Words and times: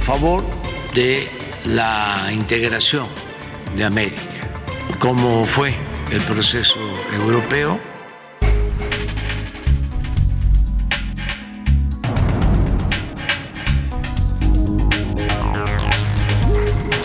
Favor 0.00 0.42
de 0.94 1.28
la 1.66 2.30
integración 2.32 3.06
de 3.76 3.84
América, 3.84 4.22
como 4.98 5.44
fue 5.44 5.74
el 6.10 6.20
proceso 6.22 6.80
europeo. 7.12 7.78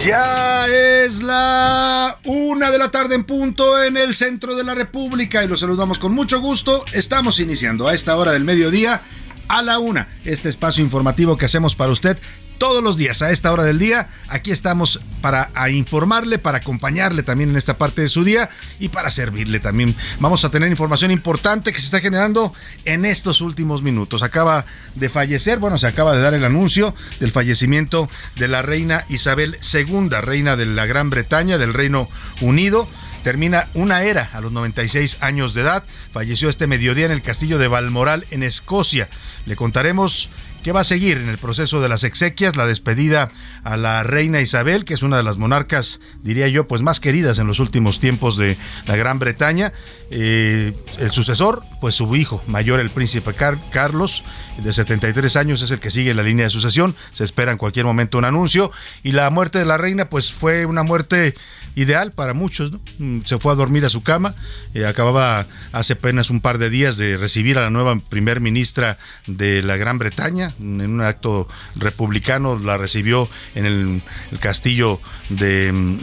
Ya 0.05 0.67
es 0.67 1.21
la 1.21 2.17
una 2.25 2.71
de 2.71 2.77
la 2.77 2.91
tarde 2.91 3.15
en 3.15 3.23
punto 3.23 3.83
en 3.83 3.97
el 3.97 4.15
centro 4.15 4.55
de 4.55 4.63
la 4.63 4.75
República 4.75 5.43
y 5.43 5.47
los 5.47 5.59
saludamos 5.59 5.99
con 5.99 6.13
mucho 6.13 6.39
gusto. 6.39 6.85
Estamos 6.93 7.39
iniciando 7.39 7.87
a 7.87 7.93
esta 7.93 8.15
hora 8.15 8.31
del 8.31 8.45
mediodía 8.45 9.01
a 9.47 9.61
la 9.61 9.79
una 9.79 10.07
este 10.23 10.49
espacio 10.49 10.83
informativo 10.83 11.37
que 11.37 11.45
hacemos 11.45 11.75
para 11.75 11.91
usted 11.91 12.17
todos 12.57 12.83
los 12.83 12.97
días 12.97 13.21
a 13.21 13.31
esta 13.31 13.51
hora 13.51 13.63
del 13.63 13.79
día. 13.79 14.09
Aquí 14.27 14.51
estamos 14.51 15.01
para 15.21 15.49
informarle, 15.69 16.37
para 16.37 16.59
acompañarle 16.59 17.23
también 17.23 17.49
en 17.49 17.55
esta 17.55 17.75
parte 17.75 18.01
de 18.01 18.07
su 18.07 18.23
día 18.23 18.49
y 18.79 18.89
para 18.89 19.09
servirle 19.09 19.59
también. 19.59 19.95
Vamos 20.19 20.45
a 20.45 20.49
tener 20.49 20.69
información 20.69 21.11
importante 21.11 21.73
que 21.73 21.79
se 21.79 21.85
está 21.85 21.99
generando 21.99 22.53
en 22.85 23.05
estos 23.05 23.41
últimos 23.41 23.81
minutos. 23.81 24.23
Acaba 24.23 24.65
de 24.95 25.09
fallecer, 25.09 25.59
bueno, 25.59 25.77
se 25.77 25.87
acaba 25.87 26.15
de 26.15 26.21
dar 26.21 26.33
el 26.33 26.45
anuncio 26.45 26.95
del 27.19 27.31
fallecimiento 27.31 28.09
de 28.35 28.47
la 28.47 28.61
reina 28.61 29.05
Isabel 29.09 29.57
II, 29.73 30.09
reina 30.21 30.55
de 30.55 30.65
la 30.65 30.85
Gran 30.85 31.09
Bretaña, 31.09 31.57
del 31.57 31.73
Reino 31.73 32.09
Unido 32.41 32.87
termina 33.25 33.69
una 33.73 34.03
era 34.03 34.29
a 34.33 34.39
los 34.39 34.51
96 34.51 35.17
años 35.21 35.55
de 35.55 35.61
edad. 35.61 35.83
Falleció 36.13 36.47
este 36.47 36.67
mediodía 36.67 37.07
en 37.07 37.11
el 37.11 37.23
castillo 37.23 37.57
de 37.57 37.67
Balmoral, 37.67 38.23
en 38.29 38.43
Escocia. 38.43 39.09
Le 39.47 39.55
contaremos 39.55 40.29
qué 40.65 40.71
va 40.71 40.79
a 40.79 40.83
seguir 40.83 41.17
en 41.17 41.29
el 41.29 41.37
proceso 41.37 41.79
de 41.79 41.87
las 41.87 42.03
exequias, 42.03 42.55
la 42.55 42.65
despedida 42.65 43.27
a 43.63 43.77
la 43.77 44.01
reina 44.01 44.41
Isabel, 44.41 44.83
que 44.83 44.95
es 44.95 45.03
una 45.03 45.15
de 45.15 45.21
las 45.21 45.37
monarcas, 45.37 45.99
diría 46.23 46.47
yo, 46.47 46.67
pues 46.67 46.81
más 46.81 46.99
queridas 46.99 47.37
en 47.37 47.45
los 47.45 47.59
últimos 47.59 47.99
tiempos 47.99 48.35
de 48.35 48.57
la 48.87 48.95
Gran 48.95 49.19
Bretaña. 49.19 49.73
Eh, 50.09 50.73
el 50.97 51.11
sucesor, 51.11 51.61
pues 51.81 51.93
su 51.93 52.15
hijo 52.15 52.41
mayor, 52.47 52.79
el 52.79 52.89
príncipe 52.89 53.35
Car 53.35 53.59
Carlos, 53.69 54.23
de 54.57 54.73
73 54.73 55.35
años, 55.35 55.61
es 55.61 55.69
el 55.69 55.79
que 55.79 55.91
sigue 55.91 56.15
la 56.15 56.23
línea 56.23 56.45
de 56.45 56.49
sucesión. 56.49 56.95
Se 57.13 57.23
espera 57.23 57.51
en 57.51 57.59
cualquier 57.59 57.85
momento 57.85 58.17
un 58.17 58.25
anuncio. 58.25 58.71
Y 59.03 59.11
la 59.11 59.29
muerte 59.29 59.59
de 59.59 59.65
la 59.65 59.77
reina, 59.77 60.09
pues 60.09 60.33
fue 60.33 60.65
una 60.65 60.81
muerte 60.81 61.35
ideal 61.75 62.11
para 62.11 62.33
muchos. 62.33 62.71
¿no? 62.71 62.79
Se 63.25 63.37
fue 63.37 63.51
a 63.51 63.55
dormir 63.55 63.85
a 63.85 63.89
su 63.89 64.01
cama. 64.01 64.33
Eh, 64.73 64.85
acababa 64.85 65.47
hace 65.71 65.93
apenas 65.93 66.29
un 66.29 66.41
par 66.41 66.57
de 66.57 66.69
días 66.69 66.97
de 66.97 67.17
recibir 67.17 67.57
a 67.57 67.61
la 67.61 67.69
nueva 67.69 67.97
primer 67.99 68.39
ministra 68.39 68.97
de 69.27 69.61
la 69.61 69.77
Gran 69.77 69.97
Bretaña 69.97 70.53
en 70.59 70.81
un 70.81 71.01
acto 71.01 71.47
republicano. 71.75 72.57
La 72.57 72.77
recibió 72.77 73.29
en 73.53 73.65
el, 73.65 74.01
castillo 74.39 74.99
de. 75.29 75.99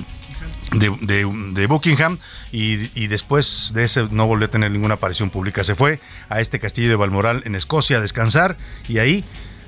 De, 0.72 0.88
de, 1.02 1.30
de, 1.52 1.66
Buckingham 1.66 2.18
y, 2.50 2.88
y, 2.98 3.06
después 3.08 3.72
de 3.74 3.84
ese 3.84 4.04
no 4.10 4.26
volvió 4.26 4.46
a 4.46 4.50
tener 4.50 4.70
ninguna 4.70 4.94
aparición 4.94 5.28
pública. 5.28 5.64
Se 5.64 5.74
fue 5.74 6.00
a 6.30 6.40
este 6.40 6.60
castillo 6.60 6.88
de 6.88 6.96
Balmoral 6.96 7.42
en 7.44 7.54
Escocia 7.54 7.98
a 7.98 8.00
descansar 8.00 8.56
y 8.88 8.96
ahí, 8.96 9.22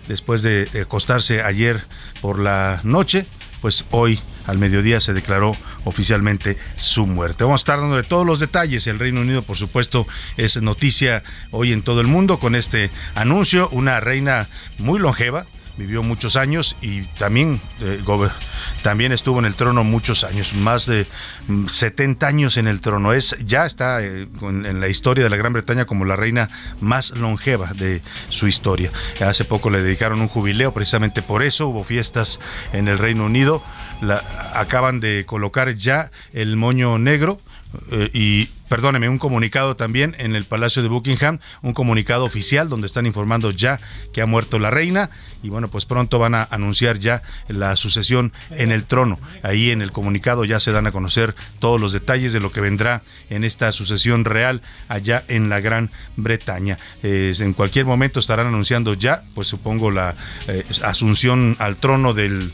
después 0.08 0.40
de 0.40 0.66
acostarse 0.80 1.42
ayer 1.42 1.84
por 2.22 2.38
la 2.38 2.80
noche, 2.84 3.26
pues 3.60 3.84
hoy 3.90 4.18
al 4.46 4.58
mediodía 4.58 5.00
se 5.00 5.12
declaró 5.12 5.56
oficialmente 5.84 6.58
su 6.76 7.06
muerte. 7.06 7.44
Vamos 7.44 7.60
a 7.60 7.62
estar 7.62 7.80
dando 7.80 7.96
de 7.96 8.02
todos 8.02 8.26
los 8.26 8.40
detalles. 8.40 8.86
El 8.86 8.98
Reino 8.98 9.20
Unido, 9.20 9.42
por 9.42 9.56
supuesto, 9.56 10.06
es 10.36 10.60
noticia 10.60 11.22
hoy 11.50 11.72
en 11.72 11.82
todo 11.82 12.00
el 12.00 12.06
mundo 12.06 12.38
con 12.38 12.54
este 12.54 12.90
anuncio. 13.14 13.68
Una 13.70 14.00
reina 14.00 14.48
muy 14.78 14.98
longeva, 14.98 15.46
vivió 15.76 16.02
muchos 16.02 16.36
años 16.36 16.76
y 16.80 17.02
también, 17.18 17.60
eh, 17.80 18.00
también 18.82 19.12
estuvo 19.12 19.38
en 19.38 19.44
el 19.44 19.54
trono 19.54 19.82
muchos 19.82 20.24
años, 20.24 20.54
más 20.54 20.86
de 20.86 21.06
70 21.68 22.26
años 22.26 22.56
en 22.56 22.68
el 22.68 22.80
trono. 22.80 23.12
Es, 23.12 23.36
ya 23.44 23.66
está 23.66 24.02
eh, 24.02 24.28
en 24.42 24.80
la 24.80 24.88
historia 24.88 25.24
de 25.24 25.30
la 25.30 25.36
Gran 25.36 25.52
Bretaña 25.52 25.84
como 25.84 26.04
la 26.04 26.16
reina 26.16 26.48
más 26.80 27.10
longeva 27.12 27.72
de 27.74 28.02
su 28.28 28.46
historia. 28.46 28.90
Hace 29.20 29.44
poco 29.44 29.70
le 29.70 29.82
dedicaron 29.82 30.20
un 30.20 30.28
jubileo 30.28 30.72
precisamente 30.72 31.22
por 31.22 31.42
eso, 31.42 31.68
hubo 31.68 31.84
fiestas 31.84 32.38
en 32.72 32.88
el 32.88 32.98
Reino 32.98 33.26
Unido. 33.26 33.62
La, 34.04 34.22
acaban 34.54 35.00
de 35.00 35.24
colocar 35.26 35.74
ya 35.74 36.10
el 36.32 36.56
moño 36.56 36.98
negro 36.98 37.38
eh, 37.90 38.10
y 38.12 38.48
perdóneme, 38.74 39.08
un 39.08 39.18
comunicado 39.18 39.76
también 39.76 40.16
en 40.18 40.34
el 40.34 40.46
Palacio 40.46 40.82
de 40.82 40.88
Buckingham, 40.88 41.38
un 41.62 41.74
comunicado 41.74 42.24
oficial 42.24 42.68
donde 42.68 42.88
están 42.88 43.06
informando 43.06 43.52
ya 43.52 43.78
que 44.12 44.20
ha 44.20 44.26
muerto 44.26 44.58
la 44.58 44.68
reina 44.68 45.10
y 45.44 45.48
bueno, 45.48 45.68
pues 45.68 45.84
pronto 45.84 46.18
van 46.18 46.34
a 46.34 46.42
anunciar 46.42 46.98
ya 46.98 47.22
la 47.46 47.76
sucesión 47.76 48.32
en 48.50 48.72
el 48.72 48.82
trono. 48.82 49.20
Ahí 49.44 49.70
en 49.70 49.80
el 49.80 49.92
comunicado 49.92 50.44
ya 50.44 50.58
se 50.58 50.72
dan 50.72 50.88
a 50.88 50.90
conocer 50.90 51.36
todos 51.60 51.80
los 51.80 51.92
detalles 51.92 52.32
de 52.32 52.40
lo 52.40 52.50
que 52.50 52.60
vendrá 52.60 53.02
en 53.30 53.44
esta 53.44 53.70
sucesión 53.70 54.24
real 54.24 54.60
allá 54.88 55.22
en 55.28 55.50
la 55.50 55.60
Gran 55.60 55.90
Bretaña. 56.16 56.78
En 57.02 57.52
cualquier 57.52 57.86
momento 57.86 58.18
estarán 58.18 58.48
anunciando 58.48 58.94
ya, 58.94 59.22
pues 59.36 59.46
supongo, 59.46 59.92
la 59.92 60.16
eh, 60.48 60.64
asunción 60.82 61.54
al 61.60 61.76
trono 61.76 62.12
del 62.12 62.52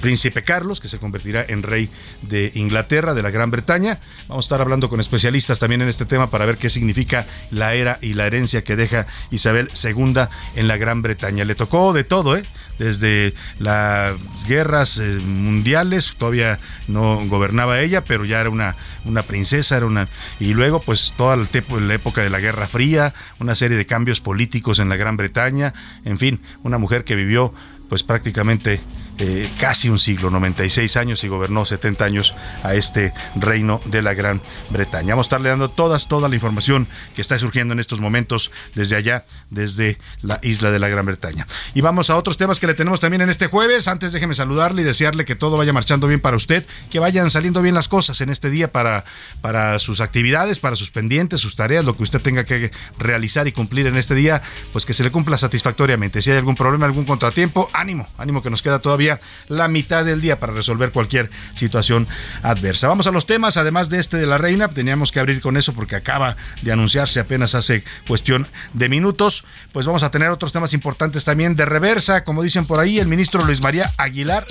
príncipe 0.00 0.44
Carlos, 0.44 0.80
que 0.80 0.88
se 0.88 0.98
convertirá 0.98 1.44
en 1.46 1.62
rey 1.62 1.90
de 2.22 2.52
Inglaterra, 2.54 3.12
de 3.12 3.22
la 3.22 3.30
Gran 3.30 3.50
Bretaña. 3.50 3.98
Vamos 4.28 4.44
a 4.44 4.46
estar 4.46 4.60
hablando 4.62 4.88
con 4.88 5.00
especialistas 5.00 5.41
también 5.46 5.82
en 5.82 5.88
este 5.88 6.04
tema 6.04 6.30
para 6.30 6.46
ver 6.46 6.56
qué 6.56 6.70
significa 6.70 7.26
la 7.50 7.74
era 7.74 7.98
y 8.00 8.14
la 8.14 8.26
herencia 8.26 8.64
que 8.64 8.76
deja 8.76 9.06
Isabel 9.30 9.70
II 9.82 10.22
en 10.56 10.68
la 10.68 10.76
Gran 10.76 11.02
Bretaña. 11.02 11.44
Le 11.44 11.54
tocó 11.54 11.92
de 11.92 12.04
todo, 12.04 12.36
¿eh? 12.36 12.44
desde 12.78 13.34
las 13.58 14.16
guerras 14.46 14.98
eh, 14.98 15.18
mundiales, 15.24 16.14
todavía 16.18 16.58
no 16.88 17.20
gobernaba 17.26 17.80
ella, 17.80 18.04
pero 18.04 18.24
ya 18.24 18.40
era 18.40 18.50
una, 18.50 18.76
una 19.04 19.22
princesa, 19.22 19.76
era 19.76 19.86
una 19.86 20.08
y 20.40 20.54
luego 20.54 20.80
pues 20.80 21.14
toda 21.16 21.36
la, 21.36 21.46
la 21.80 21.94
época 21.94 22.22
de 22.22 22.30
la 22.30 22.40
Guerra 22.40 22.66
Fría, 22.66 23.14
una 23.38 23.54
serie 23.54 23.76
de 23.76 23.86
cambios 23.86 24.20
políticos 24.20 24.78
en 24.78 24.88
la 24.88 24.96
Gran 24.96 25.16
Bretaña, 25.16 25.74
en 26.04 26.18
fin, 26.18 26.40
una 26.62 26.78
mujer 26.78 27.04
que 27.04 27.14
vivió 27.14 27.52
pues 27.88 28.02
prácticamente 28.02 28.80
eh, 29.24 29.48
casi 29.56 29.88
un 29.88 30.00
siglo, 30.00 30.30
96 30.30 30.96
años 30.96 31.22
y 31.22 31.28
gobernó 31.28 31.64
70 31.64 32.04
años 32.04 32.34
a 32.64 32.74
este 32.74 33.12
reino 33.36 33.80
de 33.84 34.02
la 34.02 34.14
Gran 34.14 34.40
Bretaña. 34.68 35.10
Vamos 35.14 35.26
a 35.26 35.28
estarle 35.28 35.48
dando 35.48 35.68
todas, 35.68 36.08
toda 36.08 36.28
la 36.28 36.34
información 36.34 36.88
que 37.14 37.20
está 37.20 37.38
surgiendo 37.38 37.72
en 37.72 37.78
estos 37.78 38.00
momentos 38.00 38.50
desde 38.74 38.96
allá, 38.96 39.24
desde 39.48 40.00
la 40.22 40.40
isla 40.42 40.72
de 40.72 40.80
la 40.80 40.88
Gran 40.88 41.06
Bretaña. 41.06 41.46
Y 41.72 41.82
vamos 41.82 42.10
a 42.10 42.16
otros 42.16 42.36
temas 42.36 42.58
que 42.58 42.66
le 42.66 42.74
tenemos 42.74 42.98
también 42.98 43.20
en 43.20 43.30
este 43.30 43.46
jueves. 43.46 43.86
Antes 43.86 44.12
déjeme 44.12 44.34
saludarle 44.34 44.82
y 44.82 44.84
desearle 44.84 45.24
que 45.24 45.36
todo 45.36 45.56
vaya 45.56 45.72
marchando 45.72 46.08
bien 46.08 46.18
para 46.18 46.36
usted, 46.36 46.66
que 46.90 46.98
vayan 46.98 47.30
saliendo 47.30 47.62
bien 47.62 47.76
las 47.76 47.86
cosas 47.86 48.20
en 48.22 48.28
este 48.28 48.50
día 48.50 48.72
para, 48.72 49.04
para 49.40 49.78
sus 49.78 50.00
actividades, 50.00 50.58
para 50.58 50.74
sus 50.74 50.90
pendientes, 50.90 51.40
sus 51.40 51.54
tareas, 51.54 51.84
lo 51.84 51.96
que 51.96 52.02
usted 52.02 52.20
tenga 52.20 52.42
que 52.42 52.72
realizar 52.98 53.46
y 53.46 53.52
cumplir 53.52 53.86
en 53.86 53.96
este 53.96 54.16
día, 54.16 54.42
pues 54.72 54.84
que 54.84 54.94
se 54.94 55.04
le 55.04 55.12
cumpla 55.12 55.38
satisfactoriamente. 55.38 56.22
Si 56.22 56.32
hay 56.32 56.38
algún 56.38 56.56
problema, 56.56 56.86
algún 56.86 57.04
contratiempo, 57.04 57.70
ánimo, 57.72 58.08
ánimo 58.18 58.42
que 58.42 58.50
nos 58.50 58.62
queda 58.62 58.80
todavía 58.80 59.11
la 59.48 59.68
mitad 59.68 60.04
del 60.04 60.20
día 60.20 60.38
para 60.38 60.52
resolver 60.52 60.90
cualquier 60.90 61.30
situación 61.54 62.06
adversa. 62.42 62.88
Vamos 62.88 63.06
a 63.06 63.10
los 63.10 63.26
temas, 63.26 63.56
además 63.56 63.88
de 63.88 63.98
este 63.98 64.16
de 64.16 64.26
la 64.26 64.38
reina, 64.38 64.68
teníamos 64.68 65.12
que 65.12 65.20
abrir 65.20 65.40
con 65.40 65.56
eso 65.56 65.72
porque 65.72 65.96
acaba 65.96 66.36
de 66.62 66.72
anunciarse 66.72 67.20
apenas 67.20 67.54
hace 67.54 67.84
cuestión 68.06 68.46
de 68.74 68.88
minutos, 68.88 69.44
pues 69.72 69.86
vamos 69.86 70.02
a 70.02 70.10
tener 70.10 70.28
otros 70.28 70.52
temas 70.52 70.72
importantes 70.72 71.24
también 71.24 71.56
de 71.56 71.64
reversa, 71.64 72.24
como 72.24 72.42
dicen 72.42 72.66
por 72.66 72.80
ahí, 72.80 72.98
el 72.98 73.08
ministro 73.08 73.44
Luis 73.44 73.62
María 73.62 73.90
Aguilar, 73.96 74.46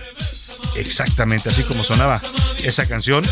exactamente 0.75 1.49
así 1.49 1.63
como 1.63 1.83
sonaba 1.83 2.19
esa 2.63 2.85
canción, 2.87 3.23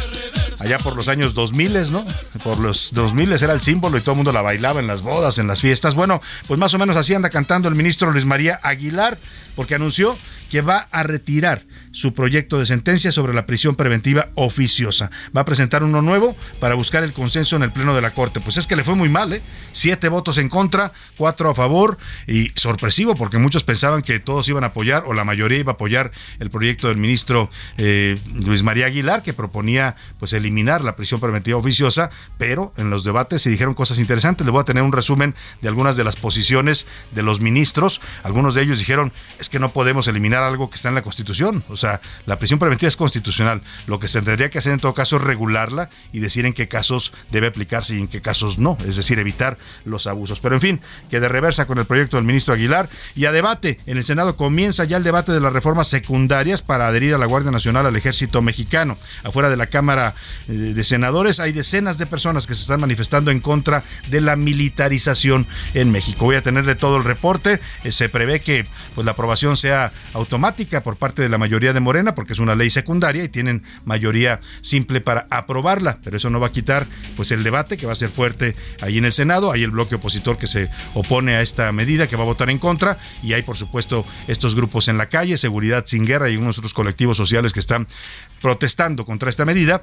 allá 0.60 0.78
por 0.78 0.96
los 0.96 1.08
años 1.08 1.34
2000, 1.34 1.92
¿no? 1.92 2.06
Por 2.44 2.60
los 2.60 2.94
2000 2.94 3.34
era 3.34 3.54
el 3.54 3.62
símbolo 3.62 3.98
y 3.98 4.02
todo 4.02 4.12
el 4.12 4.18
mundo 4.18 4.32
la 4.32 4.42
bailaba 4.42 4.80
en 4.80 4.88
las 4.88 5.02
bodas, 5.02 5.38
en 5.38 5.48
las 5.48 5.62
fiestas. 5.62 5.96
Bueno, 5.96 6.22
pues 6.48 6.60
más 6.60 6.74
o 6.74 6.78
menos 6.78 6.98
así 6.98 7.14
anda 7.14 7.30
cantando 7.30 7.70
el 7.70 7.76
ministro 7.76 8.12
Luis 8.12 8.26
María 8.26 8.60
Aguilar, 8.64 9.18
porque 9.56 9.76
anunció 9.76 10.18
que 10.50 10.62
va 10.62 10.88
a 10.92 11.04
retirar 11.04 11.64
su 11.92 12.14
proyecto 12.14 12.60
de 12.60 12.66
sentencia 12.66 13.12
sobre 13.12 13.34
la 13.34 13.46
prisión 13.46 13.76
preventiva 13.76 14.30
oficiosa. 14.36 15.12
Va 15.36 15.42
a 15.42 15.46
presentar 15.46 15.84
uno 15.84 16.02
nuevo 16.02 16.36
para 16.60 16.76
buscar 16.76 17.04
el 17.04 17.14
consenso 17.14 17.56
en 17.56 17.64
el 17.64 17.72
Pleno 17.72 17.96
de 17.96 18.02
la 18.02 18.12
Corte. 18.12 18.40
Pues 18.40 18.58
es 18.58 18.68
que 18.68 18.76
le 18.76 18.84
fue 18.84 18.96
muy 18.96 19.10
mal, 19.10 19.34
¿eh? 19.34 19.42
Siete 19.74 20.10
votos 20.10 20.38
en 20.38 20.50
contra, 20.50 20.94
cuatro 21.18 21.50
a 21.50 21.56
favor 21.56 21.98
y 22.28 22.52
sorpresivo 22.56 23.16
porque 23.16 23.38
muchos 23.38 23.64
pensaban 23.64 24.02
que 24.02 24.20
todos 24.20 24.48
iban 24.50 24.64
a 24.64 24.68
apoyar 24.68 25.04
o 25.06 25.14
la 25.14 25.24
mayoría 25.24 25.60
iba 25.60 25.74
a 25.74 25.76
apoyar 25.76 26.12
el 26.40 26.50
proyecto 26.50 26.88
del 26.88 26.98
ministro 26.98 27.50
eh, 27.78 28.18
Luis 28.34 28.64
María 28.64 28.88
Aguilar 28.88 29.24
que 29.24 29.34
proponía 29.34 29.96
pues 30.20 30.34
eliminar 30.34 30.84
la 30.84 30.96
prisión 30.96 31.20
preventiva 31.20 31.58
oficiosa, 31.58 32.10
pero 32.38 32.74
en 32.78 32.90
los 32.90 33.04
debates 33.04 33.42
se 33.42 33.50
dijeron 33.50 33.74
cosas 33.74 34.00
interesantes. 34.00 34.46
Le 34.46 34.52
voy 34.52 34.62
a 34.62 34.66
tener 34.66 34.84
un 34.84 34.92
resumen 34.92 35.36
de 35.62 35.68
algunas 35.68 35.98
de 35.98 36.04
las 36.04 36.16
posiciones 36.16 36.88
de 37.12 37.24
los 37.24 37.42
ministros. 37.42 38.02
Algunos 38.24 38.56
de 38.56 38.64
ellos 38.64 38.80
dijeron 38.80 39.12
es 39.40 39.50
que 39.50 39.60
no 39.60 39.72
podemos 39.72 40.08
eliminar 40.08 40.39
algo 40.44 40.70
que 40.70 40.76
está 40.76 40.90
en 40.90 40.96
la 40.96 41.02
Constitución. 41.02 41.64
O 41.70 41.78
sea, 41.78 42.02
la 42.26 42.40
prisión 42.40 42.60
preventiva 42.60 42.88
es 42.88 42.96
constitucional. 42.96 43.62
Lo 43.88 44.00
que 44.00 44.08
se 44.08 44.22
tendría 44.22 44.50
que 44.50 44.60
hacer 44.60 44.74
en 44.74 44.80
todo 44.80 44.94
caso 44.94 45.18
es 45.18 45.24
regularla 45.24 45.90
y 46.12 46.20
decir 46.20 46.46
en 46.46 46.54
qué 46.54 46.68
casos 46.68 47.14
debe 47.32 47.48
aplicarse 47.48 47.96
y 47.96 48.00
en 48.00 48.08
qué 48.08 48.22
casos 48.22 48.60
no. 48.60 48.78
Es 48.88 48.96
decir, 48.96 49.20
evitar 49.20 49.58
los 49.86 50.08
abusos. 50.08 50.40
Pero 50.40 50.56
en 50.56 50.62
fin, 50.62 50.82
que 51.10 51.20
de 51.20 51.30
reversa 51.30 51.66
con 51.66 51.78
el 51.80 51.86
proyecto 51.86 52.18
del 52.18 52.26
ministro 52.26 52.54
Aguilar 52.54 52.90
y 53.16 53.26
a 53.26 53.32
debate. 53.32 53.80
En 53.86 53.98
el 53.98 54.04
Senado 54.04 54.36
comienza 54.36 54.84
ya 54.86 54.98
el 54.98 55.04
debate 55.04 55.32
de 55.32 55.40
las 55.40 55.54
reformas 55.54 55.88
secundarias 55.88 56.62
para 56.62 56.88
adherir 56.88 57.14
a 57.14 57.18
la 57.18 57.26
Guardia 57.26 57.52
Nacional 57.52 57.86
al 57.86 57.96
Ejército 57.96 58.42
Mexicano. 58.42 58.98
Afuera 59.24 59.50
de 59.50 59.58
la 59.58 59.68
Cámara 59.68 60.16
eh, 60.48 60.54
de 60.54 60.84
Senadores 60.84 61.40
hay 61.40 61.52
decenas 61.52 61.98
de 61.98 62.06
personas 62.06 62.48
que 62.48 62.56
se 62.56 62.62
están 62.62 62.82
manifestando 62.82 63.32
en 63.32 63.40
contra 63.40 63.84
de 64.10 64.22
la 64.22 64.36
militarización 64.36 65.48
en 65.74 65.92
México. 65.92 66.26
Voy 66.26 66.36
a 66.36 66.42
tenerle 66.42 66.76
todo 66.76 66.98
el 66.98 67.04
reporte. 67.04 67.60
Eh, 67.84 67.92
se 67.92 68.10
prevé 68.10 68.42
que 68.42 68.66
pues, 68.96 69.06
la 69.06 69.12
aprobación 69.12 69.58
sea 69.58 69.92
automática 70.14 70.29
por 70.84 70.98
parte 70.98 71.22
de 71.22 71.30
la 71.30 71.38
mayoría 71.38 71.74
de 71.74 71.80
Morena, 71.80 72.16
porque 72.16 72.34
es 72.34 72.40
una 72.40 72.56
ley 72.56 72.70
secundaria 72.70 73.24
y 73.24 73.30
tienen 73.30 73.64
mayoría 73.86 74.40
simple 74.62 75.02
para 75.02 75.28
aprobarla, 75.30 76.00
pero 76.04 76.18
eso 76.18 76.30
no 76.30 76.40
va 76.40 76.48
a 76.48 76.52
quitar 76.52 76.86
pues 77.16 77.32
el 77.32 77.44
debate 77.44 77.78
que 77.78 77.86
va 77.86 77.94
a 77.94 77.96
ser 77.96 78.10
fuerte 78.10 78.56
ahí 78.82 78.98
en 78.98 79.06
el 79.06 79.14
Senado, 79.14 79.52
hay 79.52 79.64
el 79.64 79.72
bloque 79.72 79.96
opositor 79.96 80.38
que 80.38 80.48
se 80.48 80.70
opone 80.94 81.36
a 81.36 81.42
esta 81.42 81.72
medida, 81.72 82.08
que 82.08 82.16
va 82.16 82.24
a 82.24 82.26
votar 82.26 82.50
en 82.50 82.60
contra, 82.60 82.98
y 83.24 83.34
hay 83.34 83.42
por 83.42 83.58
supuesto 83.58 84.06
estos 84.28 84.56
grupos 84.56 84.88
en 84.88 84.98
la 84.98 85.10
calle, 85.10 85.38
Seguridad 85.38 85.86
sin 85.88 86.06
Guerra 86.06 86.30
y 86.30 86.38
unos 86.38 86.58
otros 86.58 86.74
colectivos 86.74 87.18
sociales 87.18 87.54
que 87.54 87.60
están 87.60 87.88
protestando 88.42 89.06
contra 89.06 89.30
esta 89.30 89.46
medida 89.46 89.82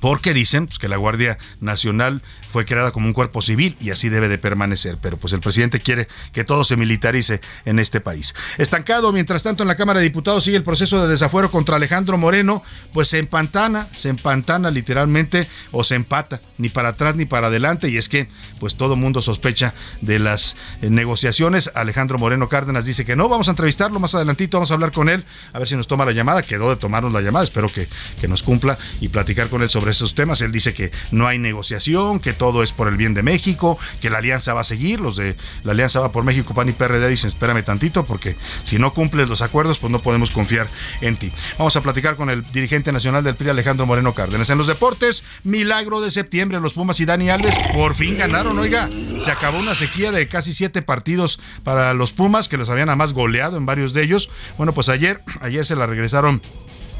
porque 0.00 0.34
dicen 0.34 0.66
pues, 0.66 0.78
que 0.78 0.88
la 0.88 0.96
Guardia 0.96 1.38
Nacional 1.60 2.22
fue 2.50 2.64
creada 2.64 2.92
como 2.92 3.06
un 3.06 3.12
cuerpo 3.12 3.42
civil 3.42 3.76
y 3.80 3.90
así 3.90 4.08
debe 4.08 4.28
de 4.28 4.38
permanecer, 4.38 4.98
pero 5.00 5.16
pues 5.16 5.32
el 5.32 5.40
presidente 5.40 5.80
quiere 5.80 6.08
que 6.32 6.44
todo 6.44 6.64
se 6.64 6.76
militarice 6.76 7.40
en 7.64 7.78
este 7.78 8.00
país. 8.00 8.34
Estancado, 8.58 9.12
mientras 9.12 9.42
tanto 9.42 9.62
en 9.62 9.68
la 9.68 9.76
Cámara 9.76 10.00
de 10.00 10.04
Diputados 10.04 10.44
sigue 10.44 10.56
el 10.56 10.62
proceso 10.62 11.02
de 11.02 11.08
desafuero 11.08 11.50
contra 11.50 11.76
Alejandro 11.76 12.18
Moreno, 12.18 12.62
pues 12.92 13.08
se 13.08 13.18
empantana, 13.18 13.88
se 13.96 14.08
empantana 14.08 14.70
literalmente 14.70 15.48
o 15.72 15.84
se 15.84 15.94
empata, 15.94 16.40
ni 16.58 16.68
para 16.68 16.90
atrás 16.90 17.16
ni 17.16 17.24
para 17.24 17.48
adelante 17.48 17.88
y 17.88 17.96
es 17.96 18.08
que 18.08 18.28
pues 18.60 18.76
todo 18.76 18.96
mundo 18.96 19.22
sospecha 19.22 19.74
de 20.00 20.18
las 20.18 20.56
eh, 20.82 20.90
negociaciones. 20.90 21.70
Alejandro 21.74 22.18
Moreno 22.18 22.48
Cárdenas 22.48 22.84
dice 22.84 23.04
que 23.04 23.16
no, 23.16 23.28
vamos 23.28 23.48
a 23.48 23.52
entrevistarlo 23.52 24.00
más 24.00 24.14
adelantito, 24.14 24.58
vamos 24.58 24.70
a 24.70 24.74
hablar 24.74 24.92
con 24.92 25.08
él, 25.08 25.24
a 25.52 25.58
ver 25.58 25.68
si 25.68 25.76
nos 25.76 25.88
toma 25.88 26.04
la 26.04 26.12
llamada, 26.12 26.42
quedó 26.42 26.70
de 26.70 26.76
tomarnos 26.76 27.12
la 27.12 27.20
llamada, 27.20 27.44
espero 27.44 27.68
que, 27.68 27.88
que 28.20 28.28
nos 28.28 28.42
cumpla 28.42 28.78
y 29.00 29.08
platicar 29.08 29.48
con 29.48 29.62
él 29.62 29.70
sobre 29.70 29.77
esos 29.86 30.14
temas. 30.14 30.40
Él 30.40 30.52
dice 30.52 30.74
que 30.74 30.90
no 31.10 31.26
hay 31.26 31.38
negociación, 31.38 32.20
que 32.20 32.32
todo 32.32 32.62
es 32.62 32.72
por 32.72 32.88
el 32.88 32.96
bien 32.96 33.14
de 33.14 33.22
México, 33.22 33.78
que 34.00 34.10
la 34.10 34.18
alianza 34.18 34.54
va 34.54 34.62
a 34.62 34.64
seguir. 34.64 35.00
Los 35.00 35.16
de 35.16 35.36
la 35.62 35.72
alianza 35.72 36.00
va 36.00 36.12
por 36.12 36.24
México, 36.24 36.54
PAN 36.54 36.68
y 36.68 36.72
PRD 36.72 37.08
dicen, 37.08 37.28
espérame 37.28 37.62
tantito, 37.64 38.04
porque 38.04 38.36
si 38.64 38.78
no 38.78 38.92
cumples 38.92 39.28
los 39.28 39.42
acuerdos, 39.42 39.78
pues 39.78 39.90
no 39.90 40.00
podemos 40.00 40.30
confiar 40.30 40.68
en 41.00 41.16
ti. 41.16 41.32
Vamos 41.58 41.76
a 41.76 41.80
platicar 41.80 42.16
con 42.16 42.30
el 42.30 42.42
dirigente 42.52 42.92
nacional 42.92 43.24
del 43.24 43.36
PRI, 43.36 43.50
Alejandro 43.50 43.86
Moreno 43.86 44.14
Cárdenas. 44.14 44.50
En 44.50 44.58
los 44.58 44.66
deportes, 44.66 45.24
milagro 45.44 46.00
de 46.00 46.10
septiembre, 46.10 46.60
los 46.60 46.74
Pumas 46.74 47.00
y 47.00 47.04
Dani 47.04 47.30
Alves 47.30 47.54
por 47.74 47.94
fin 47.94 48.16
ganaron. 48.16 48.58
Oiga, 48.58 48.88
se 49.20 49.30
acabó 49.30 49.58
una 49.58 49.74
sequía 49.74 50.12
de 50.12 50.28
casi 50.28 50.54
siete 50.54 50.82
partidos 50.82 51.40
para 51.64 51.94
los 51.94 52.12
Pumas, 52.12 52.48
que 52.48 52.56
los 52.56 52.70
habían 52.70 52.88
además 52.88 53.12
goleado 53.12 53.56
en 53.56 53.66
varios 53.66 53.92
de 53.92 54.02
ellos. 54.02 54.30
Bueno, 54.56 54.72
pues 54.72 54.88
ayer, 54.88 55.22
ayer 55.40 55.64
se 55.66 55.76
la 55.76 55.86
regresaron 55.86 56.40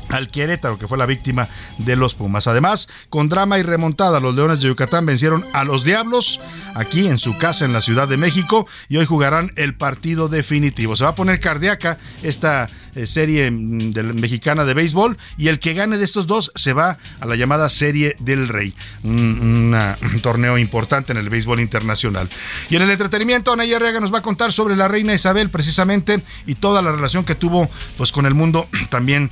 al 0.09 0.31
Querétaro, 0.31 0.79
que 0.79 0.89
fue 0.89 0.99
la 0.99 1.07
víctima 1.07 1.49
de 1.79 1.97
los 1.97 2.15
Pumas. 2.15 2.47
Además, 2.47 2.89
con 3.09 3.29
drama 3.29 3.59
y 3.59 3.63
remontada, 3.63 4.21
los 4.21 4.35
Leones 4.35 4.61
de 4.61 4.69
Yucatán 4.69 5.07
vencieron 5.07 5.45
a 5.53 5.65
los 5.65 5.85
Diablos 5.85 6.41
aquí 6.75 7.09
en 7.09 7.19
su 7.19 7.37
casa 7.39 7.65
en 7.65 7.73
la 7.73 7.81
Ciudad 7.81 8.09
de 8.09 8.17
México 8.17 8.67
y 8.89 8.97
hoy 8.97 9.07
jugarán 9.07 9.53
el 9.57 9.75
partido 9.75 10.29
definitivo. 10.29 10.97
Se 10.97 11.05
va 11.05 11.11
a 11.11 11.15
poner 11.15 11.41
cardíaca 11.41 11.99
esta 12.23 12.69
eh, 12.95 13.07
serie 13.07 13.51
mm, 13.51 13.93
mexicana 14.15 14.65
de 14.65 14.75
béisbol 14.75 15.19
y 15.37 15.49
el 15.49 15.59
que 15.59 15.75
gane 15.75 15.99
de 15.99 16.05
estos 16.05 16.27
dos 16.27 16.53
se 16.55 16.73
va 16.73 16.99
a 17.21 17.27
la 17.27 17.37
llamada 17.37 17.69
Serie 17.69 18.17
del 18.19 18.49
Rey, 18.49 18.75
un, 19.05 19.77
torneo 20.23 20.59
importante 20.59 21.13
en 21.13 21.19
el 21.19 21.31
béisbol 21.31 21.61
internacional. 21.61 22.29
Y 22.71 22.77
en 22.77 22.83
el 22.83 22.91
entretenimiento, 22.91 23.53
Ana 23.53 23.65
Arriaga 23.65 24.01
nos 24.01 24.13
va 24.13 24.19
a 24.19 24.23
contar 24.23 24.53
sobre 24.53 24.77
la 24.77 24.89
reina 24.89 25.15
Isabel 25.15 25.51
precisamente 25.51 26.23
y 26.47 26.55
toda 26.55 26.83
la 26.83 26.93
relación 26.93 27.25
que 27.25 27.35
tuvo 27.35 27.71
pues 27.97 28.13
con 28.13 28.27
el 28.27 28.35
mundo 28.35 28.69
también 28.91 29.31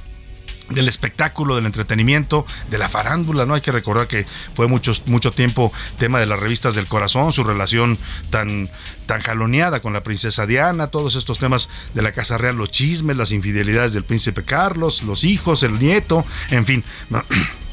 del 0.69 0.89
espectáculo, 0.89 1.57
del 1.57 1.67
entretenimiento, 1.67 2.47
de 2.71 2.79
la 2.79 2.89
farándula, 2.89 3.47
¿no? 3.47 3.55
Hay 3.55 3.61
que 3.61 3.73
recordar 3.73 4.09
que 4.09 4.27
fue 4.55 4.67
mucho, 4.67 4.93
mucho 5.07 5.33
tiempo 5.33 5.73
tema 5.99 6.19
de 6.19 6.27
las 6.27 6.39
revistas 6.39 6.75
del 6.75 6.87
corazón, 6.87 7.33
su 7.33 7.45
relación 7.45 7.99
tan, 8.31 8.69
tan 9.07 9.23
jaloneada 9.23 9.81
con 9.81 9.93
la 9.93 10.03
princesa 10.03 10.47
Diana, 10.47 10.89
todos 10.89 11.15
estos 11.15 11.39
temas 11.39 11.69
de 11.95 12.03
la 12.03 12.13
Casa 12.13 12.39
Real, 12.39 12.57
los 12.57 12.71
chismes, 12.71 13.17
las 13.17 13.33
infidelidades 13.33 13.93
del 13.93 14.05
príncipe 14.05 14.45
Carlos, 14.45 15.03
los 15.03 15.25
hijos, 15.25 15.63
el 15.63 15.79
nieto, 15.79 16.25
en 16.51 16.67
fin. 16.67 16.85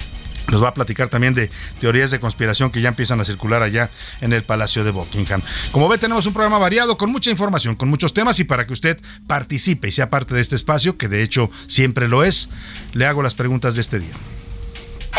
Nos 0.47 0.63
va 0.63 0.69
a 0.69 0.73
platicar 0.73 1.09
también 1.09 1.33
de 1.33 1.49
teorías 1.79 2.11
de 2.11 2.19
conspiración 2.19 2.71
que 2.71 2.81
ya 2.81 2.89
empiezan 2.89 3.19
a 3.21 3.25
circular 3.25 3.63
allá 3.63 3.89
en 4.21 4.33
el 4.33 4.43
Palacio 4.43 4.83
de 4.83 4.91
Buckingham. 4.91 5.41
Como 5.71 5.87
ve, 5.87 5.97
tenemos 5.97 6.25
un 6.25 6.33
programa 6.33 6.57
variado 6.57 6.97
con 6.97 7.11
mucha 7.11 7.31
información, 7.31 7.75
con 7.75 7.89
muchos 7.89 8.13
temas 8.13 8.39
y 8.39 8.43
para 8.43 8.67
que 8.67 8.73
usted 8.73 8.99
participe 9.27 9.87
y 9.87 9.91
sea 9.91 10.09
parte 10.09 10.35
de 10.35 10.41
este 10.41 10.55
espacio, 10.55 10.97
que 10.97 11.07
de 11.07 11.23
hecho 11.23 11.49
siempre 11.67 12.07
lo 12.07 12.23
es, 12.23 12.49
le 12.93 13.05
hago 13.05 13.23
las 13.23 13.35
preguntas 13.35 13.75
de 13.75 13.81
este 13.81 13.99
día. 13.99 14.13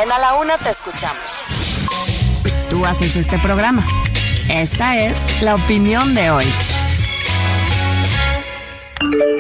En 0.03 0.11
A 0.11 0.19
la 0.19 0.35
Una 0.35 0.59
te 0.59 0.71
escuchamos. 0.71 1.43
Tú 2.69 2.85
haces 2.85 3.17
este 3.17 3.39
programa. 3.39 3.85
Esta 4.49 4.99
es 4.99 5.17
la 5.41 5.55
opinión 5.55 6.15
de 6.15 6.31
hoy. 6.31 6.47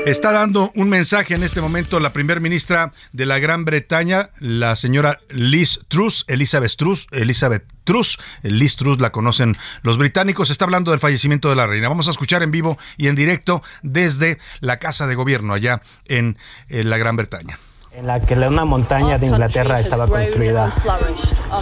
Está 0.06 0.33
dando 0.33 0.71
un 0.75 0.90
mensaje 0.90 1.35
en 1.35 1.42
este 1.42 1.62
momento 1.62 1.99
la 1.99 2.12
primer 2.12 2.40
ministra 2.40 2.92
de 3.12 3.25
la 3.25 3.38
Gran 3.38 3.64
Bretaña, 3.64 4.28
la 4.38 4.76
señora 4.76 5.21
Liz 5.30 5.80
Truss, 5.88 6.26
Elizabeth 6.28 6.76
Truss, 6.76 7.06
Elizabeth 7.11 7.64
Truss, 7.85 8.18
Liz 8.42 8.76
Truss 8.76 9.00
la 9.00 9.12
conocen 9.12 9.56
los 9.83 9.97
británicos, 9.97 10.50
está 10.50 10.66
hablando 10.66 10.90
del 10.90 11.00
fallecimiento 11.00 11.49
de 11.49 11.56
la 11.56 11.66
reina. 11.66 11.88
Vamos 11.88 12.09
a 12.09 12.11
escuchar 12.11 12.42
en 12.42 12.50
vivo 12.50 12.76
y 12.99 13.09
en 13.09 13.14
directo 13.14 13.62
desde 13.83 14.38
la 14.61 14.78
Casa 14.78 15.06
de 15.06 15.14
Gobierno 15.14 15.54
allá 15.54 15.80
en, 16.04 16.37
en 16.68 16.90
la 16.90 16.99
Gran 16.99 17.16
Bretaña 17.16 17.59
en 17.97 18.09
la 18.09 18.21
que 18.21 18.35
una 18.35 18.64
montaña 18.64 19.18
de 19.18 19.26
Inglaterra 19.26 19.80
estaba 19.80 20.09
construida. 20.09 20.75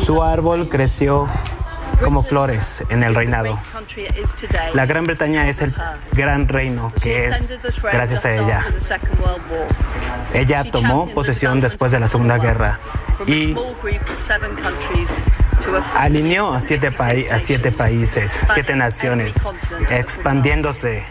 Su 0.04 0.22
árbol 0.22 0.68
creció 0.68 1.26
como 2.02 2.22
flores 2.22 2.82
en 2.88 3.02
el 3.02 3.14
reinado. 3.14 3.58
La 4.74 4.86
Gran 4.86 5.04
Bretaña 5.04 5.48
es 5.48 5.60
el 5.60 5.74
gran 6.12 6.48
reino 6.48 6.92
que 7.02 7.28
es 7.28 7.60
gracias 7.82 8.24
a 8.24 8.34
ella. 8.34 8.64
Ella 10.32 10.64
tomó 10.70 11.08
posesión 11.08 11.60
después 11.60 11.92
de 11.92 12.00
la 12.00 12.08
Segunda 12.08 12.38
Guerra 12.38 12.78
y 13.26 13.54
alineó 15.94 16.52
a 16.52 16.60
siete, 16.60 16.88
a 17.30 17.38
siete 17.40 17.72
países, 17.72 18.32
siete 18.54 18.74
naciones, 18.74 19.34
expandiéndose 19.90 21.04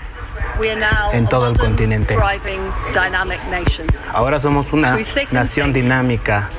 en 1.13 1.27
todo 1.27 1.47
el 1.49 1.57
continente. 1.57 2.17
Ahora 4.13 4.39
somos 4.39 4.71
una 4.73 4.97
nación 5.31 5.73
dinámica. 5.73 6.49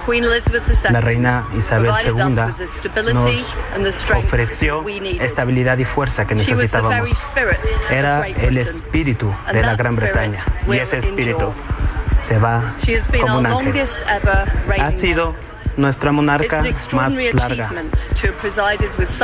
La 0.90 1.00
reina 1.00 1.46
Isabel 1.56 1.92
II 2.04 3.12
nos 3.12 4.10
ofreció 4.14 4.84
estabilidad 5.20 5.78
y 5.78 5.84
fuerza 5.84 6.26
que 6.26 6.34
necesitábamos. 6.34 7.10
Era 7.90 8.26
el 8.26 8.58
espíritu 8.58 9.34
de 9.52 9.62
la 9.62 9.76
Gran 9.76 9.96
Bretaña 9.96 10.44
y 10.66 10.76
ese 10.76 10.98
espíritu 10.98 11.52
se 12.26 12.38
va 12.38 12.74
como 13.20 13.38
un 13.38 13.46
ángel. 13.46 13.88
Ha 14.80 14.92
sido 14.92 15.34
nuestra 15.76 16.12
monarca 16.12 16.62
más 16.92 17.12
larga. 17.32 17.70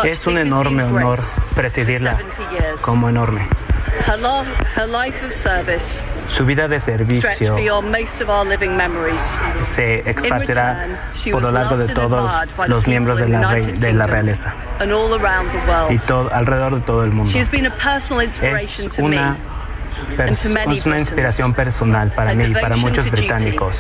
Es 0.04 0.26
un 0.26 0.38
enorme 0.38 0.84
honor 0.84 1.20
presidirla 1.54 2.18
como 2.82 3.08
enorme. 3.08 3.48
Su 6.28 6.44
vida 6.44 6.68
de 6.68 6.78
servicio 6.80 7.56
se 9.74 10.10
expresará 10.10 10.86
por 11.30 11.42
lo 11.42 11.50
largo 11.50 11.76
de 11.76 11.88
todos 11.94 12.30
los 12.66 12.86
miembros 12.86 13.18
de 13.18 13.28
la, 13.28 13.54
de 13.54 13.92
la 13.92 14.06
realeza 14.06 14.54
y 15.90 15.98
todo, 15.98 16.32
alrededor 16.32 16.74
de 16.76 16.80
todo 16.82 17.04
el 17.04 17.10
mundo. 17.10 17.32
Es 17.38 18.98
una 18.98 19.36
es 20.18 20.44
una 20.86 20.98
inspiración 20.98 21.54
personal 21.54 22.12
para 22.14 22.34
mí 22.34 22.44
y 22.44 22.52
para 22.52 22.76
muchos 22.76 23.10
británicos. 23.10 23.76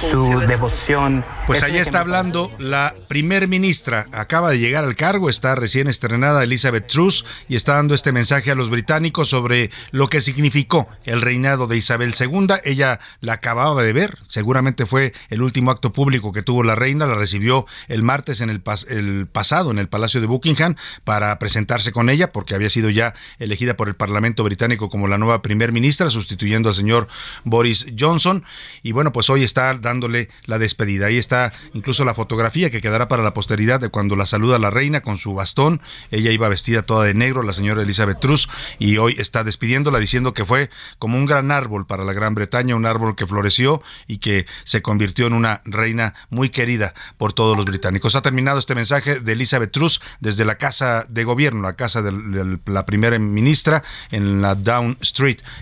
Su 0.00 0.40
devoción. 0.46 1.24
Pues 1.46 1.62
allá 1.62 1.80
está 1.80 2.00
hablando 2.00 2.52
la 2.58 2.94
primer 3.08 3.48
ministra. 3.48 4.06
Acaba 4.12 4.50
de 4.50 4.58
llegar 4.58 4.84
al 4.84 4.96
cargo, 4.96 5.30
está 5.30 5.54
recién 5.54 5.88
estrenada 5.88 6.42
Elizabeth 6.44 6.86
Truss 6.86 7.24
y 7.48 7.56
está 7.56 7.74
dando 7.74 7.94
este 7.94 8.12
mensaje 8.12 8.50
a 8.50 8.54
los 8.54 8.70
británicos 8.70 9.28
sobre 9.30 9.70
lo 9.90 10.08
que 10.08 10.20
significó 10.20 10.88
el 11.04 11.22
reinado 11.22 11.66
de 11.66 11.76
Isabel 11.76 12.14
II. 12.18 12.48
Ella 12.64 13.00
la 13.20 13.34
acababa 13.34 13.82
de 13.82 13.92
ver, 13.92 14.18
seguramente 14.28 14.86
fue 14.86 15.12
el 15.30 15.42
último 15.42 15.70
acto 15.70 15.92
público 15.92 16.32
que 16.32 16.42
tuvo 16.42 16.62
la 16.62 16.74
reina, 16.74 17.06
la 17.06 17.14
recibió 17.14 17.66
el 17.88 18.02
martes 18.02 18.40
en 18.40 18.50
el, 18.50 18.62
el 18.88 19.26
pasado 19.26 19.70
en 19.70 19.78
el 19.78 19.88
Palacio 19.88 20.20
de 20.20 20.26
Buckingham 20.26 20.76
para 21.04 21.38
presentarse 21.38 21.92
con 21.92 22.08
ella 22.08 22.32
porque 22.32 22.54
había 22.54 22.70
sido 22.70 22.90
ya 22.90 23.14
elegida 23.38 23.76
por 23.76 23.88
el 23.88 23.94
Parlamento 23.94 24.44
británico 24.44 24.88
como 24.88 25.08
la 25.08 25.18
nueva 25.18 25.27
primer 25.42 25.72
ministra, 25.72 26.10
sustituyendo 26.10 26.68
al 26.68 26.74
señor 26.74 27.08
Boris 27.44 27.86
Johnson. 27.98 28.44
Y 28.82 28.92
bueno, 28.92 29.12
pues 29.12 29.30
hoy 29.30 29.44
está 29.44 29.74
dándole 29.74 30.28
la 30.44 30.58
despedida. 30.58 31.06
Ahí 31.06 31.18
está 31.18 31.52
incluso 31.74 32.04
la 32.04 32.14
fotografía 32.14 32.70
que 32.70 32.80
quedará 32.80 33.08
para 33.08 33.22
la 33.22 33.34
posteridad 33.34 33.80
de 33.80 33.88
cuando 33.88 34.16
la 34.16 34.26
saluda 34.26 34.58
la 34.58 34.70
reina 34.70 35.00
con 35.00 35.18
su 35.18 35.34
bastón. 35.34 35.80
Ella 36.10 36.30
iba 36.30 36.48
vestida 36.48 36.82
toda 36.82 37.04
de 37.04 37.14
negro, 37.14 37.42
la 37.42 37.52
señora 37.52 37.82
Elizabeth 37.82 38.20
Truss, 38.20 38.48
y 38.78 38.98
hoy 38.98 39.14
está 39.18 39.44
despidiéndola 39.44 39.98
diciendo 39.98 40.32
que 40.32 40.44
fue 40.44 40.70
como 40.98 41.18
un 41.18 41.26
gran 41.26 41.50
árbol 41.50 41.86
para 41.86 42.04
la 42.04 42.12
Gran 42.12 42.34
Bretaña, 42.34 42.76
un 42.76 42.86
árbol 42.86 43.16
que 43.16 43.26
floreció 43.26 43.82
y 44.06 44.18
que 44.18 44.46
se 44.64 44.82
convirtió 44.82 45.26
en 45.26 45.32
una 45.32 45.62
reina 45.64 46.14
muy 46.30 46.50
querida 46.50 46.94
por 47.16 47.32
todos 47.32 47.56
los 47.56 47.66
británicos. 47.66 48.14
Ha 48.14 48.22
terminado 48.22 48.58
este 48.58 48.74
mensaje 48.74 49.20
de 49.20 49.32
Elizabeth 49.32 49.72
Truss 49.72 50.00
desde 50.20 50.44
la 50.44 50.56
casa 50.56 51.06
de 51.08 51.24
gobierno, 51.24 51.62
la 51.62 51.74
casa 51.74 52.02
de 52.02 52.58
la 52.66 52.86
primera 52.86 53.18
ministra 53.18 53.82
en 54.10 54.40
la 54.40 54.54
Down 54.54 54.96
Street 55.00 55.17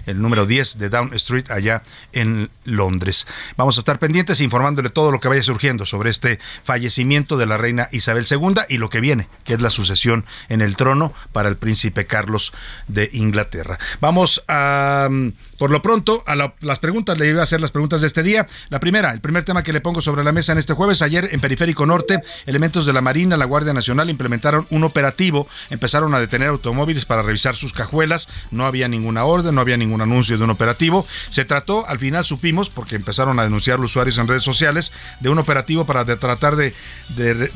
el 0.06 0.20
número 0.20 0.46
10 0.46 0.78
de 0.78 0.88
Down 0.88 1.14
Street, 1.14 1.50
allá 1.50 1.82
en 2.12 2.50
Londres. 2.64 3.26
Vamos 3.56 3.78
a 3.78 3.80
estar 3.80 3.98
pendientes 3.98 4.40
informándole 4.40 4.90
todo 4.90 5.10
lo 5.10 5.20
que 5.20 5.28
vaya 5.28 5.42
surgiendo 5.42 5.86
sobre 5.86 6.10
este 6.10 6.38
fallecimiento 6.62 7.36
de 7.36 7.46
la 7.46 7.56
reina 7.56 7.88
Isabel 7.92 8.26
II 8.30 8.62
y 8.68 8.78
lo 8.78 8.90
que 8.90 9.00
viene, 9.00 9.28
que 9.44 9.54
es 9.54 9.62
la 9.62 9.70
sucesión 9.70 10.26
en 10.48 10.60
el 10.60 10.76
trono 10.76 11.14
para 11.32 11.48
el 11.48 11.56
príncipe 11.56 12.06
Carlos 12.06 12.52
de 12.88 13.08
Inglaterra. 13.12 13.78
Vamos 14.00 14.44
a, 14.48 15.08
mm, 15.10 15.32
por 15.58 15.70
lo 15.70 15.80
pronto, 15.80 16.22
a 16.26 16.36
las 16.36 16.78
preguntas, 16.78 17.18
le 17.18 17.28
iba 17.28 17.40
a 17.40 17.44
hacer 17.44 17.60
las 17.60 17.70
preguntas 17.70 18.02
de 18.02 18.06
este 18.08 18.22
día. 18.22 18.46
La 18.68 18.80
primera, 18.80 19.12
el 19.12 19.20
primer 19.20 19.44
tema 19.44 19.62
que 19.62 19.72
le 19.72 19.80
pongo 19.80 20.02
sobre 20.02 20.22
la 20.22 20.32
mesa 20.32 20.52
en 20.52 20.58
este 20.58 20.74
jueves, 20.74 21.00
ayer 21.02 21.30
en 21.32 21.40
Periférico 21.40 21.86
Norte, 21.86 22.22
elementos 22.44 22.84
de 22.84 22.92
la 22.92 23.00
Marina, 23.00 23.36
la 23.36 23.46
Guardia 23.46 23.72
Nacional 23.72 24.10
implementaron 24.10 24.66
un 24.70 24.84
operativo, 24.84 25.48
empezaron 25.70 26.14
a 26.14 26.20
detener 26.20 26.48
automóviles 26.48 27.04
para 27.04 27.22
revisar 27.22 27.56
sus 27.56 27.72
cajuelas, 27.72 28.28
no 28.50 28.66
había 28.66 28.88
ninguna 28.88 29.24
orden, 29.36 29.54
no 29.54 29.60
había 29.60 29.76
ningún 29.76 30.00
anuncio 30.00 30.36
de 30.36 30.44
un 30.44 30.50
operativo. 30.50 31.06
Se 31.30 31.44
trató, 31.44 31.86
al 31.88 31.98
final 31.98 32.24
supimos, 32.24 32.70
porque 32.70 32.96
empezaron 32.96 33.38
a 33.38 33.44
denunciar 33.44 33.78
los 33.78 33.92
usuarios 33.92 34.18
en 34.18 34.28
redes 34.28 34.42
sociales, 34.42 34.92
de 35.20 35.28
un 35.28 35.38
operativo 35.38 35.84
para 35.86 36.04
tratar 36.04 36.56
de, 36.56 36.72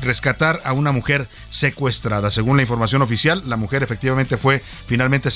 rescatar 0.01 0.61
a 0.63 0.73
una 0.73 0.91
mujer 0.91 1.27
secuestrada. 1.49 2.31
Según 2.31 2.57
la 2.57 2.63
información 2.63 3.01
oficial, 3.01 3.43
la 3.45 3.57
mujer 3.57 3.83
efectivamente 3.83 4.37
fue 4.37 4.61
finalmente 4.87 5.29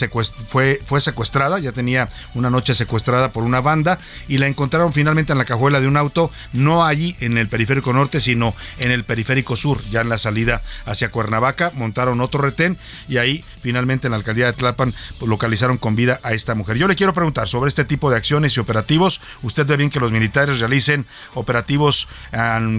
fue, 0.47 0.79
fue 0.85 1.01
secuestrada, 1.01 1.59
ya 1.59 1.71
tenía 1.71 2.09
una 2.33 2.49
noche 2.49 2.75
secuestrada 2.75 3.31
por 3.31 3.43
una 3.43 3.61
banda 3.61 3.97
y 4.27 4.37
la 4.37 4.47
encontraron 4.47 4.93
finalmente 4.93 5.31
en 5.31 5.37
la 5.37 5.45
cajuela 5.45 5.79
de 5.79 5.87
un 5.87 5.97
auto, 5.97 6.31
no 6.53 6.85
allí 6.85 7.15
en 7.19 7.37
el 7.37 7.47
periférico 7.47 7.93
norte, 7.93 8.21
sino 8.21 8.53
en 8.79 8.91
el 8.91 9.03
periférico 9.03 9.55
sur, 9.55 9.81
ya 9.89 10.01
en 10.01 10.09
la 10.09 10.17
salida 10.17 10.61
hacia 10.85 11.09
Cuernavaca, 11.09 11.71
montaron 11.75 12.21
otro 12.21 12.41
retén 12.41 12.77
y 13.07 13.17
ahí 13.17 13.43
finalmente 13.61 14.07
en 14.07 14.11
la 14.11 14.17
alcaldía 14.17 14.47
de 14.47 14.53
Tlapan 14.53 14.93
localizaron 15.25 15.77
con 15.77 15.95
vida 15.95 16.19
a 16.23 16.33
esta 16.35 16.55
mujer. 16.55 16.77
Yo 16.77 16.87
le 16.87 16.95
quiero 16.95 17.13
preguntar 17.13 17.47
sobre 17.47 17.69
este 17.69 17.85
tipo 17.85 18.09
de 18.11 18.17
acciones 18.17 18.55
y 18.55 18.59
operativos. 18.59 19.21
Usted 19.41 19.65
ve 19.65 19.77
bien 19.77 19.89
que 19.89 19.99
los 19.99 20.11
militares 20.11 20.59
realicen 20.59 21.05
operativos 21.33 22.07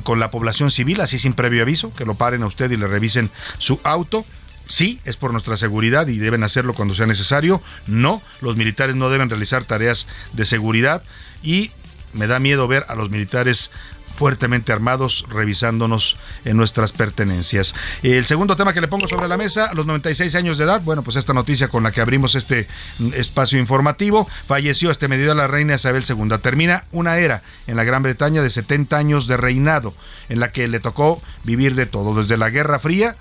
con 0.03 0.21
la 0.21 0.31
población 0.31 0.71
civil, 0.71 1.01
así 1.01 1.19
sin 1.19 1.33
previo 1.33 1.63
aviso, 1.63 1.93
que 1.95 2.05
lo 2.05 2.15
paren 2.15 2.43
a 2.43 2.47
usted 2.47 2.71
y 2.71 2.77
le 2.77 2.87
revisen 2.87 3.31
su 3.59 3.81
auto. 3.83 4.25
Sí, 4.69 5.01
es 5.05 5.17
por 5.17 5.33
nuestra 5.33 5.57
seguridad 5.57 6.09
y 6.09 6.19
deben 6.19 6.43
hacerlo 6.43 6.75
cuando 6.75 6.95
sea 6.95 7.07
necesario. 7.07 7.63
No, 7.87 8.21
los 8.41 8.57
militares 8.57 8.97
no 8.97 9.09
deben 9.11 9.31
realizar 9.31 9.65
tareas 9.65 10.07
de 10.33 10.45
seguridad 10.45 11.03
y 11.43 11.71
me 12.13 12.27
da 12.27 12.39
miedo 12.39 12.67
ver 12.67 12.85
a 12.89 12.95
los 12.95 13.11
militares 13.11 13.71
fuertemente 14.17 14.73
armados 14.73 15.27
revisándonos 15.29 16.17
en 16.45 16.57
nuestras 16.57 16.93
pertenencias. 16.93 17.75
El 18.03 18.27
segundo 18.27 18.57
tema 18.57 18.73
que 18.73 18.81
le 18.81 18.89
pongo 18.89 19.07
sobre 19.07 19.29
la 19.29 19.37
mesa, 19.37 19.73
los 19.75 19.87
96 19.87 20.35
años 20.35 20.59
de 20.59 20.65
edad, 20.65 20.81
bueno, 20.83 21.03
pues 21.03 21.17
esta 21.17 21.35
noticia 21.35 21.69
con 21.69 21.83
la 21.83 21.93
que 21.93 22.01
abrimos 22.01 22.35
este 22.35 22.67
espacio 23.15 23.59
informativo, 23.59 24.29
falleció 24.47 24.91
este 24.91 25.09
mediodía 25.09 25.35
la 25.35 25.47
reina 25.47 25.75
Isabel 25.75 26.05
II. 26.09 26.39
Termina 26.43 26.85
una 26.93 27.19
era 27.19 27.43
en 27.67 27.77
la 27.77 27.85
Gran 27.85 28.03
Bretaña 28.03 28.43
de 28.43 28.51
70 28.51 28.97
años 28.97 29.27
de 29.27 29.37
reinado, 29.37 29.95
en 30.29 30.41
la 30.41 30.51
que 30.51 30.67
le 30.69 30.81
tocó 30.81 31.23
vivir 31.45 31.75
de 31.75 31.87
todo, 31.87 32.15
desde 32.15 32.37
la 32.37 32.51
Guerra 32.51 32.79
Fría, 32.79 33.17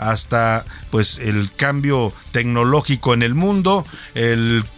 hasta 0.00 0.64
pues 0.90 1.18
el 1.18 1.50
cambio 1.54 2.12
tecnológico 2.32 3.12
en 3.12 3.22
el 3.22 3.34
mundo, 3.34 3.84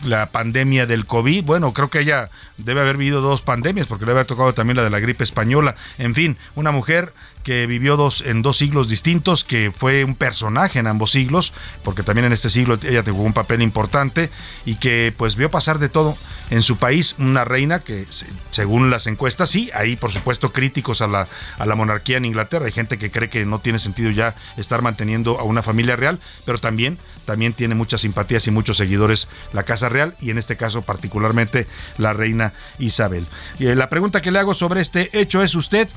la 0.04 0.26
pandemia 0.26 0.86
del 0.86 1.06
COVID. 1.06 1.44
Bueno, 1.44 1.72
creo 1.72 1.88
que 1.88 2.00
ella 2.00 2.28
debe 2.58 2.80
haber 2.80 2.96
vivido 2.96 3.20
dos 3.20 3.40
pandemias 3.40 3.86
porque 3.86 4.04
le 4.04 4.10
había 4.10 4.24
tocado 4.24 4.52
también 4.52 4.76
la 4.76 4.84
de 4.84 4.90
la 4.90 4.98
gripe 4.98 5.22
española. 5.22 5.76
En 5.98 6.14
fin, 6.14 6.36
una 6.56 6.72
mujer 6.72 7.12
que 7.42 7.66
vivió 7.66 7.96
dos, 7.96 8.22
en 8.26 8.42
dos 8.42 8.58
siglos 8.58 8.88
distintos, 8.88 9.44
que 9.44 9.72
fue 9.72 10.04
un 10.04 10.14
personaje 10.14 10.78
en 10.78 10.86
ambos 10.86 11.10
siglos, 11.10 11.52
porque 11.82 12.02
también 12.02 12.26
en 12.26 12.32
este 12.32 12.50
siglo 12.50 12.78
ella 12.82 13.02
tuvo 13.02 13.22
un 13.22 13.32
papel 13.32 13.62
importante 13.62 14.30
y 14.64 14.76
que 14.76 15.12
pues 15.16 15.36
vio 15.36 15.50
pasar 15.50 15.78
de 15.78 15.88
todo 15.88 16.16
en 16.50 16.62
su 16.62 16.76
país, 16.76 17.14
una 17.18 17.44
reina 17.44 17.80
que 17.80 18.06
según 18.50 18.90
las 18.90 19.06
encuestas, 19.06 19.50
sí, 19.50 19.70
hay 19.74 19.96
por 19.96 20.12
supuesto 20.12 20.52
críticos 20.52 21.00
a 21.00 21.06
la, 21.06 21.26
a 21.58 21.66
la 21.66 21.74
monarquía 21.74 22.16
en 22.16 22.24
Inglaterra, 22.24 22.66
hay 22.66 22.72
gente 22.72 22.98
que 22.98 23.10
cree 23.10 23.30
que 23.30 23.44
no 23.44 23.58
tiene 23.58 23.78
sentido 23.78 24.10
ya 24.10 24.34
estar 24.56 24.82
manteniendo 24.82 25.38
a 25.38 25.44
una 25.44 25.62
familia 25.62 25.96
real, 25.96 26.18
pero 26.44 26.58
también 26.58 26.98
también 27.24 27.52
tiene 27.52 27.74
muchas 27.74 28.00
simpatías 28.00 28.46
y 28.46 28.50
muchos 28.50 28.76
seguidores 28.76 29.28
la 29.52 29.62
Casa 29.62 29.88
Real 29.88 30.14
y 30.20 30.30
en 30.30 30.38
este 30.38 30.56
caso 30.56 30.82
particularmente 30.82 31.66
la 31.98 32.12
reina 32.12 32.52
Isabel. 32.78 33.26
Y 33.58 33.66
eh, 33.66 33.76
la 33.76 33.88
pregunta 33.88 34.22
que 34.22 34.30
le 34.30 34.38
hago 34.38 34.54
sobre 34.54 34.80
este 34.80 35.18
hecho 35.18 35.42
es 35.42 35.54
usted 35.54 35.88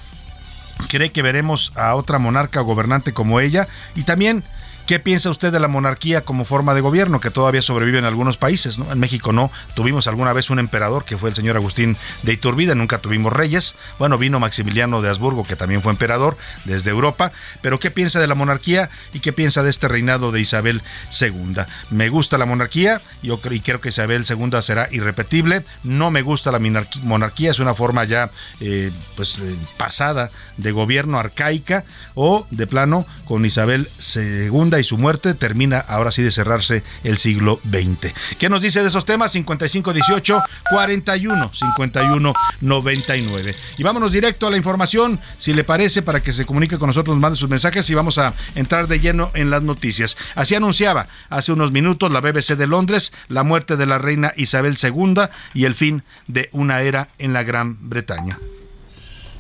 ¿Cree 0.90 1.12
que 1.12 1.22
veremos 1.22 1.72
a 1.76 1.96
otra 1.96 2.20
monarca 2.20 2.62
gobernante 2.62 3.14
como 3.14 3.40
ella? 3.40 3.68
Y 3.96 4.04
también, 4.04 4.44
¿Qué 4.88 5.00
piensa 5.00 5.32
usted 5.32 5.52
de 5.52 5.60
la 5.60 5.68
monarquía 5.68 6.22
como 6.22 6.46
forma 6.46 6.76
de 6.76 6.82
gobierno 6.82 7.20
que 7.20 7.32
todavía 7.32 7.64
sobrevive 7.64 7.98
en 7.98 8.06
algunos 8.06 8.38
países? 8.38 8.78
¿no? 8.78 8.92
En 8.92 9.00
México 9.00 9.34
no. 9.34 9.50
Tuvimos 9.74 10.06
alguna 10.06 10.32
vez 10.32 10.52
un 10.52 10.60
emperador 10.60 11.06
que 11.06 11.18
fue 11.18 11.30
el 11.30 11.36
señor 11.36 11.56
Agustín 11.56 11.98
de 12.22 12.34
Iturbide, 12.34 12.76
nunca 12.76 13.00
tuvimos 13.00 13.34
reyes. 13.34 13.74
Bueno, 13.98 14.20
vino 14.20 14.40
Maximiliano 14.40 15.02
de 15.02 15.10
Habsburgo 15.10 15.44
que 15.44 15.56
también 15.56 15.82
fue 15.82 15.92
emperador 15.92 16.38
desde 16.66 16.92
Europa. 16.92 17.32
Pero 17.64 17.80
¿qué 17.80 17.90
piensa 17.90 18.20
de 18.20 18.28
la 18.28 18.36
monarquía 18.36 18.92
y 19.12 19.22
qué 19.22 19.34
piensa 19.34 19.64
de 19.64 19.72
este 19.72 19.88
reinado 19.88 20.32
de 20.32 20.42
Isabel 20.42 20.84
II? 21.20 21.64
Me 21.90 22.10
gusta 22.10 22.38
la 22.38 22.46
monarquía 22.46 23.02
y 23.24 23.32
creo 23.62 23.82
que 23.82 23.90
Isabel 23.90 24.24
II 24.30 24.62
será 24.62 24.88
irrepetible. 24.92 25.64
No 25.84 26.12
me 26.12 26.22
gusta 26.22 26.52
la 26.52 26.60
monarquía, 27.02 27.50
es 27.50 27.58
una 27.58 27.74
forma 27.74 28.04
ya 28.06 28.30
eh, 28.62 28.92
pues 29.16 29.40
eh, 29.40 29.56
pasada 29.78 30.30
de 30.58 30.72
gobierno 30.72 31.18
arcaica 31.18 31.84
o 32.14 32.46
de 32.52 32.68
plano 32.68 33.08
con 33.26 33.46
Isabel 33.46 33.88
II 34.16 34.75
y 34.80 34.84
su 34.84 34.98
muerte 34.98 35.34
termina 35.34 35.80
ahora 35.80 36.12
sí 36.12 36.22
de 36.22 36.32
cerrarse 36.32 36.84
el 37.04 37.18
siglo 37.18 37.60
XX. 37.64 38.14
¿Qué 38.38 38.50
nos 38.50 38.62
dice 38.62 38.82
de 38.82 38.90
esos 38.90 39.06
temas? 39.06 39.32
5518 39.32 40.42
41 40.70 41.52
51 41.54 42.34
99. 42.62 43.56
Y 43.78 43.84
vámonos 43.84 44.12
directo 44.12 44.48
a 44.48 44.52
la 44.52 44.58
información, 44.58 45.20
si 45.38 45.54
le 45.54 45.64
parece, 45.64 46.02
para 46.02 46.22
que 46.22 46.34
se 46.34 46.46
comunique 46.46 46.78
con 46.78 46.88
nosotros, 46.88 47.16
nos 47.16 47.22
mande 47.22 47.38
sus 47.38 47.50
mensajes 47.50 47.90
y 47.90 47.94
vamos 47.94 48.18
a 48.18 48.34
entrar 48.56 48.88
de 48.88 49.00
lleno 49.00 49.32
en 49.34 49.50
las 49.50 49.64
noticias. 49.64 50.18
Así 50.36 50.56
anunciaba 50.56 51.08
hace 51.30 51.52
unos 51.52 51.72
minutos 51.72 52.12
la 52.12 52.22
BBC 52.22 52.56
de 52.56 52.68
Londres 52.68 53.14
la 53.28 53.44
muerte 53.44 53.78
de 53.78 53.86
la 53.86 53.98
reina 53.98 54.34
Isabel 54.36 54.78
II 54.82 55.24
y 55.54 55.66
el 55.66 55.76
fin 55.76 56.04
de 56.28 56.50
una 56.52 56.82
era 56.82 57.10
en 57.18 57.34
la 57.34 57.44
Gran 57.44 57.90
Bretaña. 57.90 58.40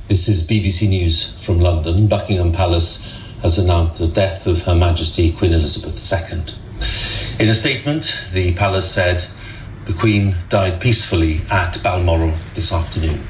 This 0.07 0.27
is 0.29 0.45
BBC 0.47 0.87
News 0.89 1.37
from 1.41 1.59
London. 1.59 2.07
Buckingham 2.07 2.51
Palace 2.51 3.09
has 3.45 3.59
announced 3.59 3.99
the 3.99 4.07
death 4.07 4.47
of 4.47 4.63
Her 4.63 4.73
Majesty 4.73 5.31
Queen 5.31 5.53
Elizabeth 5.53 6.11
II. 6.11 6.45
In 7.39 7.47
a 7.47 7.53
statement, 7.53 8.25
the 8.33 8.55
palace 8.55 8.89
said 8.89 9.23
the 9.85 9.93
Queen 9.93 10.35
died 10.49 10.81
peacefully 10.81 11.41
at 11.51 11.77
Balmoral 11.83 12.33
this 12.55 12.73
afternoon. 12.73 13.27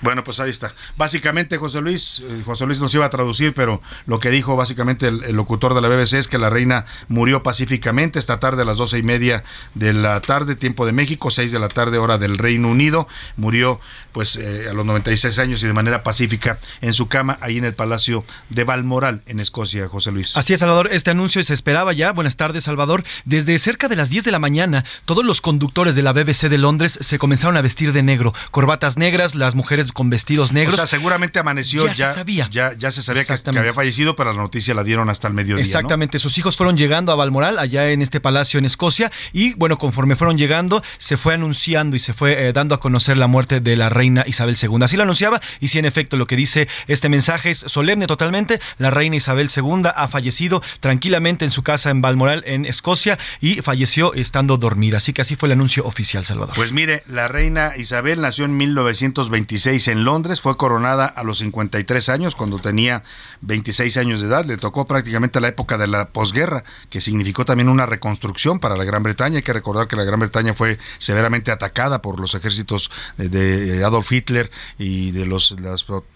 Bueno, 0.00 0.24
pues 0.24 0.40
ahí 0.40 0.50
está. 0.50 0.74
Básicamente, 0.96 1.56
José 1.56 1.80
Luis, 1.80 2.22
eh, 2.26 2.42
José 2.44 2.66
Luis 2.66 2.80
nos 2.80 2.94
iba 2.94 3.04
a 3.04 3.10
traducir, 3.10 3.54
pero 3.54 3.82
lo 4.06 4.20
que 4.20 4.30
dijo 4.30 4.56
básicamente 4.56 5.08
el, 5.08 5.34
locutor 5.34 5.74
de 5.74 5.80
la 5.80 5.88
BBC 5.88 6.14
es 6.14 6.28
que 6.28 6.38
la 6.38 6.50
reina 6.50 6.86
murió 7.08 7.42
pacíficamente 7.42 8.18
esta 8.18 8.40
tarde 8.40 8.62
a 8.62 8.64
las 8.64 8.76
doce 8.76 8.98
y 8.98 9.02
media 9.02 9.44
de 9.74 9.92
la 9.92 10.20
tarde, 10.20 10.56
tiempo 10.56 10.86
de 10.86 10.92
México, 10.92 11.30
seis 11.30 11.52
de 11.52 11.58
la 11.58 11.68
tarde, 11.68 11.98
hora 11.98 12.18
del 12.18 12.38
Reino 12.38 12.68
Unido. 12.68 13.08
Murió, 13.36 13.80
pues, 14.12 14.36
eh, 14.36 14.68
a 14.70 14.72
los 14.72 14.86
96 14.86 15.38
años 15.38 15.62
y 15.62 15.66
de 15.66 15.72
manera 15.72 16.02
pacífica 16.02 16.58
en 16.80 16.94
su 16.94 17.08
cama, 17.08 17.38
ahí 17.40 17.58
en 17.58 17.64
el 17.64 17.74
Palacio 17.74 18.24
de 18.50 18.64
Balmoral, 18.64 19.22
en 19.26 19.40
Escocia, 19.40 19.88
José 19.88 20.12
Luis. 20.12 20.36
Así 20.36 20.52
es, 20.52 20.60
Salvador. 20.60 20.88
Este 20.92 21.10
anuncio 21.10 21.42
se 21.44 21.54
esperaba 21.54 21.92
ya. 21.92 22.12
Buenas 22.12 22.36
tardes, 22.36 22.64
Salvador. 22.64 23.04
Desde 23.24 23.58
cerca 23.58 23.88
de 23.88 23.96
las 23.96 24.10
10 24.10 24.24
de 24.24 24.32
la 24.32 24.38
mañana, 24.38 24.84
todos 25.04 25.24
los 25.24 25.40
conductores 25.40 25.94
de 25.96 26.02
la 26.02 26.12
BBC 26.12 26.48
de 26.48 26.58
Londres 26.58 26.98
se 27.00 27.18
comenzaron 27.18 27.56
a 27.56 27.62
vestir 27.62 27.92
de 27.92 28.02
negro. 28.02 28.34
Corbatas 28.50 28.96
negras, 28.96 29.34
las 29.34 29.54
mujeres 29.54 29.87
con 29.92 30.10
vestidos 30.10 30.52
negros. 30.52 30.74
O 30.74 30.76
sea, 30.76 30.86
seguramente 30.86 31.38
amaneció 31.38 31.86
ya. 31.86 31.92
Ya 31.92 32.08
se 32.08 32.14
sabía. 32.14 32.48
Ya, 32.50 32.72
ya 32.74 32.90
se 32.90 33.02
sabía 33.02 33.24
que, 33.24 33.58
había 33.58 33.74
fallecido, 33.74 34.16
pero 34.16 34.32
la 34.32 34.38
noticia 34.38 34.74
la 34.74 34.84
dieron 34.84 35.10
hasta 35.10 35.28
el 35.28 35.34
mediodía. 35.34 35.64
Exactamente. 35.64 36.18
Sus 36.18 36.38
hijos 36.38 36.56
fueron 36.56 36.76
llegando 36.76 37.12
a 37.12 37.14
Balmoral, 37.14 37.58
allá 37.58 37.90
en 37.90 38.02
este 38.02 38.20
palacio 38.20 38.58
en 38.58 38.64
Escocia, 38.64 39.10
y 39.32 39.54
bueno, 39.54 39.78
conforme 39.78 40.16
fueron 40.16 40.38
llegando, 40.38 40.82
se 40.98 41.16
fue 41.16 41.34
anunciando 41.34 41.96
y 41.96 42.00
se 42.00 42.14
fue 42.14 42.48
eh, 42.48 42.52
dando 42.52 42.74
a 42.74 42.80
conocer 42.80 43.16
la 43.16 43.26
muerte 43.26 43.60
de 43.60 43.76
la 43.76 43.88
reina 43.88 44.24
Isabel 44.26 44.56
II. 44.60 44.78
Así 44.82 44.96
lo 44.96 45.02
anunciaba, 45.02 45.40
y 45.60 45.68
si 45.68 45.78
en 45.78 45.84
efecto 45.84 46.16
lo 46.16 46.26
que 46.26 46.36
dice 46.36 46.68
este 46.86 47.08
mensaje 47.08 47.50
es 47.50 47.58
solemne 47.58 48.06
totalmente. 48.06 48.60
La 48.78 48.90
reina 48.90 49.16
Isabel 49.16 49.50
II 49.54 49.88
ha 49.94 50.08
fallecido 50.08 50.62
tranquilamente 50.80 51.44
en 51.44 51.50
su 51.50 51.62
casa 51.62 51.90
en 51.90 52.00
Balmoral, 52.00 52.42
en 52.46 52.64
Escocia, 52.64 53.18
y 53.40 53.60
falleció 53.62 54.14
estando 54.14 54.56
dormida. 54.56 54.98
Así 54.98 55.12
que 55.12 55.22
así 55.22 55.36
fue 55.36 55.48
el 55.48 55.52
anuncio 55.52 55.84
oficial, 55.84 56.24
Salvador. 56.24 56.54
Pues 56.54 56.72
mire, 56.72 57.02
la 57.08 57.28
reina 57.28 57.72
Isabel 57.76 58.20
nació 58.20 58.44
en 58.44 58.56
1926 58.56 59.77
en 59.86 60.04
Londres 60.04 60.40
fue 60.40 60.56
coronada 60.56 61.06
a 61.06 61.22
los 61.22 61.38
53 61.38 62.08
años, 62.08 62.34
cuando 62.34 62.58
tenía 62.58 63.04
26 63.42 63.96
años 63.98 64.20
de 64.20 64.26
edad. 64.26 64.44
Le 64.44 64.56
tocó 64.56 64.86
prácticamente 64.86 65.40
la 65.40 65.48
época 65.48 65.78
de 65.78 65.86
la 65.86 66.08
posguerra, 66.08 66.64
que 66.90 67.00
significó 67.00 67.44
también 67.44 67.68
una 67.68 67.86
reconstrucción 67.86 68.58
para 68.58 68.76
la 68.76 68.84
Gran 68.84 69.02
Bretaña. 69.02 69.36
Hay 69.36 69.42
que 69.42 69.52
recordar 69.52 69.86
que 69.86 69.94
la 69.94 70.04
Gran 70.04 70.18
Bretaña 70.18 70.54
fue 70.54 70.78
severamente 70.98 71.52
atacada 71.52 72.02
por 72.02 72.18
los 72.18 72.34
ejércitos 72.34 72.90
de 73.18 73.84
Adolf 73.84 74.10
Hitler 74.10 74.50
y 74.78 75.12
de 75.12 75.26
los, 75.26 75.56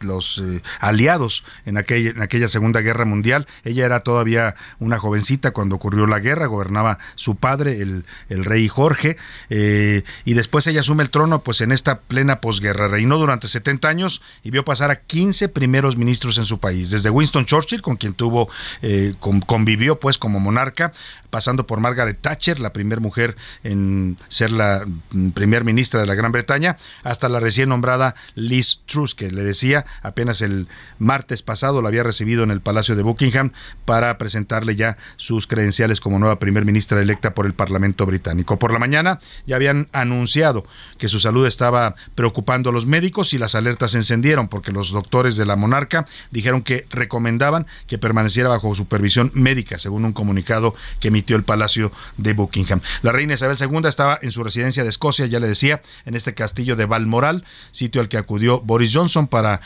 los, 0.00 0.42
eh, 0.44 0.62
aliados 0.80 1.44
en 1.66 1.76
aquella, 1.76 2.48
Segunda 2.48 2.80
Guerra 2.80 3.04
Mundial. 3.04 3.46
Ella 3.64 3.86
era 3.86 4.00
todavía 4.00 4.54
una 4.78 4.98
jovencita 4.98 5.52
cuando 5.52 5.76
ocurrió 5.76 6.06
la 6.06 6.18
guerra, 6.18 6.46
gobernaba 6.46 6.98
su 7.14 7.36
padre, 7.36 7.80
el, 7.80 8.04
el 8.28 8.44
rey 8.44 8.68
Jorge, 8.68 9.16
eh, 9.50 10.02
y 10.24 10.34
después 10.34 10.66
ella 10.66 10.80
asume 10.80 11.02
el 11.02 11.10
trono 11.10 11.42
pues 11.42 11.60
en 11.60 11.72
esta 11.72 12.00
plena 12.00 12.40
posguerra. 12.40 12.88
Reinó 12.88 13.18
durante 13.18 13.48
70 13.52 13.88
años 13.88 14.22
y 14.42 14.50
vio 14.50 14.64
pasar 14.64 14.90
a 14.90 15.00
15 15.00 15.48
primeros 15.48 15.96
ministros 15.96 16.38
en 16.38 16.44
su 16.44 16.58
país, 16.58 16.90
desde 16.90 17.10
Winston 17.10 17.46
Churchill, 17.46 17.82
con 17.82 17.96
quien 17.96 18.14
tuvo, 18.14 18.48
eh, 18.82 19.14
convivió 19.46 19.98
pues 20.00 20.18
como 20.18 20.40
monarca, 20.40 20.92
pasando 21.32 21.66
por 21.66 21.80
Margaret 21.80 22.18
Thatcher, 22.20 22.60
la 22.60 22.74
primera 22.74 23.00
mujer 23.00 23.36
en 23.64 24.18
ser 24.28 24.52
la 24.52 24.84
mm, 25.12 25.30
primer 25.30 25.64
ministra 25.64 25.98
de 25.98 26.06
la 26.06 26.14
Gran 26.14 26.30
Bretaña, 26.30 26.76
hasta 27.04 27.30
la 27.30 27.40
recién 27.40 27.70
nombrada 27.70 28.14
Liz 28.34 28.80
Truss, 28.84 29.14
que 29.14 29.30
le 29.30 29.42
decía 29.42 29.86
apenas 30.02 30.42
el 30.42 30.68
martes 30.98 31.42
pasado 31.42 31.80
la 31.80 31.88
había 31.88 32.02
recibido 32.02 32.42
en 32.44 32.50
el 32.50 32.60
Palacio 32.60 32.96
de 32.96 33.02
Buckingham 33.02 33.52
para 33.86 34.18
presentarle 34.18 34.76
ya 34.76 34.98
sus 35.16 35.46
credenciales 35.46 36.00
como 36.00 36.18
nueva 36.18 36.38
primer 36.38 36.66
ministra 36.66 37.00
electa 37.00 37.32
por 37.32 37.46
el 37.46 37.54
Parlamento 37.54 38.04
británico. 38.04 38.58
Por 38.58 38.70
la 38.70 38.78
mañana 38.78 39.18
ya 39.46 39.56
habían 39.56 39.88
anunciado 39.92 40.66
que 40.98 41.08
su 41.08 41.18
salud 41.18 41.46
estaba 41.46 41.94
preocupando 42.14 42.68
a 42.68 42.72
los 42.74 42.84
médicos 42.84 43.32
y 43.32 43.38
las 43.38 43.54
alertas 43.54 43.92
se 43.92 43.96
encendieron 43.96 44.48
porque 44.48 44.70
los 44.70 44.90
doctores 44.90 45.38
de 45.38 45.46
la 45.46 45.56
monarca 45.56 46.04
dijeron 46.30 46.60
que 46.60 46.84
recomendaban 46.90 47.66
que 47.86 47.96
permaneciera 47.96 48.50
bajo 48.50 48.74
supervisión 48.74 49.30
médica, 49.32 49.78
según 49.78 50.04
un 50.04 50.12
comunicado 50.12 50.74
que 51.00 51.10
el 51.28 51.44
Palacio 51.44 51.92
de 52.16 52.32
Buckingham. 52.32 52.80
La 53.02 53.12
reina 53.12 53.34
Isabel 53.34 53.56
II 53.58 53.88
estaba 53.88 54.18
en 54.20 54.32
su 54.32 54.42
residencia 54.44 54.82
de 54.82 54.90
Escocia, 54.90 55.26
ya 55.26 55.40
le 55.40 55.48
decía, 55.48 55.82
en 56.04 56.14
este 56.14 56.34
castillo 56.34 56.76
de 56.76 56.86
Balmoral, 56.86 57.44
sitio 57.72 58.00
al 58.00 58.08
que 58.08 58.18
acudió 58.18 58.60
Boris 58.60 58.92
Johnson 58.94 59.26
para 59.26 59.60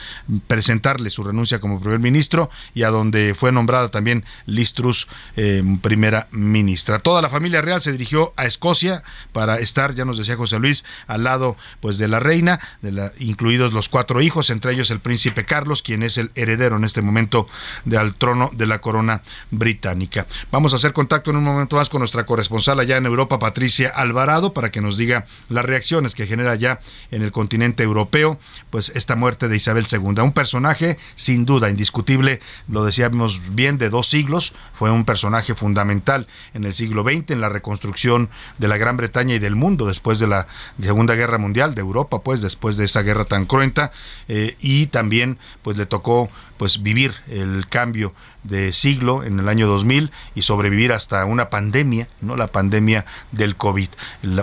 presentarle 0.46 1.10
su 1.10 1.24
renuncia 1.24 1.58
como 1.60 1.80
primer 1.80 1.98
ministro 1.98 2.50
y 2.74 2.82
a 2.82 2.90
donde 2.90 3.34
fue 3.34 3.52
nombrada 3.52 3.88
también 3.88 4.24
Liz 4.46 4.74
Truss 4.74 5.08
eh, 5.36 5.62
primera 5.80 6.28
ministra. 6.30 6.98
Toda 6.98 7.22
la 7.22 7.28
familia 7.28 7.60
real 7.60 7.82
se 7.82 7.92
dirigió 7.92 8.32
a 8.36 8.46
Escocia 8.46 9.02
para 9.32 9.58
estar, 9.58 9.94
ya 9.94 10.04
nos 10.04 10.18
decía 10.18 10.36
José 10.36 10.58
Luis, 10.58 10.84
al 11.06 11.24
lado 11.24 11.56
pues 11.80 11.98
de 11.98 12.08
la 12.08 12.20
reina, 12.20 12.60
de 12.82 13.12
incluidos 13.18 13.72
los 13.72 13.88
cuatro 13.88 14.20
hijos, 14.20 14.50
entre 14.50 14.72
ellos 14.72 14.90
el 14.90 15.00
príncipe 15.00 15.44
Carlos, 15.44 15.82
quien 15.82 16.02
es 16.02 16.18
el 16.18 16.30
heredero 16.34 16.76
en 16.76 16.84
este 16.84 17.02
momento 17.02 17.48
del 17.84 18.14
trono 18.14 18.50
de 18.52 18.66
la 18.66 18.80
corona 18.80 19.22
británica. 19.50 20.26
Vamos 20.50 20.72
a 20.72 20.76
hacer 20.76 20.92
contacto 20.92 21.30
en 21.30 21.36
un 21.36 21.44
momento 21.46 21.76
más 21.76 21.88
con 21.88 22.00
nuestra 22.00 22.26
corresponsal 22.26 22.78
allá 22.80 22.96
en 22.96 23.06
Europa, 23.06 23.38
Patricia 23.38 23.88
Alvarado, 23.88 24.52
para 24.52 24.70
que 24.70 24.80
nos 24.80 24.96
diga 24.96 25.26
las 25.48 25.64
reacciones 25.64 26.14
que 26.14 26.26
genera 26.26 26.54
ya 26.54 26.80
en 27.10 27.22
el 27.22 27.32
continente 27.32 27.82
europeo, 27.82 28.38
pues 28.70 28.90
esta 28.90 29.16
muerte 29.16 29.48
de 29.48 29.56
Isabel 29.56 29.86
II. 29.90 30.20
Un 30.20 30.32
personaje 30.32 30.98
sin 31.14 31.44
duda 31.46 31.70
indiscutible, 31.70 32.40
lo 32.68 32.84
decíamos 32.84 33.54
bien, 33.54 33.78
de 33.78 33.90
dos 33.90 34.08
siglos, 34.08 34.52
fue 34.74 34.90
un 34.90 35.04
personaje 35.04 35.54
fundamental 35.54 36.26
en 36.54 36.64
el 36.64 36.74
siglo 36.74 37.02
XX, 37.02 37.30
en 37.30 37.40
la 37.40 37.48
reconstrucción 37.48 38.28
de 38.58 38.68
la 38.68 38.76
Gran 38.76 38.96
Bretaña 38.96 39.34
y 39.34 39.38
del 39.38 39.56
mundo 39.56 39.86
después 39.86 40.18
de 40.18 40.26
la 40.26 40.46
Segunda 40.80 41.14
Guerra 41.14 41.38
Mundial, 41.38 41.74
de 41.74 41.80
Europa, 41.80 42.20
pues 42.20 42.42
después 42.42 42.76
de 42.76 42.84
esa 42.84 43.02
guerra 43.02 43.24
tan 43.24 43.46
cruenta, 43.46 43.92
eh, 44.28 44.56
y 44.60 44.86
también 44.86 45.38
pues 45.62 45.76
le 45.76 45.86
tocó 45.86 46.28
pues 46.56 46.82
vivir 46.82 47.14
el 47.28 47.66
cambio 47.68 48.14
de 48.42 48.72
siglo 48.72 49.24
en 49.24 49.38
el 49.38 49.48
año 49.48 49.66
2000 49.66 50.10
y 50.34 50.42
sobrevivir 50.42 50.92
hasta 50.92 51.24
una 51.24 51.50
pandemia, 51.50 52.08
¿no? 52.20 52.36
La 52.36 52.48
pandemia 52.48 53.04
del 53.32 53.56
COVID. 53.56 53.88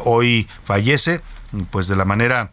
Hoy 0.03 0.47
fallece 0.63 1.21
pues 1.71 1.87
de 1.87 1.95
la 1.95 2.05
manera 2.05 2.51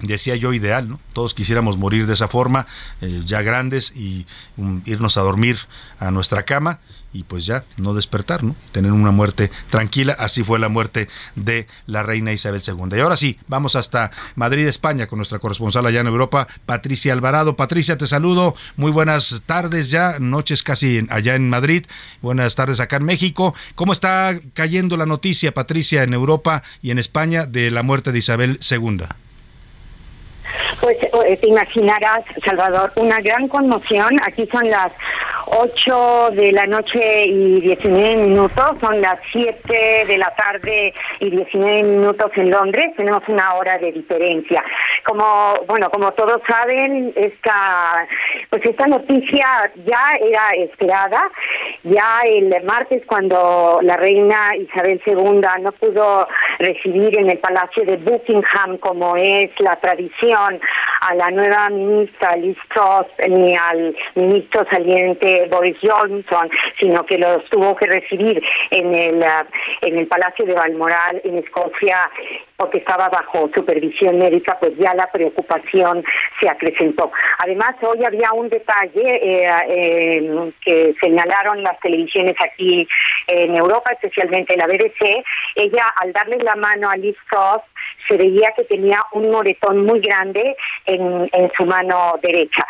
decía 0.00 0.36
yo 0.36 0.52
ideal, 0.52 0.88
¿no? 0.88 1.00
Todos 1.12 1.32
quisiéramos 1.32 1.78
morir 1.78 2.06
de 2.06 2.14
esa 2.14 2.28
forma, 2.28 2.66
eh, 3.00 3.22
ya 3.24 3.40
grandes 3.42 3.96
y 3.96 4.26
um, 4.56 4.82
irnos 4.84 5.16
a 5.16 5.20
dormir 5.20 5.58
a 5.98 6.10
nuestra 6.10 6.42
cama 6.42 6.80
y 7.12 7.24
pues 7.24 7.46
ya 7.46 7.64
no 7.76 7.94
despertar, 7.94 8.42
¿no? 8.42 8.56
Tener 8.72 8.92
una 8.92 9.10
muerte 9.10 9.50
tranquila. 9.70 10.16
Así 10.18 10.42
fue 10.42 10.58
la 10.58 10.68
muerte 10.68 11.08
de 11.34 11.66
la 11.86 12.02
reina 12.02 12.32
Isabel 12.32 12.62
II. 12.66 12.96
Y 12.96 13.00
ahora 13.00 13.16
sí, 13.16 13.38
vamos 13.48 13.76
hasta 13.76 14.10
Madrid, 14.34 14.66
España, 14.66 15.06
con 15.06 15.18
nuestra 15.18 15.38
corresponsal 15.38 15.86
allá 15.86 16.00
en 16.00 16.06
Europa, 16.06 16.48
Patricia 16.66 17.12
Alvarado. 17.12 17.56
Patricia, 17.56 17.98
te 17.98 18.06
saludo. 18.06 18.54
Muy 18.76 18.90
buenas 18.90 19.42
tardes 19.46 19.90
ya, 19.90 20.18
noches 20.18 20.62
casi 20.62 21.06
allá 21.10 21.34
en 21.34 21.48
Madrid. 21.48 21.86
Buenas 22.22 22.54
tardes 22.54 22.80
acá 22.80 22.96
en 22.96 23.04
México. 23.04 23.54
¿Cómo 23.74 23.92
está 23.92 24.40
cayendo 24.54 24.96
la 24.96 25.06
noticia, 25.06 25.52
Patricia, 25.52 26.02
en 26.02 26.14
Europa 26.14 26.62
y 26.80 26.90
en 26.90 26.98
España 26.98 27.46
de 27.46 27.70
la 27.70 27.82
muerte 27.82 28.12
de 28.12 28.18
Isabel 28.18 28.58
II? 28.70 29.04
Pues 30.80 30.96
eh, 31.26 31.36
te 31.36 31.48
imaginarás, 31.48 32.22
Salvador, 32.44 32.92
una 32.96 33.20
gran 33.20 33.48
conmoción. 33.48 34.18
Aquí 34.26 34.48
son 34.50 34.68
las 34.68 34.90
8 35.54 36.30
de 36.32 36.50
la 36.52 36.66
noche 36.66 37.24
y 37.26 37.60
19 37.60 38.16
minutos, 38.28 38.72
son 38.80 39.00
las 39.02 39.16
7 39.32 40.04
de 40.06 40.18
la 40.18 40.34
tarde 40.34 40.94
y 41.20 41.30
19 41.30 41.82
minutos 41.82 42.30
en 42.36 42.50
Londres, 42.50 42.88
tenemos 42.96 43.22
una 43.28 43.54
hora 43.54 43.76
de 43.76 43.92
diferencia. 43.92 44.64
Como, 45.04 45.54
bueno, 45.66 45.90
como 45.90 46.10
todos 46.12 46.40
saben, 46.48 47.12
esta, 47.16 48.06
pues 48.48 48.64
esta 48.64 48.86
noticia 48.86 49.46
ya 49.84 50.14
era 50.20 50.50
esperada, 50.56 51.30
ya 51.82 52.22
el 52.24 52.50
martes 52.64 53.02
cuando 53.06 53.80
la 53.82 53.96
reina 53.96 54.56
Isabel 54.56 55.02
II 55.06 55.40
no 55.60 55.72
pudo 55.72 56.28
recibir 56.60 57.18
en 57.18 57.28
el 57.28 57.38
Palacio 57.38 57.84
de 57.84 57.96
Buckingham, 57.98 58.78
como 58.78 59.16
es 59.16 59.50
la 59.58 59.76
tradición, 59.76 60.60
a 61.00 61.14
la 61.14 61.30
nueva 61.30 61.68
ministra 61.68 62.36
Liz 62.36 62.56
Truss 62.72 63.06
ni 63.28 63.56
al 63.56 63.94
ministro 64.14 64.64
saliente 64.70 65.41
Boris 65.46 65.76
Johnson, 65.82 66.50
sino 66.80 67.04
que 67.06 67.18
los 67.18 67.44
tuvo 67.50 67.76
que 67.76 67.86
recibir 67.86 68.42
en 68.70 68.94
el, 68.94 69.22
ah, 69.22 69.46
en 69.80 69.98
el 69.98 70.06
Palacio 70.06 70.44
de 70.44 70.54
Balmoral 70.54 71.20
en 71.24 71.38
Escocia 71.38 72.10
porque 72.62 72.78
estaba 72.78 73.08
bajo 73.08 73.50
supervisión 73.52 74.18
médica, 74.18 74.56
pues 74.60 74.72
ya 74.78 74.94
la 74.94 75.10
preocupación 75.10 76.04
se 76.40 76.48
acrecentó. 76.48 77.10
Además, 77.38 77.74
hoy 77.82 78.04
había 78.04 78.32
un 78.32 78.48
detalle 78.48 79.16
eh, 79.16 79.50
eh, 79.68 80.52
que 80.64 80.94
señalaron 81.00 81.60
las 81.64 81.80
televisiones 81.80 82.36
aquí 82.40 82.86
en 83.26 83.56
Europa, 83.56 83.90
especialmente 83.92 84.56
la 84.56 84.68
BBC. 84.68 85.24
Ella, 85.56 85.92
al 86.00 86.12
darle 86.12 86.36
la 86.38 86.54
mano 86.54 86.88
a 86.88 86.96
Liz 86.96 87.16
Truss, 87.28 87.62
se 88.08 88.16
veía 88.16 88.52
que 88.56 88.64
tenía 88.64 89.00
un 89.12 89.30
moretón 89.30 89.84
muy 89.84 90.00
grande 90.00 90.56
en, 90.86 91.30
su 91.56 91.64
mano 91.66 92.18
derecha. 92.22 92.66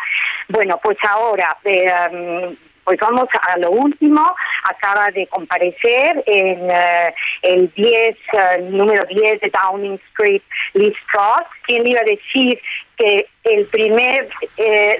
Bueno, 0.47 0.79
pues 0.81 0.97
ahora... 1.07 1.57
Eh, 1.63 2.55
pues 2.85 2.99
vamos 2.99 3.29
a 3.47 3.57
lo 3.59 3.71
último, 3.71 4.35
acaba 4.65 5.07
de 5.11 5.25
comparecer 5.27 6.21
en 6.25 6.69
eh, 6.69 7.15
el 7.41 7.71
10, 7.75 7.87
eh, 7.87 8.17
número 8.63 9.05
10 9.05 9.39
de 9.39 9.49
Downing 9.51 9.97
Street, 10.09 10.41
Liz 10.73 10.93
Truss, 11.09 11.47
quien 11.65 11.87
iba 11.87 12.01
a 12.01 12.03
decir 12.03 12.59
que 12.97 13.25
el 13.45 13.67
primer 13.67 14.27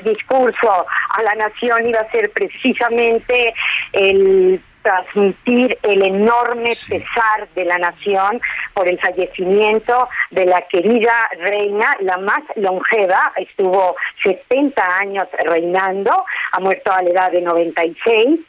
discurso 0.06 0.86
a 1.10 1.24
la 1.24 1.36
nación 1.36 1.89
iba 1.89 2.00
a 2.00 2.12
ser 2.12 2.32
precisamente 2.32 3.54
el 3.91 4.62
transmitir 4.84 5.78
el 5.82 6.04
enorme 6.04 6.74
pesar 6.88 7.48
de 7.56 7.65
la 7.65 7.78
nación 7.78 8.41
por 8.74 8.88
el 8.88 9.00
fallecimiento 9.00 10.10
de 10.32 10.46
la 10.46 10.62
querida 10.63 11.30
reina, 11.39 11.96
la 12.02 12.17
más 12.17 12.41
longeva, 12.56 13.34
estuvo 13.38 13.96
70 14.24 14.98
años 15.00 15.28
reinando, 15.46 16.26
ha 16.52 16.60
muerto 16.60 16.91
a 16.91 17.02
la 17.02 17.10
edad 17.10 17.32
de 17.32 17.41
96, 17.41 18.39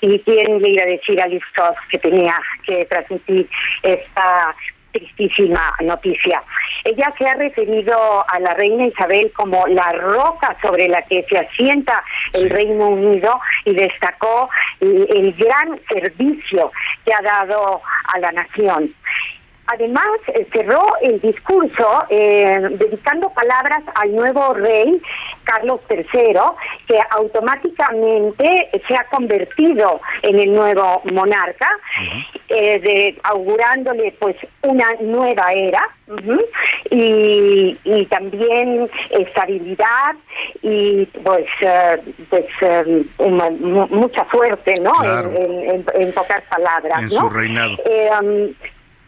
y 0.00 0.22
le 0.26 0.70
iba 0.70 0.82
a 0.82 0.86
decir 0.86 1.20
a 1.20 1.26
Listos 1.26 1.76
que 1.90 1.98
tenía 1.98 2.38
que 2.64 2.84
transmitir 2.86 3.48
esta 3.82 4.54
tristísima 4.96 5.74
noticia. 5.82 6.42
Ella 6.84 7.12
se 7.18 7.28
ha 7.28 7.34
referido 7.34 8.24
a 8.28 8.38
la 8.40 8.54
reina 8.54 8.86
Isabel 8.86 9.32
como 9.34 9.66
la 9.66 9.92
roca 9.92 10.56
sobre 10.62 10.88
la 10.88 11.02
que 11.02 11.24
se 11.28 11.38
asienta 11.38 12.02
el 12.32 12.50
Reino 12.50 12.88
Unido 12.88 13.40
y 13.64 13.74
destacó 13.74 14.48
el, 14.80 15.34
gran 15.36 15.78
servicio 15.88 16.70
que 17.04 17.12
ha 17.12 17.22
dado 17.22 17.82
a 18.14 18.18
la 18.18 18.32
nación. 18.32 18.94
Además, 19.68 20.06
eh, 20.28 20.46
cerró 20.52 20.82
el 21.02 21.20
discurso 21.20 22.04
eh, 22.08 22.68
dedicando 22.72 23.30
palabras 23.30 23.82
al 23.96 24.14
nuevo 24.14 24.54
rey 24.54 25.00
Carlos 25.44 25.80
III, 25.90 26.34
que 26.86 26.98
automáticamente 27.10 28.70
se 28.86 28.94
ha 28.94 29.04
convertido 29.10 30.00
en 30.22 30.38
el 30.38 30.52
nuevo 30.52 31.02
monarca, 31.12 31.68
eh, 32.48 32.78
de, 32.78 33.18
augurándole 33.24 34.14
pues 34.20 34.36
una 34.62 34.86
nueva 35.00 35.52
era 35.52 35.82
y, 36.90 37.76
también 38.08 38.88
estabilidad 39.10 40.14
y 40.62 41.06
pues 41.24 41.46
pues 42.30 42.46
mucha 43.90 44.26
suerte, 44.30 44.74
¿no? 44.80 44.92
En, 45.04 46.12
pocas 46.12 46.42
palabras. 46.48 47.02
En 47.02 47.10
su 47.10 47.28
reinado. 47.28 47.76
Um, 48.20 48.54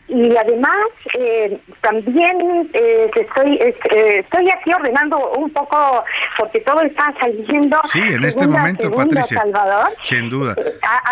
y 0.08 0.34
además 0.36 0.86
eh, 1.18 1.58
también 1.82 2.70
eh, 2.72 3.10
estoy 3.14 3.56
eh, 3.56 3.74
estoy 4.20 4.50
aquí 4.50 4.72
ordenando 4.72 5.32
un 5.36 5.50
poco 5.50 6.02
porque 6.38 6.60
todo 6.60 6.80
está 6.80 7.12
saliendo 7.20 7.78
sí 7.84 8.00
en 8.00 8.24
este 8.24 8.46
momento 8.46 8.90
Patricia 8.90 9.40
Salvador. 9.40 9.90
sin 10.02 10.30
duda. 10.30 10.56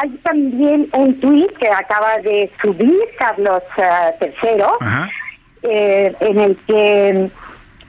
Hay 0.00 0.08
también 0.24 0.88
un 0.92 1.20
tuit 1.20 1.52
que 1.58 1.68
acaba 1.68 2.18
de 2.18 2.50
subir 2.62 2.98
Carlos 3.18 3.62
III 3.76 4.64
en 5.62 6.38
el 6.40 6.56
que 6.66 7.30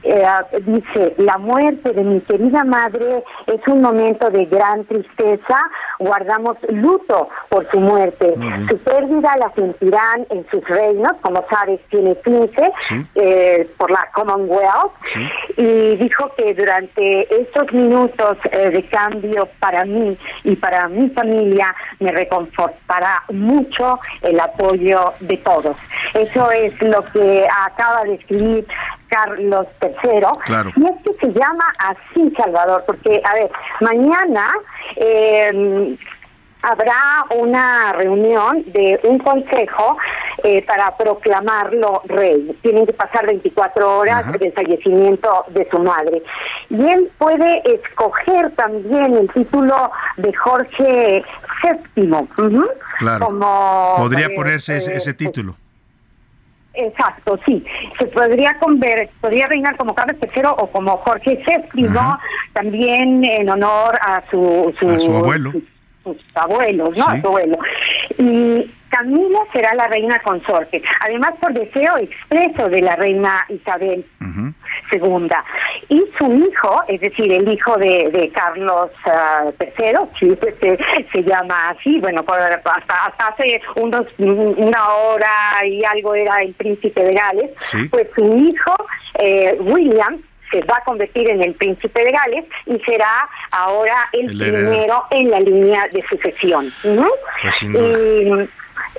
eh, 0.03 0.25
dice, 0.65 1.15
la 1.17 1.37
muerte 1.37 1.91
de 1.91 2.03
mi 2.03 2.21
querida 2.21 2.63
madre 2.63 3.23
es 3.47 3.59
un 3.67 3.81
momento 3.81 4.29
de 4.29 4.45
gran 4.45 4.85
tristeza, 4.85 5.57
guardamos 5.99 6.57
luto 6.69 7.29
por 7.49 7.69
su 7.71 7.79
muerte. 7.79 8.35
Su 8.69 8.77
pérdida 8.79 9.35
la 9.37 9.51
sentirán 9.55 10.25
en 10.29 10.45
sus 10.49 10.63
reinos, 10.67 11.13
como 11.21 11.43
sabes, 11.49 11.79
tiene 11.89 12.15
15 12.23 12.71
eh, 13.15 13.69
por 13.77 13.91
la 13.91 14.07
Commonwealth, 14.13 14.91
y 15.57 15.95
dijo 15.97 16.31
que 16.37 16.53
durante 16.53 17.41
estos 17.41 17.71
minutos 17.73 18.37
eh, 18.51 18.69
de 18.69 18.87
cambio 18.89 19.49
para 19.59 19.83
mí 19.85 20.17
y 20.43 20.55
para 20.55 20.87
mi 20.87 21.09
familia 21.09 21.75
me 21.99 22.11
reconfortará 22.11 23.23
mucho 23.33 23.99
el 24.21 24.39
apoyo 24.39 25.13
de 25.19 25.37
todos. 25.37 25.75
Eso 26.13 26.51
es 26.51 26.73
lo 26.81 27.03
que 27.05 27.47
acaba 27.65 28.03
de 28.03 28.15
escribir 28.15 28.67
Carlos 29.09 29.67
III. 29.81 30.71
Y 30.75 30.85
es 30.85 30.91
que 31.03 31.25
se 31.25 31.33
llama 31.33 31.65
así, 31.79 32.33
Salvador, 32.37 32.83
porque, 32.85 33.21
a 33.23 33.33
ver, 33.33 33.51
mañana 33.81 34.49
eh, 34.95 35.97
habrá 36.61 37.25
una 37.35 37.93
reunión 37.93 38.63
de 38.67 38.99
un 39.03 39.19
consejo 39.19 39.97
eh, 40.43 40.65
para 40.65 40.95
proclamarlo 40.97 42.01
rey. 42.05 42.57
Tienen 42.61 42.85
que 42.85 42.93
pasar 42.93 43.25
24 43.25 43.97
horas 43.97 44.39
del 44.39 44.51
fallecimiento 44.53 45.45
de 45.49 45.67
su 45.69 45.79
madre. 45.79 46.23
Y 46.69 46.85
él 46.85 47.11
puede 47.17 47.61
escoger 47.65 48.51
también 48.55 49.15
el 49.15 49.29
título 49.31 49.91
de 50.17 50.33
Jorge 50.33 51.23
VII. 51.95 52.11
Claro. 52.99 53.25
Como, 53.25 53.95
Podría 53.97 54.29
ponerse 54.35 54.77
ese, 54.77 54.95
ese 54.95 55.13
título. 55.13 55.55
Exacto, 56.77 57.39
sí. 57.45 57.65
Se 57.99 58.05
podría 58.07 58.57
conver, 58.59 59.09
podría 59.19 59.47
reinar 59.47 59.75
como 59.77 59.95
Carlos 59.95 60.17
III 60.21 60.43
o 60.57 60.67
como 60.71 60.97
Jorge 60.97 61.43
VII, 61.45 61.87
también 62.53 63.23
en 63.23 63.49
honor 63.49 63.97
a 64.01 64.23
su, 64.29 64.73
su, 64.79 65.15
abuelo. 65.15 65.51
sus 66.03 66.17
abuelos, 66.35 66.95
¿no? 66.95 67.07
A 67.07 67.19
su 67.19 67.27
abuelo. 67.27 67.57
Y 68.19 68.71
Camila 68.89 69.39
será 69.51 69.73
la 69.73 69.87
reina 69.87 70.21
consorte, 70.23 70.81
además 71.01 71.31
por 71.41 71.53
deseo 71.53 71.97
expreso 71.97 72.69
de 72.69 72.81
la 72.81 72.95
reina 72.95 73.45
Isabel 73.49 74.05
II. 74.91 75.29
Y 75.89 76.03
su 76.17 76.31
hijo, 76.33 76.81
es 76.87 77.01
decir, 77.01 77.31
el 77.31 77.51
hijo 77.51 77.77
de, 77.77 78.31
Carlos 78.33 78.89
III, 79.59 79.97
uh, 79.97 80.37
se, 80.59 80.77
se, 81.11 81.23
llama 81.23 81.69
así, 81.69 81.99
bueno, 81.99 82.23
hasta, 82.27 83.27
hace 83.27 83.61
unos, 83.75 84.05
una 84.17 84.89
hora 84.89 85.65
y 85.65 85.83
algo 85.85 86.15
era 86.15 86.39
el 86.41 86.53
príncipe 86.53 87.03
de 87.03 87.13
Gales, 87.13 87.51
pues 87.89 88.07
su 88.15 88.37
hijo, 88.37 88.75
eh, 89.19 89.57
William, 89.59 90.21
se 90.51 90.61
va 90.61 90.77
a 90.77 90.83
convertir 90.83 91.29
en 91.29 91.43
el 91.43 91.53
príncipe 91.55 92.03
de 92.03 92.11
Gales 92.11 92.45
y 92.65 92.79
será 92.85 93.27
ahora 93.51 94.09
el, 94.13 94.27
primero 94.27 95.03
en 95.11 95.29
la 95.29 95.39
línea 95.39 95.87
de 95.91 96.03
sucesión. 96.09 96.73
Pues 97.41 97.63
y, 97.63 98.47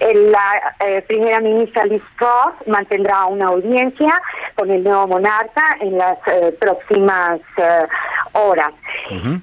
la 0.01 0.75
eh, 0.81 1.03
primera 1.03 1.41
ministra 1.41 1.85
Liz 1.85 2.03
Truss 2.19 2.67
mantendrá 2.67 3.27
una 3.27 3.47
audiencia 3.47 4.21
con 4.55 4.71
el 4.71 4.85
nuevo 4.85 5.07
monarca 5.09 5.77
en 5.81 5.99
las 5.99 6.19
eh, 6.27 6.57
próximas 6.61 7.41
eh, 7.57 7.87
horas. 8.33 8.73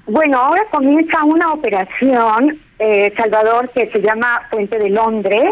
Bueno, 0.06 0.38
ahora 0.38 0.64
comienza 0.70 1.24
una 1.24 1.52
operación, 1.52 2.60
Salvador, 3.16 3.68
que 3.70 3.90
se 3.90 4.00
llama 4.00 4.42
Fuente 4.50 4.78
de 4.78 4.90
Londres, 4.90 5.44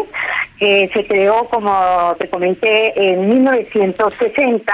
que 0.57 0.89
se 0.93 1.05
creó, 1.05 1.47
como 1.49 2.15
te 2.17 2.29
comenté, 2.29 2.93
en 2.95 3.27
1960 3.27 4.73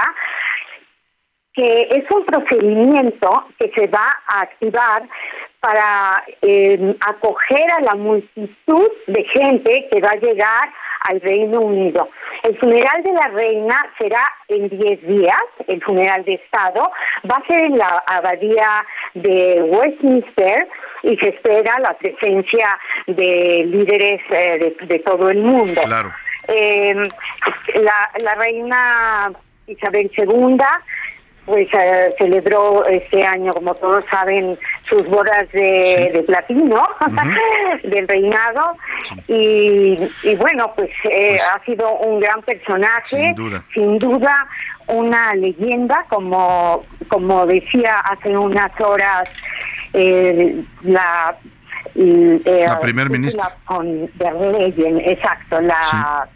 que 1.54 1.82
es 1.90 2.10
un 2.10 2.24
procedimiento 2.24 3.44
que 3.58 3.70
se 3.74 3.86
va 3.88 4.16
a 4.26 4.40
activar 4.40 5.02
para 5.62 6.24
eh, 6.42 6.96
acoger 7.08 7.72
a 7.78 7.82
la 7.82 7.94
multitud 7.94 8.90
de 9.06 9.24
gente 9.32 9.88
que 9.90 10.00
va 10.00 10.10
a 10.10 10.16
llegar 10.16 10.72
al 11.08 11.20
Reino 11.20 11.60
Unido. 11.60 12.08
El 12.42 12.58
funeral 12.58 13.02
de 13.04 13.12
la 13.12 13.28
reina 13.28 13.86
será 13.96 14.24
en 14.48 14.68
10 14.68 15.06
días, 15.06 15.42
el 15.68 15.80
funeral 15.82 16.24
de 16.24 16.34
Estado, 16.34 16.90
va 17.30 17.36
a 17.36 17.46
ser 17.46 17.64
en 17.64 17.78
la 17.78 18.02
abadía 18.06 18.84
de 19.14 19.62
Westminster 19.62 20.66
y 21.04 21.16
se 21.18 21.28
espera 21.28 21.78
la 21.78 21.96
presencia 21.96 22.78
de 23.06 23.64
líderes 23.66 24.20
eh, 24.30 24.74
de, 24.80 24.98
todo 24.98 25.30
el 25.30 25.42
mundo. 25.42 25.80
Claro. 25.84 26.12
Eh, 26.48 26.94
la, 27.74 28.10
la 28.20 28.34
reina 28.34 29.32
Isabel 29.68 30.10
II 30.16 30.58
pues 31.44 31.68
eh, 31.72 32.14
celebró 32.18 32.84
este 32.86 33.24
año, 33.24 33.52
como 33.54 33.74
todos 33.74 34.04
saben, 34.10 34.56
sus 34.88 35.06
bodas 35.08 35.50
de, 35.52 36.22
platino 36.26 36.86
del 37.82 38.06
reinado. 38.06 38.76
Y, 39.26 39.98
bueno, 40.38 40.72
pues, 40.76 40.90
eh, 41.10 41.38
pues, 41.38 41.42
ha 41.42 41.64
sido 41.64 41.92
un 41.98 42.20
gran 42.20 42.42
personaje, 42.42 43.16
sin 43.16 43.34
duda, 43.34 43.64
sin 43.74 43.98
duda 43.98 44.46
una 44.88 45.34
leyenda, 45.34 46.04
como 46.08 46.84
como 47.08 47.46
decía 47.46 47.96
hace 48.00 48.36
unas 48.36 48.70
horas 48.80 49.24
eh, 49.92 50.62
la 50.82 51.36
la 51.94 52.80
primer 52.80 53.10
ministra. 53.10 53.54
de 53.68 55.12
exacto, 55.12 55.60
la 55.60 56.26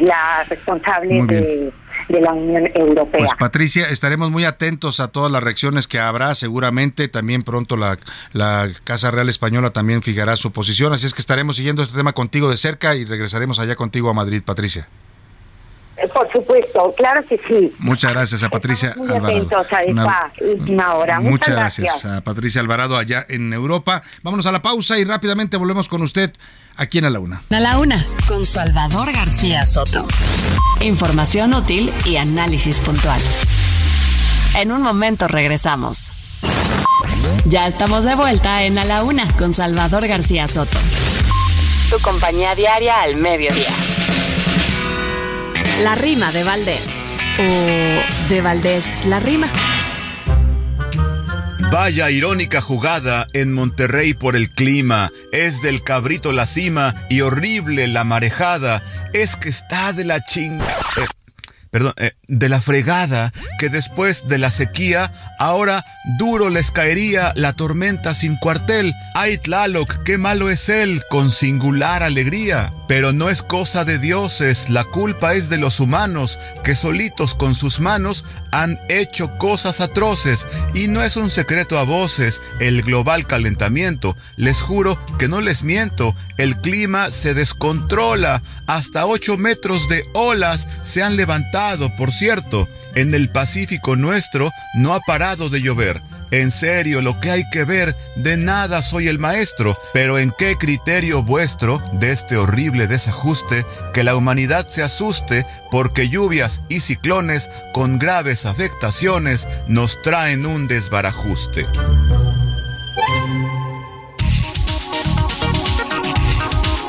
la 0.00 0.44
responsable 0.48 1.22
de 1.26 1.72
de 2.08 2.20
la 2.20 2.32
Unión 2.32 2.70
Europea. 2.74 3.20
Pues 3.26 3.30
Patricia, 3.38 3.88
estaremos 3.88 4.30
muy 4.30 4.44
atentos 4.44 5.00
a 5.00 5.08
todas 5.08 5.30
las 5.30 5.42
reacciones 5.42 5.86
que 5.86 5.98
habrá, 5.98 6.34
seguramente 6.34 7.08
también 7.08 7.42
pronto 7.42 7.76
la, 7.76 7.98
la 8.32 8.70
Casa 8.84 9.10
Real 9.10 9.28
Española 9.28 9.70
también 9.70 10.02
fijará 10.02 10.36
su 10.36 10.52
posición, 10.52 10.92
así 10.92 11.06
es 11.06 11.14
que 11.14 11.20
estaremos 11.20 11.56
siguiendo 11.56 11.82
este 11.82 11.96
tema 11.96 12.12
contigo 12.12 12.50
de 12.50 12.56
cerca 12.56 12.94
y 12.96 13.04
regresaremos 13.04 13.58
allá 13.58 13.76
contigo 13.76 14.10
a 14.10 14.14
Madrid, 14.14 14.42
Patricia. 14.44 14.88
Por 16.12 16.30
supuesto, 16.32 16.94
claro 16.96 17.24
que 17.26 17.40
sí. 17.48 17.74
Muchas 17.78 18.12
gracias 18.12 18.42
a 18.42 18.48
Patricia 18.48 18.94
muy 18.96 19.10
Atentos 19.10 19.66
a 19.72 19.82
esta 19.82 20.32
última 20.40 20.94
hora. 20.94 21.20
Muchas, 21.20 21.54
gracias. 21.54 22.04
a 22.04 22.20
Patricia 22.20 22.60
Alvarado 22.60 22.96
allá 22.96 23.26
en 23.28 23.52
Europa. 23.52 24.02
Vámonos 24.22 24.46
a 24.46 24.52
la 24.52 24.62
pausa 24.62 24.98
y 24.98 25.04
rápidamente 25.04 25.56
volvemos 25.56 25.88
con 25.88 26.02
usted 26.02 26.32
aquí 26.76 26.98
en 26.98 27.06
A 27.06 27.10
la 27.10 27.20
Una. 27.20 27.42
A 27.50 27.60
la 27.60 27.78
Una, 27.78 27.96
con 28.26 28.44
Salvador 28.44 29.12
García 29.12 29.66
Soto. 29.66 30.06
Información 30.80 31.54
útil 31.54 31.92
y 32.04 32.16
análisis 32.16 32.80
puntual. 32.80 33.20
En 34.56 34.72
un 34.72 34.82
momento 34.82 35.26
regresamos. 35.28 36.12
Ya 37.46 37.66
estamos 37.66 38.04
de 38.04 38.14
vuelta 38.14 38.62
en 38.64 38.78
A 38.78 38.84
la 38.84 39.02
Una 39.02 39.28
con 39.36 39.52
Salvador 39.52 40.06
García 40.06 40.46
Soto. 40.48 40.78
Tu 41.90 41.98
compañía 42.00 42.54
diaria 42.54 43.00
al 43.00 43.16
mediodía. 43.16 43.70
La 45.80 45.94
rima 45.94 46.32
de 46.32 46.42
Valdés. 46.42 46.80
O 47.38 48.28
de 48.28 48.40
Valdés 48.40 49.04
la 49.04 49.20
rima. 49.20 49.48
Vaya 51.70 52.10
irónica 52.10 52.60
jugada 52.60 53.28
en 53.32 53.52
Monterrey 53.52 54.12
por 54.12 54.34
el 54.34 54.50
clima. 54.50 55.10
Es 55.30 55.62
del 55.62 55.84
cabrito 55.84 56.32
la 56.32 56.46
cima 56.46 56.96
y 57.08 57.20
horrible 57.20 57.86
la 57.86 58.02
marejada. 58.02 58.82
Es 59.12 59.36
que 59.36 59.50
está 59.50 59.92
de 59.92 60.04
la 60.04 60.20
chinga. 60.20 60.66
Eh, 60.96 61.06
perdón, 61.70 61.94
eh, 61.98 62.12
de 62.26 62.48
la 62.48 62.60
fregada, 62.60 63.32
que 63.60 63.68
después 63.68 64.26
de 64.26 64.38
la 64.38 64.50
sequía, 64.50 65.12
ahora 65.38 65.84
duro 66.18 66.50
les 66.50 66.72
caería 66.72 67.32
la 67.36 67.52
tormenta 67.52 68.16
sin 68.16 68.36
cuartel. 68.36 68.92
Ay, 69.14 69.38
Tlaloc, 69.38 70.02
qué 70.02 70.18
malo 70.18 70.50
es 70.50 70.68
él, 70.68 71.04
con 71.08 71.30
singular 71.30 72.02
alegría. 72.02 72.72
Pero 72.88 73.12
no 73.12 73.28
es 73.28 73.42
cosa 73.42 73.84
de 73.84 73.98
dioses, 73.98 74.70
la 74.70 74.82
culpa 74.82 75.34
es 75.34 75.50
de 75.50 75.58
los 75.58 75.78
humanos, 75.78 76.38
que 76.64 76.74
solitos 76.74 77.34
con 77.34 77.54
sus 77.54 77.80
manos 77.80 78.24
han 78.50 78.80
hecho 78.88 79.36
cosas 79.36 79.82
atroces. 79.82 80.46
Y 80.74 80.88
no 80.88 81.02
es 81.02 81.16
un 81.16 81.30
secreto 81.30 81.78
a 81.78 81.84
voces 81.84 82.40
el 82.60 82.82
global 82.82 83.26
calentamiento. 83.26 84.16
Les 84.36 84.62
juro 84.62 84.98
que 85.18 85.28
no 85.28 85.42
les 85.42 85.62
miento, 85.62 86.16
el 86.38 86.56
clima 86.56 87.10
se 87.10 87.34
descontrola. 87.34 88.42
Hasta 88.66 89.06
8 89.06 89.36
metros 89.36 89.88
de 89.88 90.04
olas 90.14 90.66
se 90.82 91.02
han 91.02 91.16
levantado, 91.16 91.94
por 91.94 92.10
cierto. 92.10 92.68
En 92.94 93.14
el 93.14 93.28
Pacífico 93.28 93.96
nuestro 93.96 94.50
no 94.74 94.94
ha 94.94 95.00
parado 95.00 95.50
de 95.50 95.60
llover. 95.60 96.00
En 96.30 96.50
serio, 96.50 97.00
lo 97.00 97.20
que 97.20 97.30
hay 97.30 97.42
que 97.50 97.64
ver, 97.64 97.96
de 98.16 98.36
nada 98.36 98.82
soy 98.82 99.08
el 99.08 99.18
maestro, 99.18 99.76
pero 99.92 100.18
en 100.18 100.32
qué 100.36 100.56
criterio 100.56 101.22
vuestro 101.22 101.82
de 101.92 102.12
este 102.12 102.36
horrible 102.36 102.86
desajuste 102.86 103.64
que 103.94 104.04
la 104.04 104.14
humanidad 104.14 104.66
se 104.66 104.82
asuste 104.82 105.46
porque 105.70 106.08
lluvias 106.08 106.60
y 106.68 106.80
ciclones 106.80 107.50
con 107.72 107.98
graves 107.98 108.46
afectaciones 108.46 109.48
nos 109.66 110.00
traen 110.02 110.46
un 110.46 110.66
desbarajuste. 110.66 111.66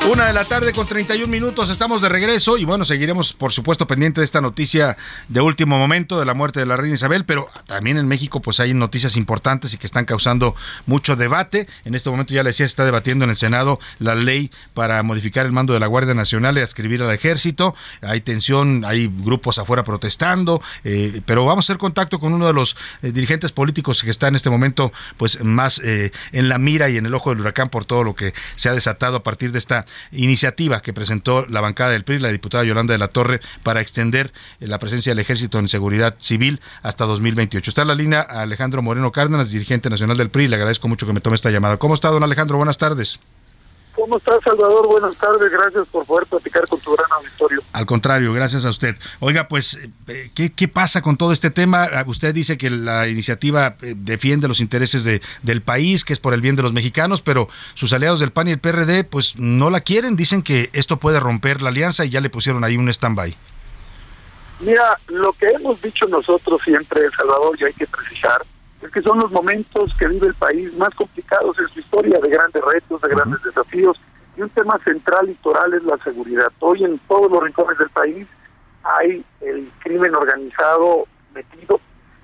Una 0.08 0.26
de 0.26 0.32
la 0.32 0.44
tarde 0.44 0.72
con 0.72 0.86
31 0.86 1.28
minutos, 1.28 1.68
estamos 1.68 2.00
de 2.00 2.08
regreso 2.08 2.56
y 2.56 2.64
bueno, 2.64 2.86
seguiremos 2.86 3.34
por 3.34 3.52
supuesto 3.52 3.86
pendiente 3.86 4.22
de 4.22 4.24
esta 4.24 4.40
noticia 4.40 4.96
de 5.28 5.40
último 5.42 5.78
momento 5.78 6.18
de 6.18 6.24
la 6.24 6.32
muerte 6.32 6.58
de 6.58 6.66
la 6.66 6.76
reina 6.76 6.94
Isabel, 6.94 7.26
pero 7.26 7.48
también 7.66 7.98
en 7.98 8.08
México 8.08 8.40
pues 8.40 8.60
hay 8.60 8.72
noticias 8.72 9.16
importantes 9.16 9.74
y 9.74 9.76
que 9.76 9.86
están 9.86 10.06
causando 10.06 10.56
mucho 10.86 11.16
debate. 11.16 11.68
En 11.84 11.94
este 11.94 12.10
momento 12.10 12.32
ya 12.32 12.42
le 12.42 12.48
decía, 12.48 12.66
se 12.66 12.72
está 12.72 12.84
debatiendo 12.86 13.24
en 13.24 13.30
el 13.30 13.36
Senado 13.36 13.78
la 13.98 14.14
ley 14.14 14.50
para 14.72 15.02
modificar 15.02 15.44
el 15.44 15.52
mando 15.52 15.74
de 15.74 15.80
la 15.80 15.86
Guardia 15.86 16.14
Nacional 16.14 16.56
y 16.56 16.62
adscribir 16.62 17.02
al 17.02 17.12
ejército. 17.12 17.74
Hay 18.00 18.22
tensión, 18.22 18.84
hay 18.86 19.06
grupos 19.06 19.58
afuera 19.58 19.84
protestando, 19.84 20.62
eh, 20.82 21.20
pero 21.26 21.44
vamos 21.44 21.64
a 21.64 21.66
hacer 21.66 21.78
contacto 21.78 22.18
con 22.18 22.32
uno 22.32 22.46
de 22.46 22.54
los 22.54 22.76
eh, 23.02 23.12
dirigentes 23.12 23.52
políticos 23.52 24.02
que 24.02 24.10
está 24.10 24.28
en 24.28 24.34
este 24.34 24.48
momento 24.48 24.92
pues 25.18 25.44
más 25.44 25.80
eh, 25.84 26.10
en 26.32 26.48
la 26.48 26.58
mira 26.58 26.88
y 26.88 26.96
en 26.96 27.06
el 27.06 27.14
ojo 27.14 27.30
del 27.30 27.40
huracán 27.40 27.68
por 27.68 27.84
todo 27.84 28.02
lo 28.02 28.14
que 28.14 28.32
se 28.56 28.70
ha 28.70 28.72
desatado 28.72 29.18
a 29.18 29.22
partir 29.22 29.52
de 29.52 29.58
esta 29.58 29.84
iniciativa 30.12 30.82
que 30.82 30.92
presentó 30.92 31.46
la 31.46 31.60
bancada 31.60 31.92
del 31.92 32.04
PRI, 32.04 32.18
la 32.18 32.30
diputada 32.30 32.64
Yolanda 32.64 32.92
de 32.92 32.98
la 32.98 33.08
Torre, 33.08 33.40
para 33.62 33.80
extender 33.80 34.32
eh, 34.60 34.66
la 34.66 34.78
presencia 34.78 35.10
del 35.10 35.18
ejército 35.18 35.58
en 35.58 35.68
seguridad 35.68 36.16
civil 36.18 36.60
hasta 36.82 37.04
2028. 37.04 37.70
Está 37.70 37.82
en 37.82 37.88
la 37.88 37.94
línea 37.94 38.20
Alejandro 38.20 38.82
Moreno 38.82 39.12
Cárdenas, 39.12 39.50
dirigente 39.50 39.90
nacional 39.90 40.16
del 40.16 40.30
PRI. 40.30 40.48
Le 40.48 40.56
agradezco 40.56 40.88
mucho 40.88 41.06
que 41.06 41.12
me 41.12 41.20
tome 41.20 41.36
esta 41.36 41.50
llamada. 41.50 41.76
¿Cómo 41.76 41.94
está, 41.94 42.08
don 42.08 42.22
Alejandro? 42.22 42.56
Buenas 42.56 42.78
tardes. 42.78 43.20
¿Cómo 43.94 44.16
estás, 44.18 44.38
Salvador? 44.44 44.86
Buenas 44.86 45.16
tardes. 45.16 45.50
Gracias 45.50 45.86
por 45.88 46.06
poder 46.06 46.26
platicar 46.26 46.66
con 46.68 46.80
tu 46.80 46.92
gran 46.92 47.10
auditorio. 47.12 47.62
Al 47.72 47.86
contrario, 47.86 48.32
gracias 48.32 48.64
a 48.64 48.70
usted. 48.70 48.96
Oiga, 49.18 49.48
pues, 49.48 49.78
eh, 50.08 50.30
¿qué, 50.34 50.52
qué 50.52 50.68
pasa 50.68 51.02
con 51.02 51.16
todo 51.16 51.32
este 51.32 51.50
tema? 51.50 51.84
Ah, 51.84 52.04
usted 52.06 52.34
dice 52.34 52.56
que 52.56 52.70
la 52.70 53.08
iniciativa 53.08 53.74
eh, 53.82 53.94
defiende 53.96 54.48
los 54.48 54.60
intereses 54.60 55.04
de, 55.04 55.20
del 55.42 55.62
país, 55.62 56.04
que 56.04 56.12
es 56.12 56.18
por 56.18 56.34
el 56.34 56.40
bien 56.40 56.56
de 56.56 56.62
los 56.62 56.72
mexicanos, 56.72 57.20
pero 57.22 57.48
sus 57.74 57.92
aliados 57.92 58.20
del 58.20 58.32
PAN 58.32 58.48
y 58.48 58.52
el 58.52 58.60
PRD, 58.60 59.04
pues, 59.04 59.36
no 59.36 59.70
la 59.70 59.80
quieren. 59.80 60.16
Dicen 60.16 60.42
que 60.42 60.70
esto 60.72 60.98
puede 60.98 61.20
romper 61.20 61.60
la 61.62 61.70
alianza 61.70 62.04
y 62.04 62.10
ya 62.10 62.20
le 62.20 62.30
pusieron 62.30 62.64
ahí 62.64 62.76
un 62.76 62.88
stand-by. 62.88 63.36
Mira, 64.60 64.98
lo 65.08 65.32
que 65.32 65.46
hemos 65.46 65.80
dicho 65.80 66.06
nosotros 66.06 66.60
siempre, 66.62 67.00
Salvador, 67.16 67.56
y 67.58 67.64
hay 67.64 67.72
que 67.72 67.86
precisar, 67.86 68.44
es 68.82 68.90
que 68.90 69.02
son 69.02 69.18
los 69.18 69.30
momentos 69.30 69.94
que 69.98 70.08
vive 70.08 70.28
el 70.28 70.34
país 70.34 70.72
más 70.74 70.90
complicados 70.90 71.58
en 71.58 71.68
su 71.68 71.80
historia, 71.80 72.18
de 72.18 72.30
grandes 72.30 72.62
retos, 72.62 73.00
de 73.02 73.08
grandes 73.08 73.42
desafíos, 73.42 74.00
y 74.36 74.42
un 74.42 74.48
tema 74.50 74.78
central 74.84 75.28
y 75.28 75.34
toral 75.34 75.74
es 75.74 75.82
la 75.84 75.98
seguridad. 75.98 76.50
Hoy 76.60 76.84
en 76.84 76.98
todos 77.00 77.30
los 77.30 77.42
rincones 77.42 77.78
del 77.78 77.90
país 77.90 78.26
hay 78.82 79.24
el 79.42 79.70
crimen 79.80 80.14
organizado 80.14 81.06
metido, 81.34 81.80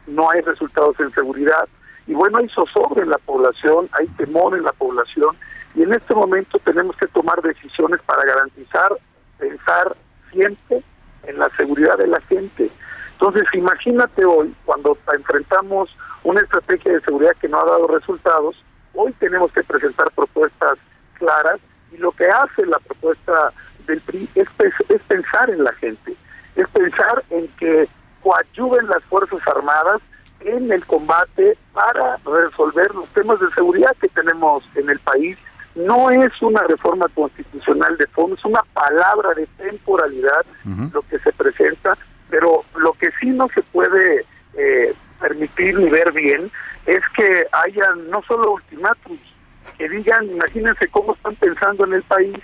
no 0.06 0.30
hay 0.30 0.40
resultados 0.40 0.98
en 1.00 1.12
seguridad, 1.12 1.68
y 2.06 2.14
bueno, 2.14 2.38
hay 2.38 2.48
zozobra 2.48 3.02
en 3.02 3.10
la 3.10 3.18
población, 3.18 3.88
hay 3.92 4.06
temor 4.16 4.56
en 4.56 4.62
la 4.62 4.72
población, 4.72 5.36
y 5.74 5.82
en 5.82 5.92
este 5.92 6.14
momento 6.14 6.58
tenemos 6.60 6.96
que 6.96 7.06
tomar 7.08 7.42
decisiones 7.42 8.00
para 8.06 8.24
garantizar, 8.24 8.96
pensar 9.38 9.94
siempre 10.32 10.82
en 11.24 11.38
la 11.38 11.50
seguridad 11.56 11.98
de 11.98 12.06
la 12.06 12.20
gente. 12.22 12.70
Entonces, 13.18 13.44
imagínate 13.54 14.24
hoy, 14.24 14.54
cuando 14.64 14.96
enfrentamos 15.14 15.88
una 16.22 16.40
estrategia 16.40 16.92
de 16.92 17.00
seguridad 17.00 17.32
que 17.40 17.48
no 17.48 17.60
ha 17.60 17.64
dado 17.64 17.86
resultados. 17.86 18.56
Hoy 18.94 19.12
tenemos 19.20 19.52
que 19.52 19.62
presentar 19.62 20.10
propuestas 20.12 20.76
claras 21.14 21.60
y 21.92 21.96
lo 21.98 22.12
que 22.12 22.26
hace 22.26 22.66
la 22.66 22.78
propuesta 22.80 23.52
del 23.86 24.00
PRI 24.00 24.28
es, 24.34 24.48
es 24.88 25.00
pensar 25.02 25.48
en 25.50 25.62
la 25.62 25.72
gente, 25.74 26.14
es 26.56 26.68
pensar 26.68 27.24
en 27.30 27.46
que 27.58 27.88
coadyuven 28.22 28.88
las 28.88 29.02
Fuerzas 29.04 29.40
Armadas 29.46 30.02
en 30.40 30.70
el 30.72 30.84
combate 30.84 31.56
para 31.72 32.18
resolver 32.24 32.92
los 32.94 33.08
temas 33.10 33.38
de 33.40 33.48
seguridad 33.54 33.94
que 34.00 34.08
tenemos 34.08 34.64
en 34.74 34.90
el 34.90 34.98
país. 34.98 35.38
No 35.74 36.10
es 36.10 36.32
una 36.42 36.62
reforma 36.62 37.06
constitucional 37.14 37.96
de 37.98 38.06
fondo, 38.08 38.34
es 38.34 38.44
una 38.44 38.62
palabra 38.72 39.32
de 39.34 39.46
temporalidad 39.58 40.44
lo 40.92 41.02
que 41.02 41.18
se 41.20 41.32
presenta, 41.32 41.96
pero 42.30 42.64
lo 42.76 42.92
que 42.94 43.08
sí 43.20 43.30
no 43.30 43.48
se 43.54 43.62
puede 43.62 44.24
eh, 44.54 44.94
permitir 45.20 45.78
ni 45.78 45.88
ver 45.88 46.12
bien 46.12 46.50
es 46.86 47.02
que 47.16 47.46
haya 47.52 47.94
no 48.10 48.22
solo 48.22 48.52
ultimátums, 48.52 49.20
que 49.76 49.88
digan, 49.88 50.24
imagínense 50.26 50.88
cómo 50.88 51.14
están 51.14 51.34
pensando 51.36 51.84
en 51.86 51.94
el 51.94 52.02
país, 52.04 52.36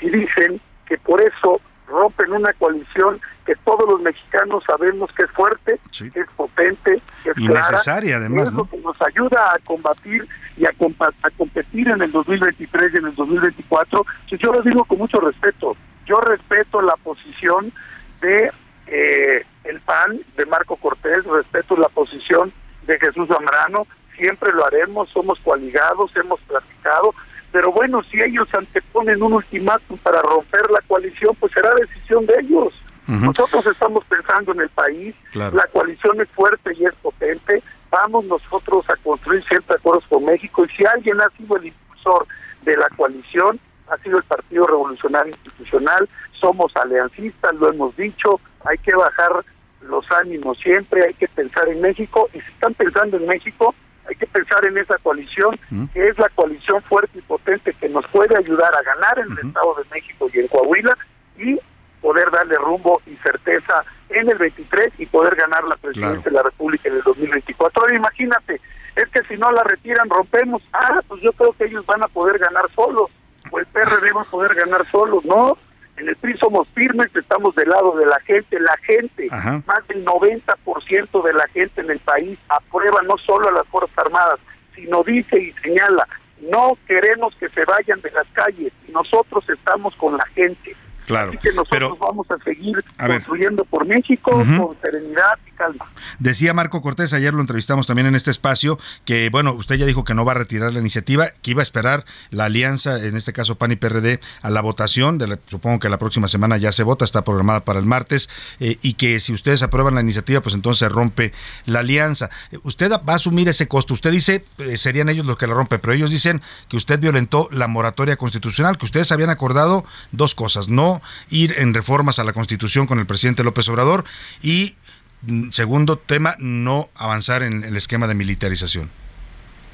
y 0.00 0.10
dicen 0.10 0.60
que 0.86 0.98
por 0.98 1.20
eso 1.20 1.60
rompen 1.86 2.32
una 2.32 2.52
coalición 2.54 3.20
que 3.44 3.54
todos 3.64 3.86
los 3.88 4.00
mexicanos 4.00 4.62
sabemos 4.66 5.10
que 5.12 5.24
es 5.24 5.30
fuerte, 5.32 5.78
que 5.98 6.20
es 6.20 6.26
potente, 6.36 7.02
que 7.22 7.30
es 7.30 7.38
y 7.38 7.48
necesaria 7.48 8.16
además. 8.16 8.48
Es 8.48 8.54
lo 8.54 8.64
que 8.64 8.78
nos 8.78 8.96
ayuda 9.02 9.52
a 9.54 9.58
combatir 9.64 10.26
y 10.56 10.64
a, 10.64 10.70
a, 10.70 11.30
competir 11.36 11.88
en 11.88 12.02
el 12.02 12.12
2023 12.12 12.94
y 12.94 12.96
en 12.96 13.06
el 13.06 13.14
2024. 13.14 14.06
yo 14.28 14.52
lo 14.52 14.60
digo 14.62 14.84
con 14.84 14.98
mucho 14.98 15.20
respeto. 15.20 15.76
Yo 16.06 16.16
respeto 16.16 16.80
la 16.80 16.94
posición 16.96 17.72
de 18.20 18.50
eh, 18.94 19.46
el 19.64 19.80
PAN, 19.80 20.20
de 20.36 20.44
Marco 20.44 20.76
Cortés, 20.76 21.24
respeto 21.24 21.76
la 21.76 21.88
posición 21.88 22.52
de 22.86 22.98
Jesús 22.98 23.26
Zambrano, 23.26 23.86
siempre 24.18 24.52
lo 24.52 24.66
haremos, 24.66 25.08
somos 25.08 25.38
coaligados, 25.40 26.14
hemos 26.14 26.38
platicado, 26.40 27.14
pero 27.52 27.72
bueno, 27.72 28.02
si 28.04 28.20
ellos 28.20 28.46
anteponen 28.52 29.22
un 29.22 29.32
ultimátum 29.32 29.96
para 29.98 30.20
romper 30.20 30.70
la 30.70 30.82
coalición, 30.86 31.34
pues 31.40 31.52
será 31.52 31.74
decisión 31.74 32.26
de 32.26 32.34
ellos. 32.40 32.74
Nosotros 33.06 33.66
estamos 33.66 34.04
pensando 34.04 34.52
en 34.52 34.60
el 34.60 34.68
país, 34.68 35.14
la 35.32 35.66
coalición 35.72 36.20
es 36.20 36.28
fuerte 36.28 36.72
y 36.78 36.84
es 36.84 36.94
potente, 37.02 37.62
vamos 37.90 38.26
nosotros 38.26 38.84
a 38.90 38.96
construir 38.96 39.42
siempre 39.44 39.76
acuerdos 39.76 40.04
con 40.08 40.24
México 40.24 40.64
y 40.64 40.68
si 40.68 40.84
alguien 40.84 41.20
ha 41.20 41.28
sido 41.36 41.56
el 41.56 41.66
impulsor 41.66 42.26
de 42.62 42.76
la 42.76 42.88
coalición, 42.90 43.58
ha 43.88 43.96
sido 43.98 44.18
el 44.18 44.24
Partido 44.24 44.66
Revolucionario 44.66 45.34
Institucional, 45.34 46.08
somos 46.40 46.72
aliancistas, 46.76 47.54
lo 47.54 47.70
hemos 47.70 47.96
dicho, 47.96 48.40
hay 48.64 48.78
que 48.78 48.94
bajar 48.94 49.44
los 49.82 50.04
ánimos 50.12 50.58
siempre, 50.58 51.04
hay 51.04 51.14
que 51.14 51.28
pensar 51.28 51.68
en 51.68 51.80
México 51.80 52.28
y 52.32 52.40
si 52.40 52.52
están 52.52 52.74
pensando 52.74 53.16
en 53.16 53.26
México, 53.26 53.74
hay 54.08 54.14
que 54.16 54.26
pensar 54.26 54.64
en 54.66 54.78
esa 54.78 54.98
coalición, 54.98 55.58
que 55.92 56.08
es 56.08 56.18
la 56.18 56.28
coalición 56.30 56.82
fuerte 56.82 57.18
y 57.18 57.22
potente 57.22 57.72
que 57.74 57.88
nos 57.88 58.06
puede 58.08 58.36
ayudar 58.36 58.72
a 58.74 58.82
ganar 58.82 59.18
en 59.18 59.32
el 59.32 59.48
Estado 59.48 59.74
de 59.76 59.94
México 59.94 60.28
y 60.32 60.40
en 60.40 60.48
Coahuila 60.48 60.96
y 61.38 61.58
poder 62.00 62.30
darle 62.30 62.56
rumbo 62.56 63.00
y 63.06 63.16
certeza 63.16 63.84
en 64.10 64.28
el 64.28 64.38
23 64.38 64.92
y 64.98 65.06
poder 65.06 65.36
ganar 65.36 65.64
la 65.64 65.76
presidencia 65.76 66.30
de 66.30 66.36
la 66.36 66.42
República 66.42 66.88
en 66.88 66.96
el 66.96 67.02
2024. 67.02 67.82
Ahora 67.82 67.96
imagínate, 67.96 68.60
es 68.96 69.08
que 69.08 69.22
si 69.28 69.36
no 69.36 69.50
la 69.52 69.62
retiran, 69.62 70.10
rompemos. 70.10 70.62
Ah, 70.72 71.00
pues 71.08 71.22
yo 71.22 71.32
creo 71.32 71.52
que 71.52 71.64
ellos 71.64 71.86
van 71.86 72.02
a 72.02 72.08
poder 72.08 72.38
ganar 72.38 72.64
solos, 72.74 73.10
o 73.52 73.58
el 73.58 73.66
PRD 73.66 74.12
va 74.12 74.22
a 74.22 74.24
poder 74.24 74.54
ganar 74.54 74.90
solos, 74.90 75.24
¿no? 75.24 75.56
En 75.96 76.08
el 76.08 76.16
PRI 76.16 76.36
somos 76.38 76.66
firmes, 76.74 77.14
estamos 77.14 77.54
del 77.54 77.68
lado 77.68 77.96
de 77.96 78.06
la 78.06 78.18
gente. 78.20 78.58
La 78.58 78.76
gente, 78.78 79.28
más 79.66 79.86
del 79.88 80.04
90% 80.04 81.22
de 81.22 81.34
la 81.34 81.46
gente 81.48 81.80
en 81.82 81.90
el 81.90 82.00
país 82.00 82.38
aprueba 82.48 83.02
no 83.02 83.16
solo 83.18 83.48
a 83.48 83.52
las 83.52 83.66
Fuerzas 83.68 83.96
Armadas, 83.98 84.40
sino 84.74 85.04
dice 85.04 85.38
y 85.38 85.52
señala, 85.62 86.08
no 86.40 86.78
queremos 86.88 87.34
que 87.36 87.48
se 87.50 87.64
vayan 87.64 88.00
de 88.00 88.10
las 88.10 88.26
calles, 88.32 88.72
nosotros 88.88 89.48
estamos 89.48 89.94
con 89.96 90.16
la 90.16 90.24
gente. 90.34 90.74
Claro. 91.06 91.30
Así 91.30 91.38
que 91.38 91.52
nosotros 91.52 91.98
vamos 91.98 92.26
a 92.30 92.42
seguir 92.44 92.82
construyendo 92.98 93.64
por 93.64 93.86
México 93.86 94.30
con 94.30 94.76
serenidad 94.80 95.38
y 95.46 95.50
calma. 95.52 95.90
Decía 96.18 96.54
Marco 96.54 96.80
Cortés, 96.80 97.12
ayer 97.12 97.34
lo 97.34 97.40
entrevistamos 97.40 97.86
también 97.86 98.06
en 98.06 98.14
este 98.14 98.30
espacio, 98.30 98.78
que 99.04 99.28
bueno, 99.30 99.52
usted 99.52 99.76
ya 99.76 99.86
dijo 99.86 100.04
que 100.04 100.14
no 100.14 100.24
va 100.24 100.32
a 100.32 100.36
retirar 100.36 100.72
la 100.72 100.80
iniciativa, 100.80 101.28
que 101.42 101.52
iba 101.52 101.60
a 101.60 101.62
esperar 101.62 102.04
la 102.30 102.44
alianza, 102.44 103.02
en 103.04 103.16
este 103.16 103.32
caso 103.32 103.56
PAN 103.56 103.72
y 103.72 103.76
PRD, 103.76 104.20
a 104.42 104.50
la 104.50 104.60
votación, 104.60 105.18
de 105.18 105.38
supongo 105.46 105.78
que 105.78 105.88
la 105.88 105.98
próxima 105.98 106.28
semana 106.28 106.56
ya 106.56 106.72
se 106.72 106.82
vota, 106.82 107.04
está 107.04 107.22
programada 107.22 107.64
para 107.64 107.78
el 107.78 107.86
martes, 107.86 108.28
eh, 108.60 108.78
y 108.82 108.94
que 108.94 109.20
si 109.20 109.32
ustedes 109.32 109.62
aprueban 109.62 109.94
la 109.94 110.00
iniciativa, 110.00 110.40
pues 110.40 110.54
entonces 110.54 110.78
se 110.80 110.88
rompe 110.88 111.32
la 111.66 111.80
alianza. 111.80 112.30
¿Usted 112.62 112.90
va 112.90 113.00
a 113.06 113.14
asumir 113.14 113.48
ese 113.48 113.68
costo? 113.68 113.94
Usted 113.94 114.10
dice, 114.10 114.44
eh, 114.58 114.78
serían 114.78 115.08
ellos 115.08 115.26
los 115.26 115.36
que 115.36 115.46
la 115.46 115.54
rompen, 115.54 115.80
pero 115.80 115.92
ellos 115.92 116.10
dicen 116.10 116.42
que 116.68 116.76
usted 116.76 117.00
violentó 117.00 117.48
la 117.50 117.66
moratoria 117.66 118.16
constitucional, 118.16 118.78
que 118.78 118.84
ustedes 118.84 119.12
habían 119.12 119.30
acordado 119.30 119.84
dos 120.12 120.34
cosas, 120.34 120.68
no 120.68 120.91
ir 121.30 121.54
en 121.58 121.72
reformas 121.72 122.18
a 122.18 122.24
la 122.24 122.32
Constitución 122.32 122.86
con 122.86 122.98
el 122.98 123.06
presidente 123.06 123.44
López 123.44 123.68
Obrador 123.68 124.04
y 124.42 124.74
mm, 125.22 125.50
segundo 125.50 125.96
tema, 125.96 126.34
no 126.38 126.90
avanzar 126.96 127.42
en 127.42 127.64
el 127.64 127.76
esquema 127.76 128.06
de 128.06 128.14
militarización. 128.14 128.90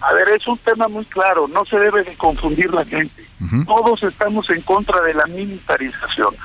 A 0.00 0.12
ver, 0.12 0.28
es 0.28 0.46
un 0.46 0.58
tema 0.58 0.86
muy 0.86 1.04
claro, 1.06 1.48
no 1.48 1.64
se 1.64 1.78
debe 1.78 2.04
de 2.04 2.14
confundir 2.16 2.70
la 2.72 2.84
gente. 2.84 3.26
Todos 3.66 4.02
estamos 4.04 4.48
en 4.50 4.62
contra 4.62 5.00
de 5.02 5.14
la 5.14 5.26
militarización. 5.26 6.36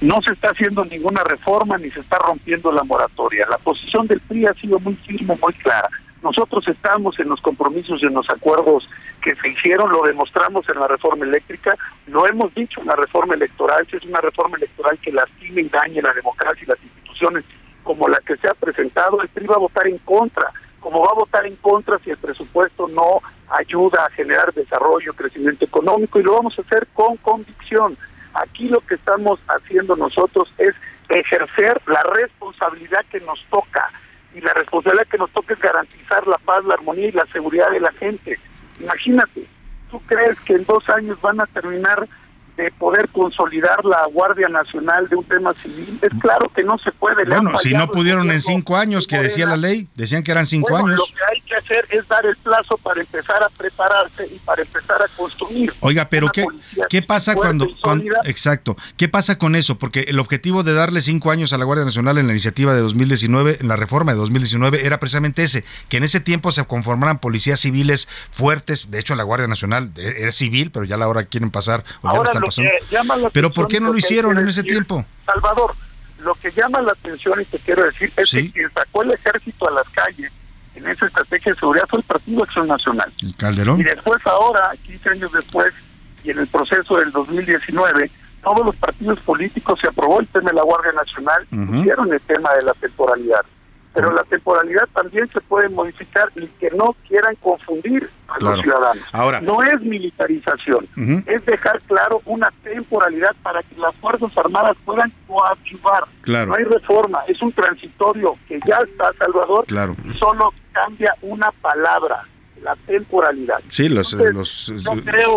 No 0.00 0.20
se 0.22 0.32
está 0.32 0.50
haciendo 0.50 0.84
ninguna 0.84 1.22
reforma 1.24 1.76
ni 1.78 1.90
se 1.90 2.00
está 2.00 2.18
rompiendo 2.18 2.72
la 2.72 2.82
moratoria. 2.82 3.46
La 3.50 3.58
posición 3.58 4.06
del 4.06 4.20
PRI 4.20 4.46
ha 4.46 4.54
sido 4.54 4.78
muy 4.80 4.94
firme, 5.06 5.36
muy 5.40 5.52
clara. 5.54 5.88
Nosotros 6.24 6.66
estamos 6.68 7.20
en 7.20 7.28
los 7.28 7.40
compromisos 7.42 8.02
y 8.02 8.06
en 8.06 8.14
los 8.14 8.28
acuerdos 8.30 8.88
que 9.22 9.36
se 9.36 9.48
hicieron, 9.50 9.92
lo 9.92 10.00
demostramos 10.04 10.66
en 10.70 10.80
la 10.80 10.88
reforma 10.88 11.26
eléctrica, 11.26 11.76
lo 12.06 12.26
hemos 12.26 12.52
dicho 12.54 12.80
en 12.80 12.86
la 12.86 12.96
reforma 12.96 13.34
electoral, 13.34 13.86
si 13.90 13.98
es 13.98 14.04
una 14.04 14.22
reforma 14.22 14.56
electoral 14.56 14.98
que 15.00 15.12
lastime 15.12 15.60
y 15.60 15.68
dañe 15.68 16.00
la 16.00 16.14
democracia 16.14 16.62
y 16.62 16.70
las 16.70 16.82
instituciones 16.82 17.44
como 17.82 18.08
la 18.08 18.18
que 18.26 18.38
se 18.38 18.48
ha 18.48 18.54
presentado, 18.54 19.20
el 19.20 19.28
PRI 19.28 19.46
va 19.46 19.56
a 19.56 19.58
votar 19.58 19.86
en 19.86 19.98
contra, 19.98 20.50
como 20.80 21.02
va 21.02 21.10
a 21.10 21.20
votar 21.20 21.44
en 21.44 21.56
contra 21.56 21.98
si 21.98 22.08
el 22.08 22.16
presupuesto 22.16 22.88
no 22.88 23.20
ayuda 23.50 24.06
a 24.06 24.10
generar 24.12 24.50
desarrollo, 24.54 25.12
crecimiento 25.12 25.66
económico, 25.66 26.18
y 26.18 26.22
lo 26.22 26.36
vamos 26.36 26.58
a 26.58 26.62
hacer 26.62 26.86
con 26.94 27.18
convicción. 27.18 27.98
Aquí 28.32 28.68
lo 28.70 28.80
que 28.80 28.94
estamos 28.94 29.38
haciendo 29.46 29.94
nosotros 29.94 30.50
es 30.56 30.74
ejercer 31.10 31.82
la 31.86 32.02
responsabilidad 32.14 33.04
que 33.10 33.20
nos 33.20 33.44
toca 33.50 33.90
la 34.44 34.54
responsabilidad 34.54 35.06
que 35.08 35.18
nos 35.18 35.30
toca 35.30 35.54
es 35.54 35.60
garantizar 35.60 36.26
la 36.26 36.38
paz, 36.38 36.64
la 36.64 36.74
armonía 36.74 37.08
y 37.08 37.12
la 37.12 37.26
seguridad 37.32 37.70
de 37.70 37.80
la 37.80 37.92
gente. 37.92 38.38
Imagínate, 38.80 39.46
¿tú 39.90 40.00
crees 40.06 40.38
que 40.40 40.54
en 40.54 40.64
dos 40.64 40.88
años 40.90 41.20
van 41.20 41.40
a 41.40 41.46
terminar 41.46 42.08
de 42.56 42.70
poder 42.72 43.08
consolidar 43.08 43.84
la 43.84 44.06
Guardia 44.12 44.48
Nacional 44.48 45.08
de 45.08 45.16
un 45.16 45.24
tema 45.24 45.52
civil. 45.54 45.98
Es 46.00 46.10
claro 46.20 46.48
que 46.54 46.62
no 46.62 46.78
se 46.78 46.92
puede. 46.92 47.24
Bueno, 47.24 47.58
si 47.58 47.72
no 47.74 47.88
pudieron 47.88 48.30
en 48.30 48.40
cinco 48.40 48.76
años, 48.76 49.06
que 49.06 49.18
decía 49.18 49.46
la 49.46 49.56
ley, 49.56 49.88
decían 49.94 50.22
que 50.22 50.30
eran 50.30 50.46
cinco 50.46 50.76
años. 50.76 50.98
Lo 50.98 51.06
que 51.06 51.22
hay 51.32 51.40
que 51.54 51.74
hacer 51.74 51.86
es 51.90 52.06
dar 52.08 52.24
el 52.26 52.36
plazo 52.36 52.76
para 52.78 53.00
empezar 53.00 53.42
a 53.42 53.48
prepararse 53.48 54.26
y 54.26 54.38
para 54.40 54.62
empezar 54.62 55.00
a 55.02 55.08
construir. 55.16 55.72
Oiga, 55.80 56.08
pero 56.08 56.28
¿qué, 56.28 56.44
¿qué 56.88 57.02
pasa 57.02 57.34
cuando, 57.34 57.68
Exacto, 58.24 58.76
¿qué 58.96 59.08
pasa 59.08 59.38
con 59.38 59.54
eso? 59.54 59.78
Porque 59.78 60.02
el 60.08 60.18
objetivo 60.18 60.62
de 60.62 60.74
darle 60.74 61.00
cinco 61.00 61.30
años 61.30 61.52
a 61.52 61.58
la 61.58 61.64
Guardia 61.64 61.84
Nacional 61.84 62.18
en 62.18 62.26
la 62.26 62.32
iniciativa 62.32 62.74
de 62.74 62.80
2019, 62.80 63.58
en 63.60 63.68
la 63.68 63.76
reforma 63.76 64.12
de 64.12 64.18
2019, 64.18 64.86
era 64.86 64.98
precisamente 65.00 65.42
ese, 65.42 65.64
que 65.88 65.98
en 65.98 66.04
ese 66.04 66.20
tiempo 66.20 66.52
se 66.52 66.64
conformaran 66.64 67.18
policías 67.18 67.60
civiles 67.60 68.08
fuertes. 68.32 68.90
De 68.90 68.98
hecho, 68.98 69.14
la 69.14 69.22
Guardia 69.22 69.48
Nacional 69.48 69.92
es 69.96 70.34
civil, 70.34 70.70
pero 70.70 70.84
ya 70.84 70.96
la 70.96 71.08
hora 71.08 71.24
quieren 71.24 71.50
pasar, 71.50 71.84
o 72.02 72.12
ya 72.12 72.30
están 72.30 72.42
pero 73.32 73.52
¿por 73.52 73.68
qué 73.68 73.80
no 73.80 73.92
lo 73.92 73.98
hicieron 73.98 74.38
en 74.38 74.48
ese 74.48 74.62
tiempo? 74.62 75.04
Salvador, 75.26 75.74
lo 76.18 76.34
que 76.34 76.50
llama 76.52 76.80
la 76.80 76.92
atención 76.92 77.40
y 77.40 77.44
te 77.44 77.58
quiero 77.58 77.84
decir 77.84 78.12
es 78.16 78.30
que 78.30 78.50
quien 78.50 78.70
sacó 78.72 79.02
el 79.02 79.12
ejército 79.12 79.68
a 79.68 79.72
las 79.72 79.88
calles 79.90 80.32
en 80.74 80.86
esa 80.88 81.06
estrategia 81.06 81.52
de 81.52 81.58
seguridad 81.58 81.84
fue 81.88 82.00
el 82.00 82.04
Partido 82.04 82.42
Acción 82.42 82.68
Nacional. 82.68 83.12
¿El 83.22 83.36
Calderón? 83.36 83.80
Y 83.80 83.84
después 83.84 84.18
ahora, 84.26 84.72
15 84.84 85.10
años 85.10 85.32
después, 85.32 85.72
y 86.22 86.30
en 86.30 86.38
el 86.38 86.46
proceso 86.48 86.96
del 86.96 87.12
2019, 87.12 88.10
todos 88.42 88.66
los 88.66 88.76
partidos 88.76 89.20
políticos 89.20 89.78
se 89.80 89.88
aprobó 89.88 90.20
el 90.20 90.26
tema 90.28 90.50
de 90.50 90.56
la 90.56 90.62
Guardia 90.62 90.92
Nacional 90.92 91.46
y 91.50 91.56
pusieron 91.56 92.12
el 92.12 92.20
tema 92.20 92.50
de 92.54 92.62
la 92.62 92.72
temporalidad 92.74 93.40
pero 93.94 94.12
la 94.12 94.24
temporalidad 94.24 94.88
también 94.92 95.28
se 95.32 95.40
puede 95.42 95.68
modificar 95.68 96.28
y 96.34 96.46
que 96.58 96.70
no 96.72 96.96
quieran 97.06 97.36
confundir 97.36 98.10
a 98.26 98.40
los 98.40 98.60
ciudadanos. 98.60 99.04
Ahora, 99.12 99.40
no 99.40 99.62
es 99.62 99.80
militarización, 99.80 100.88
es 101.26 101.46
dejar 101.46 101.80
claro 101.82 102.20
una 102.24 102.52
temporalidad 102.64 103.34
para 103.42 103.62
que 103.62 103.76
las 103.76 103.94
Fuerzas 103.96 104.36
Armadas 104.36 104.76
puedan 104.84 105.12
coadyuvar. 105.28 106.04
Claro. 106.22 106.46
No 106.46 106.54
hay 106.56 106.64
reforma, 106.64 107.20
es 107.28 107.40
un 107.40 107.52
transitorio 107.52 108.36
que 108.48 108.58
ya 108.66 108.78
está, 108.78 109.12
Salvador, 109.18 109.64
claro. 109.66 109.96
solo 110.18 110.52
cambia 110.72 111.14
una 111.22 111.50
palabra 111.62 112.24
la 112.62 112.74
temporalidad. 112.86 113.58
Sí, 113.68 113.88
los, 113.90 114.12
los 114.14 114.72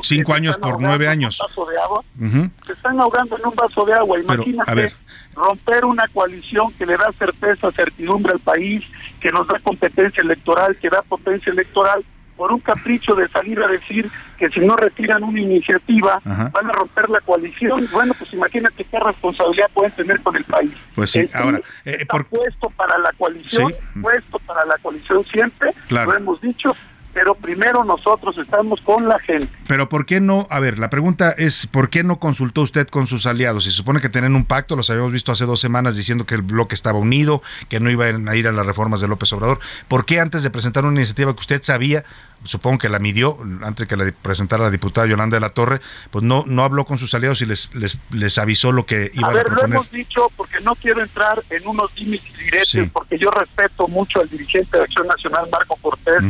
cinco 0.03 0.33
años 0.33 0.57
por 0.57 0.81
nueve 0.81 1.07
años. 1.07 1.39
de 1.39 1.77
agua. 1.81 2.03
Se 2.65 2.71
están 2.71 2.99
ahogando 2.99 3.37
en 3.37 3.45
un 3.45 3.55
vaso 3.55 3.85
de 3.85 3.93
agua. 3.93 4.19
Imagínate 4.19 4.95
romper 5.37 5.85
una 5.85 6.07
coalición 6.09 6.73
que 6.73 6.85
le 6.85 6.97
da 6.97 7.11
certeza, 7.17 7.71
certidumbre 7.71 8.33
al 8.33 8.39
país, 8.39 8.83
que 9.21 9.29
nos 9.29 9.47
da 9.47 9.59
competencia 9.59 10.21
electoral, 10.21 10.75
que 10.77 10.89
da 10.89 11.01
potencia 11.03 11.51
electoral, 11.51 12.03
por 12.37 12.53
un 12.53 12.59
capricho 12.59 13.15
de 13.15 13.27
salir 13.29 13.59
a 13.61 13.67
decir 13.67 14.09
que 14.37 14.47
si 14.49 14.59
no 14.59 14.77
retiran 14.77 15.23
una 15.23 15.41
iniciativa 15.41 16.21
van 16.23 16.69
a 16.69 16.71
romper 16.71 17.09
la 17.09 17.19
coalición. 17.21 17.89
Bueno, 17.91 18.13
pues 18.17 18.31
imagínate 18.31 18.83
qué 18.83 18.99
responsabilidad 18.99 19.69
pueden 19.73 19.91
tener 19.93 20.21
con 20.21 20.35
el 20.35 20.43
país. 20.43 20.71
Pues 20.93 21.11
sí, 21.11 21.27
ahora... 21.33 21.59
Eh, 21.83 21.97
está 22.01 22.19
puesto 22.23 22.69
para 22.69 22.97
la 22.99 23.11
coalición, 23.17 23.73
puesto 23.99 24.37
para 24.39 24.65
la 24.65 24.77
coalición 24.77 25.23
siempre, 25.23 25.71
lo 25.89 26.15
hemos 26.15 26.39
dicho, 26.39 26.75
pero 27.17 27.33
primero 27.33 27.83
nosotros 27.83 28.37
estamos 28.37 28.79
con 28.81 29.07
la 29.07 29.17
gente. 29.17 29.49
Pero 29.67 29.89
¿por 29.89 30.05
qué 30.05 30.21
no? 30.21 30.45
A 30.51 30.59
ver, 30.59 30.77
la 30.77 30.91
pregunta 30.91 31.31
es, 31.31 31.65
¿por 31.65 31.89
qué 31.89 32.03
no 32.03 32.19
consultó 32.19 32.61
usted 32.61 32.87
con 32.87 33.07
sus 33.07 33.25
aliados? 33.25 33.63
Se 33.63 33.71
supone 33.71 34.01
que 34.01 34.09
tienen 34.09 34.35
un 34.35 34.45
pacto, 34.45 34.75
los 34.75 34.91
habíamos 34.91 35.11
visto 35.11 35.31
hace 35.31 35.45
dos 35.45 35.59
semanas 35.59 35.95
diciendo 35.95 36.27
que 36.27 36.35
el 36.35 36.43
bloque 36.43 36.75
estaba 36.75 36.99
unido, 36.99 37.41
que 37.69 37.79
no 37.79 37.89
iban 37.89 38.29
a 38.29 38.35
ir 38.35 38.47
a 38.47 38.51
las 38.51 38.67
reformas 38.67 39.01
de 39.01 39.07
López 39.07 39.33
Obrador. 39.33 39.57
¿Por 39.87 40.05
qué 40.05 40.19
antes 40.19 40.43
de 40.43 40.51
presentar 40.51 40.85
una 40.85 40.99
iniciativa 40.99 41.33
que 41.33 41.39
usted 41.39 41.63
sabía 41.63 42.05
supongo 42.43 42.77
que 42.77 42.89
la 42.89 42.99
midió 42.99 43.37
antes 43.63 43.87
que 43.87 43.95
la 43.95 44.11
presentara 44.21 44.63
la 44.63 44.69
diputada 44.69 45.07
Yolanda 45.07 45.37
de 45.37 45.41
la 45.41 45.49
Torre, 45.49 45.81
pues 46.11 46.23
no 46.23 46.43
no 46.47 46.63
habló 46.63 46.85
con 46.85 46.97
sus 46.97 47.13
aliados 47.13 47.41
y 47.41 47.45
les 47.45 47.73
les, 47.75 47.99
les 48.11 48.37
avisó 48.37 48.71
lo 48.71 48.85
que 48.85 49.11
iban 49.13 49.31
a, 49.31 49.33
ver, 49.33 49.41
a 49.41 49.45
proponer. 49.45 49.69
Lo 49.69 49.75
hemos 49.75 49.91
dicho 49.91 50.27
porque 50.35 50.59
no 50.61 50.75
quiero 50.75 51.01
entrar 51.01 51.43
en 51.49 51.67
unos 51.67 51.91
límites 51.97 52.37
directos, 52.37 52.87
porque 52.93 53.17
yo 53.17 53.31
respeto 53.31 53.87
mucho 53.87 54.21
al 54.21 54.29
dirigente 54.29 54.77
de 54.77 54.83
Acción 54.83 55.07
Nacional, 55.07 55.47
Marco 55.51 55.77
Cortés, 55.81 56.23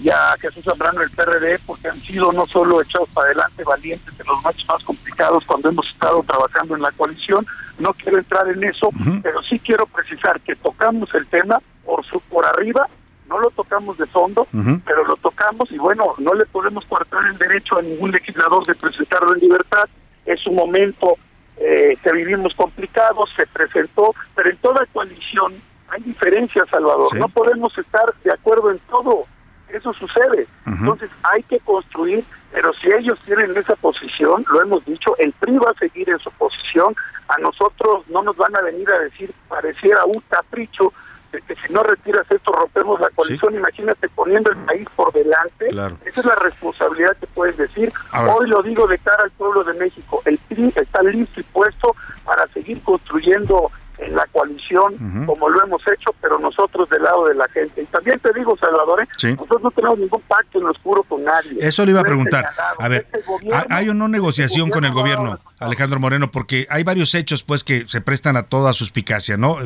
y 0.00 0.08
a 0.08 0.36
Jesús 0.40 0.64
Zambrano 0.64 1.00
del 1.00 1.10
PRD, 1.10 1.58
porque 1.66 1.88
han 1.88 2.00
sido 2.02 2.32
no 2.32 2.46
solo 2.46 2.82
echados 2.82 3.08
para 3.10 3.26
adelante, 3.28 3.64
valientes 3.64 4.12
en 4.18 4.26
los 4.26 4.42
matches 4.42 4.66
más 4.66 4.82
complicados 4.84 5.44
cuando 5.46 5.68
hemos 5.68 5.86
estado 5.88 6.22
trabajando 6.24 6.74
en 6.76 6.82
la 6.82 6.90
coalición. 6.92 7.46
No 7.78 7.92
quiero 7.94 8.18
entrar 8.18 8.48
en 8.48 8.62
eso, 8.64 8.90
pero 9.22 9.42
sí 9.42 9.58
quiero 9.58 9.86
precisar 9.86 10.40
que 10.40 10.56
tocamos 10.56 11.08
el 11.14 11.26
tema 11.26 11.58
por, 11.84 12.04
su, 12.06 12.20
por 12.20 12.44
arriba 12.44 12.88
no 13.32 13.40
lo 13.40 13.50
tocamos 13.50 13.96
de 13.96 14.06
fondo, 14.06 14.46
pero 14.84 15.04
lo 15.06 15.16
tocamos 15.16 15.70
y 15.72 15.78
bueno, 15.78 16.14
no 16.18 16.34
le 16.34 16.44
podemos 16.44 16.84
cortar 16.84 17.26
el 17.26 17.38
derecho 17.38 17.78
a 17.78 17.82
ningún 17.82 18.10
legislador 18.10 18.66
de 18.66 18.74
presentarlo 18.74 19.34
en 19.34 19.40
libertad. 19.40 19.88
Es 20.26 20.46
un 20.46 20.54
momento 20.54 21.16
eh, 21.56 21.96
que 22.02 22.12
vivimos 22.12 22.52
complicado, 22.54 23.24
se 23.34 23.46
presentó, 23.46 24.14
pero 24.34 24.50
en 24.50 24.56
toda 24.58 24.84
coalición 24.92 25.54
hay 25.88 26.02
diferencias, 26.02 26.68
Salvador. 26.68 27.16
No 27.16 27.28
podemos 27.28 27.76
estar 27.78 28.04
de 28.22 28.32
acuerdo 28.32 28.70
en 28.70 28.78
todo. 28.90 29.24
Eso 29.68 29.94
sucede. 29.94 30.46
Entonces 30.66 31.08
hay 31.22 31.42
que 31.44 31.58
construir, 31.60 32.22
pero 32.52 32.74
si 32.74 32.92
ellos 32.92 33.18
tienen 33.24 33.56
esa 33.56 33.76
posición, 33.76 34.44
lo 34.50 34.60
hemos 34.60 34.84
dicho, 34.84 35.16
el 35.18 35.32
PRI 35.32 35.56
va 35.56 35.70
a 35.70 35.78
seguir 35.78 36.10
en 36.10 36.18
su 36.18 36.30
posición. 36.32 36.94
A 37.28 37.38
nosotros 37.38 38.04
no 38.08 38.22
nos 38.22 38.36
van 38.36 38.54
a 38.54 38.60
venir 38.60 38.86
a 38.92 38.98
decir, 39.00 39.32
pareciera 39.48 40.04
un 40.04 40.22
capricho, 40.28 40.92
que 41.40 41.54
si 41.56 41.72
no 41.72 41.82
retiras 41.82 42.30
esto 42.30 42.52
rompemos 42.52 43.00
la 43.00 43.08
coalición, 43.10 43.54
imagínate 43.54 44.08
poniendo 44.10 44.50
el 44.50 44.58
país 44.58 44.86
por 44.94 45.12
delante, 45.12 45.68
esa 45.68 46.20
es 46.20 46.26
la 46.26 46.36
responsabilidad 46.36 47.16
que 47.16 47.26
puedes 47.28 47.56
decir. 47.56 47.92
Hoy 48.12 48.48
lo 48.48 48.62
digo 48.62 48.86
de 48.86 48.98
cara 48.98 49.24
al 49.24 49.30
pueblo 49.32 49.64
de 49.64 49.74
México, 49.74 50.22
el 50.26 50.38
PRI 50.38 50.72
está 50.76 51.02
listo 51.02 51.40
y 51.40 51.44
puesto 51.44 51.96
para 52.24 52.46
seguir 52.48 52.82
construyendo 52.82 53.70
en 54.04 54.14
la 54.14 54.26
coalición 54.32 55.26
como 55.26 55.48
lo 55.48 55.64
hemos 55.64 55.82
hecho, 55.92 56.10
pero 56.20 56.38
nosotros 56.38 56.88
del 56.88 57.02
lado 57.02 57.26
de 57.26 57.34
la 57.34 57.48
gente. 57.48 57.82
Y 57.82 57.86
también 57.86 58.18
te 58.20 58.32
digo, 58.34 58.56
Salvador, 58.58 59.02
¿eh? 59.02 59.08
nosotros 59.34 59.62
no 59.62 59.70
tenemos 59.70 59.98
ningún 59.98 60.20
pacto 60.22 60.58
en 60.58 60.66
oscuro 60.66 61.02
con 61.04 61.24
nadie. 61.24 61.56
Eso 61.60 61.84
le 61.84 61.92
iba 61.92 62.00
a 62.00 62.04
preguntar. 62.04 62.46
A 62.78 62.88
ver, 62.88 63.06
este 63.12 63.22
¿hay 63.68 63.88
o 63.88 63.94
no 63.94 64.08
negociación 64.08 64.70
con 64.70 64.84
el 64.84 64.92
gobierno, 64.92 65.38
Alejandro 65.58 66.00
Moreno? 66.00 66.30
Porque 66.30 66.66
hay 66.70 66.82
varios 66.82 67.14
hechos 67.14 67.42
pues 67.42 67.64
que 67.64 67.86
se 67.88 68.00
prestan 68.00 68.36
a 68.36 68.44
toda 68.44 68.72
suspicacia, 68.72 69.36
¿no? 69.36 69.56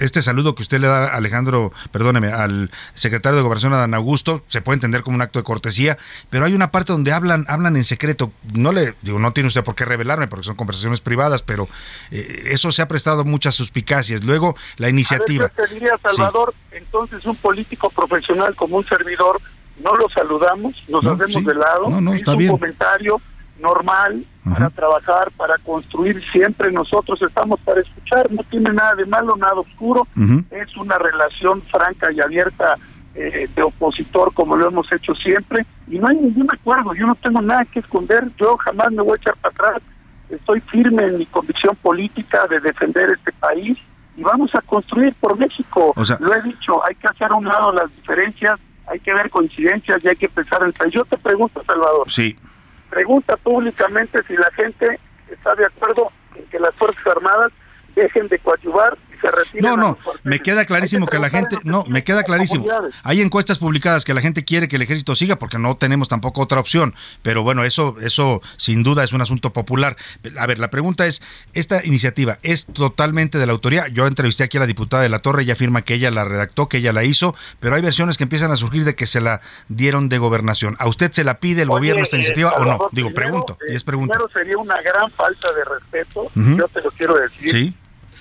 este 0.00 0.22
saludo 0.22 0.54
que 0.54 0.62
usted 0.62 0.80
le 0.80 0.88
da, 0.88 1.14
Alejandro, 1.14 1.72
perdóneme, 1.90 2.32
al 2.32 2.70
secretario 2.94 3.36
de 3.36 3.42
Gobernación, 3.42 3.72
Adán 3.72 3.94
Augusto, 3.94 4.42
se 4.48 4.60
puede 4.60 4.76
entender 4.76 5.02
como 5.02 5.16
un 5.16 5.22
acto 5.22 5.38
de 5.38 5.44
cortesía, 5.44 5.98
pero 6.30 6.44
hay 6.44 6.54
una 6.54 6.70
parte 6.70 6.92
donde 6.92 7.12
hablan 7.12 7.44
hablan 7.48 7.76
en 7.76 7.84
secreto. 7.84 8.32
No 8.54 8.72
le 8.72 8.94
digo, 9.02 9.18
no 9.18 9.32
tiene 9.32 9.48
usted 9.48 9.64
por 9.64 9.74
qué 9.74 9.84
revelarme 9.84 10.28
porque 10.28 10.44
son 10.46 10.56
conversaciones 10.56 11.00
privadas, 11.00 11.42
pero 11.42 11.68
eh, 12.10 12.44
eso 12.46 12.72
se 12.72 12.82
ha 12.82 12.88
prestado 12.88 13.24
muchas 13.24 13.54
suspicacias. 13.66 14.24
Luego, 14.24 14.56
la 14.76 14.88
iniciativa. 14.88 15.48
te 15.48 15.66
diría, 15.74 15.98
Salvador, 16.02 16.54
entonces 16.70 17.24
un 17.26 17.36
político 17.36 17.90
profesional 17.90 18.54
como 18.54 18.76
un 18.76 18.86
servidor, 18.86 19.40
no 19.82 19.94
lo 19.94 20.08
saludamos, 20.08 20.84
nos 20.88 21.04
hacemos 21.04 21.44
de 21.44 21.54
lado, 21.54 22.00
no, 22.00 22.14
es 22.14 22.26
un 22.26 22.48
comentario 22.48 23.20
normal 23.60 24.24
para 24.44 24.70
trabajar, 24.70 25.30
para 25.36 25.58
construir 25.58 26.22
siempre. 26.30 26.70
Nosotros 26.70 27.20
estamos 27.22 27.58
para 27.60 27.80
escuchar, 27.80 28.30
no 28.30 28.42
tiene 28.44 28.72
nada 28.72 28.94
de 28.94 29.06
malo, 29.06 29.36
nada 29.36 29.54
oscuro, 29.54 30.06
es 30.50 30.76
una 30.76 30.98
relación 30.98 31.62
franca 31.62 32.10
y 32.12 32.20
abierta 32.20 32.76
eh, 33.14 33.48
de 33.54 33.62
opositor 33.62 34.32
como 34.34 34.56
lo 34.56 34.68
hemos 34.68 34.90
hecho 34.92 35.14
siempre. 35.14 35.66
Y 35.88 35.98
no 35.98 36.08
hay 36.08 36.16
ningún 36.16 36.48
acuerdo, 36.52 36.94
yo 36.94 37.06
no 37.06 37.14
tengo 37.16 37.40
nada 37.42 37.64
que 37.64 37.80
esconder, 37.80 38.30
yo 38.38 38.56
jamás 38.58 38.92
me 38.92 39.02
voy 39.02 39.12
a 39.12 39.16
echar 39.16 39.36
para 39.38 39.54
atrás, 39.54 39.82
estoy 40.30 40.60
firme 40.62 41.04
en 41.04 41.18
mi 41.18 41.26
convicción 41.26 41.76
política 41.76 42.46
de 42.48 42.60
defender 42.60 43.12
este 43.12 43.32
país 43.32 43.78
y 44.16 44.22
vamos 44.22 44.54
a 44.54 44.60
construir 44.62 45.14
por 45.20 45.38
México. 45.38 45.94
Lo 46.20 46.34
he 46.34 46.42
dicho, 46.42 46.84
hay 46.86 46.94
que 46.94 47.06
hacer 47.06 47.30
a 47.30 47.34
un 47.34 47.44
lado 47.44 47.72
las 47.72 47.94
diferencias, 47.94 48.58
hay 48.86 49.00
que 49.00 49.12
ver 49.12 49.30
coincidencias 49.30 50.02
y 50.02 50.08
hay 50.08 50.16
que 50.16 50.28
pensar 50.28 50.62
el 50.62 50.72
país. 50.72 50.94
Yo 50.94 51.04
te 51.04 51.18
pregunto, 51.18 51.62
Salvador. 51.66 52.10
Sí. 52.10 52.36
Pregunta 52.90 53.36
públicamente 53.36 54.22
si 54.26 54.34
la 54.36 54.50
gente 54.52 54.98
está 55.30 55.54
de 55.54 55.66
acuerdo 55.66 56.10
en 56.34 56.44
que 56.46 56.58
las 56.58 56.74
Fuerzas 56.76 57.06
Armadas 57.06 57.52
dejen 57.94 58.28
de 58.28 58.38
coadyuvar 58.38 58.96
no, 59.60 59.76
no, 59.76 59.98
me 60.22 60.40
queda 60.40 60.64
clarísimo 60.64 61.06
que, 61.06 61.18
la 61.18 61.30
gente, 61.30 61.58
no, 61.64 61.84
me 61.88 62.04
queda 62.04 62.22
clarísimo. 62.22 62.66
Hay 63.02 63.20
encuestas 63.20 63.58
publicadas 63.58 64.04
que 64.04 64.14
la 64.14 64.20
gente 64.20 64.44
quiere 64.44 64.68
que 64.68 64.76
el 64.76 64.82
ejército 64.82 65.14
siga 65.14 65.36
porque 65.36 65.58
no 65.58 65.76
tenemos 65.76 66.08
tampoco 66.08 66.42
otra 66.42 66.60
opción, 66.60 66.94
pero 67.22 67.42
bueno, 67.42 67.64
eso 67.64 67.96
eso 68.00 68.42
sin 68.56 68.82
duda 68.82 69.04
es 69.04 69.12
un 69.12 69.20
asunto 69.20 69.52
popular. 69.52 69.96
A 70.38 70.46
ver, 70.46 70.58
la 70.58 70.70
pregunta 70.70 71.06
es, 71.06 71.22
esta 71.52 71.84
iniciativa 71.84 72.38
es 72.42 72.66
totalmente 72.66 73.38
de 73.38 73.46
la 73.46 73.52
autoría. 73.52 73.88
Yo 73.88 74.06
entrevisté 74.06 74.44
aquí 74.44 74.56
a 74.56 74.60
la 74.60 74.66
diputada 74.66 75.02
de 75.02 75.08
la 75.08 75.18
Torre, 75.18 75.42
ella 75.42 75.54
afirma 75.54 75.82
que 75.82 75.94
ella 75.94 76.10
la 76.10 76.24
redactó, 76.24 76.68
que 76.68 76.78
ella 76.78 76.92
la 76.92 77.04
hizo, 77.04 77.34
pero 77.60 77.76
hay 77.76 77.82
versiones 77.82 78.16
que 78.16 78.24
empiezan 78.24 78.50
a 78.50 78.56
surgir 78.56 78.84
de 78.84 78.94
que 78.94 79.06
se 79.06 79.20
la 79.20 79.40
dieron 79.68 80.08
de 80.08 80.18
gobernación. 80.18 80.76
¿A 80.78 80.86
usted 80.88 81.12
se 81.12 81.24
la 81.24 81.40
pide 81.40 81.62
el 81.62 81.68
gobierno 81.68 82.02
esta 82.02 82.16
iniciativa 82.16 82.52
o 82.52 82.64
no? 82.64 82.78
Digo, 82.92 83.12
pregunto, 83.12 83.58
y 83.68 83.74
es 83.74 83.84
pregunta. 83.84 84.14
Primero 84.14 84.32
sería 84.32 84.58
una 84.58 84.80
gran 84.82 85.10
falta 85.12 85.48
de 85.52 85.64
respeto, 85.64 86.30
yo 86.34 86.68
te 86.68 86.82
lo 86.82 86.90
quiero 86.90 87.14
decir. 87.16 87.50
Sí 87.50 87.74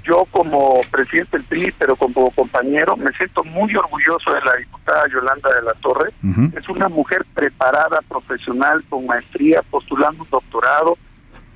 yo 0.05 0.25
como 0.31 0.81
presidente 0.91 1.37
del 1.37 1.45
PRI, 1.45 1.73
pero 1.77 1.95
como 1.95 2.29
compañero, 2.31 2.95
me 2.95 3.11
siento 3.13 3.43
muy 3.43 3.75
orgulloso 3.75 4.31
de 4.31 4.41
la 4.41 4.55
diputada 4.57 5.07
Yolanda 5.11 5.53
de 5.53 5.61
la 5.63 5.73
Torre. 5.75 6.13
Es 6.55 6.69
una 6.69 6.87
mujer 6.87 7.25
preparada, 7.33 7.99
profesional, 8.07 8.83
con 8.89 9.05
maestría, 9.05 9.61
postulando 9.69 10.23
un 10.23 10.29
doctorado, 10.29 10.97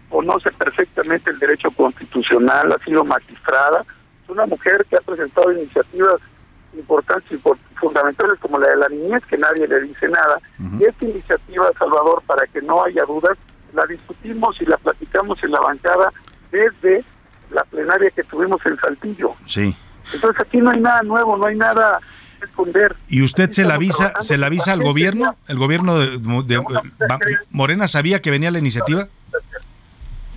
conoce 0.10 0.52
perfectamente 0.52 1.30
el 1.30 1.40
derecho 1.40 1.70
constitucional, 1.72 2.72
ha 2.72 2.84
sido 2.84 3.04
magistrada. 3.06 3.86
Es 4.24 4.30
una 4.30 4.46
mujer 4.46 4.86
que 4.90 4.98
ha 4.98 5.02
presentado 5.02 5.52
iniciativas 5.52 6.16
importantes 6.74 7.32
y 7.32 7.42
fundamentales 7.80 8.40
como 8.40 8.60
la 8.60 8.70
de 8.70 8.78
la 8.78 8.90
niñez, 8.90 9.24
que 9.30 9.38
nadie 9.38 9.68
le 9.68 9.82
dice 9.82 10.08
nada. 10.08 10.40
Y 10.80 10.84
esta 10.86 11.06
iniciativa, 11.06 11.70
Salvador, 11.78 12.24
para 12.26 12.46
que 12.48 12.62
no 12.62 12.84
haya 12.84 13.04
dudas, 13.06 13.38
la 13.74 13.86
discutimos 13.86 14.60
y 14.62 14.66
la 14.66 14.78
platicamos 14.78 15.42
en 15.44 15.52
la 15.52 15.60
bancada 15.60 16.12
desde 16.52 17.04
la 17.52 17.64
plenaria 17.64 18.10
que 18.12 18.24
tuvimos 18.24 18.60
en 18.66 18.78
Saltillo. 18.78 19.36
Sí. 19.46 19.76
Entonces 20.14 20.42
aquí 20.42 20.58
no 20.58 20.72
hay 20.72 20.80
nada 20.80 21.02
nuevo, 21.04 21.38
no 21.38 21.48
hay 21.48 21.56
nada 21.56 22.00
que 22.40 22.46
esconder. 22.46 22.96
¿Y 23.08 23.22
usted 23.22 23.52
se 23.52 23.66
la 23.66 23.76
avisa, 23.76 24.14
se 24.22 24.38
la 24.38 24.48
avisa 24.48 24.74
al 24.74 24.82
gobierno? 24.82 25.36
¿El 25.48 25.58
gobierno 25.58 26.00
de, 26.00 26.62
Morena 27.52 27.88
sabía 27.88 28.22
que 28.22 28.32
venía 28.32 28.52
la 28.52 28.60
iniciativa? 28.60 29.08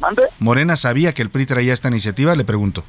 ¿Mande? 0.00 0.24
¿Morena 0.40 0.76
sabía 0.76 1.12
que 1.12 1.22
el 1.22 1.30
PRI 1.30 1.46
traía 1.46 1.72
esta 1.72 1.88
iniciativa? 1.88 2.34
Le 2.34 2.44
pregunto. 2.44 2.84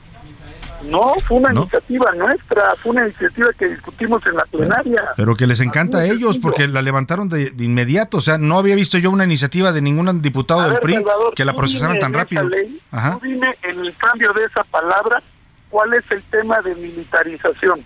No, 0.90 1.14
fue 1.26 1.38
una 1.38 1.54
iniciativa 1.54 2.12
nuestra, 2.16 2.76
fue 2.82 2.92
una 2.92 3.06
iniciativa 3.06 3.50
que 3.58 3.68
discutimos 3.68 4.22
en 4.28 4.36
la 4.36 4.46
plenaria. 4.46 5.02
Pero 5.16 5.36
que 5.36 5.48
les 5.48 5.60
encanta 5.62 6.00
a 6.00 6.06
ellos 6.06 6.38
porque 6.38 6.68
la 6.68 6.82
levantaron 6.82 7.30
de, 7.30 7.54
inmediato. 7.58 8.18
O 8.18 8.22
sea, 8.22 8.38
no 8.38 8.58
había 8.58 8.76
visto 8.76 8.98
yo 8.98 9.12
una 9.12 9.24
iniciativa 9.24 9.72
de 9.72 9.82
ningún 9.82 10.22
diputado 10.22 10.70
del 10.70 10.80
PRI 10.80 11.04
que 11.36 11.46
la 11.46 11.56
procesaran 11.56 12.00
tan 12.00 12.14
rápido. 12.14 12.50
Ajá. 12.92 13.20
Tú 13.20 13.26
dime 13.26 13.56
en 13.64 13.80
el 13.80 13.96
cambio 13.98 14.34
de 14.34 14.44
esa 14.44 14.64
palabra 14.66 15.22
cuál 15.70 15.94
es 15.94 16.04
el 16.12 16.22
tema 16.24 16.62
de 16.62 16.76
militarización. 16.76 17.86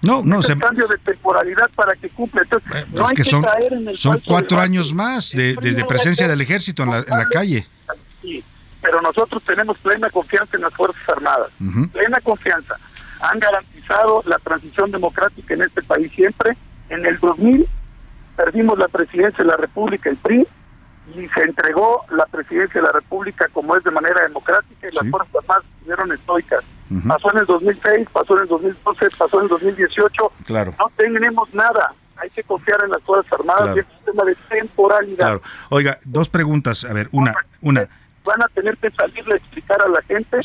No, 0.00 0.22
no, 0.24 0.42
se... 0.42 0.56
cambio 0.56 0.86
de 0.86 0.96
temporalidad 0.98 1.68
para 1.74 1.94
que 1.96 2.08
cumpla. 2.10 2.42
Entonces, 2.42 2.88
no 2.92 3.06
hay 3.06 3.14
que, 3.16 3.24
son, 3.24 3.42
caer 3.42 3.72
en 3.72 3.88
el 3.88 3.96
son 3.96 4.22
cuatro 4.24 4.60
años 4.60 4.94
más 4.94 5.32
de, 5.32 5.56
de, 5.56 5.84
presencia 5.84 6.28
del 6.28 6.40
ejército 6.40 6.84
en 6.84 6.90
la, 6.90 6.98
en 6.98 7.18
la 7.18 7.28
calle. 7.28 7.66
Sí 8.22 8.44
pero 8.80 9.00
nosotros 9.00 9.42
tenemos 9.44 9.78
plena 9.78 10.10
confianza 10.10 10.56
en 10.56 10.62
las 10.62 10.74
Fuerzas 10.74 11.08
Armadas, 11.08 11.50
plena 11.92 12.20
confianza. 12.22 12.76
Han 13.20 13.40
garantizado 13.40 14.22
la 14.26 14.38
transición 14.38 14.90
democrática 14.90 15.54
en 15.54 15.62
este 15.62 15.82
país 15.82 16.12
siempre. 16.12 16.56
En 16.88 17.04
el 17.04 17.18
2000 17.18 17.68
perdimos 18.36 18.78
la 18.78 18.88
presidencia 18.88 19.44
de 19.44 19.50
la 19.50 19.56
República, 19.56 20.08
el 20.08 20.16
PRI, 20.16 20.46
y 21.16 21.28
se 21.28 21.40
entregó 21.42 22.04
la 22.10 22.26
presidencia 22.26 22.80
de 22.80 22.86
la 22.86 22.92
República 22.92 23.48
como 23.52 23.74
es 23.76 23.82
de 23.82 23.90
manera 23.90 24.22
democrática 24.22 24.88
y 24.88 24.94
las 24.94 25.10
Fuerzas 25.10 25.34
Armadas 25.36 25.64
estuvieron 25.78 26.12
estoicas. 26.12 26.64
Pasó 27.06 27.32
en 27.32 27.38
el 27.38 27.46
2006, 27.46 28.08
pasó 28.12 28.36
en 28.36 28.42
el 28.42 28.48
2012, 28.48 29.10
pasó 29.18 29.38
en 29.38 29.42
el 29.44 29.48
2018. 29.48 30.32
Claro. 30.44 30.74
No 30.78 30.90
tenemos 30.96 31.52
nada 31.52 31.94
hay 32.20 32.30
que 32.30 32.42
confiar 32.42 32.82
en 32.84 32.90
las 32.90 33.02
Fuerzas 33.02 33.32
Armadas 33.32 33.76
y 33.76 33.80
es 33.80 33.86
un 33.86 34.04
tema 34.04 34.24
de 34.24 34.34
temporalidad. 34.48 35.16
Claro. 35.16 35.42
Oiga, 35.70 35.98
dos 36.04 36.28
preguntas. 36.28 36.84
A 36.84 36.92
ver, 36.92 37.08
una, 37.12 37.34
una 37.60 37.88
van 38.28 38.42
a 38.42 38.48
tener 38.48 38.76
que 38.76 38.90
salir 38.90 39.24
a 39.32 39.36
explicar 39.36 39.78
a 39.82 39.88
la 39.88 40.02
gente 40.02 40.38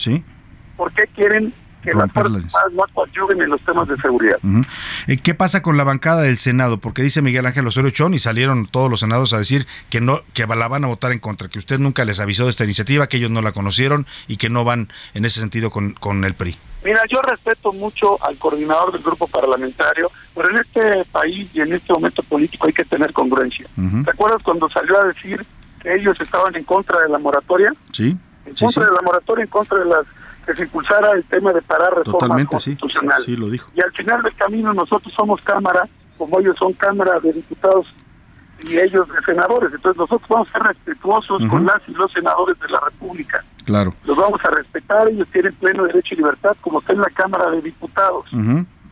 por 0.78 0.92
qué 0.94 1.04
quieren 1.14 1.54
que 1.84 1.94
las 1.94 2.10
fuerzas 2.14 2.54
no 2.72 3.04
ayuden 3.04 3.42
en 3.42 3.50
los 3.50 3.62
temas 3.66 3.86
de 3.90 3.98
seguridad. 3.98 4.38
Eh, 5.08 5.18
¿Qué 5.18 5.34
pasa 5.34 5.62
con 5.62 5.76
la 5.76 5.84
bancada 5.84 6.22
del 6.22 6.38
Senado? 6.38 6.78
Porque 6.78 7.02
dice 7.02 7.22
Miguel 7.22 7.46
Ángel 7.46 7.68
Osorio 7.68 7.92
Chón 7.92 8.14
y 8.14 8.20
salieron 8.20 8.68
todos 8.68 8.90
los 8.90 9.02
senados 9.02 9.34
a 9.34 9.38
decir 9.38 9.68
que 9.90 10.00
no 10.00 10.22
que 10.34 10.48
la 10.48 10.68
van 10.70 10.86
a 10.86 10.88
votar 10.88 11.12
en 11.12 11.20
contra, 11.20 11.50
que 11.50 11.60
usted 11.60 11.80
nunca 11.80 12.06
les 12.06 12.22
avisó 12.22 12.46
de 12.46 12.52
esta 12.52 12.64
iniciativa, 12.64 13.08
que 13.08 13.18
ellos 13.18 13.32
no 13.32 13.42
la 13.42 13.52
conocieron 13.52 14.08
y 14.30 14.38
que 14.38 14.50
no 14.50 14.64
van 14.64 14.88
en 15.14 15.26
ese 15.26 15.42
sentido 15.42 15.72
con, 15.72 15.94
con 15.94 16.24
el 16.24 16.36
PRI. 16.36 16.58
Mira, 16.86 17.02
yo 17.10 17.22
respeto 17.22 17.74
mucho 17.74 18.18
al 18.26 18.38
coordinador 18.38 18.94
del 18.94 19.04
grupo 19.04 19.28
parlamentario, 19.28 20.10
pero 20.34 20.50
en 20.50 20.58
este 20.58 21.06
país 21.12 21.50
y 21.54 21.62
en 21.62 21.74
este 21.74 21.92
momento 21.92 22.24
político 22.24 22.68
hay 22.68 22.74
que 22.74 22.86
tener 22.86 23.12
congruencia. 23.12 23.68
¿Te 24.06 24.12
acuerdas 24.12 24.42
cuando 24.44 24.70
salió 24.70 25.02
a 25.02 25.08
decir 25.08 25.46
ellos 25.84 26.20
estaban 26.20 26.56
en 26.56 26.64
contra 26.64 27.00
de 27.02 27.10
la 27.10 27.20
moratoria? 27.20 27.74
Sí. 27.92 28.18
En 28.46 28.56
contra 28.56 28.86
de 28.86 28.92
la 28.92 29.02
moratoria, 29.04 29.44
en 29.44 29.50
contra 29.50 29.80
de 29.80 29.86
las 29.86 30.06
que 30.46 30.56
se 30.56 30.64
impulsara 30.64 31.12
el 31.12 31.24
tema 31.26 31.54
de 31.54 31.62
parar 31.62 31.96
reforma 31.96 32.20
Totalmente, 32.20 32.52
constitucional. 32.52 33.24
Sí, 33.24 33.32
sí, 33.32 33.38
lo 33.38 33.50
dijo. 33.50 33.70
Y 33.76 33.82
al 33.82 33.92
final 33.94 34.22
del 34.22 34.36
camino 34.36 34.74
nosotros 34.74 35.14
somos 35.16 35.42
Cámara, 35.42 35.88
como 36.18 36.40
ellos 36.40 36.56
son 36.58 36.74
Cámara 36.74 37.20
de 37.22 37.34
Diputados 37.34 37.88
y 38.62 38.78
ellos 38.78 39.08
de 39.08 39.22
senadores. 39.26 39.72
Entonces 39.74 39.98
nosotros 39.98 40.28
vamos 40.30 40.48
a 40.50 40.52
ser 40.52 40.64
respetuosos 40.64 41.42
con 41.50 41.66
las 41.66 41.82
y 41.88 41.94
los 41.94 42.12
senadores 42.12 42.60
de 42.60 42.68
la 42.70 42.80
República. 42.82 43.44
Claro. 43.66 43.94
Los 44.04 44.18
vamos 44.18 44.40
a 44.44 44.50
respetar, 44.50 45.08
ellos 45.08 45.28
tienen 45.32 45.54
pleno 45.56 45.84
derecho 45.86 46.14
y 46.14 46.18
libertad, 46.18 46.56
como 46.62 46.80
está 46.80 46.94
en 46.94 47.00
la 47.00 47.10
Cámara 47.14 47.50
de 47.52 47.62
Diputados. 47.62 48.26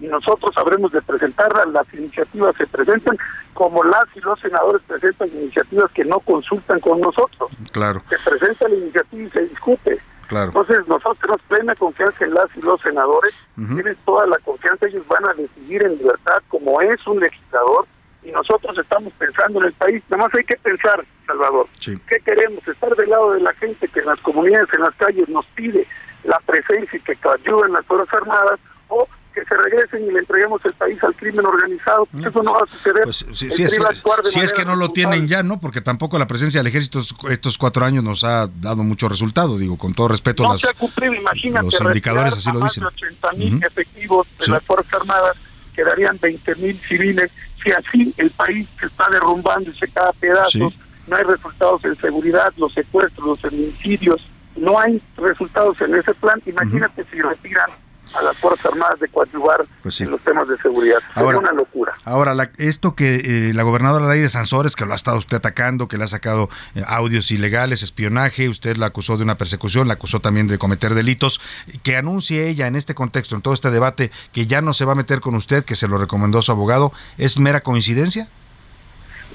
Y 0.01 0.07
nosotros 0.07 0.51
habremos 0.57 0.91
de 0.91 1.01
presentarlas, 1.03 1.67
las 1.67 1.93
iniciativas 1.93 2.55
se 2.57 2.65
presentan 2.65 3.17
como 3.53 3.83
las 3.83 4.05
y 4.15 4.19
los 4.21 4.39
senadores 4.39 4.81
presentan 4.87 5.29
iniciativas 5.29 5.91
que 5.91 6.03
no 6.03 6.19
consultan 6.19 6.79
con 6.79 6.99
nosotros. 6.99 7.51
Claro. 7.71 8.01
Se 8.09 8.17
presenta 8.27 8.67
la 8.67 8.75
iniciativa 8.75 9.27
y 9.27 9.29
se 9.29 9.45
discute. 9.45 9.99
Claro. 10.27 10.47
Entonces 10.47 10.87
nosotros 10.87 11.17
tenemos 11.21 11.41
plena 11.47 11.75
confianza 11.75 12.25
en 12.25 12.33
las 12.33 12.47
y 12.55 12.61
los 12.61 12.81
senadores, 12.81 13.33
tienen 13.55 13.95
toda 14.05 14.25
la 14.25 14.37
confianza, 14.39 14.87
ellos 14.87 15.05
van 15.07 15.29
a 15.29 15.33
decidir 15.33 15.83
en 15.85 15.97
libertad 15.97 16.41
como 16.47 16.81
es 16.81 17.05
un 17.05 17.19
legislador 17.19 17.85
y 18.23 18.31
nosotros 18.31 18.77
estamos 18.77 19.13
pensando 19.19 19.59
en 19.59 19.65
el 19.67 19.73
país. 19.73 20.01
Nada 20.09 20.23
más 20.23 20.33
hay 20.33 20.45
que 20.45 20.55
pensar, 20.57 21.05
Salvador, 21.27 21.67
¿qué 21.79 22.19
queremos? 22.25 22.67
Estar 22.67 22.95
del 22.95 23.09
lado 23.09 23.33
de 23.33 23.41
la 23.41 23.53
gente 23.55 23.87
que 23.87 23.99
en 23.99 24.05
las 24.05 24.19
comunidades, 24.21 24.69
en 24.73 24.81
las 24.81 24.95
calles 24.95 25.29
nos 25.29 25.45
pide 25.47 25.85
la 26.23 26.39
presencia 26.45 26.97
y 26.97 27.01
que 27.01 27.17
ayuden 27.29 27.73
las 27.73 27.85
Fuerzas 27.85 28.13
Armadas 28.13 28.59
o 28.87 29.07
que 29.33 29.43
se 29.45 29.55
regresen 29.55 30.05
y 30.07 30.11
le 30.11 30.19
entreguemos 30.19 30.61
el 30.65 30.73
país 30.73 31.01
al 31.03 31.15
crimen 31.15 31.45
organizado. 31.45 32.05
Pues 32.07 32.25
eso 32.25 32.43
no 32.43 32.53
va 32.53 32.59
a 32.59 32.71
suceder. 32.77 33.03
Pues, 33.03 33.25
si, 33.33 33.47
es, 33.63 33.71
si 33.71 34.55
que 34.55 34.65
no 34.65 34.75
lo 34.75 34.91
tienen 34.91 35.27
ya, 35.27 35.43
¿no? 35.43 35.59
Porque 35.59 35.81
tampoco 35.81 36.19
la 36.19 36.27
presencia 36.27 36.59
del 36.59 36.67
ejército 36.67 37.01
estos, 37.29 37.57
cuatro 37.57 37.85
años 37.85 38.03
nos 38.03 38.23
ha 38.23 38.47
dado 38.47 38.83
mucho 38.83 39.07
resultado, 39.09 39.57
digo, 39.57 39.77
con 39.77 39.93
todo 39.93 40.09
respeto 40.09 40.43
no 40.43 40.53
las, 40.53 40.61
se 40.61 40.69
ha 40.69 40.73
cumplido, 40.73 41.13
imagínate, 41.13 41.65
los 41.65 41.81
indicadores 41.81 42.33
así 42.33 42.51
lo 42.51 42.59
dicen. 42.61 42.81
de 42.83 42.87
80 42.87 43.31
mil 43.33 43.55
Ujú. 43.55 43.65
efectivos 43.65 44.27
de 44.39 44.45
Sí. 44.45 44.51
las 44.51 44.63
Fuerzas 44.63 44.93
Armadas, 44.93 45.37
quedarían 45.75 46.17
20 46.21 46.55
mil 46.55 46.77
civiles. 46.81 47.31
Si 47.63 47.71
así 47.71 48.13
el 48.17 48.31
país 48.31 48.67
se 48.79 48.87
está 48.87 49.07
derrumbando 49.11 49.69
y 49.69 49.77
se 49.77 49.87
cae 49.87 50.09
a 50.09 50.13
pedazos, 50.13 50.51
Sí. 50.73 50.79
no 51.07 51.15
hay 51.15 51.23
resultados 51.23 51.83
en 51.85 51.95
seguridad, 52.01 52.51
los 52.57 52.73
secuestros, 52.73 53.25
los 53.25 53.39
feminicidios, 53.39 54.21
no 54.57 54.77
hay 54.79 55.01
resultados 55.17 55.79
en 55.81 55.95
ese 55.95 56.13
plan. 56.15 56.41
Imagínate 56.45 57.05
si 57.11 57.21
retiran 57.21 57.69
a 58.13 58.21
las 58.21 58.37
Fuerzas 58.37 58.65
Armadas 58.65 58.99
de 58.99 59.07
coadyuvar 59.09 59.65
Pues 59.83 59.95
sí. 59.95 60.03
en 60.03 60.11
los 60.11 60.21
temas 60.21 60.47
de 60.47 60.57
seguridad. 60.57 60.99
Ahora- 61.15 61.37
es 61.37 61.43
una 61.43 61.53
locura. 61.53 61.93
Ahora, 62.03 62.33
la- 62.33 62.51
esto 62.57 62.95
que 62.95 63.49
eh, 63.49 63.53
la 63.53 63.63
gobernadora 63.63 64.07
Ley 64.09 64.19
de 64.21 64.29
Sansores, 64.29 64.75
que 64.75 64.85
lo 64.85 64.93
ha 64.93 64.95
estado 64.95 65.17
usted 65.17 65.37
atacando, 65.37 65.87
que 65.87 65.97
le 65.97 66.03
ha 66.03 66.07
sacado 66.07 66.49
eh, 66.75 66.83
audios 66.87 67.31
ilegales, 67.31 67.83
espionaje, 67.83 68.49
usted 68.49 68.77
la 68.77 68.87
acusó 68.87 69.17
de 69.17 69.23
una 69.23 69.35
persecución, 69.37 69.87
la 69.87 69.93
acusó 69.95 70.19
también 70.19 70.47
de 70.47 70.57
cometer 70.57 70.93
delitos, 70.93 71.41
que 71.83 71.95
anuncie 71.97 72.47
ella 72.49 72.67
en 72.67 72.75
este 72.75 72.95
contexto, 72.95 73.35
en 73.35 73.41
todo 73.41 73.53
este 73.53 73.71
debate, 73.71 74.11
que 74.33 74.45
ya 74.47 74.61
no 74.61 74.73
se 74.73 74.85
va 74.85 74.93
a 74.93 74.95
meter 74.95 75.21
con 75.21 75.35
usted, 75.35 75.63
que 75.63 75.75
se 75.75 75.87
lo 75.87 75.97
recomendó 75.97 76.41
su 76.41 76.51
abogado, 76.51 76.91
¿es 77.17 77.37
mera 77.39 77.61
coincidencia? 77.61 78.27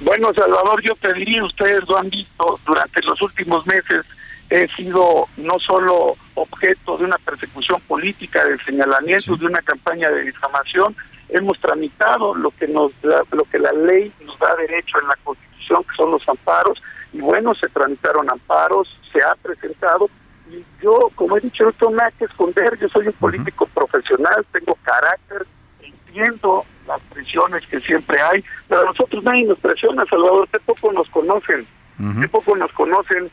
Bueno, 0.02 0.30
Salvador, 0.34 0.82
yo 0.82 0.92
te 1.00 1.12
diría, 1.14 1.42
ustedes 1.42 1.80
lo 1.88 1.96
han 1.98 2.10
visto, 2.10 2.60
durante 2.66 3.00
los 3.02 3.20
últimos 3.22 3.66
meses 3.66 4.04
he 4.50 4.68
sido 4.68 5.26
no 5.36 5.58
solo 5.58 6.16
objeto 6.34 6.96
de 6.98 7.04
una 7.04 7.16
persecución 7.18 7.80
política, 7.88 8.44
de 8.44 8.58
señalamientos, 8.64 9.38
de 9.40 9.46
una 9.46 9.60
campaña 9.62 10.10
de 10.10 10.22
difamación, 10.22 10.94
hemos 11.28 11.58
tramitado 11.60 12.34
lo 12.34 12.50
que 12.52 12.68
nos 12.68 12.92
da- 13.02 13.22
lo 13.32 13.44
que 13.44 13.58
la 13.58 13.72
ley 13.72 14.12
nos 14.24 14.38
da 14.38 14.54
derecho 14.56 15.00
en 15.00 15.08
la 15.08 15.16
Constitución, 15.24 15.82
que 15.84 15.96
son 15.96 16.10
los 16.12 16.28
amparos, 16.28 16.80
y 17.12 17.18
bueno, 17.20 17.54
se 17.54 17.68
tramitaron 17.68 18.30
amparos, 18.30 18.88
se 19.12 19.18
ha 19.24 19.34
presentado, 19.36 20.08
y 20.48 20.62
yo, 20.80 21.10
como 21.16 21.36
he 21.36 21.40
dicho, 21.40 21.64
no 21.64 21.72
tengo 21.72 21.92
nada 21.92 22.12
que 22.12 22.26
esconder, 22.26 22.78
yo 22.78 22.88
soy 22.90 23.08
un 23.08 23.12
político 23.14 23.66
profesional, 23.66 24.46
tengo 24.52 24.76
carácter, 24.84 25.44
entiendo 25.80 26.64
las 26.86 27.00
presiones 27.12 27.66
que 27.66 27.80
siempre 27.80 28.20
hay, 28.20 28.44
pero 28.68 28.82
a 28.82 28.84
nosotros 28.84 29.24
nadie 29.24 29.44
nos 29.44 29.58
presiona, 29.58 30.04
Salvador, 30.06 30.46
que 30.48 30.60
poco 30.60 30.92
nos 30.92 31.08
conocen, 31.10 31.66
que 32.20 32.28
poco 32.28 32.54
nos 32.56 32.70
conocen, 32.72 33.30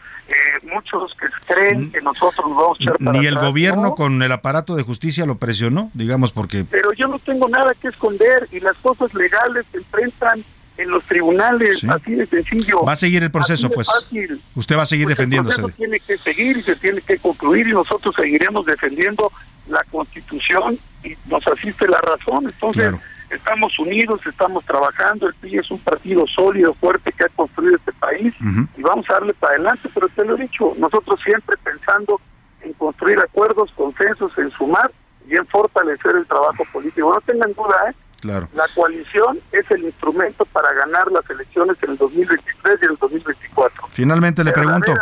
muchos 0.63 1.13
que 1.19 1.27
creen 1.53 1.91
que 1.91 2.01
nosotros 2.01 2.45
nos 2.47 2.57
vamos 2.57 2.77
a 2.79 2.83
echar 2.83 2.97
para 2.97 3.19
Ni 3.19 3.25
el 3.25 3.35
atrás, 3.37 3.49
gobierno 3.49 3.81
¿no? 3.83 3.95
con 3.95 4.21
el 4.21 4.31
aparato 4.31 4.75
de 4.75 4.83
justicia 4.83 5.25
lo 5.25 5.35
presionó, 5.35 5.89
digamos, 5.93 6.31
porque... 6.31 6.65
Pero 6.69 6.91
yo 6.93 7.07
no 7.07 7.19
tengo 7.19 7.47
nada 7.49 7.73
que 7.81 7.87
esconder 7.89 8.47
y 8.51 8.59
las 8.59 8.75
cosas 8.77 9.13
legales 9.13 9.65
se 9.71 9.77
enfrentan 9.79 10.43
en 10.77 10.89
los 10.89 11.03
tribunales, 11.05 11.79
Sí. 11.79 11.87
así 11.89 12.13
de 12.15 12.25
sencillo. 12.27 12.83
Va 12.83 12.93
a 12.93 12.95
seguir 12.95 13.21
el 13.23 13.29
proceso, 13.31 13.69
pues. 13.69 13.87
fácil. 13.87 14.41
Usted 14.55 14.75
va 14.77 14.81
a 14.83 14.85
seguir 14.87 15.05
Pues 15.05 15.17
defendiéndose. 15.17 15.57
El 15.61 15.67
proceso 15.67 15.77
tiene 15.77 15.99
que 15.99 16.17
seguir 16.17 16.57
y 16.57 16.61
se 16.63 16.75
tiene 16.75 17.01
que 17.01 17.17
concluir 17.17 17.67
y 17.67 17.71
nosotros 17.73 18.15
seguiremos 18.15 18.65
defendiendo 18.65 19.31
la 19.69 19.83
Constitución 19.91 20.79
y 21.03 21.09
nos 21.29 21.45
asiste 21.47 21.87
la 21.87 21.99
razón. 21.99 22.45
Entonces, 22.45 22.81
Claro. 22.83 22.99
Estamos 23.33 23.77
unidos, 23.79 24.21
estamos 24.25 24.65
trabajando. 24.65 25.27
El 25.27 25.33
PRI 25.35 25.57
es 25.57 25.71
un 25.71 25.79
partido 25.79 26.25
sólido, 26.27 26.73
fuerte 26.75 27.11
que 27.11 27.25
ha 27.25 27.29
construido 27.29 27.75
este 27.75 27.93
país 27.93 28.33
y 28.77 28.81
vamos 28.81 29.05
a 29.09 29.13
darle 29.13 29.33
para 29.33 29.53
adelante. 29.53 29.89
Pero 29.93 30.07
te 30.09 30.25
lo 30.25 30.35
he 30.35 30.41
dicho, 30.41 30.73
nosotros 30.77 31.19
siempre 31.23 31.57
pensando 31.63 32.19
en 32.61 32.73
construir 32.73 33.19
acuerdos, 33.19 33.71
consensos, 33.75 34.31
en 34.37 34.51
sumar 34.51 34.91
y 35.27 35.35
en 35.35 35.45
fortalecer 35.47 36.15
el 36.15 36.25
trabajo 36.25 36.63
político. 36.71 37.13
No 37.13 37.21
tengan 37.21 37.53
duda, 37.53 37.89
¿eh? 37.89 37.93
Claro. 38.23 38.47
La 38.53 38.63
coalición 38.73 39.37
es 39.51 39.69
el 39.69 39.83
instrumento 39.83 40.45
para 40.45 40.71
ganar 40.75 41.11
las 41.11 41.29
elecciones 41.29 41.75
en 41.83 41.91
el 41.91 41.97
2023 41.97 42.79
y 42.81 42.85
en 42.85 42.91
el 42.91 42.97
2024. 42.97 43.87
Finalmente 43.89 44.45
le 44.45 44.53
pregunto. 44.53 44.93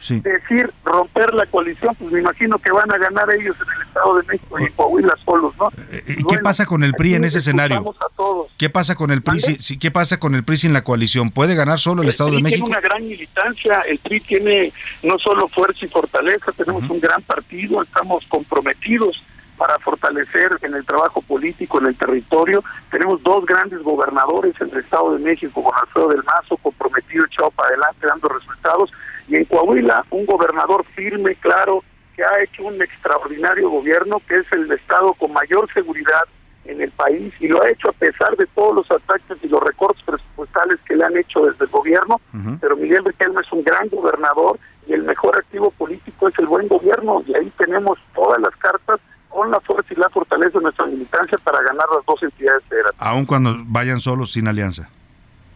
Sí. 0.00 0.18
decir 0.18 0.68
romper 0.84 1.34
la 1.34 1.46
coalición, 1.46 1.94
pues 1.94 2.10
me 2.10 2.18
imagino 2.18 2.58
que 2.58 2.72
van 2.72 2.90
a 2.90 2.98
ganar 2.98 3.30
ellos 3.32 3.54
en 3.64 3.72
el 3.80 3.86
Estado 3.86 4.16
de 4.16 4.22
México 4.24 4.58
y 4.58 4.64
en 4.64 4.72
Coahuila 4.72 5.14
solos, 5.24 5.54
¿no? 5.56 5.70
¿Y 6.04 6.24
qué 6.24 6.38
pasa 6.38 6.66
con 6.66 6.82
el 6.82 6.94
PRI 6.94 7.14
en 7.14 7.24
ese 7.26 7.38
escenario? 7.38 7.94
a 8.00 8.08
todos. 8.16 8.48
¿Qué 8.58 8.68
pasa 8.68 8.96
con 8.96 9.12
el 9.12 9.22
PRI? 9.22 9.38
si- 9.38 9.58
si- 9.58 9.78
¿Qué 9.78 9.92
pasa 9.92 10.18
con 10.18 10.34
el 10.34 10.42
PRI 10.42 10.56
sin 10.56 10.72
la 10.72 10.82
coalición? 10.82 11.30
¿Puede 11.30 11.54
ganar 11.54 11.78
solo 11.78 12.02
el, 12.02 12.08
Estado 12.08 12.30
de 12.30 12.36
PRI 12.38 12.42
México? 12.42 12.66
tiene 12.66 12.78
una 12.80 12.88
gran 12.88 13.06
militancia, 13.06 13.82
el 13.86 13.98
PRI 14.00 14.18
tiene 14.20 14.72
no 15.04 15.16
solo 15.20 15.46
fuerza 15.46 15.84
y 15.84 15.88
fortaleza, 15.88 16.50
tenemos 16.56 16.90
un 16.90 16.98
gran 16.98 17.22
partido, 17.22 17.80
estamos 17.82 18.24
comprometidos 18.28 19.22
para 19.58 19.78
fortalecer 19.80 20.56
en 20.62 20.74
el 20.74 20.86
trabajo 20.86 21.20
político, 21.20 21.80
en 21.80 21.86
el 21.88 21.96
territorio. 21.96 22.62
Tenemos 22.90 23.22
dos 23.22 23.44
grandes 23.44 23.82
gobernadores 23.82 24.54
en 24.60 24.70
el 24.70 24.78
Estado 24.78 25.14
de 25.14 25.18
México, 25.18 25.62
con 25.62 25.74
Alfredo 25.74 26.08
del 26.08 26.22
Mazo, 26.24 26.56
comprometido, 26.58 27.26
echado 27.26 27.50
para 27.50 27.68
adelante, 27.70 28.06
dando 28.06 28.28
resultados, 28.28 28.90
y 29.26 29.36
en 29.36 29.44
Coahuila 29.44 30.06
un 30.10 30.24
gobernador 30.24 30.84
firme, 30.94 31.34
claro, 31.36 31.82
que 32.16 32.22
ha 32.22 32.42
hecho 32.42 32.64
un 32.64 32.80
extraordinario 32.80 33.68
gobierno, 33.68 34.22
que 34.26 34.36
es 34.36 34.46
el 34.52 34.70
Estado 34.72 35.12
con 35.14 35.32
mayor 35.32 35.68
seguridad 35.74 36.24
en 36.64 36.80
el 36.82 36.90
país 36.92 37.32
y 37.40 37.48
lo 37.48 37.62
ha 37.62 37.70
hecho 37.70 37.88
a 37.88 37.92
pesar 37.92 38.36
de 38.36 38.46
todos 38.54 38.74
los 38.74 38.90
ataques 38.90 39.38
y 39.42 39.48
los 39.48 39.62
recortes 39.62 40.02
presupuestales 40.04 40.78
que 40.86 40.96
le 40.96 41.04
han 41.04 41.16
hecho 41.16 41.46
desde 41.46 41.64
el 41.64 41.70
gobierno, 41.70 42.20
pero 42.60 42.76
Miguel 42.76 43.04
Riquelme 43.04 43.40
es 43.40 43.52
un 43.52 43.64
gran 43.64 43.88
gobernador 43.88 44.58
y 44.86 44.92
el 44.92 45.02
mejor 45.02 45.36
activo 45.36 45.70
político 45.70 46.28
es 46.28 46.38
el 46.38 46.46
buen 46.46 46.68
gobierno 46.68 47.22
y 47.26 47.34
ahí 47.34 47.50
tenemos 47.56 47.98
todas 48.14 48.38
las 48.40 48.54
cartas 48.56 49.00
con 49.28 49.50
la 49.50 49.60
fuerza 49.60 49.94
y 49.94 49.96
la 49.96 50.08
fortaleza 50.10 50.58
de 50.58 50.62
nuestra 50.64 50.86
militancia 50.86 51.38
para 51.38 51.60
ganar 51.62 51.86
las 51.94 52.04
dos 52.06 52.22
entidades 52.22 52.64
federales. 52.64 52.96
Aun 52.98 53.26
cuando 53.26 53.56
vayan 53.64 54.00
solos 54.00 54.32
sin 54.32 54.48
alianza. 54.48 54.88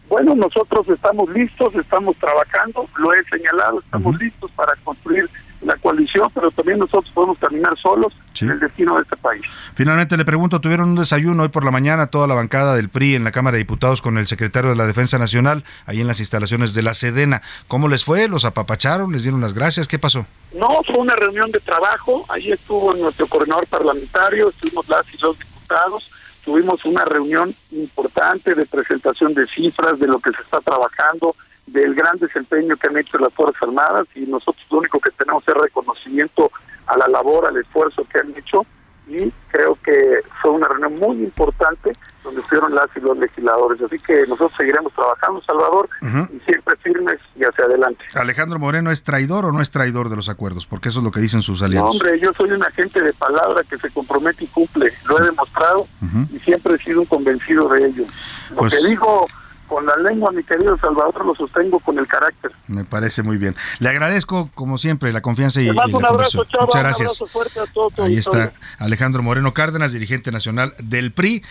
Bueno, 0.09 0.35
nosotros 0.35 0.87
estamos 0.89 1.29
listos, 1.29 1.73
estamos 1.75 2.15
trabajando, 2.17 2.87
lo 2.97 3.13
he 3.13 3.23
señalado, 3.25 3.79
estamos 3.79 4.17
listos 4.19 4.51
para 4.51 4.75
construir 4.83 5.29
la 5.65 5.75
coalición, 5.77 6.29
pero 6.33 6.51
también 6.51 6.79
nosotros 6.79 7.11
podemos 7.13 7.37
caminar 7.37 7.77
solos 7.81 8.13
en 8.41 8.51
el 8.51 8.59
destino 8.59 8.95
de 8.95 9.03
este 9.03 9.17
país. 9.17 9.41
Finalmente 9.75 10.17
le 10.17 10.25
pregunto, 10.25 10.59
tuvieron 10.59 10.89
un 10.89 10.95
desayuno 10.95 11.43
hoy 11.43 11.49
por 11.49 11.63
la 11.63 11.71
mañana 11.71 12.07
toda 12.07 12.27
la 12.27 12.35
bancada 12.35 12.75
del 12.75 12.89
PRI 12.89 13.15
en 13.15 13.23
la 13.23 13.31
Cámara 13.31 13.55
de 13.55 13.59
Diputados 13.59 14.01
con 14.01 14.17
el 14.17 14.27
secretario 14.27 14.71
de 14.71 14.75
la 14.75 14.85
Defensa 14.85 15.17
Nacional, 15.17 15.63
ahí 15.85 16.01
en 16.01 16.07
las 16.07 16.19
instalaciones 16.19 16.73
de 16.73 16.83
la 16.83 16.93
Sedena. 16.93 17.41
¿Cómo 17.67 17.87
les 17.87 18.03
fue? 18.03 18.27
¿Los 18.27 18.45
apapacharon? 18.45 19.11
¿Les 19.11 19.23
dieron 19.23 19.41
las 19.41 19.53
gracias? 19.53 19.87
¿Qué 19.87 19.99
pasó? 19.99 20.25
No, 20.53 20.67
fue 20.85 20.97
una 20.97 21.15
reunión 21.15 21.51
de 21.51 21.59
trabajo, 21.59 22.25
ahí 22.29 22.51
estuvo 22.51 22.93
nuestro 22.93 23.27
coordinador 23.27 23.65
parlamentario, 23.67 24.49
estuvimos 24.49 24.87
las 24.87 25.03
y 25.13 25.17
los 25.17 25.37
diputados, 25.39 26.11
tuvimos 26.43 26.83
una 26.85 27.05
reunión 27.05 27.55
importante 27.71 28.53
de 28.53 28.65
presentación 28.65 29.33
de 29.33 29.47
cifras, 29.47 29.99
de 29.99 30.07
lo 30.07 30.19
que 30.19 30.31
se 30.31 30.41
está 30.41 30.59
trabajando, 30.59 31.35
del 31.67 31.95
gran 31.95 32.17
desempeño 32.17 32.75
que 32.77 32.87
han 32.87 32.97
hecho 32.97 33.17
las 33.17 33.33
Fuerzas 33.33 33.61
Armadas 33.61 34.05
y 34.15 34.21
nosotros 34.21 34.65
lo 34.69 34.79
único 34.79 34.99
que 34.99 35.11
tenemos 35.11 35.43
es 35.47 35.53
reconocimiento 35.53 36.51
a 36.87 36.97
la 36.97 37.07
labor, 37.07 37.45
al 37.45 37.57
esfuerzo 37.57 38.05
que 38.11 38.19
han 38.19 38.35
hecho 38.35 38.65
y 39.07 39.31
creo 39.51 39.77
que 39.83 40.21
fue 40.41 40.51
una 40.51 40.67
reunión 40.67 40.95
muy 40.95 41.23
importante 41.23 41.91
donde 42.23 42.39
estuvieron 42.39 42.73
las 42.73 42.87
y 42.95 43.01
los 43.01 43.17
legisladores. 43.17 43.81
Así 43.81 43.99
que 43.99 44.21
nosotros 44.27 44.53
seguiremos 44.57 44.93
trabajando, 44.93 45.41
Salvador, 45.41 45.89
y 46.01 46.39
siempre 46.45 46.75
firmes 46.77 47.19
y 47.35 47.43
hacia 47.43 47.65
adelante. 47.65 48.03
¿Alejandro 48.13 48.59
Moreno 48.59 48.91
es 48.91 49.03
traidor 49.03 49.45
o 49.45 49.51
no 49.51 49.61
es 49.61 49.71
traidor 49.71 50.09
de 50.09 50.15
los 50.15 50.29
acuerdos? 50.29 50.65
Porque 50.65 50.89
eso 50.89 50.99
es 50.99 51.05
lo 51.05 51.11
que 51.11 51.19
dicen 51.19 51.41
sus 51.41 51.61
aliados. 51.61 51.89
No, 51.89 51.91
hombre, 51.91 52.19
yo 52.21 52.31
soy 52.37 52.51
un 52.51 52.63
agente 52.63 53.01
de 53.01 53.11
palabra 53.13 53.61
que 53.69 53.77
se 53.77 53.89
compromete 53.89 54.45
y 54.45 54.47
cumple. 54.47 54.93
Lo 55.05 55.19
he 55.19 55.25
demostrado 55.25 55.87
y 56.31 56.39
siempre 56.39 56.75
he 56.75 56.77
sido 56.77 57.01
un 57.01 57.07
convencido 57.07 57.67
de 57.67 57.87
ello. 57.87 58.05
Lo 58.51 58.57
pues 58.57 58.73
que 58.73 58.87
digo 58.87 59.27
con 59.67 59.85
la 59.85 59.95
lengua, 59.97 60.31
mi 60.31 60.43
querido 60.43 60.77
Salvador, 60.77 61.25
lo 61.25 61.35
sostengo 61.35 61.79
con 61.79 61.97
el 61.97 62.07
carácter. 62.07 62.51
Me 62.67 62.85
parece 62.85 63.23
muy 63.23 63.37
bien. 63.37 63.55
Le 63.79 63.89
agradezco, 63.89 64.49
como 64.53 64.77
siempre, 64.77 65.11
la 65.13 65.21
confianza 65.21 65.61
y, 65.61 65.69
un 65.69 66.05
abrazo, 66.05 66.45
Muchas 66.61 66.81
gracias. 66.81 67.21
Un 67.21 67.27
fuerte 67.27 67.59
a 67.59 67.65
todos. 67.65 67.99
Ahí 67.99 68.17
está 68.17 68.53
Alejandro 68.79 69.23
Moreno 69.23 69.53
Cárdenas, 69.53 69.91
dirigente 69.91 70.31
nacional 70.31 70.73
del 70.79 71.11
PRI. 71.11 71.43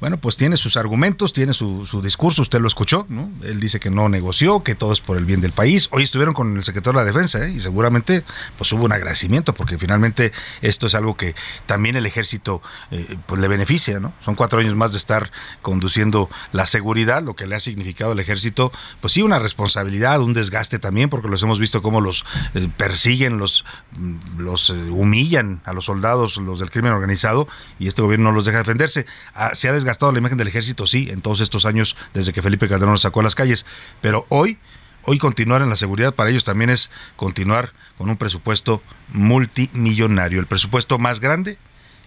Bueno, 0.00 0.18
pues 0.18 0.36
tiene 0.36 0.56
sus 0.56 0.76
argumentos, 0.76 1.32
tiene 1.32 1.52
su, 1.52 2.00
discurso, 2.02 2.42
usted 2.42 2.60
lo 2.60 2.68
escuchó, 2.68 3.06
¿no? 3.08 3.30
Él 3.42 3.60
dice 3.60 3.80
que 3.80 3.90
no 3.90 4.08
negoció, 4.08 4.62
que 4.62 4.74
todo 4.74 4.92
es 4.92 5.00
por 5.00 5.16
el 5.16 5.24
bien 5.24 5.40
del 5.40 5.52
país. 5.52 5.88
Hoy 5.92 6.02
estuvieron 6.02 6.34
con 6.34 6.56
el 6.56 6.64
secretario 6.64 7.00
de 7.00 7.06
la 7.06 7.12
Defensa 7.12 7.46
¿eh? 7.46 7.50
y 7.50 7.60
seguramente 7.60 8.24
pues 8.56 8.72
hubo 8.72 8.84
un 8.84 8.92
agradecimiento 8.92 9.54
porque 9.54 9.78
finalmente 9.78 10.32
esto 10.62 10.86
es 10.86 10.94
algo 10.94 11.16
que 11.16 11.34
también 11.66 11.96
el 11.96 12.06
ejército 12.06 12.62
eh, 12.90 13.16
pues 13.26 13.40
le 13.40 13.48
beneficia, 13.48 14.00
¿no? 14.00 14.12
Son 14.24 14.34
cuatro 14.34 14.60
años 14.60 14.74
más 14.74 14.92
de 14.92 14.98
estar 14.98 15.30
conduciendo 15.62 16.30
la 16.52 16.66
seguridad, 16.66 17.22
lo 17.22 17.34
que 17.34 17.46
le 17.46 17.56
significado 17.60 18.12
el 18.12 18.18
ejército, 18.18 18.72
pues 19.00 19.12
sí, 19.12 19.22
una 19.22 19.38
responsabilidad, 19.38 20.20
un 20.20 20.34
desgaste 20.34 20.78
también, 20.78 21.08
porque 21.10 21.28
los 21.28 21.42
hemos 21.42 21.58
visto 21.58 21.82
cómo 21.82 22.00
los 22.00 22.24
eh, 22.54 22.68
persiguen, 22.76 23.38
los, 23.38 23.64
mm, 23.92 24.40
los 24.40 24.70
eh, 24.70 24.74
humillan 24.74 25.60
a 25.64 25.72
los 25.72 25.86
soldados, 25.86 26.36
los 26.38 26.58
del 26.58 26.70
crimen 26.70 26.92
organizado, 26.92 27.48
y 27.78 27.88
este 27.88 28.02
gobierno 28.02 28.30
no 28.30 28.32
los 28.32 28.44
deja 28.44 28.58
defenderse. 28.58 29.06
Ah, 29.34 29.54
¿Se 29.54 29.68
ha 29.68 29.72
desgastado 29.72 30.12
la 30.12 30.18
imagen 30.18 30.38
del 30.38 30.48
ejército? 30.48 30.86
Sí, 30.86 31.08
en 31.10 31.20
todos 31.22 31.40
estos 31.40 31.66
años 31.66 31.96
desde 32.14 32.32
que 32.32 32.42
Felipe 32.42 32.68
Calderón 32.68 32.92
lo 32.92 32.98
sacó 32.98 33.20
a 33.20 33.24
las 33.24 33.34
calles, 33.34 33.66
pero 34.00 34.26
hoy 34.28 34.58
hoy 35.04 35.18
continuar 35.18 35.62
en 35.62 35.70
la 35.70 35.76
seguridad 35.76 36.14
para 36.14 36.28
ellos 36.28 36.44
también 36.44 36.68
es 36.68 36.90
continuar 37.16 37.72
con 37.96 38.10
un 38.10 38.18
presupuesto 38.18 38.82
multimillonario, 39.12 40.40
el 40.40 40.46
presupuesto 40.46 40.98
más 40.98 41.20
grande 41.20 41.58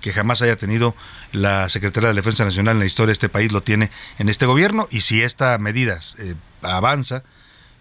que 0.04 0.12
jamás 0.14 0.42
haya 0.42 0.58
tenido 0.58 0.96
la 1.32 1.70
Secretaría 1.70 2.10
de 2.10 2.16
Defensa 2.16 2.44
Nacional 2.44 2.76
en 2.76 2.80
la 2.80 2.86
historia 2.86 3.08
de 3.08 3.14
este 3.14 3.30
país, 3.30 3.52
lo 3.52 3.64
tiene 3.64 3.90
en 4.20 4.28
este 4.28 4.46
gobierno 4.46 4.88
y 4.92 5.02
si 5.02 5.24
esta 5.24 5.58
medida 5.58 6.02
eh, 6.20 6.36
avanza, 6.62 7.24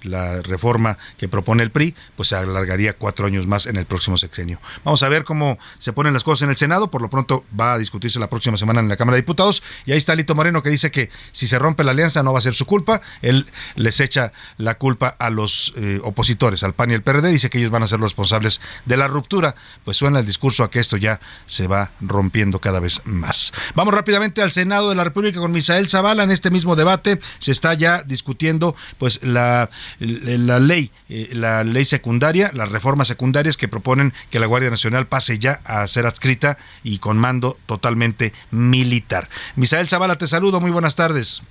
la 0.02 0.42
reforma 0.42 0.98
que 1.18 1.28
propone 1.28 1.62
el 1.62 1.70
PRI, 1.70 1.94
pues 2.16 2.28
se 2.30 2.36
alargaría 2.36 2.94
cuatro 2.94 3.26
años 3.26 3.46
más 3.46 3.66
en 3.66 3.76
el 3.76 3.86
próximo 3.86 4.16
sexenio. 4.16 4.60
Vamos 4.84 5.02
a 5.02 5.08
ver 5.08 5.24
cómo 5.24 5.58
se 5.78 5.92
ponen 5.92 6.12
las 6.12 6.24
cosas 6.24 6.42
en 6.42 6.50
el 6.50 6.56
Senado. 6.56 6.90
Por 6.90 7.02
lo 7.02 7.10
pronto 7.10 7.44
va 7.58 7.74
a 7.74 7.78
discutirse 7.78 8.18
la 8.18 8.28
próxima 8.28 8.56
semana 8.56 8.80
en 8.80 8.88
la 8.88 8.96
Cámara 8.96 9.16
de 9.16 9.22
Diputados. 9.22 9.62
Y 9.86 9.92
ahí 9.92 9.98
está 9.98 10.14
Lito 10.14 10.34
Moreno 10.34 10.62
que 10.62 10.70
dice 10.70 10.90
que 10.90 11.10
si 11.32 11.46
se 11.46 11.58
rompe 11.58 11.84
la 11.84 11.92
alianza 11.92 12.22
no 12.22 12.32
va 12.32 12.38
a 12.38 12.42
ser 12.42 12.54
su 12.54 12.66
culpa. 12.66 13.00
Él 13.20 13.46
les 13.76 14.00
echa 14.00 14.32
la 14.56 14.76
culpa 14.76 15.08
a 15.18 15.30
los 15.30 15.72
eh, 15.76 16.00
opositores, 16.02 16.62
al 16.62 16.74
PAN 16.74 16.90
y 16.90 16.94
al 16.94 17.02
PRD. 17.02 17.28
Dice 17.28 17.50
que 17.50 17.58
ellos 17.58 17.70
van 17.70 17.82
a 17.82 17.86
ser 17.86 18.00
los 18.00 18.10
responsables 18.10 18.60
de 18.84 18.96
la 18.96 19.08
ruptura. 19.08 19.54
Pues 19.84 19.96
suena 19.96 20.20
el 20.20 20.26
discurso 20.26 20.64
a 20.64 20.70
que 20.70 20.80
esto 20.80 20.96
ya 20.96 21.20
se 21.46 21.66
va 21.66 21.90
rompiendo 22.00 22.58
cada 22.60 22.80
vez 22.80 23.02
más. 23.04 23.52
Vamos 23.74 23.94
rápidamente 23.94 24.42
al 24.42 24.52
Senado 24.52 24.90
de 24.90 24.94
la 24.94 25.04
República 25.04 25.40
con 25.40 25.52
Misael 25.52 25.88
Zavala. 25.88 26.22
En 26.22 26.30
este 26.30 26.50
mismo 26.50 26.76
debate 26.76 27.20
se 27.38 27.52
está 27.52 27.74
ya 27.74 28.02
discutiendo 28.02 28.74
pues 28.98 29.22
la 29.22 29.70
la 29.98 30.60
ley, 30.60 30.90
eh, 31.08 31.28
la 31.32 31.64
ley 31.64 31.84
secundaria, 31.84 32.50
las 32.54 32.70
reformas 32.70 33.08
secundarias 33.08 33.56
que 33.56 33.68
proponen 33.68 34.12
que 34.30 34.40
la 34.40 34.46
Guardia 34.46 34.70
Nacional 34.70 35.06
pase 35.06 35.38
ya 35.38 35.60
a 35.64 35.86
ser 35.86 36.06
adscrita 36.06 36.58
y 36.82 36.98
con 36.98 37.18
mando 37.18 37.56
totalmente 37.66 38.32
militar. 38.50 39.28
Misael 39.56 39.88
Zavala, 39.88 40.16
te 40.16 40.26
saludo, 40.26 40.60
muy 40.60 40.70
buenas 40.70 40.96
tardes. 40.96 41.42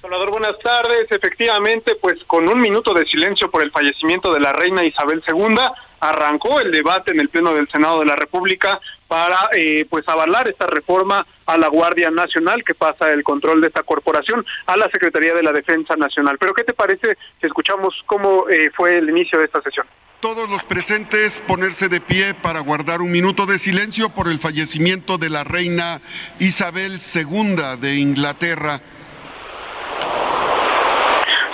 Salvador, 0.00 0.30
buenas 0.32 0.58
tardes. 0.58 1.06
Efectivamente, 1.10 1.94
pues 2.00 2.18
con 2.26 2.48
un 2.48 2.60
minuto 2.60 2.92
de 2.92 3.06
silencio 3.06 3.48
por 3.50 3.62
el 3.62 3.70
fallecimiento 3.70 4.32
de 4.32 4.40
la 4.40 4.52
reina 4.52 4.84
Isabel 4.84 5.22
II, 5.28 5.56
arrancó 6.00 6.60
el 6.60 6.72
debate 6.72 7.12
en 7.12 7.20
el 7.20 7.28
Pleno 7.28 7.54
del 7.54 7.68
Senado 7.68 8.00
de 8.00 8.06
la 8.06 8.16
República 8.16 8.80
para 9.12 9.50
eh, 9.52 9.84
pues 9.90 10.08
avalar 10.08 10.48
esta 10.48 10.66
reforma 10.66 11.26
a 11.44 11.58
la 11.58 11.68
Guardia 11.68 12.10
Nacional 12.10 12.64
que 12.64 12.74
pasa 12.74 13.12
el 13.12 13.22
control 13.22 13.60
de 13.60 13.66
esta 13.66 13.82
corporación 13.82 14.42
a 14.64 14.74
la 14.78 14.88
Secretaría 14.90 15.34
de 15.34 15.42
la 15.42 15.52
Defensa 15.52 15.96
Nacional. 15.96 16.38
Pero 16.40 16.54
¿qué 16.54 16.64
te 16.64 16.72
parece 16.72 17.18
si 17.38 17.46
escuchamos 17.46 17.94
cómo 18.06 18.48
eh, 18.48 18.70
fue 18.74 18.96
el 18.96 19.10
inicio 19.10 19.38
de 19.38 19.44
esta 19.44 19.60
sesión? 19.60 19.86
Todos 20.20 20.48
los 20.48 20.64
presentes 20.64 21.40
ponerse 21.40 21.90
de 21.90 22.00
pie 22.00 22.32
para 22.32 22.60
guardar 22.60 23.02
un 23.02 23.12
minuto 23.12 23.44
de 23.44 23.58
silencio 23.58 24.08
por 24.08 24.28
el 24.28 24.38
fallecimiento 24.38 25.18
de 25.18 25.28
la 25.28 25.44
reina 25.44 26.00
Isabel 26.38 26.96
II 27.14 27.56
de 27.82 27.96
Inglaterra. 27.96 28.80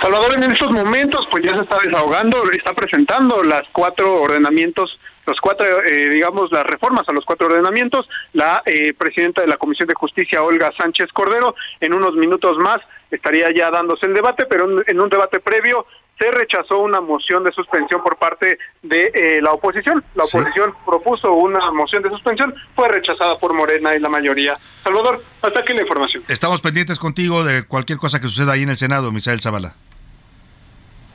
Salvador 0.01 0.31
en 0.37 0.49
estos 0.49 0.71
momentos 0.71 1.27
pues 1.29 1.43
ya 1.43 1.57
se 1.57 1.63
está 1.63 1.77
desahogando, 1.85 2.41
está 2.53 2.73
presentando 2.73 3.43
las 3.43 3.63
cuatro 3.73 4.21
ordenamientos 4.21 4.97
los 5.29 5.39
cuatro, 5.39 5.65
eh, 5.83 6.09
digamos, 6.09 6.51
las 6.51 6.63
reformas 6.63 7.07
a 7.07 7.13
los 7.13 7.25
cuatro 7.25 7.47
ordenamientos. 7.47 8.07
La 8.33 8.61
eh, 8.65 8.93
presidenta 8.93 9.41
de 9.41 9.47
la 9.47 9.57
Comisión 9.57 9.87
de 9.87 9.95
Justicia, 9.95 10.43
Olga 10.43 10.71
Sánchez 10.77 11.09
Cordero, 11.13 11.55
en 11.79 11.93
unos 11.93 12.15
minutos 12.15 12.57
más 12.57 12.77
estaría 13.11 13.51
ya 13.55 13.71
dándose 13.71 14.05
el 14.05 14.13
debate, 14.13 14.45
pero 14.45 14.67
en 14.85 15.01
un 15.01 15.09
debate 15.09 15.39
previo 15.39 15.85
se 16.19 16.29
rechazó 16.31 16.79
una 16.79 16.99
moción 16.99 17.43
de 17.43 17.51
suspensión 17.51 18.03
por 18.03 18.17
parte 18.17 18.59
de 18.83 19.11
eh, 19.13 19.41
la 19.41 19.53
oposición. 19.53 20.03
La 20.15 20.25
oposición 20.25 20.73
propuso 20.85 21.31
una 21.31 21.71
moción 21.71 22.03
de 22.03 22.09
suspensión, 22.09 22.53
fue 22.75 22.89
rechazada 22.89 23.37
por 23.39 23.53
Morena 23.53 23.95
y 23.95 23.99
la 23.99 24.09
mayoría. 24.09 24.57
Salvador, 24.83 25.23
hasta 25.41 25.61
aquí 25.61 25.73
la 25.73 25.81
información. 25.81 26.23
Estamos 26.27 26.59
pendientes 26.59 26.99
contigo 26.99 27.43
de 27.43 27.63
cualquier 27.63 27.97
cosa 27.97 28.19
que 28.19 28.27
suceda 28.27 28.53
ahí 28.53 28.63
en 28.63 28.69
el 28.69 28.77
Senado, 28.77 29.11
Misael 29.11 29.39
Zavala. 29.39 29.75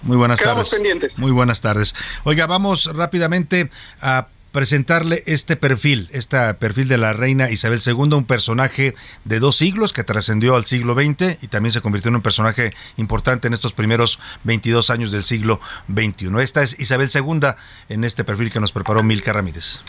Muy 0.05 0.17
buenas 0.17 0.41
tardes. 0.41 0.71
pendientes. 0.71 1.13
Muy 1.17 1.33
buenas 1.33 1.61
tardes. 1.61 1.95
Oiga, 2.25 2.47
vamos 2.47 2.91
rápidamente 2.95 3.71
a 4.01 4.29
presentarle 4.53 5.25
este 5.27 5.57
perfil, 5.57 6.09
este 6.13 6.55
perfil 6.55 6.87
de 6.87 6.97
la 6.97 7.13
reina 7.13 7.51
Isabel 7.51 7.81
II, 7.85 7.95
un 7.95 8.25
personaje 8.25 8.95
de 9.25 9.41
dos 9.41 9.57
siglos 9.57 9.93
que 9.93 10.05
trascendió 10.05 10.55
al 10.55 10.65
siglo 10.65 10.95
XX 10.95 11.43
y 11.43 11.49
también 11.49 11.73
se 11.73 11.81
convirtió 11.81 12.11
en 12.11 12.15
un 12.15 12.23
personaje 12.23 12.73
importante 12.97 13.49
en 13.49 13.55
estos 13.55 13.73
primeros 13.73 14.21
22 14.45 14.91
años 14.91 15.11
del 15.11 15.25
siglo 15.25 15.61
XXI. 15.93 16.41
Esta 16.41 16.63
es 16.63 16.79
Isabel 16.79 17.11
II 17.13 17.49
en 17.89 18.05
este 18.05 18.23
perfil 18.23 18.53
que 18.53 18.61
nos 18.61 18.71
preparó 18.71 19.03
Milka 19.03 19.33
Ramírez. 19.33 19.81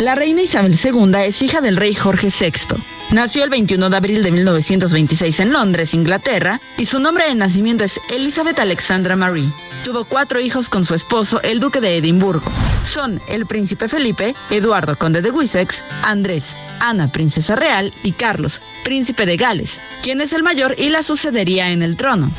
La 0.00 0.14
reina 0.14 0.42
Isabel 0.42 0.78
II 0.78 1.14
es 1.24 1.40
hija 1.40 1.62
del 1.62 1.78
rey 1.78 1.94
Jorge 1.94 2.28
VI. 2.28 2.76
Nació 3.12 3.44
el 3.44 3.50
21 3.50 3.88
de 3.88 3.96
abril 3.96 4.22
de 4.22 4.30
1926 4.30 5.40
en 5.40 5.54
Londres, 5.54 5.94
Inglaterra, 5.94 6.60
y 6.76 6.84
su 6.84 7.00
nombre 7.00 7.26
de 7.26 7.34
nacimiento 7.34 7.82
es 7.82 7.98
Elizabeth 8.10 8.58
Alexandra 8.58 9.16
Marie. 9.16 9.48
Tuvo 9.84 10.04
cuatro 10.04 10.38
hijos 10.38 10.68
con 10.68 10.84
su 10.84 10.94
esposo, 10.94 11.40
el 11.40 11.60
duque 11.60 11.80
de 11.80 11.96
Edimburgo. 11.96 12.52
Son 12.82 13.22
el 13.28 13.46
príncipe 13.46 13.88
Felipe, 13.88 14.34
Eduardo, 14.50 14.96
conde 14.96 15.22
de 15.22 15.30
Wessex, 15.30 15.82
Andrés, 16.02 16.54
Ana, 16.78 17.08
princesa 17.08 17.56
real, 17.56 17.90
y 18.02 18.12
Carlos, 18.12 18.60
príncipe 18.84 19.24
de 19.24 19.38
Gales, 19.38 19.80
quien 20.02 20.20
es 20.20 20.34
el 20.34 20.42
mayor 20.42 20.74
y 20.76 20.90
la 20.90 21.02
sucedería 21.02 21.70
en 21.70 21.82
el 21.82 21.96
trono. 21.96 22.30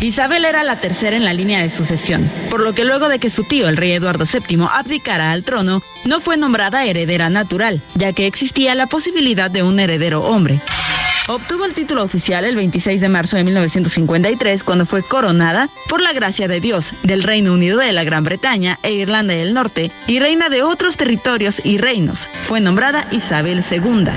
Isabel 0.00 0.44
era 0.44 0.62
la 0.62 0.76
tercera 0.76 1.16
en 1.16 1.24
la 1.24 1.32
línea 1.32 1.60
de 1.60 1.70
sucesión, 1.70 2.30
por 2.50 2.60
lo 2.60 2.72
que 2.72 2.84
luego 2.84 3.08
de 3.08 3.18
que 3.18 3.30
su 3.30 3.42
tío, 3.42 3.68
el 3.68 3.76
rey 3.76 3.92
Eduardo 3.92 4.24
VII, 4.24 4.66
abdicara 4.72 5.32
al 5.32 5.42
trono, 5.42 5.82
no 6.04 6.20
fue 6.20 6.36
nombrada 6.36 6.84
heredera 6.84 7.30
natural, 7.30 7.80
ya 7.94 8.12
que 8.12 8.26
existía 8.26 8.76
la 8.76 8.86
posibilidad 8.86 9.50
de 9.50 9.64
un 9.64 9.80
heredero 9.80 10.22
hombre. 10.22 10.60
Obtuvo 11.26 11.66
el 11.66 11.74
título 11.74 12.04
oficial 12.04 12.44
el 12.44 12.56
26 12.56 13.00
de 13.02 13.08
marzo 13.08 13.36
de 13.36 13.44
1953 13.44 14.64
cuando 14.64 14.86
fue 14.86 15.02
coronada 15.02 15.68
por 15.88 16.00
la 16.00 16.14
gracia 16.14 16.48
de 16.48 16.60
Dios 16.60 16.94
del 17.02 17.22
Reino 17.22 17.52
Unido 17.52 17.78
de 17.78 17.92
la 17.92 18.04
Gran 18.04 18.24
Bretaña 18.24 18.78
e 18.82 18.92
Irlanda 18.92 19.34
del 19.34 19.52
Norte 19.52 19.90
y 20.06 20.20
reina 20.20 20.48
de 20.48 20.62
otros 20.62 20.96
territorios 20.96 21.60
y 21.66 21.76
reinos. 21.76 22.26
Fue 22.26 22.60
nombrada 22.60 23.06
Isabel 23.10 23.62
II. 23.70 24.08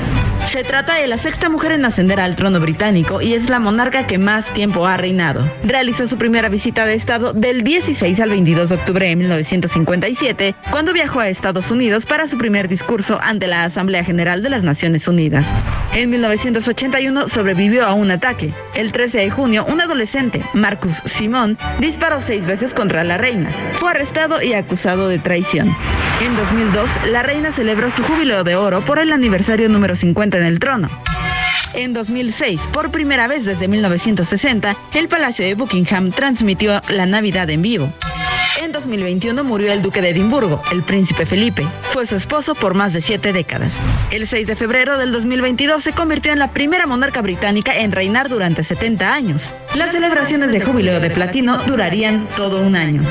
Se 0.46 0.64
trata 0.66 0.96
de 0.96 1.08
la 1.08 1.18
sexta 1.18 1.50
mujer 1.50 1.72
en 1.72 1.86
ascender 1.86 2.20
al 2.20 2.36
trono 2.36 2.60
británico 2.60 3.22
y 3.22 3.34
es 3.34 3.50
la 3.50 3.60
monarca 3.60 4.06
que 4.06 4.18
más 4.18 4.52
tiempo 4.52 4.86
ha 4.86 4.98
reinado. 4.98 5.50
Realizó 5.64 6.08
su 6.08 6.18
primera 6.18 6.50
visita 6.50 6.86
de 6.86 6.94
Estado 6.94 7.32
del 7.34 7.64
16 7.64 8.20
al 8.20 8.30
22 8.30 8.70
de 8.70 8.76
octubre 8.76 9.08
de 9.08 9.16
1957, 9.16 10.56
cuando 10.70 10.92
viajó 10.92 11.22
a 11.22 11.30
Estados 11.30 11.72
Unidos 11.72 12.06
para 12.06 12.28
su 12.28 12.38
primer 12.38 12.68
discurso 12.68 13.20
ante 13.22 13.48
la 13.48 13.64
Asamblea 13.64 14.04
General 14.04 14.44
de 14.44 14.50
las 14.50 14.64
Naciones 14.64 15.08
Unidas. 15.08 15.56
En 15.94 16.10
1981 16.10 17.30
sobrevivió 17.30 17.86
a 17.86 17.94
un 17.94 18.12
ataque. 18.12 18.54
El 18.76 18.92
13 18.92 19.20
de 19.20 19.30
junio, 19.30 19.66
un 19.70 19.80
adolescente, 19.80 20.42
Marcus 20.54 21.02
Simón, 21.06 21.58
disparó 21.80 22.20
seis 22.20 22.46
veces 22.46 22.74
contra 22.74 23.04
la 23.06 23.18
reina. 23.18 23.50
Fue 23.74 23.92
arrestado 23.92 24.42
y 24.42 24.54
acusado 24.54 25.08
de 25.08 25.20
traición. 25.20 25.74
En 26.22 26.36
2002, 26.36 26.90
la 27.12 27.24
reina 27.24 27.52
celebró 27.52 27.90
su 27.90 28.04
júbilo 28.04 28.44
de 28.44 28.56
oro 28.56 28.82
por 28.82 29.00
el 29.00 29.12
aniversario 29.12 29.70
número 29.70 29.96
50 29.96 30.31
en 30.38 30.46
el 30.46 30.60
trono. 30.60 30.90
En 31.74 31.94
2006, 31.94 32.68
por 32.74 32.92
primera 32.92 33.28
vez 33.28 33.46
desde 33.46 33.68
1960, 33.68 34.76
el 34.94 35.08
Palacio 35.08 35.46
de 35.46 35.56
Buckingham 35.56 36.12
transmitió 36.12 36.82
la 36.90 37.06
Navidad 37.06 37.50
en 37.50 37.62
vivo. 37.62 37.94
En 38.62 38.72
2021 38.72 39.44
murió 39.44 39.72
el 39.72 39.82
duque 39.82 40.02
de 40.02 40.10
Edimburgo, 40.10 40.62
el 40.72 40.84
príncipe 40.84 41.26
Felipe. 41.26 41.66
Fue 41.84 42.06
su 42.06 42.16
esposo 42.16 42.54
por 42.54 42.74
más 42.74 42.94
de 42.94 43.02
siete 43.02 43.34
décadas. 43.34 43.80
El 44.12 44.28
6 44.28 44.46
de 44.46 44.56
febrero 44.56 44.98
del 44.98 45.12
2022 45.12 45.82
se 45.82 45.94
convirtió 45.94 46.34
en 46.34 46.40
la 46.40 46.52
primera 46.52 46.86
monarca 46.86 47.22
británica 47.22 47.80
en 47.80 47.92
reinar 47.92 48.30
durante 48.30 48.64
70 48.64 49.14
años. 49.14 49.56
Las 49.76 49.94
celebraciones 49.94 50.52
de 50.52 50.62
jubileo 50.62 51.00
de 51.00 51.10
platino 51.10 51.58
durarían 51.66 52.28
todo 52.36 52.62
un 52.62 52.76
año. 52.76 53.02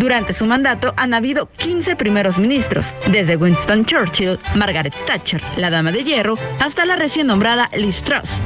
Durante 0.00 0.32
su 0.32 0.46
mandato 0.46 0.94
han 0.96 1.12
habido 1.12 1.50
15 1.58 1.94
primeros 1.94 2.38
ministros, 2.38 2.94
desde 3.12 3.36
Winston 3.36 3.84
Churchill, 3.84 4.38
Margaret 4.54 4.94
Thatcher, 5.04 5.42
la 5.58 5.68
Dama 5.68 5.92
de 5.92 6.02
Hierro, 6.02 6.38
hasta 6.58 6.86
la 6.86 6.96
recién 6.96 7.26
nombrada 7.26 7.68
Liz 7.76 8.02
Truss. 8.02 8.40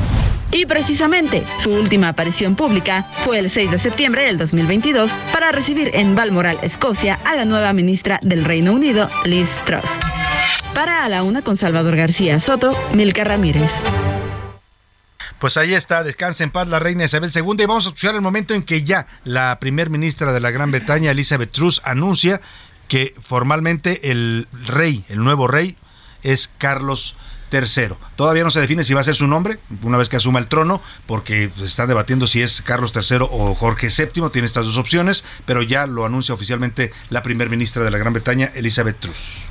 Y 0.51 0.67
precisamente, 0.67 1.45
su 1.59 1.71
última 1.71 2.09
aparición 2.09 2.57
pública 2.57 3.07
fue 3.25 3.39
el 3.39 3.51
6 3.51 3.71
de 3.71 3.79
septiembre 3.79 4.25
del 4.25 4.37
2022 4.37 5.13
para 5.33 5.53
recibir 5.53 5.93
en 5.95 6.17
Balmoral, 6.17 6.59
Escocia, 6.63 7.21
a 7.25 7.37
la 7.37 7.45
nueva 7.45 7.73
ministra 7.73 8.19
del 8.21 8.45
Reino 8.45 8.73
Unido, 8.73 9.09
Liz 9.25 9.61
Truss. 9.65 10.01
Para 10.75 11.05
a 11.05 11.09
la 11.09 11.23
una 11.23 11.43
con 11.43 11.57
Salvador 11.57 11.95
García 11.95 12.41
Soto, 12.41 12.77
Milka 12.95 13.23
Ramírez. 13.23 13.85
Pues 15.45 15.59
ahí 15.59 15.75
está, 15.75 16.03
descansa 16.03 16.43
en 16.43 16.51
paz 16.51 16.69
la 16.69 16.79
reina 16.79 17.05
Isabel 17.05 17.31
II 17.31 17.43
y 17.59 17.67
vamos 17.67 17.85
a 17.85 17.91
escuchar 17.91 18.15
el 18.15 18.23
momento 18.23 18.55
en 18.55 18.63
que 18.63 18.83
ya 18.83 19.07
la 19.25 19.59
primer 19.61 19.91
ministra 19.91 20.33
de 20.33 20.41
la 20.41 20.51
Gran 20.51 20.71
Bretaña, 20.71 21.11
Elizabeth 21.11 21.53
Truss, 21.53 21.83
anuncia 21.85 22.41
que 22.89 23.13
formalmente 23.21 24.11
el 24.11 24.49
rey, 24.53 25.05
el 25.11 25.23
nuevo 25.23 25.47
rey, 25.47 25.77
es 26.23 26.49
Carlos 26.49 27.19
III. 27.53 27.97
Todavía 28.17 28.43
no 28.43 28.51
se 28.51 28.63
define 28.63 28.85
si 28.85 28.95
va 28.95 29.03
a 29.03 29.05
ser 29.05 29.17
su 29.17 29.27
nombre 29.27 29.59
una 29.83 29.99
vez 29.99 30.09
que 30.09 30.17
asuma 30.17 30.39
el 30.39 30.47
trono, 30.47 30.81
porque 31.05 31.51
están 31.63 31.89
debatiendo 31.89 32.27
si 32.27 32.41
es 32.41 32.63
Carlos 32.63 32.95
III 32.97 33.29
o 33.31 33.55
Jorge 33.55 33.89
VII, 33.89 34.31
tiene 34.31 34.47
estas 34.47 34.65
dos 34.65 34.79
opciones, 34.79 35.27
pero 35.45 35.61
ya 35.61 35.87
lo 35.87 36.07
anuncia 36.07 36.35
oficialmente 36.35 36.91
la 37.11 37.23
primer 37.23 37.51
ministra 37.51 37.85
de 37.85 37.91
la 37.91 37.99
Gran 37.99 38.15
Bretaña, 38.15 38.51
Elizabeth 38.55 38.99
Truss. 38.99 39.43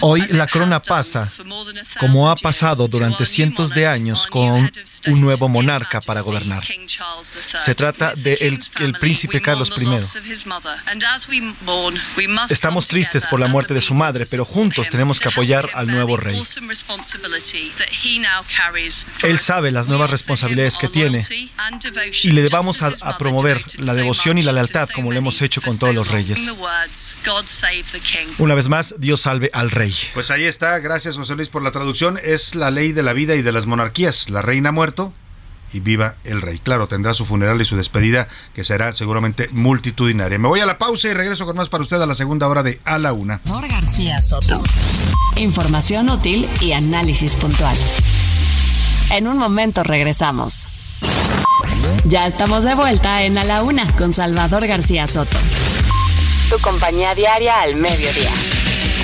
Hoy 0.00 0.26
la 0.28 0.46
corona 0.46 0.80
pasa, 0.80 1.30
como 1.98 2.30
ha 2.30 2.36
pasado 2.36 2.86
durante 2.86 3.26
cientos 3.26 3.70
de 3.70 3.86
años, 3.86 4.26
con 4.26 4.70
un 5.06 5.20
nuevo 5.20 5.48
monarca 5.48 6.00
para 6.00 6.20
gobernar. 6.20 6.62
Se 7.36 7.74
trata 7.74 8.14
del 8.14 8.60
el 8.80 8.92
príncipe 8.94 9.40
Carlos 9.40 9.72
I. 9.76 9.86
Estamos 12.48 12.86
tristes 12.86 13.26
por 13.26 13.40
la 13.40 13.48
muerte 13.48 13.74
de 13.74 13.80
su 13.80 13.94
madre, 13.94 14.24
pero 14.30 14.44
juntos 14.44 14.88
tenemos 14.90 15.20
que 15.20 15.28
apoyar 15.28 15.70
al 15.74 15.86
nuevo 15.86 16.16
rey. 16.16 16.40
Él 19.22 19.38
sabe 19.38 19.70
las 19.70 19.88
nuevas 19.88 20.10
responsabilidades 20.10 20.76
que 20.76 20.88
tiene 20.88 21.24
y 22.22 22.30
le 22.32 22.48
vamos 22.48 22.82
a, 22.82 22.92
a 23.00 23.16
promover 23.18 23.64
la 23.78 23.94
devoción 23.94 24.38
y 24.38 24.42
la 24.42 24.52
lealtad 24.52 24.88
como 24.94 25.10
lo 25.12 25.18
hemos 25.18 25.40
hecho 25.42 25.60
con 25.62 25.78
todos 25.78 25.94
los 25.94 26.08
reyes. 26.08 26.38
Una 28.38 28.54
vez 28.54 28.68
más, 28.68 28.94
Dios 28.98 29.22
salve 29.22 29.50
al 29.52 29.70
rey. 29.70 29.94
Pues 30.14 30.30
ahí 30.30 30.44
está, 30.44 30.78
gracias 30.78 31.16
José 31.16 31.34
Luis 31.34 31.48
por 31.48 31.62
la 31.62 31.70
traducción. 31.70 32.18
Es 32.22 32.54
la 32.54 32.70
ley 32.70 32.92
de 32.92 33.02
la 33.02 33.12
vida 33.12 33.34
y 33.34 33.42
de 33.42 33.52
las 33.52 33.66
monarquías. 33.66 34.30
La 34.30 34.42
reina 34.42 34.70
ha 34.70 34.72
muerto 34.72 35.12
y 35.72 35.80
viva 35.80 36.16
el 36.24 36.40
rey. 36.40 36.58
Claro, 36.58 36.88
tendrá 36.88 37.14
su 37.14 37.24
funeral 37.24 37.60
y 37.60 37.64
su 37.64 37.76
despedida, 37.76 38.28
que 38.54 38.64
será 38.64 38.92
seguramente 38.92 39.48
multitudinaria. 39.52 40.38
Me 40.38 40.48
voy 40.48 40.60
a 40.60 40.66
la 40.66 40.78
pausa 40.78 41.08
y 41.08 41.12
regreso 41.12 41.46
con 41.46 41.56
más 41.56 41.68
para 41.68 41.82
usted 41.82 42.00
a 42.00 42.06
la 42.06 42.14
segunda 42.14 42.48
hora 42.48 42.62
de 42.62 42.80
A 42.84 42.98
la 42.98 43.12
Una. 43.12 43.40
García 43.70 44.20
Soto. 44.20 44.62
Información 45.36 46.10
útil 46.10 46.48
y 46.60 46.72
análisis 46.72 47.36
puntual. 47.36 47.76
En 49.10 49.26
un 49.26 49.38
momento 49.38 49.82
regresamos. 49.82 50.68
Ya 52.04 52.26
estamos 52.26 52.64
de 52.64 52.74
vuelta 52.74 53.22
en 53.22 53.38
A 53.38 53.44
la 53.44 53.62
Una 53.62 53.86
con 53.96 54.12
Salvador 54.12 54.66
García 54.66 55.06
Soto 55.06 55.38
tu 56.48 56.58
compañía 56.60 57.14
diaria 57.14 57.60
al 57.60 57.74
mediodía. 57.74 58.30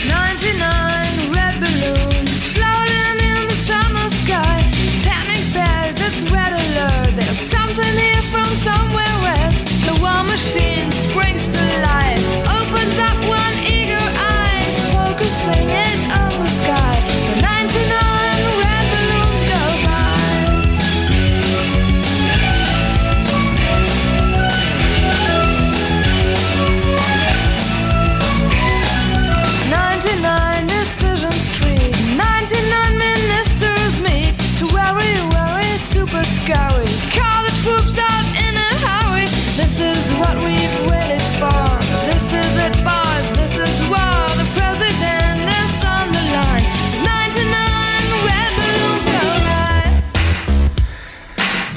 99 0.07 1.35
red 1.35 1.61
balloons 1.61 2.33
floating 2.55 3.19
in 3.21 3.47
the 3.47 3.55
summer 3.55 4.09
sky. 4.09 4.65
Panic 5.05 5.45
bells, 5.53 6.01
it's 6.01 6.23
red 6.31 6.53
alert. 6.53 7.15
There's 7.17 7.39
something 7.39 7.95
here 7.99 8.23
from 8.33 8.47
somewhere 8.47 9.19
else. 9.43 9.61
The 9.85 9.95
war 10.01 10.23
machine 10.25 10.91
springs 10.93 11.43
to 11.53 11.61
life, 11.83 12.24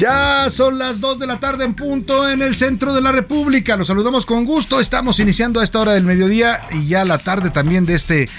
Ya 0.07 0.49
son 0.49 0.79
las 0.79 1.01
2 1.01 1.19
de 1.19 1.27
la 1.27 1.37
tarde 1.37 1.65
en 1.65 1.73
punto 1.73 2.29
en 2.29 2.41
el 2.41 2.55
centro 2.55 2.93
de 2.93 3.01
la 3.01 3.11
República. 3.11 3.75
Los 3.75 3.87
saludamos 3.87 4.25
con 4.25 4.45
gusto. 4.45 4.79
Estamos 4.79 5.19
iniciando 5.19 5.59
a 5.59 5.65
esta 5.65 5.81
hora 5.81 5.91
del 5.91 6.05
mediodía 6.05 6.65
y 6.71 6.87
ya 6.87 7.03
la 7.03 7.17
tarde 7.17 7.49
también 7.49 7.85
de 7.85 7.95
este 7.95 8.29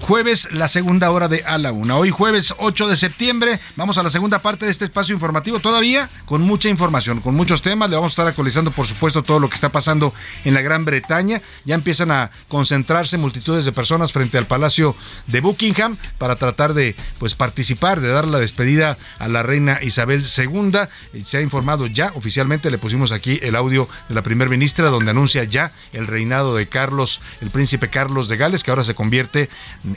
Jueves, 0.00 0.48
la 0.52 0.68
segunda 0.68 1.10
hora 1.10 1.28
de 1.28 1.42
A 1.44 1.58
la 1.58 1.72
Una. 1.72 1.96
Hoy 1.96 2.10
jueves 2.10 2.54
8 2.56 2.88
de 2.88 2.96
septiembre, 2.96 3.60
vamos 3.76 3.98
a 3.98 4.02
la 4.02 4.10
segunda 4.10 4.38
parte 4.38 4.64
de 4.64 4.70
este 4.70 4.84
espacio 4.84 5.12
informativo, 5.12 5.58
todavía 5.58 6.08
con 6.24 6.40
mucha 6.40 6.68
información, 6.68 7.20
con 7.20 7.34
muchos 7.34 7.62
temas. 7.62 7.90
Le 7.90 7.96
vamos 7.96 8.12
a 8.12 8.14
estar 8.14 8.26
actualizando, 8.28 8.70
por 8.70 8.86
supuesto, 8.86 9.22
todo 9.22 9.40
lo 9.40 9.48
que 9.48 9.56
está 9.56 9.70
pasando 9.70 10.14
en 10.44 10.54
la 10.54 10.62
Gran 10.62 10.84
Bretaña. 10.84 11.42
Ya 11.64 11.74
empiezan 11.74 12.10
a 12.12 12.30
concentrarse 12.46 13.18
multitudes 13.18 13.64
de 13.64 13.72
personas 13.72 14.12
frente 14.12 14.38
al 14.38 14.46
Palacio 14.46 14.94
de 15.26 15.40
Buckingham 15.40 15.96
para 16.16 16.36
tratar 16.36 16.74
de 16.74 16.94
pues, 17.18 17.34
participar, 17.34 18.00
de 18.00 18.08
dar 18.08 18.26
la 18.26 18.38
despedida 18.38 18.96
a 19.18 19.28
la 19.28 19.42
reina 19.42 19.80
Isabel 19.82 20.24
II. 20.24 21.24
Se 21.24 21.38
ha 21.38 21.42
informado 21.42 21.86
ya 21.86 22.12
oficialmente, 22.14 22.70
le 22.70 22.78
pusimos 22.78 23.10
aquí 23.10 23.40
el 23.42 23.56
audio 23.56 23.88
de 24.08 24.14
la 24.14 24.22
primer 24.22 24.48
ministra, 24.48 24.90
donde 24.90 25.10
anuncia 25.10 25.44
ya 25.44 25.72
el 25.92 26.06
reinado 26.06 26.54
de 26.54 26.68
Carlos, 26.68 27.20
el 27.40 27.50
príncipe 27.50 27.90
Carlos 27.90 28.28
de 28.28 28.36
Gales, 28.36 28.62
que 28.62 28.70
ahora 28.70 28.84
se 28.84 28.94
convierte 28.94 29.50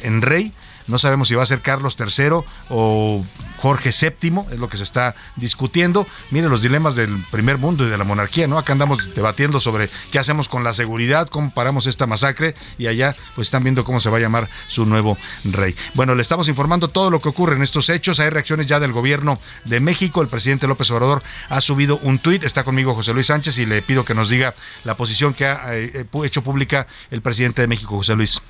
en 0.03 0.21
rey. 0.21 0.53
No 0.87 0.99
sabemos 0.99 1.27
si 1.27 1.35
va 1.35 1.43
a 1.43 1.45
ser 1.45 1.61
Carlos 1.61 1.95
III 1.99 2.43
o 2.69 3.23
Jorge 3.61 3.91
VII, 3.91 4.41
es 4.51 4.59
lo 4.59 4.67
que 4.67 4.77
se 4.77 4.83
está 4.83 5.15
discutiendo. 5.35 6.07
Miren 6.31 6.49
los 6.49 6.61
dilemas 6.61 6.95
del 6.95 7.15
primer 7.31 7.57
mundo 7.57 7.85
y 7.85 7.89
de 7.89 7.97
la 7.97 8.03
monarquía, 8.03 8.47
¿no? 8.47 8.57
Acá 8.57 8.73
andamos 8.73 9.13
debatiendo 9.15 9.59
sobre 9.59 9.89
qué 10.11 10.19
hacemos 10.19 10.49
con 10.49 10.63
la 10.63 10.73
seguridad, 10.73 11.29
cómo 11.29 11.53
paramos 11.53 11.87
esta 11.87 12.07
masacre 12.07 12.55
y 12.77 12.87
allá 12.87 13.15
pues 13.35 13.47
están 13.47 13.63
viendo 13.63 13.83
cómo 13.83 13.99
se 13.99 14.09
va 14.09 14.17
a 14.17 14.21
llamar 14.21 14.49
su 14.67 14.85
nuevo 14.85 15.17
rey. 15.45 15.75
Bueno, 15.93 16.15
le 16.15 16.21
estamos 16.21 16.49
informando 16.49 16.87
todo 16.87 17.09
lo 17.09 17.19
que 17.19 17.29
ocurre 17.29 17.55
en 17.55 17.61
estos 17.61 17.89
hechos. 17.89 18.19
Hay 18.19 18.29
reacciones 18.29 18.67
ya 18.67 18.79
del 18.79 18.91
gobierno 18.91 19.39
de 19.65 19.79
México. 19.79 20.21
El 20.21 20.27
presidente 20.27 20.67
López 20.67 20.89
Obrador 20.91 21.23
ha 21.49 21.61
subido 21.61 21.99
un 21.99 22.19
tuit. 22.19 22.43
Está 22.43 22.63
conmigo 22.63 22.95
José 22.95 23.13
Luis 23.13 23.27
Sánchez 23.27 23.57
y 23.59 23.65
le 23.65 23.81
pido 23.81 24.03
que 24.03 24.13
nos 24.13 24.29
diga 24.29 24.55
la 24.83 24.95
posición 24.95 25.33
que 25.33 25.45
ha 25.45 25.61
eh, 25.75 26.05
hecho 26.25 26.41
pública 26.41 26.87
el 27.11 27.21
presidente 27.21 27.61
de 27.61 27.67
México, 27.67 27.95
José 27.95 28.15
Luis. 28.15 28.41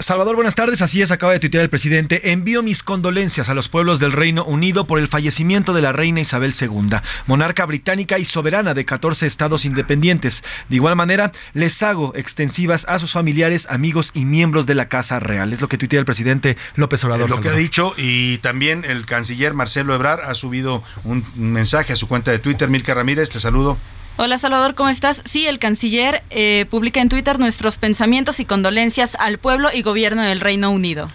Salvador, 0.00 0.36
buenas 0.36 0.54
tardes. 0.54 0.80
Así 0.80 1.02
es, 1.02 1.10
acaba 1.10 1.32
de 1.32 1.40
tuitear 1.40 1.64
el 1.64 1.70
presidente. 1.70 2.30
Envío 2.30 2.62
mis 2.62 2.84
condolencias 2.84 3.48
a 3.48 3.54
los 3.54 3.68
pueblos 3.68 3.98
del 3.98 4.12
Reino 4.12 4.44
Unido 4.44 4.86
por 4.86 5.00
el 5.00 5.08
fallecimiento 5.08 5.72
de 5.72 5.82
la 5.82 5.90
reina 5.90 6.20
Isabel 6.20 6.54
II, 6.58 6.98
monarca 7.26 7.66
británica 7.66 8.18
y 8.18 8.24
soberana 8.24 8.74
de 8.74 8.84
14 8.84 9.26
estados 9.26 9.64
independientes. 9.64 10.44
De 10.68 10.76
igual 10.76 10.94
manera, 10.94 11.32
les 11.52 11.82
hago 11.82 12.14
extensivas 12.14 12.86
a 12.88 13.00
sus 13.00 13.12
familiares, 13.12 13.66
amigos 13.70 14.12
y 14.14 14.24
miembros 14.24 14.66
de 14.66 14.76
la 14.76 14.88
Casa 14.88 15.18
Real. 15.18 15.52
Es 15.52 15.60
lo 15.60 15.68
que 15.68 15.78
tuitea 15.78 15.98
el 15.98 16.06
presidente 16.06 16.56
López 16.76 17.02
Obrador. 17.02 17.28
Es 17.28 17.34
lo 17.34 17.40
que 17.40 17.48
ha 17.48 17.52
dicho 17.52 17.94
y 17.96 18.38
también 18.38 18.84
el 18.84 19.04
canciller 19.04 19.52
Marcelo 19.52 19.96
Ebrard 19.96 20.20
ha 20.20 20.34
subido 20.36 20.84
un 21.02 21.24
mensaje 21.34 21.92
a 21.92 21.96
su 21.96 22.06
cuenta 22.06 22.30
de 22.30 22.38
Twitter. 22.38 22.68
Milka 22.68 22.94
Ramírez, 22.94 23.30
te 23.30 23.40
saludo. 23.40 23.76
Hola 24.20 24.36
Salvador, 24.36 24.74
¿cómo 24.74 24.88
estás? 24.88 25.22
Sí, 25.26 25.46
el 25.46 25.60
canciller 25.60 26.24
eh, 26.30 26.66
publica 26.68 27.00
en 27.00 27.08
Twitter 27.08 27.38
nuestros 27.38 27.78
pensamientos 27.78 28.40
y 28.40 28.44
condolencias 28.44 29.14
al 29.14 29.38
pueblo 29.38 29.68
y 29.72 29.82
gobierno 29.82 30.22
del 30.22 30.40
Reino 30.40 30.72
Unido. 30.72 31.08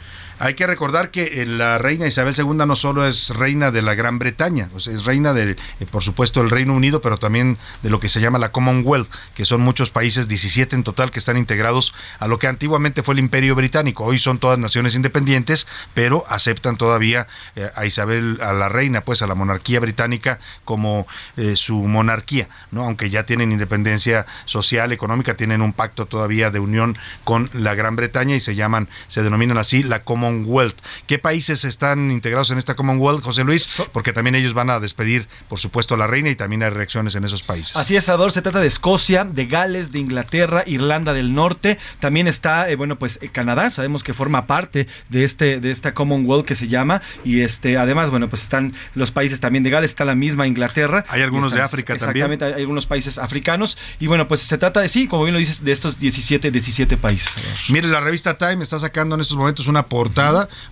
Hay 0.44 0.56
que 0.56 0.68
recordar 0.68 1.10
que 1.10 1.42
eh, 1.42 1.46
la 1.46 1.78
reina 1.78 2.06
Isabel 2.06 2.36
II 2.38 2.66
no 2.68 2.76
solo 2.76 3.08
es 3.08 3.30
reina 3.30 3.72
de 3.72 3.82
la 3.82 3.96
Gran 3.96 4.20
Bretaña, 4.20 4.68
es 4.76 5.06
reina 5.06 5.32
de, 5.32 5.52
eh, 5.52 5.56
por 5.90 6.04
supuesto, 6.04 6.42
el 6.42 6.50
Reino 6.50 6.74
Unido, 6.74 7.00
pero 7.00 7.18
también 7.18 7.58
de 7.82 7.90
lo 7.90 7.98
que 7.98 8.10
se 8.10 8.20
llama 8.20 8.40
la 8.40 8.52
Commonwealth, 8.52 9.10
que 9.36 9.46
son 9.46 9.62
muchos 9.62 9.90
países, 9.90 10.28
17 10.28 10.76
en 10.76 10.84
total, 10.84 11.12
que 11.12 11.20
están 11.20 11.38
integrados 11.38 11.96
a 12.20 12.28
lo 12.28 12.40
que 12.40 12.48
antiguamente 12.48 13.04
fue 13.04 13.14
el 13.14 13.20
Imperio 13.20 13.56
Británico. 13.56 14.04
Hoy 14.04 14.20
son 14.20 14.38
todas 14.38 14.60
naciones 14.60 14.96
independientes, 14.96 15.66
pero 15.94 16.26
aceptan 16.28 16.76
todavía 16.76 17.26
eh, 17.56 17.72
a 17.74 17.86
Isabel, 17.86 18.38
a 18.42 18.52
la 18.52 18.68
reina, 18.68 19.00
pues 19.00 19.22
a 19.22 19.28
la 19.28 19.36
monarquía 19.36 19.80
británica 19.80 20.42
como 20.66 21.08
su 21.56 21.76
monarquía, 21.88 22.50
¿no? 22.72 22.84
Aunque 22.84 23.10
ya 23.10 23.26
tienen 23.26 23.54
independencia 23.54 24.26
social, 24.44 24.92
económica, 24.92 25.36
tienen 25.36 25.62
un 25.62 25.72
pacto 25.72 26.06
todavía 26.06 26.52
de 26.52 26.60
unión 26.60 26.96
con 27.24 27.50
la 27.54 27.76
Gran 27.76 27.96
Bretaña 27.96 28.36
y 28.36 28.42
se 28.42 28.56
llaman, 28.56 28.90
se 29.08 29.24
denominan 29.24 29.58
así 29.58 29.84
la 29.84 30.04
Commonwealth 30.04 30.33
Commonwealth. 30.34 30.76
¿Qué 31.08 31.20
países 31.20 31.66
están 31.66 32.12
integrados 32.12 32.50
en 32.52 32.58
esta 32.58 32.76
Commonwealth, 32.76 33.24
José 33.24 33.44
Luis? 33.44 33.82
Porque 33.92 34.14
también 34.14 34.36
ellos 34.36 34.54
van 34.54 34.70
a 34.70 34.80
despedir, 34.80 35.28
por 35.48 35.60
supuesto, 35.60 35.96
a 35.96 35.98
la 35.98 36.08
reina 36.08 36.30
y 36.30 36.36
también 36.36 36.64
hay 36.64 36.70
reacciones 36.70 37.16
en 37.16 37.24
esos 37.24 37.44
países. 37.44 37.76
Así 37.76 37.96
es, 37.96 38.10
Ador, 38.10 38.32
se 38.32 38.42
trata 38.42 38.60
de 38.60 38.68
Escocia, 38.68 39.24
de 39.26 39.46
Gales, 39.46 39.92
de 39.92 40.00
Inglaterra, 40.00 40.64
Irlanda 40.66 41.14
del 41.14 41.34
Norte, 41.34 41.78
también 42.00 42.28
está, 42.28 42.70
eh, 42.70 42.76
bueno, 42.76 42.98
pues 42.98 43.20
eh, 43.22 43.30
Canadá, 43.30 43.70
sabemos 43.70 44.04
que 44.04 44.14
forma 44.14 44.46
parte 44.46 44.88
de 45.10 45.24
este 45.24 45.60
de 45.60 45.72
esta 45.72 45.94
Commonwealth 45.94 46.46
que 46.46 46.56
se 46.56 46.68
llama 46.68 47.02
y 47.24 47.42
este 47.42 47.78
además, 47.78 48.10
bueno, 48.10 48.30
pues 48.30 48.44
están 48.44 48.74
los 48.96 49.12
países 49.12 49.40
también 49.40 49.64
de 49.64 49.70
Gales, 49.70 49.92
está 49.92 50.06
la 50.06 50.16
misma 50.16 50.48
Inglaterra. 50.48 51.06
Hay 51.10 51.22
algunos 51.22 51.54
de 51.54 51.62
África 51.62 51.96
también. 51.98 52.26
Exactamente, 52.26 52.46
hay 52.46 52.62
algunos 52.62 52.86
países 52.86 53.18
africanos 53.18 53.78
y 54.00 54.08
bueno, 54.08 54.28
pues 54.28 54.42
se 54.42 54.58
trata 54.58 54.82
de 54.82 54.90
sí, 54.90 55.08
como 55.08 55.24
bien 55.24 55.34
lo 55.34 55.40
dices, 55.40 55.64
de 55.64 55.72
estos 55.72 56.00
17 56.00 56.52
17 56.52 56.98
países. 56.98 57.34
Mire, 57.70 57.88
la 57.88 58.00
revista 58.00 58.38
Time 58.38 58.64
está 58.64 58.80
sacando 58.80 59.16
en 59.16 59.22
estos 59.22 59.38
momentos 59.38 59.68
una 59.68 59.88
portada 59.88 60.23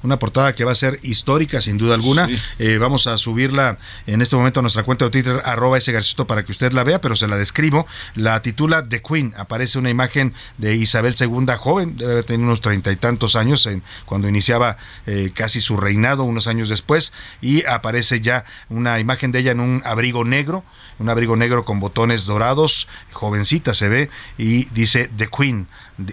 una 0.04 0.20
portada 0.20 0.56
que 0.56 0.64
va 0.64 0.72
a 0.72 0.76
ser 0.76 1.00
histórica 1.04 1.62
sin 1.62 1.78
duda 1.78 1.96
alguna. 1.96 2.30
Eh, 2.60 2.78
vamos 2.78 3.08
a 3.08 3.18
subirla 3.18 3.78
en 4.08 4.22
este 4.22 4.36
momento 4.36 4.60
a 4.60 4.64
nuestra 4.64 4.84
cuenta 4.84 5.06
de 5.06 5.12
Twitter, 5.12 5.42
arroba 5.46 5.78
ese 5.78 5.92
garcito 5.92 6.28
para 6.28 6.44
que 6.44 6.52
usted 6.52 6.74
la 6.74 6.84
vea, 6.84 7.02
pero 7.02 7.16
se 7.16 7.28
la 7.28 7.38
describo. 7.38 7.88
La 8.16 8.42
titula 8.42 8.88
The 8.88 9.02
Queen. 9.02 9.34
Aparece 9.38 9.80
una 9.80 9.90
imagen 9.90 10.34
de 10.58 10.76
Isabel 10.76 11.16
II 11.20 11.46
joven, 11.58 11.98
debe 11.98 12.14
haber 12.14 12.26
tenido 12.26 12.48
unos 12.48 12.62
treinta 12.62 12.92
y 12.92 12.96
tantos 12.96 13.36
años 13.36 13.66
en, 13.66 13.84
cuando 14.06 14.28
iniciaba 14.28 14.78
eh, 15.06 15.32
casi 15.34 15.62
su 15.62 15.78
reinado, 15.78 16.24
unos 16.24 16.48
años 16.48 16.70
después, 16.70 17.14
y 17.42 17.66
aparece 17.66 18.22
ya 18.22 18.46
una 18.70 19.00
imagen 19.00 19.32
de 19.32 19.40
ella 19.40 19.52
en 19.52 19.60
un 19.60 19.82
abrigo 19.86 20.24
negro, 20.26 20.64
un 21.00 21.10
abrigo 21.10 21.36
negro 21.36 21.66
con 21.66 21.80
botones 21.80 22.26
dorados, 22.26 22.88
jovencita 23.12 23.74
se 23.74 23.90
ve, 23.90 24.10
y 24.38 24.66
dice 24.66 25.10
The 25.16 25.28
Queen. 25.28 25.68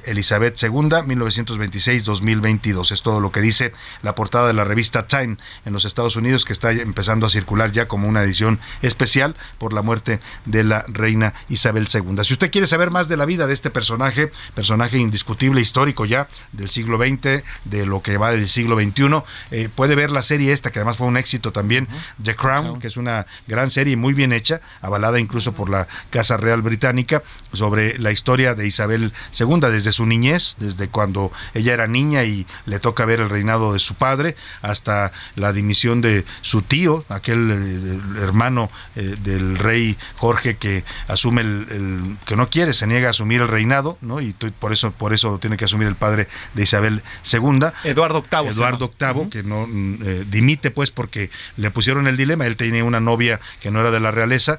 Elizabeth 0.04 0.62
II, 0.62 0.70
1926-2022. 0.70 2.92
Es 2.92 3.02
todo 3.02 3.20
lo 3.20 3.32
que 3.32 3.40
dice 3.40 3.72
la 4.02 4.14
portada 4.14 4.46
de 4.46 4.52
la 4.52 4.64
revista 4.64 5.06
Time 5.06 5.36
en 5.64 5.72
los 5.72 5.84
Estados 5.84 6.16
Unidos, 6.16 6.44
que 6.44 6.52
está 6.52 6.72
empezando 6.72 7.26
a 7.26 7.30
circular 7.30 7.72
ya 7.72 7.88
como 7.88 8.08
una 8.08 8.22
edición 8.22 8.58
especial 8.82 9.34
por 9.58 9.72
la 9.72 9.82
muerte 9.82 10.20
de 10.44 10.64
la 10.64 10.84
reina 10.88 11.34
Isabel 11.48 11.88
II. 11.92 12.24
Si 12.24 12.32
usted 12.32 12.50
quiere 12.50 12.66
saber 12.66 12.90
más 12.90 13.08
de 13.08 13.16
la 13.16 13.24
vida 13.24 13.46
de 13.46 13.54
este 13.54 13.70
personaje, 13.70 14.30
personaje 14.54 14.98
indiscutible, 14.98 15.60
histórico 15.60 16.04
ya 16.04 16.28
del 16.52 16.70
siglo 16.70 16.98
XX, 16.98 17.42
de 17.64 17.86
lo 17.86 18.02
que 18.02 18.16
va 18.16 18.32
del 18.32 18.48
siglo 18.48 18.76
XXI, 18.76 19.22
eh, 19.50 19.68
puede 19.74 19.94
ver 19.94 20.10
la 20.10 20.22
serie 20.22 20.52
esta, 20.52 20.70
que 20.70 20.78
además 20.78 20.96
fue 20.96 21.06
un 21.06 21.16
éxito 21.16 21.52
también, 21.52 21.88
The 22.22 22.36
Crown, 22.36 22.80
que 22.80 22.86
es 22.86 22.96
una 22.96 23.26
gran 23.46 23.70
serie 23.70 23.96
muy 23.96 24.14
bien 24.14 24.32
hecha, 24.32 24.60
avalada 24.80 25.18
incluso 25.18 25.52
por 25.52 25.70
la 25.70 25.88
Casa 26.10 26.36
Real 26.36 26.62
Británica, 26.62 27.22
sobre 27.52 27.98
la 27.98 28.12
historia 28.12 28.54
de 28.54 28.66
Isabel 28.66 29.12
II 29.38 29.60
desde 29.78 29.92
su 29.92 30.06
niñez, 30.06 30.56
desde 30.58 30.88
cuando 30.88 31.30
ella 31.54 31.72
era 31.72 31.86
niña 31.86 32.24
y 32.24 32.46
le 32.66 32.80
toca 32.80 33.04
ver 33.04 33.20
el 33.20 33.30
reinado 33.30 33.72
de 33.72 33.78
su 33.78 33.94
padre, 33.94 34.34
hasta 34.60 35.12
la 35.36 35.52
dimisión 35.52 36.00
de 36.00 36.24
su 36.40 36.62
tío, 36.62 37.04
aquel 37.08 37.50
eh, 37.52 38.20
hermano 38.20 38.70
eh, 38.96 39.14
del 39.22 39.56
rey 39.56 39.96
Jorge 40.16 40.56
que 40.56 40.82
asume 41.06 41.42
el, 41.42 42.16
que 42.26 42.34
no 42.34 42.50
quiere, 42.50 42.74
se 42.74 42.88
niega 42.88 43.06
a 43.06 43.10
asumir 43.10 43.40
el 43.40 43.46
reinado, 43.46 43.98
¿no? 44.00 44.20
Y 44.20 44.32
por 44.32 44.72
eso 44.72 44.90
por 44.90 45.14
eso 45.14 45.30
lo 45.30 45.38
tiene 45.38 45.56
que 45.56 45.66
asumir 45.66 45.86
el 45.86 45.94
padre 45.94 46.26
de 46.54 46.64
Isabel 46.64 47.02
II, 47.32 47.68
Eduardo 47.84 48.24
VIII. 48.28 48.48
Eduardo 48.48 48.92
VIII, 48.98 49.30
que 49.30 49.44
no 49.44 49.68
mm, 49.68 49.98
eh, 50.04 50.24
dimite 50.28 50.72
pues 50.72 50.90
porque 50.90 51.30
le 51.56 51.70
pusieron 51.70 52.08
el 52.08 52.16
dilema, 52.16 52.46
él 52.46 52.56
tenía 52.56 52.82
una 52.82 52.98
novia 52.98 53.38
que 53.60 53.70
no 53.70 53.78
era 53.78 53.92
de 53.92 54.00
la 54.00 54.10
realeza 54.10 54.58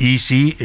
y 0.00 0.18
sí 0.18 0.56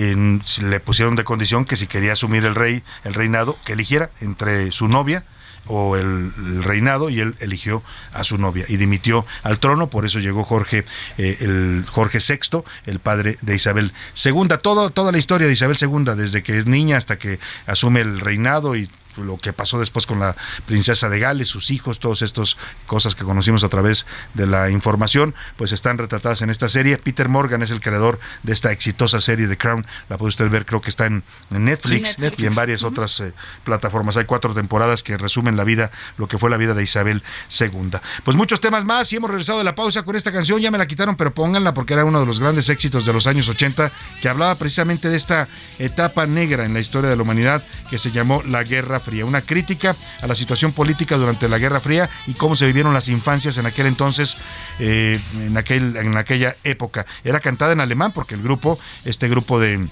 le 0.61 0.79
pusieron 0.79 1.15
de 1.15 1.23
condición 1.23 1.65
que 1.65 1.75
si 1.75 1.85
quería 1.87 2.13
asumir 2.13 2.45
el 2.45 2.55
rey, 2.55 2.70
el 3.03 3.13
reinado, 3.13 3.57
que 3.65 3.73
eligiera 3.73 4.09
entre 4.21 4.71
su 4.71 4.87
novia 4.87 5.23
o 5.67 5.95
el, 5.95 6.31
reinado 6.63 7.09
y 7.09 7.19
él 7.19 7.35
eligió 7.39 7.83
a 8.13 8.23
su 8.23 8.37
novia 8.37 8.65
y 8.67 8.77
dimitió 8.77 9.25
al 9.43 9.59
trono, 9.59 9.87
por 9.87 10.05
eso 10.05 10.19
llegó 10.19 10.43
Jorge, 10.43 10.85
eh, 11.17 11.37
el 11.41 11.85
Jorge 11.89 12.19
VI, 12.19 12.63
el 12.85 12.99
padre 12.99 13.37
de 13.41 13.55
Isabel 13.55 13.93
II. 14.23 14.47
Todo, 14.61 14.89
toda 14.89 15.11
la 15.11 15.17
historia 15.17 15.47
de 15.47 15.53
Isabel 15.53 15.77
II, 15.79 16.15
desde 16.15 16.43
que 16.43 16.57
es 16.57 16.65
niña 16.65 16.97
hasta 16.97 17.17
que 17.17 17.39
asume 17.67 18.01
el 18.01 18.19
reinado 18.19 18.75
y 18.75 18.89
lo 19.17 19.37
que 19.37 19.53
pasó 19.53 19.79
después 19.79 20.05
con 20.05 20.19
la 20.19 20.35
princesa 20.65 21.09
de 21.09 21.19
Gales, 21.19 21.47
sus 21.47 21.71
hijos, 21.71 21.99
todas 21.99 22.21
estas 22.21 22.57
cosas 22.87 23.15
que 23.15 23.23
conocimos 23.23 23.63
a 23.63 23.69
través 23.69 24.05
de 24.33 24.47
la 24.47 24.69
información, 24.69 25.35
pues 25.57 25.71
están 25.71 25.97
retratadas 25.97 26.41
en 26.41 26.49
esta 26.49 26.69
serie. 26.69 26.97
Peter 26.97 27.29
Morgan 27.29 27.61
es 27.61 27.71
el 27.71 27.81
creador 27.81 28.19
de 28.43 28.53
esta 28.53 28.71
exitosa 28.71 29.21
serie 29.21 29.47
de 29.47 29.57
Crown, 29.57 29.85
la 30.09 30.17
puede 30.17 30.29
usted 30.29 30.49
ver, 30.49 30.65
creo 30.65 30.81
que 30.81 30.89
está 30.89 31.05
en 31.05 31.23
Netflix, 31.49 32.17
y 32.37 32.45
en 32.45 32.55
varias 32.55 32.83
otras 32.83 33.19
eh, 33.19 33.33
plataformas. 33.63 34.17
Hay 34.17 34.25
cuatro 34.25 34.53
temporadas 34.53 35.03
que 35.03 35.17
resumen 35.17 35.57
la 35.57 35.63
vida, 35.63 35.91
lo 36.17 36.27
que 36.27 36.37
fue 36.37 36.49
la 36.49 36.57
vida 36.57 36.73
de 36.73 36.83
Isabel 36.83 37.23
II. 37.59 37.91
Pues 38.23 38.37
muchos 38.37 38.61
temas 38.61 38.85
más 38.85 39.11
y 39.11 39.17
hemos 39.17 39.29
regresado 39.29 39.59
de 39.59 39.63
la 39.63 39.75
pausa 39.75 40.03
con 40.03 40.15
esta 40.15 40.31
canción, 40.31 40.59
ya 40.59 40.71
me 40.71 40.77
la 40.77 40.87
quitaron, 40.87 41.15
pero 41.15 41.33
pónganla 41.33 41.73
porque 41.73 41.93
era 41.93 42.05
uno 42.05 42.19
de 42.19 42.25
los 42.25 42.39
grandes 42.39 42.69
éxitos 42.69 43.05
de 43.05 43.13
los 43.13 43.27
años 43.27 43.49
80 43.49 43.91
que 44.21 44.29
hablaba 44.29 44.55
precisamente 44.55 45.09
de 45.09 45.17
esta 45.17 45.47
etapa 45.79 46.25
negra 46.25 46.65
en 46.65 46.73
la 46.73 46.79
historia 46.79 47.09
de 47.09 47.15
la 47.15 47.23
humanidad 47.23 47.63
que 47.89 47.97
se 47.97 48.11
llamó 48.11 48.41
la 48.43 48.63
Guerra 48.63 49.00
Fría, 49.01 49.25
una 49.25 49.41
crítica 49.41 49.95
a 50.21 50.27
la 50.27 50.35
situación 50.35 50.71
política 50.71 51.17
durante 51.17 51.49
la 51.49 51.57
Guerra 51.57 51.79
Fría 51.79 52.09
y 52.27 52.33
cómo 52.33 52.55
se 52.55 52.65
vivieron 52.65 52.93
las 52.93 53.07
infancias 53.07 53.57
en 53.57 53.65
aquel 53.65 53.87
entonces, 53.87 54.37
eh, 54.79 55.19
en, 55.39 55.57
aquel, 55.57 55.95
en 55.97 56.17
aquella 56.17 56.55
época. 56.63 57.05
Era 57.23 57.39
cantada 57.39 57.73
en 57.73 57.81
alemán 57.81 58.11
porque 58.11 58.35
el 58.35 58.41
grupo, 58.41 58.79
este 59.05 59.27
grupo 59.29 59.59
de 59.59 59.87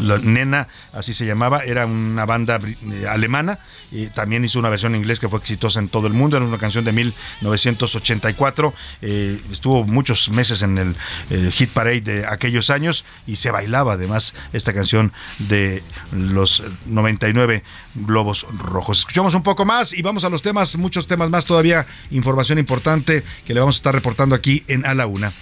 la 0.00 0.18
Nena, 0.18 0.68
así 0.92 1.14
se 1.14 1.26
llamaba, 1.26 1.60
era 1.64 1.86
una 1.86 2.24
banda 2.26 2.58
eh, 2.58 3.06
alemana 3.08 3.58
y 3.92 4.06
también 4.06 4.44
hizo 4.44 4.58
una 4.58 4.68
versión 4.68 4.94
en 4.94 5.00
inglés 5.00 5.20
que 5.20 5.28
fue 5.28 5.38
exitosa 5.38 5.80
en 5.80 5.88
todo 5.88 6.06
el 6.06 6.12
mundo, 6.12 6.36
era 6.36 6.46
una 6.46 6.58
canción 6.58 6.84
de 6.84 6.92
1984, 6.92 8.74
eh, 9.02 9.40
estuvo 9.52 9.84
muchos 9.84 10.30
meses 10.30 10.62
en 10.62 10.78
el 10.78 10.96
eh, 11.30 11.50
hit 11.52 11.70
parade 11.70 12.00
de 12.00 12.26
aquellos 12.26 12.70
años 12.70 13.04
y 13.26 13.36
se 13.36 13.50
bailaba 13.50 13.94
además 13.94 14.34
esta 14.52 14.72
canción 14.72 15.12
de 15.38 15.82
los 16.12 16.62
99 16.86 17.62
globos 17.94 18.46
rojos. 18.58 19.00
Escuchamos 19.00 19.34
un 19.34 19.42
poco 19.42 19.64
más 19.64 19.92
y 19.92 20.02
vamos 20.02 20.24
a 20.24 20.28
los 20.28 20.42
temas, 20.42 20.76
muchos 20.76 21.06
temas 21.06 21.30
más 21.30 21.44
todavía, 21.44 21.86
información 22.10 22.58
importante 22.58 23.24
que 23.44 23.54
le 23.54 23.60
vamos 23.60 23.76
a 23.76 23.78
estar 23.78 23.94
reportando 23.94 24.34
aquí 24.34 24.64
en 24.68 24.86
A 24.86 24.94
la 24.94 25.06
Una. 25.06 25.32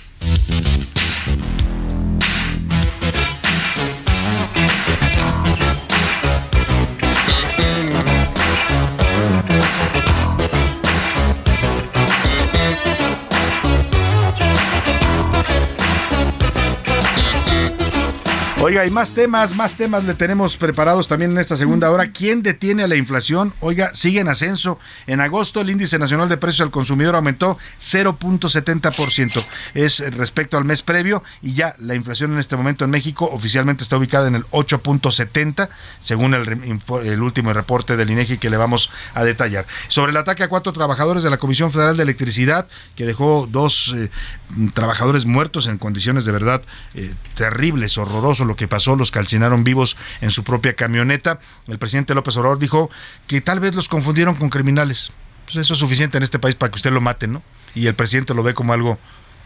Oiga, 18.69 18.83
hay 18.83 18.91
más 18.91 19.15
temas, 19.15 19.57
más 19.57 19.77
temas 19.77 20.05
le 20.05 20.13
tenemos 20.13 20.59
preparados 20.59 21.09
también 21.09 21.31
en 21.31 21.39
esta 21.39 21.57
segunda 21.57 21.91
hora. 21.91 22.13
¿Quién 22.13 22.43
detiene 22.43 22.83
a 22.83 22.87
la 22.87 22.97
inflación? 22.97 23.55
Oiga, 23.61 23.93
sigue 23.95 24.21
en 24.21 24.29
ascenso. 24.29 24.79
En 25.07 25.23
agosto 25.23 25.63
el 25.63 25.71
índice 25.71 25.99
nacional 25.99 26.29
de 26.29 26.37
precios 26.37 26.67
al 26.67 26.71
consumidor 26.71 27.15
aumentó 27.15 27.57
0.70%. 27.81 29.43
Es 29.73 30.01
respecto 30.15 30.59
al 30.59 30.67
mes 30.67 30.83
previo 30.83 31.23
y 31.41 31.55
ya 31.55 31.77
la 31.79 31.95
inflación 31.95 32.35
en 32.35 32.41
este 32.41 32.57
momento 32.57 32.85
en 32.85 32.91
México 32.91 33.25
oficialmente 33.33 33.85
está 33.85 33.97
ubicada 33.97 34.29
en 34.29 34.35
el 34.35 34.45
8.70, 34.49 35.71
según 36.01 36.35
el, 36.35 37.23
último 37.23 37.55
reporte 37.55 37.97
del 37.97 38.11
INEGI 38.11 38.37
que 38.37 38.51
le 38.51 38.59
vamos 38.59 38.93
a 39.15 39.25
detallar. 39.25 39.67
Sobre 39.89 40.11
el 40.11 40.17
ataque 40.19 40.43
a 40.43 40.49
cuatro 40.49 40.75
trabajadores 40.75 41.23
de 41.23 41.31
la 41.31 41.39
Comisión 41.39 41.73
Federal 41.73 41.97
de 41.97 42.03
Electricidad, 42.03 42.69
que 42.97 43.07
dejó 43.07 43.49
dos 43.51 43.95
eh, 43.97 44.11
trabajadores 44.75 45.27
muertos 45.27 45.67
en 45.67 45.79
condiciones 45.79 46.25
de 46.25 46.33
verdad 46.33 46.63
eh, 46.95 47.13
terribles, 47.35 47.99
horrorosos 47.99 48.47
lo 48.47 48.57
que 48.57 48.69
pasó, 48.69 48.97
los 48.97 49.11
calcinaron 49.11 49.65
vivos 49.65 49.97
en 50.21 50.31
su 50.31 50.45
propia 50.45 50.75
camioneta. 50.75 51.41
El 51.67 51.79
presidente 51.79 52.15
López 52.15 52.37
Obrador 52.37 52.59
dijo 52.59 52.91
que 53.27 53.41
tal 53.41 53.61
vez 53.61 53.75
los 53.75 53.89
confundieron 53.89 54.35
con 54.35 54.51
criminales. 54.51 55.13
Pues 55.45 55.57
eso 55.57 55.75
es 55.75 55.81
suficiente 55.81 56.19
en 56.19 56.23
este 56.23 56.39
país 56.39 56.55
para 56.55 56.71
que 56.71 56.77
usted 56.77 56.93
lo 56.93 57.01
mate, 57.01 57.27
¿no? 57.27 57.43
Y 57.75 57.87
el 57.87 57.95
presidente 57.95 58.35
lo 58.35 58.43
ve 58.43 58.55
como 58.55 58.73
algo 58.73 58.99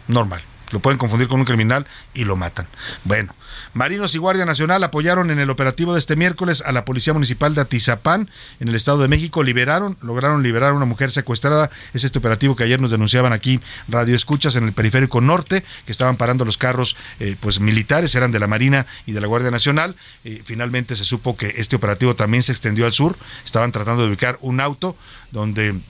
normal 0.09 0.43
lo 0.73 0.81
pueden 0.81 0.99
confundir 0.99 1.29
con 1.29 1.41
un 1.41 1.47
criminal 1.47 1.87
y 2.15 2.25
lo 2.25 2.37
matan. 2.37 2.67
Bueno, 3.05 3.35
Marinos 3.75 4.15
y 4.15 4.19
Guardia 4.19 4.45
Nacional 4.45 4.83
apoyaron 4.85 5.31
en 5.31 5.39
el 5.39 5.51
operativo 5.51 5.93
de 5.93 5.99
este 5.99 6.17
miércoles 6.17 6.63
a 6.67 6.73
la 6.73 6.85
Policía 6.85 7.13
Municipal 7.13 7.55
de 7.55 7.61
Atizapán, 7.61 8.31
en 8.61 8.69
el 8.69 8.75
Estado 8.75 8.99
de 8.99 9.09
México. 9.09 9.43
Liberaron, 9.43 9.97
lograron 10.01 10.43
liberar 10.43 10.71
a 10.71 10.75
una 10.75 10.85
mujer 10.85 11.11
secuestrada. 11.13 11.71
Es 11.93 12.05
este 12.05 12.19
operativo 12.19 12.57
que 12.57 12.65
ayer 12.65 12.81
nos 12.81 12.91
denunciaban 12.91 13.33
aquí, 13.33 13.61
Radio 13.89 14.17
Escuchas, 14.17 14.57
en 14.57 14.65
el 14.65 14.73
periférico 14.73 15.21
norte, 15.21 15.65
que 15.87 15.93
estaban 15.93 16.17
parando 16.17 16.45
los 16.45 16.59
carros 16.59 16.97
eh, 17.21 17.37
pues 17.41 17.61
militares, 17.61 18.15
eran 18.15 18.33
de 18.33 18.39
la 18.39 18.47
Marina 18.47 18.87
y 19.07 19.13
de 19.13 19.21
la 19.21 19.27
Guardia 19.27 19.51
Nacional. 19.51 19.97
Eh, 20.25 20.43
finalmente 20.45 20.97
se 20.97 21.05
supo 21.05 21.37
que 21.37 21.55
este 21.57 21.77
operativo 21.77 22.15
también 22.15 22.43
se 22.43 22.53
extendió 22.53 22.87
al 22.87 22.93
sur. 22.93 23.17
Estaban 23.45 23.73
tratando 23.73 24.03
de 24.03 24.09
ubicar 24.09 24.39
un 24.41 24.61
auto 24.61 24.97
donde 25.31 25.81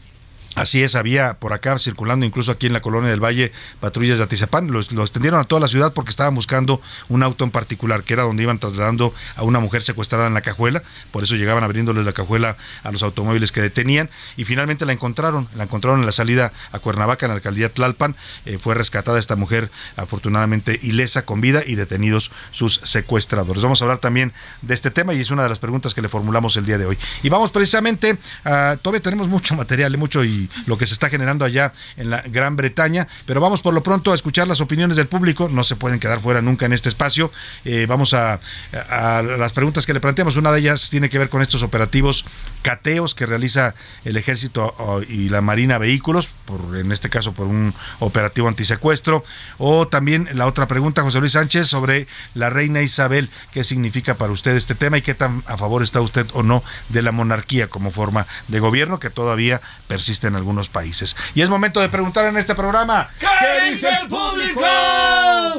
Así 0.55 0.82
es, 0.82 0.94
había 0.96 1.34
por 1.34 1.55
acá 1.55 1.78
circulando, 1.78 2.26
incluso 2.26 2.53
aquí 2.53 2.66
en 2.66 2.74
la 2.74 2.82
colonia 2.82 3.11
del 3.11 3.24
Valle, 3.24 3.53
patrullas 3.80 4.18
de 4.18 4.24
Atizapán. 4.24 4.70
Lo, 4.70 4.80
extendieron 4.80 5.40
a 5.40 5.44
toda 5.44 5.61
la 5.61 5.68
ciudad 5.68 5.94
porque 5.94 6.11
estaban 6.11 6.34
buscando 6.34 6.82
un 7.09 7.22
auto 7.22 7.44
en 7.44 7.50
particular, 7.50 8.05
que 8.05 8.12
era 8.12 8.24
donde 8.24 8.42
iban 8.42 8.59
trasladando 8.59 9.14
a 9.36 9.44
una 9.44 9.61
mujer 9.61 9.82
secuestrada 9.82 10.26
en 10.26 10.34
la 10.34 10.42
cajuela. 10.42 10.82
Por 11.11 11.22
eso 11.22 11.36
llegaban 11.36 11.64
abriéndoles 11.64 12.05
la 12.05 12.12
cajuela 12.12 12.57
a 12.82 12.92
los 12.92 13.03
automóviles 13.03 13.50
que 13.50 13.62
detenían. 13.62 14.11
Y 14.36 14.44
finalmente 14.44 14.84
la 14.84 14.92
encontraron. 14.92 15.48
La 15.57 15.64
encontraron 15.64 16.00
en 16.00 16.07
la 16.07 16.12
salida 16.12 16.53
a 16.70 16.78
Cuernavaca, 16.78 17.24
en 17.24 17.30
la 17.30 17.36
alcaldía 17.36 17.72
Tlalpan. 17.72 18.14
Eh, 18.44 18.59
fue 18.59 18.74
rescatada 18.74 19.18
esta 19.18 19.36
mujer, 19.36 19.70
afortunadamente 19.96 20.78
ilesa, 20.82 21.24
con 21.24 21.40
vida 21.40 21.62
y 21.66 21.76
detenidos 21.76 22.30
sus 22.50 22.80
secuestradores. 22.84 23.62
Vamos 23.62 23.80
a 23.80 23.84
hablar 23.84 23.98
también 23.98 24.32
de 24.61 24.74
este 24.74 24.90
tema 24.90 25.14
y 25.14 25.20
es 25.20 25.30
una 25.30 25.44
de 25.44 25.48
las 25.48 25.59
preguntas 25.59 25.94
que 25.94 26.03
le 26.03 26.11
formulamos 26.11 26.57
el 26.57 26.66
día 26.66 26.76
de 26.76 26.84
hoy. 26.84 26.98
Y 27.22 27.30
vamos 27.30 27.50
precisamente, 27.50 28.18
a, 28.44 28.76
todavía 28.80 29.00
tenemos 29.00 29.28
mucho 29.28 29.55
material, 29.55 29.96
mucho 29.96 30.24
y 30.24 30.41
lo 30.66 30.78
que 30.78 30.86
se 30.86 30.95
está 30.95 31.09
generando 31.09 31.45
allá 31.45 31.72
en 31.97 32.11
la 32.11 32.22
Gran 32.22 32.57
Bretaña. 32.57 33.09
Pero 33.26 33.40
vamos 33.40 33.61
por 33.61 33.74
lo 33.74 33.82
pronto 33.82 34.12
a 34.12 34.14
escuchar 34.14 34.49
las 34.49 34.61
opiniones 34.61 34.97
del 34.97 35.07
público. 35.07 35.49
No 35.49 35.64
se 35.64 35.76
pueden 35.76 36.01
quedar 36.01 36.20
fuera 36.20 36.40
nunca 36.40 36.66
en 36.66 36.72
este 36.72 36.88
espacio. 36.88 37.32
Eh, 37.64 37.86
vamos 37.88 38.14
a, 38.14 38.40
las 38.72 39.53
preguntas 39.53 39.86
que 39.86 39.95
le 39.95 40.01
planteamos. 40.01 40.36
Una 40.36 40.53
de 40.53 40.61
ellas 40.61 40.90
tiene 40.90 41.09
que 41.09 41.18
ver 41.18 41.28
con 41.28 41.43
estos 41.43 41.62
operativos 41.62 42.24
cateos 42.62 43.14
que 43.14 43.26
realiza 43.26 43.74
el 44.04 44.16
ejército 44.16 44.74
y 45.08 45.28
la 45.28 45.40
marina 45.40 45.78
vehículos, 45.78 46.30
por, 46.44 46.76
en 46.76 46.92
este 46.92 47.08
caso 47.08 47.32
por 47.32 47.46
un 47.46 47.74
operativo 47.98 48.48
antisecuestro. 48.48 49.24
O 49.58 49.88
también 49.88 50.28
la 50.32 50.46
otra 50.46 50.66
pregunta, 50.66 51.02
José 51.02 51.20
Luis 51.20 51.32
Sánchez, 51.32 51.66
sobre 51.66 52.06
la 52.34 52.50
reina 52.50 52.82
Isabel. 52.82 53.30
¿Qué 53.52 53.64
significa 53.64 54.14
para 54.14 54.32
usted 54.32 54.56
este 54.56 54.74
tema 54.74 54.98
y 54.98 55.02
qué 55.02 55.14
tan 55.14 55.42
a 55.46 55.56
favor 55.56 55.82
está 55.82 56.00
usted 56.00 56.26
o 56.32 56.42
no 56.42 56.62
de 56.88 57.02
la 57.02 57.12
monarquía 57.12 57.68
como 57.68 57.90
forma 57.90 58.26
de 58.48 58.60
gobierno 58.60 58.98
que 58.98 59.10
todavía 59.10 59.60
persiste 59.88 60.26
en 60.26 60.36
algunos 60.36 60.68
países. 60.68 61.16
Y 61.34 61.42
es 61.42 61.48
momento 61.48 61.80
de 61.80 61.88
preguntar 61.88 62.26
en 62.26 62.36
este 62.36 62.54
programa. 62.54 63.08
¿Qué, 63.18 63.70
dice 63.70 63.88
el 64.00 64.08
público? 64.08 64.62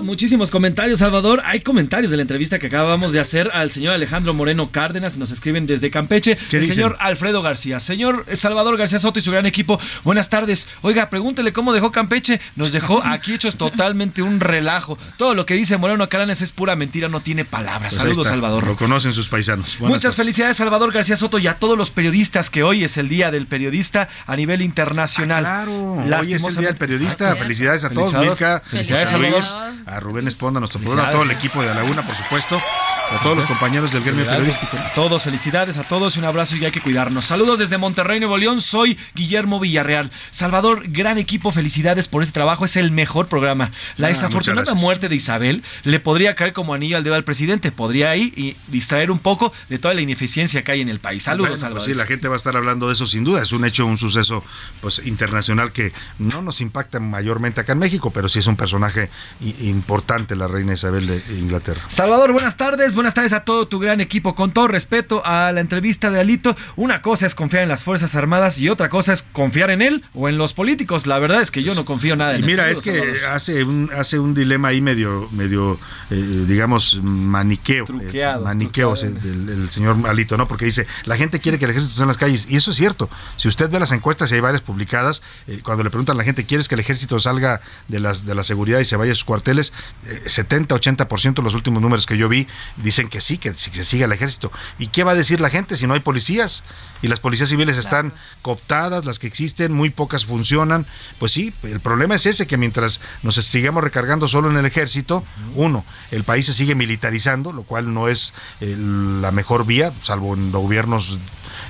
Muchísimos 0.01 0.49
comentarios, 0.49 0.99
Salvador. 0.99 1.41
Hay 1.45 1.61
comentarios 1.61 2.11
de 2.11 2.17
la 2.17 2.23
entrevista 2.23 2.59
que 2.59 2.67
acabamos 2.67 3.11
de 3.11 3.19
hacer 3.19 3.49
al 3.53 3.71
señor 3.71 3.93
Alejandro 3.93 4.33
Moreno 4.33 4.71
Cárdenas. 4.71 5.17
Nos 5.17 5.31
escriben 5.31 5.65
desde 5.65 5.91
Campeche. 5.91 6.37
el 6.51 6.65
señor 6.65 6.92
Alfredo 6.99 7.41
García. 7.41 7.79
Señor 7.79 8.25
Salvador 8.35 8.77
García 8.77 8.99
Soto 8.99 9.19
y 9.19 9.21
su 9.21 9.31
gran 9.31 9.45
equipo. 9.45 9.79
Buenas 10.03 10.29
tardes. 10.29 10.67
Oiga, 10.81 11.09
pregúntele 11.09 11.53
cómo 11.53 11.73
dejó 11.73 11.91
Campeche. 11.91 12.39
Nos 12.55 12.71
dejó 12.71 13.03
aquí 13.03 13.33
hechos 13.33 13.55
totalmente 13.55 14.21
un 14.21 14.39
relajo. 14.39 14.97
Todo 15.17 15.33
lo 15.35 15.45
que 15.45 15.55
dice 15.55 15.77
Moreno 15.77 16.07
Cárdenas 16.09 16.41
es 16.41 16.51
pura 16.51 16.75
mentira, 16.75 17.09
no 17.09 17.21
tiene 17.21 17.45
palabras. 17.45 17.93
Pues 17.95 18.01
Saludos, 18.01 18.27
Salvador. 18.27 18.65
Lo 18.65 18.75
conocen 18.75 19.13
sus 19.13 19.29
paisanos. 19.29 19.77
Muchas 19.79 20.15
felicidades, 20.15 20.57
Salvador 20.57 20.91
García 20.91 21.17
Soto, 21.17 21.39
y 21.39 21.47
a 21.47 21.55
todos 21.55 21.77
los 21.77 21.91
periodistas 21.91 22.49
que 22.49 22.63
hoy 22.63 22.83
es 22.83 22.97
el 22.97 23.09
Día 23.09 23.31
del 23.31 23.47
Periodista 23.47 24.09
a 24.25 24.35
nivel 24.35 24.61
internacional. 24.61 25.45
Ah, 25.45 25.63
claro, 25.65 25.93
hoy 25.93 26.33
es 26.33 26.43
el 26.43 26.55
Día 26.55 26.67
del 26.67 26.77
Periodista. 26.77 27.35
Felicidades 27.35 27.83
a 27.83 27.89
todos, 27.89 28.11
felicidades 28.65 29.11
a 29.11 29.17
Luis, 29.17 29.53
a 29.85 29.99
Rubén 29.99 30.27
Esponda, 30.27 30.59
nuestro 30.59 30.79
programa, 30.79 31.09
a 31.09 31.11
todo 31.11 31.23
el 31.23 31.31
equipo 31.31 31.61
de 31.61 31.67
La 31.67 31.75
Laguna, 31.75 32.01
por 32.01 32.15
supuesto. 32.15 32.61
A 33.11 33.19
todos 33.21 33.37
los 33.37 33.45
compañeros 33.45 33.91
del 33.91 34.03
gremio 34.03 34.25
periodístico. 34.25 34.77
A 34.77 34.93
todos, 34.93 35.23
felicidades 35.23 35.77
a 35.77 35.83
todos 35.83 36.15
y 36.15 36.19
un 36.19 36.25
abrazo 36.25 36.55
y 36.55 36.65
hay 36.65 36.71
que 36.71 36.81
cuidarnos. 36.81 37.25
Saludos 37.25 37.59
desde 37.59 37.77
Monterrey, 37.77 38.19
Nuevo 38.19 38.37
León. 38.37 38.61
Soy 38.61 38.97
Guillermo 39.13 39.59
Villarreal. 39.59 40.11
Salvador, 40.31 40.83
gran 40.87 41.17
equipo, 41.17 41.51
felicidades 41.51 42.07
por 42.07 42.23
este 42.23 42.33
trabajo. 42.33 42.65
Es 42.65 42.75
el 42.75 42.91
mejor 42.91 43.27
programa. 43.27 43.71
La 43.97 44.07
ah, 44.07 44.09
desafortunada 44.09 44.73
muerte 44.73 45.09
de 45.09 45.15
Isabel 45.15 45.63
le 45.83 45.99
podría 45.99 46.35
caer 46.35 46.53
como 46.53 46.73
anillo 46.73 46.97
al 46.97 47.03
dedo 47.03 47.15
al 47.15 47.23
presidente. 47.23 47.71
Podría 47.71 48.15
ir 48.15 48.33
y 48.37 48.55
distraer 48.67 49.11
un 49.11 49.19
poco 49.19 49.53
de 49.69 49.77
toda 49.77 49.93
la 49.93 50.01
ineficiencia 50.01 50.63
que 50.63 50.71
hay 50.71 50.81
en 50.81 50.89
el 50.89 50.99
país. 50.99 51.23
Saludos, 51.23 51.51
pues 51.51 51.59
Salvador. 51.59 51.87
sí, 51.87 51.93
la 51.93 52.05
gente 52.05 52.27
va 52.27 52.35
a 52.35 52.37
estar 52.37 52.57
hablando 52.57 52.87
de 52.87 52.93
eso 52.93 53.05
sin 53.05 53.23
duda. 53.23 53.41
Es 53.41 53.51
un 53.51 53.65
hecho, 53.65 53.85
un 53.85 53.97
suceso 53.97 54.43
pues 54.81 55.01
internacional 55.05 55.71
que 55.71 55.93
no 56.17 56.41
nos 56.41 56.61
impacta 56.61 56.99
mayormente 56.99 57.61
acá 57.61 57.73
en 57.73 57.79
México, 57.79 58.11
pero 58.11 58.29
sí 58.29 58.39
es 58.39 58.47
un 58.47 58.55
personaje 58.55 59.09
importante 59.61 60.35
la 60.35 60.47
reina 60.47 60.73
Isabel 60.73 61.05
de 61.05 61.23
Inglaterra. 61.37 61.81
Salvador, 61.87 62.31
buenas 62.31 62.57
tardes. 62.57 62.92
Buenas 62.95 63.13
tardes 63.13 63.33
a 63.33 63.43
todo 63.43 63.67
tu 63.67 63.79
gran 63.79 64.01
equipo. 64.01 64.35
Con 64.35 64.51
todo 64.51 64.67
respeto 64.67 65.25
a 65.25 65.51
la 65.51 65.61
entrevista 65.61 66.11
de 66.11 66.19
Alito, 66.19 66.55
una 66.75 67.01
cosa 67.01 67.25
es 67.25 67.33
confiar 67.33 67.63
en 67.63 67.69
las 67.69 67.83
Fuerzas 67.83 68.15
Armadas 68.15 68.59
y 68.59 68.69
otra 68.69 68.89
cosa 68.89 69.13
es 69.13 69.23
confiar 69.31 69.71
en 69.71 69.81
él 69.81 70.03
o 70.13 70.29
en 70.29 70.37
los 70.37 70.53
políticos. 70.53 71.07
La 71.07 71.17
verdad 71.19 71.41
es 71.41 71.49
que 71.49 71.63
yo 71.63 71.73
no 71.75 71.85
confío 71.85 72.15
nada 72.15 72.35
en 72.35 72.43
Y 72.43 72.47
mira, 72.47 72.69
es 72.69 72.81
que 72.81 73.01
hace 73.29 73.63
un, 73.63 73.89
hace 73.95 74.19
un 74.19 74.33
dilema 74.33 74.69
ahí 74.69 74.81
medio, 74.81 75.27
medio 75.31 75.79
eh, 76.09 76.15
digamos, 76.47 76.99
maniqueo. 77.01 77.85
Eh, 78.11 78.35
maniqueo 78.43 78.93
el, 78.95 79.69
señor 79.69 79.97
Alito, 80.07 80.37
¿no? 80.37 80.47
Porque 80.47 80.65
dice, 80.65 80.85
la 81.05 81.17
gente 81.17 81.39
quiere 81.39 81.57
que 81.57 81.65
el 81.65 81.71
ejército 81.71 81.93
esté 81.93 82.01
en 82.03 82.07
las 82.07 82.17
calles. 82.17 82.47
Y 82.49 82.57
eso 82.57 82.71
es 82.71 82.77
cierto. 82.77 83.09
Si 83.37 83.47
usted 83.47 83.69
ve 83.69 83.79
las 83.79 83.91
encuestas, 83.91 84.31
y 84.31 84.35
hay 84.35 84.41
varias 84.41 84.61
publicadas, 84.61 85.21
eh, 85.47 85.61
cuando 85.63 85.83
le 85.83 85.89
preguntan 85.89 86.15
a 86.15 86.19
la 86.19 86.23
gente, 86.23 86.45
¿quieres 86.45 86.67
que 86.67 86.75
el 86.75 86.81
ejército 86.81 87.19
salga 87.19 87.61
de, 87.87 87.99
las, 87.99 88.25
de 88.25 88.35
la 88.35 88.43
seguridad 88.43 88.79
y 88.79 88.85
se 88.85 88.95
vaya 88.95 89.11
a 89.11 89.15
sus 89.15 89.23
cuarteles? 89.23 89.73
70, 90.25 90.75
80% 90.75 91.43
los 91.43 91.55
últimos 91.55 91.81
números 91.81 92.05
que 92.05 92.17
yo 92.17 92.29
vi 92.29 92.47
dicen 92.83 93.09
que 93.09 93.21
sí, 93.21 93.37
que, 93.37 93.53
se 93.53 93.83
siga 93.83 94.05
el 94.05 94.11
ejército. 94.11 94.51
¿Y 94.77 94.87
qué 94.87 95.03
va 95.03 95.11
a 95.11 95.15
decir 95.15 95.41
la 95.41 95.49
gente 95.49 95.75
si 95.75 95.87
no 95.87 95.93
hay 95.93 96.01
policías? 96.01 96.63
Y 97.01 97.07
las 97.07 97.19
policías 97.19 97.49
civiles 97.49 97.77
están 97.77 98.13
cooptadas, 98.41 99.05
las 99.05 99.19
que 99.19 99.27
existen, 99.27 99.73
muy 99.73 99.89
pocas 99.89 100.25
funcionan. 100.25 100.85
Pues 101.19 101.31
sí, 101.31 101.53
el 101.63 101.79
problema 101.79 102.15
es 102.15 102.25
ese, 102.25 102.47
que 102.47 102.57
mientras 102.57 103.01
nos 103.23 103.35
sigamos 103.35 103.83
recargando 103.83 104.27
solo 104.27 104.49
en 104.49 104.57
el 104.57 104.65
ejército, 104.65 105.23
uno, 105.55 105.83
el 106.11 106.23
país 106.23 106.45
se 106.45 106.53
sigue 106.53 106.75
militarizando, 106.75 107.51
lo 107.51 107.63
cual 107.63 107.93
no 107.93 108.07
es 108.07 108.33
eh, 108.61 108.75
la 108.77 109.31
mejor 109.31 109.65
vía, 109.65 109.91
salvo 110.01 110.33
en 110.33 110.51
gobiernos 110.51 111.17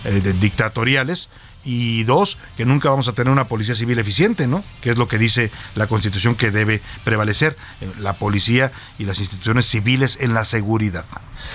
eh, 0.06 0.34
dictatoriales 0.40 1.30
y 1.64 2.04
dos, 2.04 2.38
que 2.58 2.66
nunca 2.66 2.90
vamos 2.90 3.08
a 3.08 3.14
tener 3.14 3.32
una 3.32 3.46
policía 3.46 3.76
civil 3.76 4.00
eficiente, 4.00 4.48
¿no? 4.48 4.64
Que 4.82 4.92
es 4.92 4.98
lo 4.98 5.08
que 5.08 5.18
dice 5.18 5.52
la 5.76 5.88
Constitución 5.88 6.36
que 6.36 6.52
debe 6.52 6.82
prevalecer, 7.04 7.56
eh, 7.82 7.90
la 8.00 8.14
policía 8.14 8.72
y 9.00 9.06
las 9.06 9.20
instituciones 9.20 9.66
civiles 9.66 10.18
en 10.20 10.34
la 10.34 10.46
seguridad. 10.46 11.06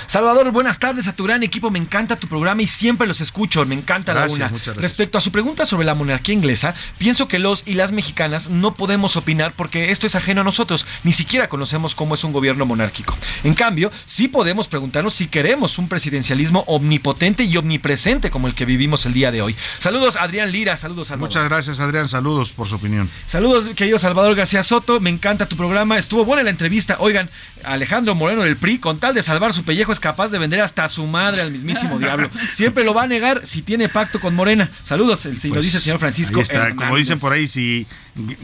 Salvador, 0.06 0.50
buenas 0.52 0.78
tardes 0.78 1.08
a 1.08 1.14
tu 1.14 1.24
gran 1.24 1.42
equipo. 1.42 1.70
Me 1.70 1.78
encanta 1.78 2.16
tu 2.16 2.28
programa 2.28 2.62
y 2.62 2.66
siempre 2.66 3.06
los 3.06 3.20
escucho. 3.20 3.64
Me 3.66 3.74
encanta 3.74 4.14
la 4.14 4.26
una. 4.26 4.52
Respecto 4.76 5.18
a 5.18 5.20
su 5.20 5.32
pregunta 5.32 5.66
sobre 5.66 5.86
la 5.86 5.94
monarquía 5.94 6.34
inglesa, 6.34 6.74
pienso 6.98 7.28
que 7.28 7.38
los 7.38 7.66
y 7.66 7.74
las 7.74 7.92
mexicanas 7.92 8.50
no 8.50 8.74
podemos 8.74 9.16
opinar 9.16 9.52
porque 9.56 9.90
esto 9.90 10.06
es 10.06 10.14
ajeno 10.14 10.42
a 10.42 10.44
nosotros. 10.44 10.86
Ni 11.04 11.12
siquiera 11.12 11.48
conocemos 11.48 11.94
cómo 11.94 12.14
es 12.14 12.24
un 12.24 12.32
gobierno 12.32 12.66
monárquico. 12.66 13.16
En 13.44 13.54
cambio, 13.54 13.90
sí 14.06 14.28
podemos 14.28 14.68
preguntarnos 14.68 15.14
si 15.14 15.26
queremos 15.26 15.78
un 15.78 15.88
presidencialismo 15.88 16.64
omnipotente 16.66 17.44
y 17.44 17.56
omnipresente 17.56 18.30
como 18.30 18.46
el 18.46 18.54
que 18.54 18.64
vivimos 18.64 19.06
el 19.06 19.14
día 19.14 19.32
de 19.32 19.42
hoy. 19.42 19.56
Saludos, 19.98 20.16
Adrián 20.16 20.52
Lira. 20.52 20.76
Saludos, 20.76 21.08
Salvador. 21.08 21.28
Muchas 21.28 21.44
gracias, 21.48 21.80
Adrián. 21.80 22.08
Saludos 22.08 22.52
por 22.52 22.68
su 22.68 22.76
opinión. 22.76 23.10
Saludos, 23.26 23.68
querido 23.74 23.98
Salvador 23.98 24.36
García 24.36 24.62
Soto. 24.62 25.00
Me 25.00 25.10
encanta 25.10 25.46
tu 25.46 25.56
programa. 25.56 25.98
Estuvo 25.98 26.24
buena 26.24 26.44
la 26.44 26.50
entrevista. 26.50 26.98
Oigan, 27.00 27.28
Alejandro 27.64 28.14
Moreno 28.14 28.42
del 28.42 28.56
PRI, 28.56 28.78
con 28.78 29.00
tal 29.00 29.12
de 29.12 29.24
salvar 29.24 29.52
su 29.52 29.64
pellejo, 29.64 29.90
es 29.90 29.98
capaz 29.98 30.28
de 30.28 30.38
vender 30.38 30.60
hasta 30.60 30.84
a 30.84 30.88
su 30.88 31.04
madre 31.08 31.42
al 31.42 31.50
mismísimo 31.50 31.98
diablo. 31.98 32.30
Siempre 32.54 32.84
lo 32.84 32.94
va 32.94 33.02
a 33.02 33.06
negar 33.08 33.44
si 33.44 33.62
tiene 33.62 33.88
pacto 33.88 34.20
con 34.20 34.36
Morena. 34.36 34.70
Saludos, 34.84 35.26
el, 35.26 35.36
si 35.36 35.48
lo 35.48 35.54
pues, 35.54 35.64
dice 35.64 35.78
el 35.78 35.82
señor 35.82 35.98
Francisco. 35.98 36.40
como 36.76 36.96
dicen 36.96 37.18
por 37.18 37.32
ahí, 37.32 37.48
si 37.48 37.84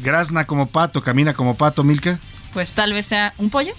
grazna 0.02 0.46
como 0.48 0.66
pato, 0.66 1.02
camina 1.02 1.34
como 1.34 1.56
pato, 1.56 1.84
Milka 1.84 2.18
pues 2.54 2.72
tal 2.72 2.92
vez 2.92 3.06
sea 3.06 3.34
un 3.38 3.50
pollo. 3.50 3.74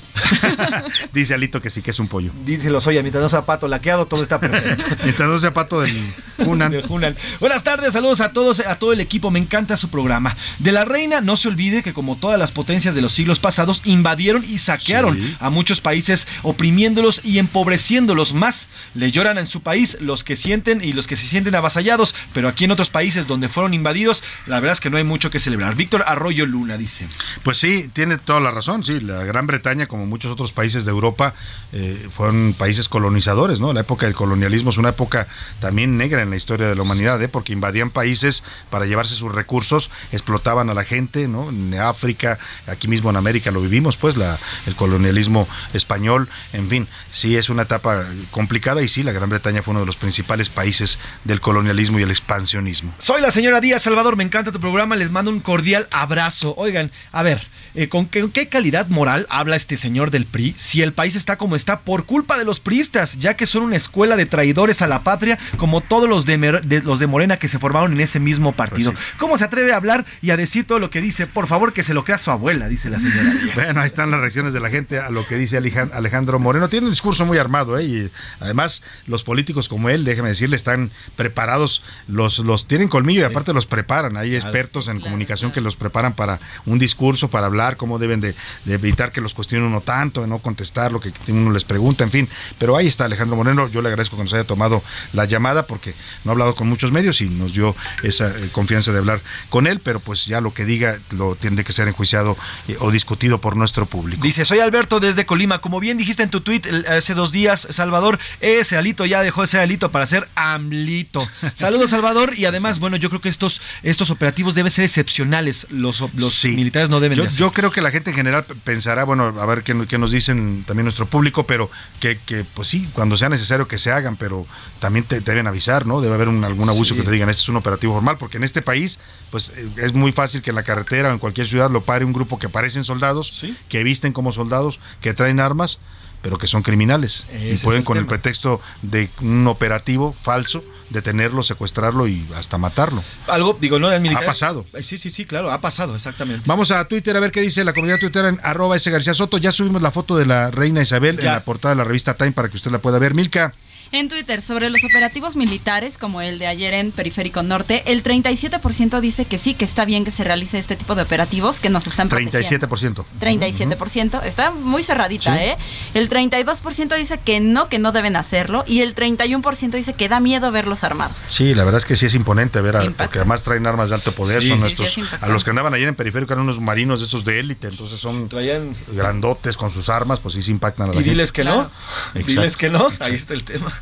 Dice 1.13 1.34
Alito 1.34 1.61
que 1.61 1.69
sí 1.69 1.82
que 1.82 1.91
es 1.91 1.99
un 1.99 2.09
pollo. 2.09 2.32
Díselo, 2.45 2.80
oye, 2.86 3.01
mientras 3.01 3.23
no 3.23 3.30
sea 3.30 3.45
pato 3.45 3.69
laqueado, 3.69 4.05
todo 4.05 4.21
está 4.21 4.39
perfecto. 4.39 4.84
mientras 5.03 5.30
no 5.30 5.39
sea 5.39 5.53
pato 5.53 5.80
del 5.80 5.95
Hunan. 6.39 7.15
Buenas 7.39 7.63
tardes, 7.63 7.93
saludos 7.93 8.19
a 8.19 8.34
todos, 8.34 8.59
a 8.59 8.78
todo 8.78 8.91
el 8.91 8.99
equipo, 8.99 9.32
me 9.32 9.39
encanta 9.39 9.78
su 9.78 9.89
programa. 9.89 10.36
De 10.59 10.73
la 10.73 10.84
reina, 10.84 11.21
no 11.21 11.38
se 11.38 11.47
olvide 11.47 11.84
que 11.84 11.93
como 11.93 12.17
todas 12.17 12.38
las 12.38 12.51
potencias 12.51 12.95
de 12.95 13.01
los 13.01 13.13
siglos 13.13 13.39
pasados, 13.39 13.82
invadieron 13.86 14.43
y 14.43 14.57
saquearon 14.57 15.38
a 15.39 15.49
muchos 15.49 15.80
países, 15.80 16.28
oprimiéndolos 16.43 17.21
y 17.23 17.39
empobreciéndolos 17.39 18.34
más. 18.34 18.67
Le 18.93 19.09
lloran 19.11 19.38
en 19.38 19.47
su 19.47 19.61
país 19.61 19.97
los 20.01 20.26
que 20.26 20.36
sienten 20.36 20.84
y 20.84 20.91
los 20.91 21.07
que 21.07 21.15
se 21.15 21.28
sienten 21.28 21.55
avasallados, 21.55 22.13
pero 22.34 22.49
aquí 22.49 22.65
en 22.65 22.71
otros 22.71 22.89
países 22.89 23.26
donde 23.26 23.47
fueron 23.47 23.73
invadidos, 23.73 24.21
la 24.47 24.59
verdad 24.59 24.73
es 24.73 24.82
que 24.82 24.89
no 24.89 24.97
hay 24.97 25.05
mucho 25.05 25.32
que 25.32 25.39
celebrar. 25.39 25.76
Víctor 25.76 26.03
Arroyo 26.05 26.45
Luna 26.45 26.78
dice. 26.78 27.07
Pues 27.41 27.57
sí, 27.57 27.89
tiene 27.93 28.17
toda 28.17 28.41
la 28.41 28.51
razón 28.51 28.64
sí, 28.84 28.99
la 28.99 29.24
Gran 29.24 29.47
Bretaña, 29.47 29.88
como 29.88 30.05
muchos 30.05 30.32
otros 30.32 30.51
países 30.51 30.86
de 30.86 30.91
Europa, 30.91 31.34
eh, 31.72 32.07
fueron 32.11 32.55
países 32.57 32.89
colonizadores, 32.89 33.59
¿no? 33.59 33.74
La 33.74 33.82
época 33.82 34.05
del 34.05 34.16
colonialismo 34.16 34.70
es 34.70 34.78
una 34.78 34.89
época 34.89 35.28
también 35.59 35.97
negra 35.97 36.22
en 36.22 36.30
la 36.30 36.36
historia 36.36 36.68
de 36.68 36.76
la 36.76 36.82
humanidad, 36.82 37.22
¿eh? 37.22 37.28
porque 37.28 37.53
invadían 37.53 37.89
países 37.89 38.43
para 38.70 38.86
llevarse 38.86 39.16
sus 39.16 39.34
recursos, 39.34 39.89
explotaban 40.11 40.70
a 40.70 40.74
la 40.74 40.84
gente, 40.84 41.28
¿no? 41.28 41.49
En 41.49 41.74
África, 41.76 42.39
aquí 42.68 42.88
mismo 42.88 43.09
en 43.09 43.18
América 43.18 43.51
lo 43.51 43.61
vivimos, 43.61 43.97
pues, 43.97 44.18
la, 44.18 44.39
el 44.66 44.76
colonialismo 44.76 45.47
español, 45.74 46.28
en 46.53 46.70
fin, 46.70 46.88
sí 47.11 47.38
es 47.38 47.49
una 47.49 47.63
etapa 47.63 48.05
complicada 48.32 48.82
y 48.82 48.88
sí, 48.88 49.03
la 49.03 49.11
Gran 49.11 49.30
Bretaña 49.30 49.61
fue 49.61 49.72
uno 49.72 49.82
de 49.82 49.86
los 49.86 49.95
principales 49.95 50.49
países 50.49 50.99
del 51.24 51.39
colonialismo 51.39 51.99
y 51.99 52.03
el 52.03 52.11
expansionismo. 52.11 52.93
Soy 52.97 53.22
la 53.22 53.32
señora 53.32 53.61
Díaz 53.61 53.84
Salvador, 53.84 54.16
me 54.16 54.24
encanta 54.24 54.51
tu 54.51 54.59
programa, 54.59 54.95
les 54.95 55.11
mando 55.11 55.32
un 55.32 55.39
cordial 55.39 55.88
abrazo. 55.91 56.53
Oigan, 56.57 56.91
a 57.11 57.24
ver, 57.24 57.47
eh, 57.76 57.89
¿con 57.89 58.07
qué, 58.07 58.30
qué, 58.32 58.47
calidad 58.56 58.88
moral 58.88 59.28
habla 59.30 59.58
este 59.58 59.76
señor 59.76 60.12
del 60.12 60.26
PRI 60.26 60.56
si 60.58 60.82
el 60.82 60.93
país 60.93 61.18
está 61.18 61.36
como 61.36 61.58
está 61.58 61.82
por 61.82 62.06
culpa 62.06 62.38
de 62.38 62.45
los 62.45 62.62
priistas, 62.62 63.20
ya 63.20 63.36
que 63.36 63.47
son 63.47 63.64
una 63.64 63.76
escuela 63.76 64.16
de 64.16 64.26
traidores 64.26 64.82
a 64.82 64.88
la 64.88 65.03
patria, 65.03 65.38
como 65.58 65.82
todos 65.82 66.08
los 66.08 66.26
de, 66.26 66.38
los 66.86 67.01
de 67.01 67.08
Morena 67.08 67.36
que 67.36 67.49
se 67.49 67.60
formaron 67.60 67.91
en 67.91 67.99
ese 67.99 68.22
mismo 68.22 68.53
partido? 68.53 68.93
Pues 68.93 69.03
¿Cómo 69.18 69.38
se 69.38 69.43
atreve 69.43 69.74
a 69.74 69.76
hablar 69.76 70.06
y 70.22 70.30
a 70.30 70.38
decir 70.38 70.66
todo 70.66 70.80
lo 70.80 70.89
que 70.89 71.01
dice? 71.01 71.28
Por 71.28 71.47
favor, 71.47 71.74
que 71.74 71.84
se 71.84 71.93
lo 71.93 72.06
crea 72.06 72.18
su 72.18 72.32
abuela, 72.32 72.70
dice 72.70 72.89
la 72.89 72.97
señora. 73.01 73.34
Bueno, 73.56 73.82
ahí 73.82 73.88
están 73.88 74.10
las 74.10 74.22
reacciones 74.22 74.53
de 74.53 74.62
la 74.62 74.70
gente 74.70 74.99
a 74.99 75.10
lo 75.10 75.28
que 75.28 75.36
dice 75.36 75.58
Alejandro 75.58 76.39
Moreno. 76.39 76.70
Tiene 76.70 76.86
un 76.86 76.93
discurso 76.93 77.26
muy 77.26 77.38
armado, 77.38 77.78
¿eh? 77.78 77.84
Y 77.84 78.10
además, 78.39 78.84
los 79.06 79.26
políticos 79.26 79.68
como 79.68 79.89
él, 79.89 80.06
déjeme 80.06 80.30
decirle, 80.30 80.56
están 80.56 80.91
preparados, 81.18 81.84
los, 82.08 82.39
los 82.39 82.70
tienen 82.70 82.88
colmillo 82.88 83.20
y 83.20 83.24
aparte 83.24 83.51
los 83.51 83.66
preparan. 83.66 84.16
Hay 84.16 84.34
expertos 84.34 84.88
en 84.88 85.01
comunicación 85.01 85.51
que 85.51 85.60
los 85.60 85.76
preparan 85.76 86.14
para 86.14 86.39
un 86.66 86.80
discurso, 86.80 87.30
para 87.30 87.47
hablar, 87.47 87.76
cómo 87.76 87.99
deben 87.99 88.22
de, 88.22 88.34
evitar 88.66 89.12
que 89.12 89.22
los 89.22 89.34
cuestione 89.34 89.66
uno 89.66 89.82
tanto, 89.82 90.22
de 90.22 90.28
no 90.28 90.39
contestar 90.39 90.91
lo 90.91 91.00
que 91.00 91.14
uno 91.28 91.52
les 91.52 91.64
pregunta, 91.64 92.04
en 92.04 92.12
fin. 92.12 92.30
Pero 92.58 92.76
ahí 92.78 92.88
está 92.88 93.06
Alejandro 93.06 93.36
Moreno. 93.36 93.68
Yo 93.70 93.82
le 93.82 93.89
agradezco 93.89 94.18
que 94.18 94.24
nos 94.24 94.34
haya 94.34 94.43
tomado 94.43 94.84
la 95.14 95.26
llamada 95.26 95.68
porque 95.68 95.93
no 96.24 96.32
ha 96.32 96.34
hablado 96.34 96.56
con 96.56 96.68
muchos 96.68 96.91
medios 96.91 97.22
y 97.22 97.30
nos 97.30 97.54
dio 97.54 97.76
esa 98.04 98.30
eh, 98.30 98.50
confianza 98.52 98.91
de 98.91 99.00
hablar 99.00 99.22
con 99.50 99.68
él, 99.68 99.80
pero 99.84 100.00
pues 100.00 100.26
ya 100.26 100.41
lo 100.41 100.54
que 100.54 100.66
diga 100.66 100.98
lo 101.12 101.36
tiene 101.36 101.64
que 101.64 101.74
ser 101.74 101.88
enjuiciado 101.88 102.38
eh, 102.68 102.78
o 102.80 102.91
discutido 102.91 103.39
por 103.39 103.56
nuestro 103.56 103.86
público. 103.86 104.24
Dice, 104.24 104.46
soy 104.46 104.60
Alberto 104.60 105.00
desde 105.00 105.26
Colima. 105.26 105.60
Como 105.60 105.80
bien 105.80 105.98
dijiste 105.98 106.24
en 106.24 106.30
tu 106.30 106.41
tweet 106.41 106.62
hace 106.88 107.14
dos 107.14 107.32
días, 107.32 107.68
Salvador, 107.70 108.20
ese 108.41 108.78
alito 108.78 109.06
ya 109.06 109.22
dejó 109.22 109.41
de 109.41 109.48
ser 109.48 109.62
alito 109.62 109.91
para 109.91 110.08
ser 110.08 110.28
amlito. 110.36 111.28
Saludos, 111.56 111.89
Salvador. 111.91 112.34
Y 112.38 112.46
además, 112.46 112.80
bueno, 112.80 112.98
yo 112.98 113.10
creo 113.10 113.22
que 113.22 113.30
estos, 113.30 113.62
estos 113.84 114.10
operativos 114.10 114.56
deben 114.56 114.72
ser 114.72 114.86
excepcionales. 114.86 115.68
Los, 115.70 116.04
los 116.16 116.46
militares 116.46 116.89
no 116.89 117.00
deben 117.00 117.18
yo, 117.18 117.30
yo 117.30 117.52
creo 117.54 117.72
que 117.72 117.82
la 117.82 117.91
gente 117.91 118.10
en 118.10 118.16
general 118.16 118.24
pensará, 118.63 119.03
bueno, 119.03 119.26
a 119.39 119.45
ver 119.45 119.63
qué, 119.63 119.73
nos 119.73 120.11
dicen 120.11 120.63
también 120.65 120.86
nuestro 120.86 121.05
público, 121.05 121.45
pero 121.45 121.69
que, 121.99 122.19
que, 122.19 122.43
pues 122.43 122.67
sí, 122.67 122.89
cuando 122.93 123.17
sea 123.17 123.30
necesario 123.30 123.67
que 123.67 123.78
se 123.78 123.91
hagan, 123.91 124.15
pero 124.15 124.45
también 124.80 125.05
te, 125.05 125.19
deben 125.19 125.47
avisar, 125.47 125.86
¿no? 125.86 126.01
Debe 126.01 126.15
haber 126.15 126.28
algún 126.28 126.69
abuso 126.69 126.95
que 126.95 127.03
te 127.03 127.11
digan, 127.11 127.30
este 127.30 127.41
es 127.41 127.49
un 127.49 127.57
operativo 127.57 127.93
formal, 127.93 128.17
porque 128.17 128.38
en 128.38 128.43
este 128.43 128.61
país, 128.61 128.99
pues 129.32 129.49
eh, 129.55 129.67
es 129.78 129.93
muy 129.93 130.11
fácil 130.11 130.41
que 130.41 130.51
en 130.51 130.55
la 130.55 130.63
carretera 130.63 131.09
o 131.09 131.11
en 131.11 131.19
cualquier 131.19 131.47
ciudad 131.47 131.69
lo 131.71 131.82
pare 131.82 132.05
un 132.05 132.13
grupo 132.13 132.39
que 132.39 132.49
parecen 132.49 132.84
soldados, 132.84 133.45
que 133.69 133.84
visten 133.84 134.13
como 134.13 134.32
soldados, 134.32 134.80
que 135.01 135.13
traen 135.13 135.39
armas, 135.39 135.80
pero 136.21 136.38
que 136.38 136.47
son 136.47 136.63
criminales. 136.63 137.28
Y 137.39 137.55
pueden 137.57 137.84
con 137.84 137.97
el 137.97 138.05
pretexto 138.05 138.61
de 138.82 139.09
un 139.21 139.47
operativo 139.47 140.15
falso 140.21 140.63
detenerlo, 140.90 141.44
secuestrarlo 141.44 142.08
y 142.08 142.26
hasta 142.36 142.58
matarlo. 142.58 143.04
Algo, 143.28 143.58
digo, 143.60 143.80
no, 143.80 143.90
Ha 143.90 144.22
pasado. 144.22 144.66
Eh, 144.74 144.84
sí, 144.84 144.98
sí, 144.98 145.10
sí, 145.10 145.26
claro, 145.26 145.52
ha 145.52 145.62
pasado, 145.62 145.96
exactamente. 145.96 146.44
Vamos 146.46 146.72
a 146.72 146.86
Twitter 146.86 147.16
a 147.18 147.20
ver 147.20 147.32
qué 147.32 147.42
dice 147.42 147.64
la 147.64 147.74
comunidad 147.74 148.00
Twitter 148.00 148.26
en 148.26 148.40
arroba 148.44 148.76
ese 148.76 148.92
García 148.92 149.14
Soto. 149.14 149.38
Ya 149.38 149.52
subimos 149.52 149.82
la 149.82 149.92
foto 149.92 150.18
de 150.18 150.26
la 150.26 150.52
reina 150.52 150.82
Isabel 150.82 151.20
en 151.20 151.26
la 151.26 151.44
portada 151.44 151.74
de 151.74 151.78
la 151.78 151.84
revista 151.84 152.14
Time 152.16 152.32
para 152.32 152.50
que 152.50 152.58
usted 152.58 152.72
la 152.72 152.80
pueda 152.80 153.00
ver. 153.00 153.14
Milka 153.14 153.54
en 153.92 154.10
Twitter 154.10 154.42
sobre 154.42 154.70
los 154.70 154.84
operativos 154.84 155.36
militares, 155.36 155.98
como 155.98 156.22
el 156.22 156.40
de 156.40 156.48
ayer 156.48 156.74
en 156.74 156.92
Periférico 156.92 157.44
Norte, 157.44 157.84
el 157.86 158.04
37% 158.04 159.00
dice 159.00 159.26
que 159.26 159.38
sí, 159.38 159.54
que 159.54 159.66
está 159.66 159.86
bien 159.86 160.06
que 160.06 160.12
se 160.12 160.24
realice 160.24 160.58
este 160.58 160.76
tipo 160.76 160.96
de 160.96 161.04
operativos 161.04 161.60
que 161.60 161.70
nos 161.70 161.88
están 161.88 162.10
protegiendo. 162.10 162.68
37%. 162.68 163.06
37%. 163.20 164.24
Está 164.24 164.52
muy 164.52 164.84
cerradita, 164.84 165.44
¿eh? 165.44 165.58
El 165.94 166.10
32% 166.10 166.98
dice 166.98 167.20
que 167.20 167.40
no, 167.40 167.70
que 167.70 167.80
no 167.80 167.92
deben 167.92 168.16
hacerlo. 168.16 168.64
Y 168.68 168.82
el 168.82 168.96
31% 168.96 169.72
dice 169.72 169.94
que 169.94 170.10
da 170.10 170.20
miedo 170.20 170.52
verlos 170.52 170.84
armados. 170.84 171.18
Sí, 171.18 171.54
la 171.54 171.64
verdad 171.64 171.80
es 171.80 171.86
que 171.86 171.96
sí 171.96 172.06
es 172.06 172.16
imponente 172.16 172.62
ver, 172.62 172.78
a, 172.78 172.92
porque 172.92 173.20
además 173.20 173.44
traen 173.44 173.66
armas 173.68 173.90
de 173.90 173.96
alto 173.96 174.12
poder. 174.12 174.46
son 174.46 174.60
nuestros, 174.60 175.00
a 175.22 175.28
los 175.28 175.44
que 175.44 175.50
andaban 175.52 175.74
ayer 175.74 175.88
en 175.88 175.96
Periférico 175.96 176.34
eran 176.34 176.44
unos 176.44 176.60
marinos 176.60 177.00
de 177.00 177.08
esos 177.08 177.26
de 177.26 177.40
élite, 177.40 177.68
entonces 177.68 178.00
son 178.00 178.30
traían 178.30 178.76
grandotes 178.92 179.58
con 179.58 179.72
sus 179.72 179.90
armas, 179.90 180.20
pues 180.20 180.36
sí 180.36 180.42
se 180.42 180.52
impactan 180.52 180.90
a 180.90 180.94
la 180.94 181.02
y 181.02 181.04
diles 181.04 181.32
que 181.32 181.44
no. 181.44 181.70
Diles 182.14 182.58
que 182.58 182.70
no. 182.70 182.90
Ahí 183.00 183.16
está 183.16 183.34
el 183.34 183.44
tema. 183.44 183.74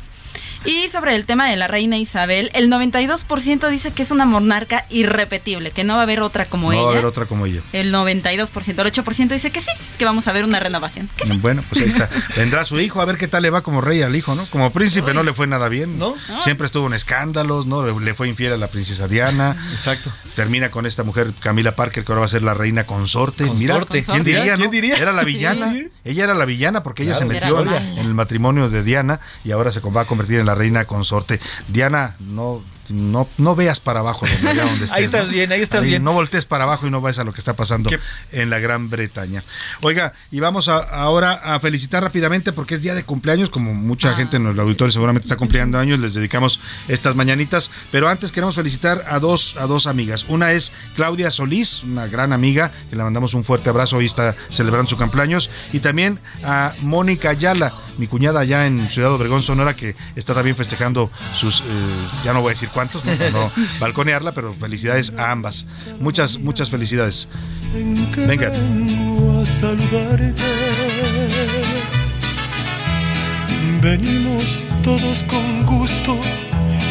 Y 0.64 0.88
sobre 0.88 1.14
el 1.14 1.26
tema 1.26 1.48
de 1.50 1.56
la 1.56 1.66
reina 1.66 1.98
Isabel, 1.98 2.50
el 2.54 2.70
92% 2.70 3.68
dice 3.68 3.92
que 3.92 4.02
es 4.02 4.10
una 4.10 4.24
monarca 4.24 4.86
irrepetible, 4.88 5.70
que 5.70 5.84
no 5.84 5.94
va 5.94 6.00
a 6.00 6.02
haber 6.04 6.20
otra 6.20 6.46
como 6.46 6.72
ella. 6.72 6.80
No 6.80 6.86
va 6.86 6.92
a 6.92 6.94
haber 6.94 7.06
otra 7.06 7.26
como 7.26 7.44
ella. 7.44 7.60
El 7.72 7.92
92%, 7.92 8.78
el 8.78 8.92
8% 8.92 9.28
dice 9.28 9.50
que 9.50 9.60
sí, 9.60 9.70
que 9.98 10.04
vamos 10.04 10.26
a 10.26 10.32
ver 10.32 10.44
una 10.44 10.60
renovación. 10.60 11.10
Bueno, 11.40 11.62
pues 11.68 11.82
ahí 11.82 11.88
está. 11.88 12.08
Vendrá 12.36 12.64
su 12.64 12.80
hijo 12.80 13.02
a 13.02 13.04
ver 13.04 13.18
qué 13.18 13.28
tal 13.28 13.42
le 13.42 13.50
va 13.50 13.62
como 13.62 13.82
rey 13.82 14.00
al 14.02 14.16
hijo, 14.16 14.34
¿no? 14.34 14.46
Como 14.46 14.72
príncipe 14.72 15.12
no 15.12 15.22
le 15.22 15.34
fue 15.34 15.46
nada 15.46 15.68
bien. 15.68 15.98
¿No? 15.98 16.14
Siempre 16.42 16.66
estuvo 16.66 16.86
en 16.86 16.94
escándalos, 16.94 17.66
¿no? 17.66 18.00
Le 18.00 18.14
fue 18.14 18.28
infiel 18.28 18.54
a 18.54 18.56
la 18.56 18.68
princesa 18.68 19.06
Diana. 19.06 19.56
Exacto. 19.72 20.10
Termina 20.34 20.70
con 20.70 20.86
esta 20.86 21.02
mujer 21.02 21.32
Camila 21.40 21.76
Parker 21.76 22.04
que 22.04 22.12
ahora 22.12 22.20
va 22.20 22.26
a 22.26 22.30
ser 22.30 22.42
la 22.42 22.54
reina 22.54 22.84
consorte. 22.84 23.46
consorte. 23.46 24.00
Mira, 24.00 24.12
¿quién 24.12 24.24
diría, 24.24 24.56
¿Quién 24.56 24.70
diría? 24.70 24.96
Era 24.96 25.12
la 25.12 25.24
villana. 25.24 25.74
Ella 26.04 26.24
era 26.24 26.34
la 26.34 26.44
villana 26.44 26.82
porque 26.82 27.02
ella 27.02 27.14
se 27.14 27.24
metió 27.24 27.60
en 27.60 27.98
el 27.98 28.14
matrimonio 28.14 28.70
de 28.70 28.82
Diana 28.82 29.20
y 29.44 29.50
ahora 29.52 29.70
se 29.70 29.80
va 29.80 30.02
a 30.02 30.04
convertir 30.06 30.40
en 30.40 30.46
la 30.46 30.53
reina 30.54 30.84
consorte. 30.84 31.40
Diana, 31.68 32.16
no 32.20 32.62
no, 32.90 33.28
no 33.38 33.54
veas 33.54 33.80
para 33.80 34.00
abajo 34.00 34.26
donde, 34.26 34.62
estés, 34.74 34.92
ahí 34.92 35.04
estás 35.04 35.28
bien, 35.28 35.52
ahí 35.52 35.60
estás 35.60 35.84
bien. 35.84 36.04
No 36.04 36.12
voltees 36.12 36.44
para 36.44 36.64
abajo 36.64 36.86
y 36.86 36.90
no 36.90 37.00
vayas 37.00 37.18
a 37.18 37.24
lo 37.24 37.32
que 37.32 37.40
está 37.40 37.54
pasando 37.54 37.90
en 38.32 38.50
la 38.50 38.58
Gran 38.58 38.90
Bretaña. 38.90 39.44
Oiga, 39.80 40.12
y 40.30 40.40
vamos 40.40 40.68
ahora 40.68 41.32
a 41.32 41.60
felicitar 41.60 42.02
rápidamente 42.02 42.52
porque 42.52 42.74
es 42.74 42.82
día 42.82 42.94
de 42.94 43.04
cumpleaños, 43.04 43.50
como 43.50 43.74
mucha 43.74 44.10
ah. 44.10 44.16
gente 44.16 44.36
en 44.36 44.46
el 44.46 44.58
auditorio 44.58 44.92
seguramente 44.92 45.26
está 45.26 45.36
cumpliendo 45.36 45.78
años, 45.78 45.98
les 45.98 46.14
dedicamos 46.14 46.60
estas 46.88 47.14
mañanitas, 47.14 47.70
pero 47.90 48.08
antes 48.08 48.32
queremos 48.32 48.54
felicitar 48.54 49.04
a 49.08 49.18
dos, 49.18 49.56
a 49.58 49.66
dos 49.66 49.86
amigas. 49.86 50.26
Una 50.28 50.52
es 50.52 50.72
Claudia 50.96 51.30
Solís, 51.30 51.82
una 51.82 52.06
gran 52.06 52.32
amiga, 52.32 52.70
que 52.90 52.96
le 52.96 53.02
mandamos 53.02 53.34
un 53.34 53.44
fuerte 53.44 53.70
abrazo, 53.70 53.96
hoy 53.96 54.06
está 54.06 54.34
celebrando 54.50 54.90
su 54.90 54.96
cumpleaños, 54.96 55.50
y 55.72 55.80
también 55.80 56.18
a 56.44 56.72
Mónica 56.80 57.30
Ayala, 57.30 57.72
mi 57.98 58.06
cuñada 58.06 58.40
allá 58.40 58.66
en 58.66 58.88
Ciudad 58.90 59.12
Obregón, 59.12 59.42
Sonora, 59.42 59.74
que 59.74 59.94
está 60.16 60.34
también 60.34 60.56
festejando 60.56 61.10
sus, 61.34 61.60
eh, 61.60 61.64
ya 62.24 62.32
no 62.32 62.40
voy 62.40 62.50
a 62.50 62.54
decir 62.54 62.68
cuántos, 62.74 63.04
no, 63.04 63.50
balconearla, 63.80 64.32
pero 64.32 64.52
felicidades 64.52 65.14
a 65.16 65.30
ambas. 65.30 65.68
Muchas, 66.00 66.38
muchas 66.38 66.68
felicidades. 66.68 67.28
Venga. 68.26 68.52
Venimos 73.80 74.64
todos 74.82 75.22
con 75.24 75.66
gusto 75.66 76.18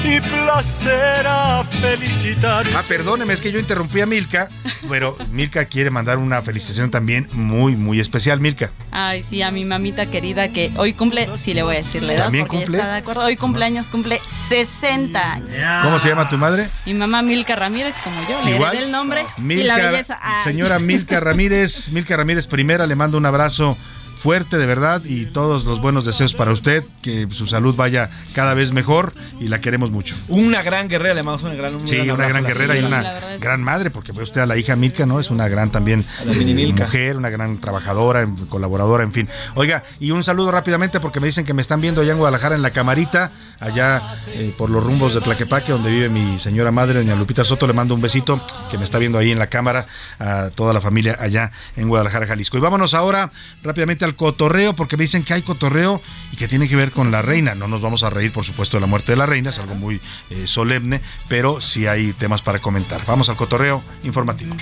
y 0.04 0.20
placer 0.20 1.26
a 1.26 1.64
felicitar. 1.64 2.66
Ah, 2.76 2.84
perdóneme, 2.88 3.34
es 3.34 3.40
que 3.40 3.52
yo 3.52 3.60
interrumpí 3.60 4.02
a 4.02 4.06
Milka, 4.06 4.50
pero 4.90 5.18
Milka 5.32 5.66
quiere 5.66 5.90
mandar 5.90 6.18
una 6.18 6.42
felicitación 6.42 6.92
también 6.92 7.28
muy, 7.34 7.76
muy 7.76 8.00
especial, 8.00 8.40
Milka. 8.40 8.72
Ay, 8.92 9.24
sí, 9.28 9.42
a 9.42 9.52
mi 9.52 9.64
mamita 9.64 10.06
querida 10.06 10.50
que 10.50 10.72
hoy 10.76 10.94
cumple, 10.94 11.28
sí 11.38 11.54
le 11.54 11.64
voy 11.64 11.76
a 11.76 11.78
decir 11.80 12.04
la 12.04 12.14
edad. 12.14 12.24
¿También 12.26 12.48
cumple? 12.48 12.78
Está 12.78 12.92
de 12.92 12.98
acuerdo. 12.98 13.24
Hoy 13.24 13.38
cumpleaños, 13.38 13.88
cumple 13.88 14.20
60 14.50 15.34
años. 15.34 15.50
¿Cómo 15.84 16.00
se 16.00 16.10
llama 16.10 16.30
tu 16.30 16.38
madre? 16.38 16.70
Mi 16.86 16.94
mamá 16.94 17.22
Milka 17.22 17.56
Ramírez, 17.56 17.96
como 18.04 18.20
yo, 18.28 18.42
le 18.44 18.58
heredé 18.58 18.84
el 18.84 18.92
nombre 18.92 19.26
y 19.38 19.64
la 19.64 19.78
belleza. 19.78 20.20
Señora 20.44 20.80
Milka 20.80 21.20
Ramírez, 21.22 21.90
Milka 21.90 22.18
Ramírez 22.18 22.48
primera, 22.48 22.86
le 22.88 22.96
mando 22.96 23.18
un 23.18 23.26
abrazo 23.26 23.78
fuerte 24.24 24.58
de 24.58 24.66
verdad 24.66 25.02
y 25.04 25.26
todos 25.26 25.66
los 25.66 25.82
buenos 25.82 26.06
deseos 26.06 26.34
para 26.34 26.54
usted, 26.54 26.82
que 27.02 27.28
su 27.28 27.46
salud 27.46 27.76
vaya 27.76 28.10
cada 28.34 28.54
vez 28.54 28.72
mejor 28.72 29.12
y 29.42 29.50
la 29.50 29.60
queremos 29.60 29.92
mucho. 29.92 30.16
Una 30.30 30.62
gran 30.62 30.88
guerrera, 30.88 31.14
le 31.14 31.24
mandamos 31.24 31.44
una 31.44 31.56
gran 31.56 31.86
Sí, 31.86 32.10
una 32.10 32.30
gran 32.30 32.46
guerrera 32.46 32.78
y 32.78 32.86
una 32.86 33.04
gran 33.42 33.62
madre, 33.62 33.90
porque 33.90 34.14
ve 34.14 34.24
usted 34.24 34.40
a 34.40 34.46
la 34.46 34.56
hija 34.56 34.78
Milka, 34.78 35.06
¿no? 35.06 35.20
Es 35.20 35.30
una 35.30 35.50
gran 35.50 35.72
también 35.72 36.06
eh, 36.26 36.74
mujer, 36.74 37.18
una 37.18 37.30
gran 37.30 37.58
trabajadora, 37.58 38.26
colaboradora, 38.48 39.04
en 39.04 39.12
fin. 39.12 39.28
Oiga, 39.56 39.84
y 40.00 40.12
un 40.12 40.24
saludo 40.24 40.52
rápidamente 40.52 41.02
porque 41.02 41.20
me 41.20 41.28
dicen 41.28 41.44
que 41.44 41.54
me 41.54 41.62
están 41.62 41.82
viendo 41.82 42.00
allá 42.00 42.14
en 42.14 42.18
Guadalajara 42.20 42.56
en 42.56 42.62
la 42.62 42.72
camarita, 42.72 43.30
allá 43.60 44.02
eh, 44.36 44.54
por 44.58 44.70
los 44.70 44.82
rumbos 44.82 45.14
de 45.16 45.20
Tlaquepaque, 45.20 45.74
donde 45.74 45.92
vive 45.92 46.08
mi 46.08 46.40
señora 46.40 46.72
madre, 46.72 47.00
doña 47.00 47.18
Lupita 47.18 47.44
Soto, 47.44 47.68
le 47.68 47.74
mando 47.74 47.94
un 47.94 48.00
besito, 48.00 48.40
que 48.72 48.78
me 48.78 48.86
está 48.86 49.00
viendo 49.00 49.18
ahí 49.18 49.32
en 49.32 49.40
la 49.40 49.48
cámara, 49.48 49.86
a 50.18 50.50
toda 50.56 50.72
la 50.72 50.80
familia 50.80 51.18
allá 51.20 51.52
en 51.76 51.90
Guadalajara, 51.90 52.26
Jalisco. 52.26 52.58
Y 52.58 52.62
vámonos 52.62 52.94
ahora 52.94 53.30
rápidamente 53.64 54.06
al 54.06 54.13
cotorreo, 54.14 54.74
porque 54.74 54.98
me 54.98 55.04
dicen 55.04 55.24
que 55.24 55.34
hay 55.34 55.42
cotorreo 55.42 56.02
y 56.32 56.38
que 56.38 56.48
tiene 56.48 56.68
que 56.68 56.76
ver 56.76 56.92
con 56.92 57.12
la 57.12 57.22
reina. 57.22 57.56
No 57.56 57.68
nos 57.68 57.82
vamos 57.82 58.04
a 58.04 58.10
reír, 58.10 58.32
por 58.32 58.44
supuesto, 58.44 58.78
de 58.78 58.82
la 58.82 58.88
muerte 58.88 59.12
de 59.12 59.18
la 59.18 59.26
reina, 59.26 59.50
es 59.50 59.60
algo 59.60 59.76
muy 59.76 60.00
eh, 60.30 60.46
solemne, 60.46 61.02
pero 61.28 61.62
sí 61.62 61.88
hay 61.88 62.14
temas 62.14 62.42
para 62.42 62.60
comentar. 62.60 63.02
Vamos 63.06 63.30
al 63.30 63.36
cotorreo 63.36 63.84
informativo. 64.04 64.56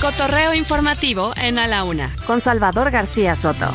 Cotorreo 0.00 0.54
informativo 0.54 1.32
en 1.36 1.58
A 1.58 1.66
la 1.66 1.84
Una, 1.84 2.14
con 2.26 2.40
Salvador 2.40 2.90
García 2.90 3.34
Soto. 3.34 3.74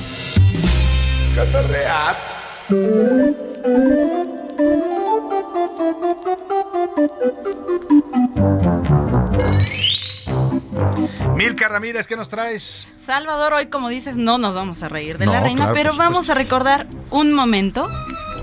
Cotorrear. 1.36 2.16
Milka 11.36 11.67
Ramírez, 11.67 12.07
¿qué 12.07 12.15
nos 12.15 12.30
traes? 12.30 12.88
Salvador, 13.05 13.53
hoy 13.53 13.67
como 13.67 13.89
dices, 13.89 14.15
no 14.15 14.38
nos 14.38 14.55
vamos 14.55 14.84
a 14.84 14.89
reír 14.89 15.17
de 15.17 15.26
la 15.26 15.41
reina, 15.41 15.71
pero 15.74 15.95
vamos 15.95 16.30
a 16.30 16.34
recordar 16.34 16.88
un 17.09 17.34
momento 17.34 17.89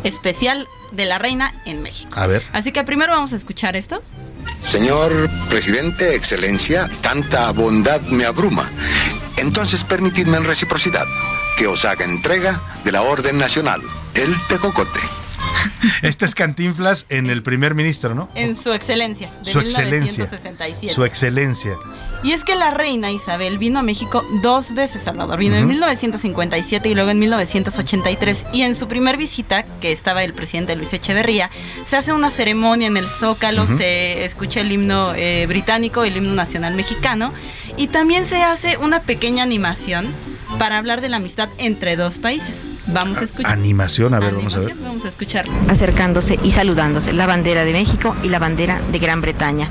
especial 0.05 0.69
de 0.93 1.05
la 1.05 1.19
reina 1.19 1.55
en 1.65 1.83
México. 1.83 2.13
A 2.19 2.27
ver. 2.27 2.43
Así 2.53 2.73
que 2.73 2.85
primero 2.85 3.13
vamos 3.13 3.33
a 3.33 3.37
escuchar 3.37 3.77
esto. 3.77 4.03
Señor 4.63 5.13
presidente, 5.49 6.15
excelencia, 6.15 6.91
tanta 7.01 7.51
bondad 7.53 8.01
me 8.03 8.25
abruma. 8.25 8.71
Entonces 9.37 9.85
permitidme 9.85 10.37
en 10.37 10.45
reciprocidad 10.45 11.07
que 11.57 11.67
os 11.67 11.85
haga 11.85 12.05
entrega 12.05 12.61
de 12.85 12.93
la 12.93 13.03
Orden 13.03 13.39
Nacional, 13.39 13.81
el 14.15 14.35
Tejocote. 14.49 15.01
Este 16.03 16.25
es 16.25 16.35
Cantinflas 16.35 17.07
en 17.09 17.31
el 17.31 17.43
primer 17.43 17.75
ministro, 17.75 18.15
¿no? 18.15 18.29
En 18.35 18.57
su 18.57 18.73
excelencia, 18.73 19.31
de 19.45 19.53
su 19.53 19.61
excelencia. 19.61 20.25
1967. 20.25 20.95
Su 20.95 21.05
excelencia. 21.05 21.77
Y 22.23 22.33
es 22.33 22.45
que 22.45 22.55
la 22.55 22.71
reina 22.71 23.11
Isabel 23.11 23.59
vino 23.59 23.79
a 23.79 23.83
México 23.83 24.25
dos 24.43 24.75
veces, 24.75 25.03
Salvador. 25.03 25.39
Vino 25.39 25.57
en 25.57 25.67
1957 25.67 26.89
y 26.89 26.95
luego 26.95 27.11
en 27.11 27.19
1983. 27.19 28.47
Y 28.53 28.63
en 28.63 28.75
su 28.75 28.89
primer 28.89 29.17
visita, 29.17 29.65
que 29.81 29.93
estaba 29.93 30.23
el 30.23 30.35
presidente 30.35 30.77
Luis 30.77 30.93
Echeverría, 30.93 31.51
se 31.87 31.97
hace 31.97 32.13
una 32.13 32.31
ceremonia 32.31 32.89
en 32.89 32.97
el 32.97 33.07
Zócalo, 33.07 33.67
se 33.67 34.25
escucha 34.25 34.61
el 34.61 34.71
himno 34.71 35.15
eh, 35.15 35.47
británico, 35.47 36.05
el 36.05 36.17
himno 36.17 36.35
nacional 36.35 36.75
mexicano. 36.75 37.33
Y 37.77 37.89
también 37.89 38.27
se 38.27 38.43
hace 38.43 38.77
una 38.77 39.01
pequeña 39.01 39.43
animación 39.43 40.07
para 40.59 40.77
hablar 40.77 41.01
de 41.01 41.09
la 41.09 41.17
amistad 41.17 41.49
entre 41.59 41.97
dos 41.97 42.19
países. 42.19 42.63
Vamos 42.89 43.19
a 43.19 43.25
escuchar. 43.25 43.53
Animación, 43.53 44.15
a 44.15 44.21
ver, 44.21 44.35
vamos 44.35 44.55
a 44.55 44.59
ver. 44.59 44.75
Vamos 44.75 45.05
a 45.05 45.09
escucharlo. 45.09 45.53
Acercándose 45.69 46.39
y 46.43 46.51
saludándose 46.51 47.13
la 47.13 47.27
bandera 47.27 47.65
de 47.65 47.73
México 47.73 48.15
y 48.23 48.29
la 48.29 48.39
bandera 48.39 48.81
de 48.91 48.99
Gran 48.99 49.21
Bretaña. 49.21 49.69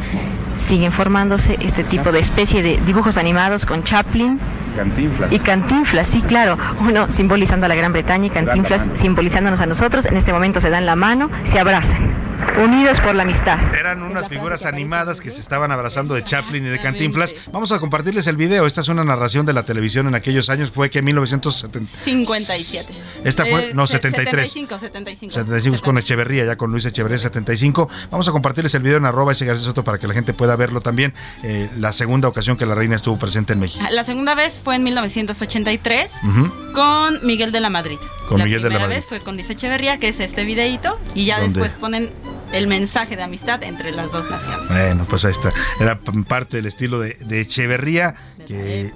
Siguen 0.70 0.92
formándose 0.92 1.58
este 1.62 1.84
tipo 1.84 2.12
de 2.12 2.20
especie 2.20 2.62
de 2.62 2.78
dibujos 2.86 3.18
animados 3.18 3.66
con 3.66 3.84
Chaplin. 3.84 4.40
Cantinflas. 4.76 5.32
Y 5.32 5.40
Cantinflas, 5.40 6.08
sí, 6.08 6.22
claro. 6.22 6.60
Uno 6.80 7.08
simbolizando 7.12 7.66
a 7.66 7.70
la 7.70 7.74
Gran 7.74 7.92
Bretaña 7.92 8.28
y 8.28 8.30
Cantinflas 8.30 8.84
simbolizándonos 9.02 9.60
a 9.62 9.66
nosotros. 9.66 10.06
En 10.06 10.16
este 10.16 10.32
momento 10.32 10.62
se 10.62 10.70
dan 10.70 10.86
la 10.86 10.96
mano, 10.96 11.32
se 11.46 11.58
abrazan. 11.58 12.29
Unidos 12.64 13.00
por 13.02 13.16
la 13.16 13.24
amistad. 13.24 13.58
Eran 13.76 14.02
unas 14.04 14.28
figuras 14.28 14.66
animadas 14.66 15.22
que 15.22 15.32
se 15.32 15.40
estaban 15.42 15.72
abrazando 15.72 16.14
de 16.14 16.24
Chaplin 16.24 16.66
y 16.66 16.70
de 16.70 16.80
Cantinflas. 16.80 17.34
Vamos 17.52 17.72
a 17.72 17.80
compartirles 17.80 18.28
el 18.28 18.36
video. 18.38 18.66
Esta 18.66 18.82
es 18.82 18.88
una 18.90 19.04
narración 19.04 19.46
de 19.46 19.54
la 19.54 19.64
televisión 19.64 20.08
en 20.08 20.16
aquellos 20.16 20.50
años. 20.50 20.72
Fue 20.72 20.90
que 20.90 21.00
en 21.00 21.06
1970. 21.06 21.90
57. 22.04 22.94
Esta 23.24 23.46
fue, 23.46 23.70
Eh, 23.70 23.72
no, 23.74 23.88
se- 23.88 23.94
73. 23.94 24.48
75, 24.50 24.80
75. 24.80 25.34
75 25.36 25.76
es 25.76 25.82
con 25.82 25.98
Echeverría, 25.98 26.46
ya 26.46 26.56
con 26.58 26.72
Luis 26.72 26.86
Echeverría 26.86 27.18
75. 27.20 27.90
Vamos 28.12 28.28
a 28.28 28.32
compartirles 28.32 28.74
el 28.76 28.84
video 28.84 28.98
en 28.98 29.06
arroba 29.06 29.32
ese 29.32 29.50
Soto 29.56 29.84
para 29.84 29.98
que 29.98 30.08
la 30.08 30.14
gente 30.14 30.34
pueda 30.34 30.56
verlo 30.56 30.82
también. 30.82 31.14
Eh, 31.44 31.70
la 31.78 31.92
segunda 31.92 32.28
ocasión 32.28 32.58
que 32.58 32.66
la 32.66 32.76
reina 32.76 32.96
estuvo 32.96 33.18
presente 33.18 33.54
en 33.54 33.60
México. 33.60 33.84
La 33.92 34.04
segunda 34.04 34.36
vez 34.36 34.60
fue 34.64 34.76
en 34.76 34.84
1983 34.84 36.12
Ujú. 36.24 36.52
Con 36.74 37.20
Miguel 37.26 37.52
de 37.52 37.60
la 37.60 37.70
Madrid. 37.70 37.98
Con 38.28 38.40
la 38.40 38.46
Miguel 38.46 38.62
de 38.62 38.70
la 38.70 38.76
primera 38.76 38.88
Madrid. 38.88 38.96
vez 38.98 39.06
fue 39.06 39.20
con 39.20 39.36
Luis 39.36 39.50
Echeverría, 39.50 39.98
que 39.98 40.10
es 40.10 40.20
este 40.20 40.46
videíto, 40.46 41.00
y 41.16 41.26
ya 41.26 41.40
¿Dónde? 41.40 41.54
después 41.54 41.76
ponen 41.76 42.12
el 42.52 42.68
mensaje 42.68 43.16
de 43.16 43.24
amistad 43.24 43.62
entre 43.64 43.92
las 43.92 44.12
dos 44.12 44.30
naciones. 44.30 44.68
Bueno, 44.70 45.06
pues 45.10 45.26
ahí 45.26 45.32
está. 45.32 45.52
Era 45.80 46.00
parte 46.00 46.58
del 46.58 46.66
estilo 46.66 47.00
de, 47.00 47.14
de 47.16 47.42
Echeverría, 47.42 48.16
que 48.48 48.92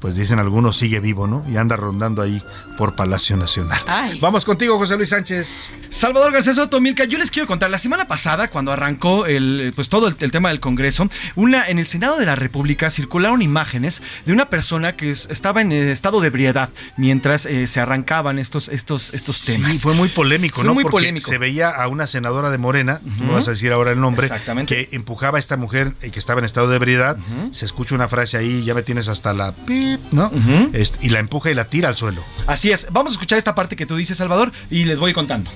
pues 0.00 0.14
dicen 0.16 0.38
algunos 0.38 0.76
sigue 0.76 1.00
vivo, 1.00 1.26
¿no? 1.26 1.44
Y 1.50 1.56
anda 1.56 1.76
rondando 1.76 2.22
ahí 2.22 2.42
por 2.76 2.94
Palacio 2.96 3.36
Nacional. 3.36 3.80
Vamos 4.20 4.44
contigo, 4.44 4.76
José 4.78 4.96
Luis 4.96 5.08
Sánchez. 5.08 5.72
Salvador 5.88 6.32
García 6.32 6.52
Soto, 6.54 6.80
Milka, 6.80 7.04
yo 7.04 7.16
les 7.18 7.30
quiero 7.30 7.46
contar, 7.46 7.70
la 7.70 7.78
semana 7.78 8.06
pasada, 8.06 8.48
cuando 8.48 8.72
arrancó 8.72 9.24
el, 9.26 9.72
pues 9.74 9.88
todo 9.88 10.08
el, 10.08 10.16
el 10.20 10.30
tema 10.30 10.50
del 10.50 10.60
Congreso, 10.60 11.08
una, 11.34 11.68
en 11.68 11.78
el 11.78 11.86
Senado 11.86 12.18
de 12.18 12.26
la 12.26 12.36
República 12.36 12.90
circularon 12.90 13.40
imágenes 13.40 14.02
de 14.26 14.32
una 14.32 14.50
persona 14.50 14.94
que 14.96 15.10
es- 15.12 15.26
estaba 15.30 15.62
en 15.62 15.72
eh, 15.72 15.90
estado 15.92 16.20
de 16.20 16.26
ebriedad 16.28 16.68
mientras 16.98 17.46
eh, 17.46 17.66
se 17.66 17.80
arrancaban 17.80 18.38
estos, 18.38 18.68
estos, 18.68 19.14
estos 19.14 19.44
temas. 19.46 19.72
Sí, 19.72 19.78
fue 19.78 19.94
muy 19.94 20.08
polémico, 20.10 20.56
Fue 20.56 20.64
¿no? 20.64 20.74
muy 20.74 20.82
Porque 20.84 20.92
polémico. 20.96 21.28
se 21.30 21.38
veía 21.38 21.70
a 21.70 21.88
una 21.88 22.06
senadora 22.06 22.50
de 22.50 22.58
Morena, 22.58 23.00
Ujú. 23.04 23.32
vas 23.32 23.48
a 23.48 23.52
decir 23.52 23.72
ahora 23.72 23.92
el 23.92 24.00
nombre, 24.00 24.26
Exactamente. 24.26 24.88
que 24.88 24.94
empujaba 24.96 25.38
a 25.38 25.40
esta 25.40 25.56
mujer 25.56 25.94
eh, 26.02 26.10
que 26.10 26.18
estaba 26.18 26.40
en 26.40 26.44
estado 26.44 26.68
de 26.68 26.76
ebriedad. 26.76 27.16
Se 27.52 27.64
escucha 27.64 27.94
una 27.94 28.08
frase 28.08 28.36
ahí, 28.36 28.64
ya 28.64 28.74
me 28.74 28.82
tienes 28.82 29.08
hasta 29.08 29.32
la 29.32 29.52
pip, 29.86 30.12
¿no? 30.12 30.30
Este, 30.72 31.06
y 31.06 31.10
la 31.10 31.20
empuja 31.20 31.50
y 31.50 31.54
la 31.54 31.68
tira 31.68 31.88
al 31.88 31.96
suelo. 31.96 32.22
Así 32.46 32.70
es, 32.70 32.88
vamos 32.90 33.12
a 33.12 33.14
escuchar 33.14 33.38
esta 33.38 33.54
parte 33.54 33.76
que 33.76 33.86
tú 33.86 33.96
dices, 33.96 34.18
Salvador, 34.18 34.52
y 34.70 34.84
les 34.84 34.98
voy 34.98 35.12
contando. 35.12 35.50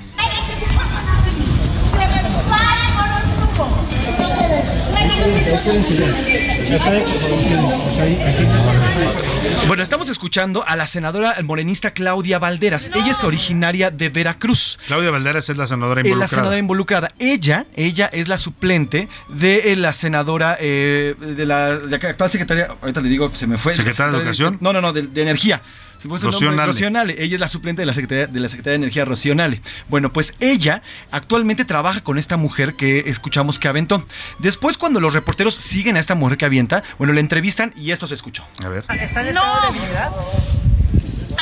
Bueno, 9.66 9.82
estamos 9.82 10.08
escuchando 10.08 10.64
a 10.66 10.74
la 10.76 10.86
senadora 10.86 11.36
morenista 11.44 11.92
Claudia 11.92 12.38
Valderas. 12.38 12.90
Ella 12.94 13.10
es 13.12 13.22
originaria 13.24 13.90
de 13.90 14.08
Veracruz. 14.08 14.78
Claudia 14.86 15.10
Valderas 15.10 15.48
es 15.48 15.56
la 15.56 15.66
senadora 15.66 16.00
Eh, 16.00 16.04
la 16.04 16.08
involucrada. 16.08 16.28
senadora 16.28 16.58
involucrada. 16.58 17.12
Ella, 17.18 17.66
ella 17.76 18.06
es 18.12 18.28
la 18.28 18.38
suplente 18.38 19.08
de 19.28 19.72
eh, 19.72 19.76
la 19.76 19.92
senadora 19.92 20.56
eh, 20.60 21.14
de 21.20 21.46
la 21.46 21.76
de 21.78 21.88
la 21.90 21.96
actual 22.08 22.30
secretaria. 22.30 22.68
Ahorita 22.80 23.00
le 23.00 23.08
digo, 23.08 23.30
se 23.34 23.46
me 23.46 23.58
fue. 23.58 23.76
¿Secretaria 23.76 24.12
de 24.12 24.18
Educación? 24.18 24.58
No, 24.60 24.72
no, 24.72 24.80
no, 24.80 24.92
de, 24.92 25.02
de 25.02 25.22
Energía. 25.22 25.60
Se 26.00 26.08
fue 26.08 26.18
su 26.18 26.24
Rocío 26.24 26.46
nombre, 26.46 26.62
Nale. 26.62 26.72
Rocío 26.72 26.90
Nale. 26.90 27.22
Ella 27.22 27.34
es 27.34 27.40
la 27.40 27.48
suplente 27.48 27.82
de 27.82 27.86
la 27.86 27.92
Secretaría 27.92 28.26
de 28.26 28.40
la 28.40 28.48
Secretaría 28.48 28.70
de 28.70 28.84
Energía, 28.84 29.04
Rocío 29.04 29.34
Nale. 29.34 29.60
Bueno, 29.90 30.14
pues 30.14 30.34
ella 30.40 30.80
actualmente 31.10 31.66
trabaja 31.66 32.00
con 32.00 32.16
esta 32.16 32.38
mujer 32.38 32.74
que 32.74 33.00
escuchamos 33.00 33.58
que 33.58 33.68
aventó. 33.68 34.06
Después, 34.38 34.78
cuando 34.78 34.98
los 34.98 35.12
reporteros 35.12 35.56
siguen 35.56 35.98
a 35.98 36.00
esta 36.00 36.14
mujer 36.14 36.38
que 36.38 36.46
avienta, 36.46 36.84
bueno, 36.96 37.12
la 37.12 37.20
entrevistan 37.20 37.74
y 37.76 37.90
esto 37.90 38.06
se 38.06 38.14
escuchó. 38.14 38.46
A 38.64 38.70
ver. 38.70 38.86
¿Está 38.88 39.20
en 39.20 39.28
estado 39.28 39.72
de 39.72 39.78
ebriedad? 39.78 40.10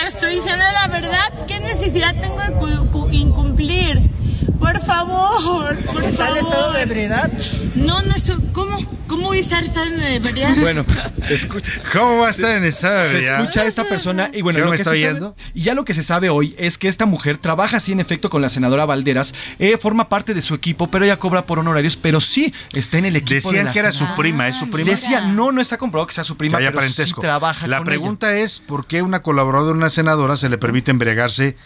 Estoy 0.06 0.34
diciendo 0.36 0.64
la 0.72 0.88
verdad. 0.88 1.46
¿Qué 1.46 1.60
necesidad 1.60 2.14
tengo 2.20 2.38
de 2.40 2.52
cu- 2.52 2.90
cu- 2.90 3.08
incumplir? 3.10 4.10
Por 4.58 4.80
favor, 4.80 5.76
por 5.84 6.02
¿Está 6.04 6.28
en 6.28 6.34
favor. 6.36 6.38
estado 6.52 6.72
de 6.72 6.82
ebriedad? 6.82 7.30
No, 7.74 8.02
no 8.02 8.14
estoy. 8.14 8.36
¿Cómo? 8.52 8.76
¿Cómo 9.06 9.28
voy 9.28 9.38
a 9.38 9.40
estar 9.40 9.64
en 9.64 10.02
ebriedad? 10.02 10.54
Bueno, 10.60 10.84
se 11.26 11.34
escucha. 11.34 11.72
¿Cómo 11.92 12.18
va 12.18 12.26
a 12.26 12.30
estar 12.30 12.56
en 12.56 12.64
estado 12.64 12.98
de 12.98 13.04
Se 13.04 13.10
ebriedad? 13.12 13.40
escucha 13.40 13.62
a 13.62 13.64
esta 13.66 13.84
persona 13.84 14.30
y 14.34 14.42
bueno, 14.42 14.58
¿Qué 14.58 14.64
lo 14.64 14.70
me 14.70 14.76
que 14.76 14.82
está 14.82 14.94
se 14.94 15.00
sabe- 15.14 15.32
y 15.54 15.62
ya 15.62 15.74
lo 15.74 15.84
que 15.84 15.94
se 15.94 16.02
sabe 16.02 16.28
hoy 16.28 16.54
es 16.58 16.76
que 16.76 16.88
esta 16.88 17.06
mujer 17.06 17.38
trabaja 17.38 17.78
así 17.78 17.92
en 17.92 18.00
efecto 18.00 18.28
con 18.28 18.42
la 18.42 18.48
senadora 18.50 18.84
Valderas, 18.84 19.34
eh, 19.58 19.78
forma 19.78 20.08
parte 20.10 20.34
de 20.34 20.42
su 20.42 20.54
equipo, 20.54 20.88
pero 20.88 21.04
ella 21.06 21.18
cobra 21.18 21.46
por 21.46 21.58
honorarios, 21.58 21.96
pero 21.96 22.20
sí 22.20 22.52
está 22.72 22.98
en 22.98 23.06
el 23.06 23.16
equipo. 23.16 23.48
de 23.50 23.58
Decían 23.58 23.64
la 23.66 23.72
que 23.72 23.78
era 23.78 23.92
su 23.92 23.98
senadora. 23.98 24.16
prima, 24.18 24.48
¿es 24.48 24.56
su 24.56 24.68
prima? 24.68 24.90
Decían, 24.90 25.34
no, 25.36 25.52
no 25.52 25.60
está 25.62 25.78
comprobado 25.78 26.06
que 26.08 26.14
sea 26.14 26.24
su 26.24 26.36
prima, 26.36 26.58
que 26.58 26.64
haya 26.64 26.70
pero 26.72 26.80
parentesco. 26.80 27.20
sí 27.22 27.24
trabaja 27.24 27.66
la 27.66 27.78
con 27.78 27.86
pregunta 27.86 28.34
es 28.34 28.58
por 28.58 28.86
qué 28.86 29.00
una 29.02 29.22
colaboradora 29.22 29.72
de 29.72 29.78
una 29.78 29.87
senadora 29.90 30.36
se 30.36 30.48
le 30.48 30.58
permite 30.58 30.90
embriagarse 30.90 31.56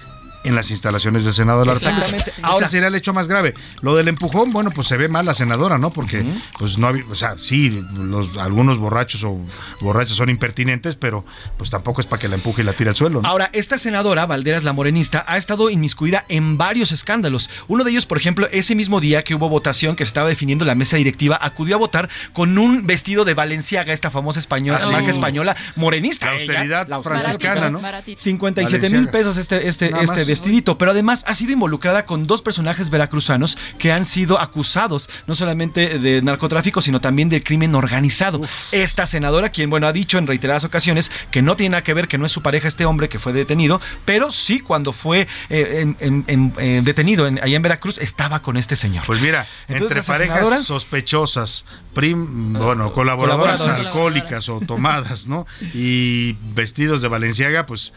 en 0.45 0.55
las 0.55 0.71
instalaciones 0.71 1.25
del 1.25 1.35
Senado 1.35 1.61
de 1.61 1.67
la 1.67 1.75
República. 1.75 1.99
Exactamente. 1.99 2.33
Ahora 2.43 2.69
sería 2.69 2.89
el 2.89 2.95
hecho 2.95 3.13
más 3.13 3.29
grave. 3.29 3.55
Lo 3.81 3.95
del 3.95 4.09
empujón, 4.09 4.53
bueno, 4.53 4.71
pues 4.75 4.89
se 4.89 4.97
ve 4.97 5.09
mal 5.09 5.27
la 5.27 5.35
senadora, 5.35 5.79
¿no? 5.79 5.91
Porque, 5.91 6.25
pues 6.59 6.79
no 6.79 6.87
había, 6.89 7.05
o 7.11 7.15
sea, 7.15 7.37
sí, 7.41 7.83
los, 7.95 8.37
algunos 8.37 8.79
borrachos 8.79 9.25
o 9.25 9.39
borrachas 9.81 10.17
son 10.17 10.29
impertinentes, 10.29 10.97
pero 10.97 11.25
pues 11.57 11.71
tampoco 11.71 12.01
es 12.01 12.07
para 12.07 12.21
que 12.21 12.29
la 12.29 12.37
empuje 12.37 12.63
y 12.63 12.65
la 12.65 12.73
tire 12.73 12.91
al 12.91 12.97
suelo. 12.97 13.23
¿no? 13.23 13.29
Ahora, 13.29 13.51
esta 13.53 13.79
senadora, 13.79 14.27
Valderas 14.27 14.65
la 14.65 14.73
Morenista, 14.73 15.25
ha 15.27 15.37
estado 15.37 15.71
inmiscuida 15.71 16.25
en 16.29 16.59
varios 16.59 16.93
escándalos. 16.93 17.51
Uno 17.69 17.85
de 17.85 17.91
ellos, 17.91 18.07
por 18.07 18.19
ejemplo, 18.19 18.49
ese 18.53 18.75
mismo 18.75 19.01
día 19.01 19.23
que 19.23 19.35
hubo 19.35 19.49
votación, 19.49 19.97
que 19.97 20.05
se 20.05 20.09
estaba 20.09 20.29
definiendo 20.29 20.65
la 20.65 20.75
mesa 20.75 20.97
directiva, 20.97 21.39
acudió 21.41 21.77
a 21.77 21.79
votar 21.79 22.09
con 22.33 22.59
un 22.59 22.87
vestido 22.87 23.25
de 23.25 23.35
Valenciaga, 23.35 23.93
esta 23.93 24.11
famosa 24.11 24.41
española, 24.41 24.79
Ah, 24.83 24.87
sí. 24.87 24.93
marca 24.93 25.11
española, 25.11 25.57
morenista. 25.77 26.27
La 26.27 26.33
ella, 26.35 26.43
austeridad 26.53 26.89
la 26.89 27.03
franciscana, 27.03 27.71
¿no? 27.71 27.81
57 28.17 28.91
mil 28.91 29.09
pesos 29.09 29.37
este, 29.37 29.69
este, 29.69 29.91
Nada 29.91 30.03
este 30.03 30.17
más. 30.19 30.29
Vestidito, 30.33 30.79
pero 30.79 30.93
además 30.93 31.25
ha 31.27 31.35
sido 31.35 31.53
involucrada 31.53 32.07
con 32.07 32.27
dos 32.27 32.41
personajes 32.43 32.89
veracruzanos 32.91 33.59
que 33.79 33.93
han 33.93 34.05
sido 34.07 34.41
acusados 34.41 35.11
no 35.27 35.35
solamente 35.35 35.99
de 35.99 36.23
narcotráfico, 36.23 36.81
sino 36.81 37.01
también 37.01 37.29
del 37.29 37.45
crimen 37.45 37.75
organizado. 37.75 38.41
Esta 38.73 39.07
senadora, 39.07 39.51
quien 39.51 39.69
bueno 39.69 39.87
ha 39.87 39.93
dicho 39.93 40.17
en 40.19 40.27
reiteradas 40.27 40.65
ocasiones 40.65 41.11
que 41.31 41.43
no 41.43 41.55
tiene 41.57 41.73
nada 41.73 41.83
que 41.85 41.93
ver, 41.95 42.09
que 42.09 42.17
no 42.19 42.25
es 42.27 42.33
su 42.33 42.41
pareja 42.43 42.67
este 42.69 42.87
hombre 42.87 43.09
que 43.11 43.19
fue 43.19 43.33
detenido, 43.35 43.81
pero 44.07 44.33
sí 44.33 44.61
cuando 44.61 44.93
fue 44.93 45.29
eh, 45.51 45.81
en- 45.83 45.97
en- 46.01 46.25
en- 46.29 46.53
eh, 46.59 46.81
detenido 46.83 47.27
en- 47.27 47.39
allá 47.43 47.57
en 47.57 47.63
Veracruz 47.63 47.99
estaba 47.99 48.41
con 48.41 48.57
este 48.57 48.75
señor. 48.77 49.05
Pues 49.07 49.21
mira, 49.21 49.47
Entonces, 49.69 49.99
entre 49.99 50.03
parejas 50.03 50.37
senadora- 50.39 50.63
sospechosas, 50.63 51.65
prim, 51.95 52.53
bueno, 52.55 52.93
colaboradoras 52.93 53.59
Colaboradoras. 53.59 53.87
alcohólicas 53.87 54.49
o 54.49 54.61
tomadas, 54.61 55.27
¿no? 55.27 55.47
Y 55.75 56.37
vestidos 56.55 57.03
de 57.03 57.09
Valenciaga, 57.09 57.67
pues 57.67 57.93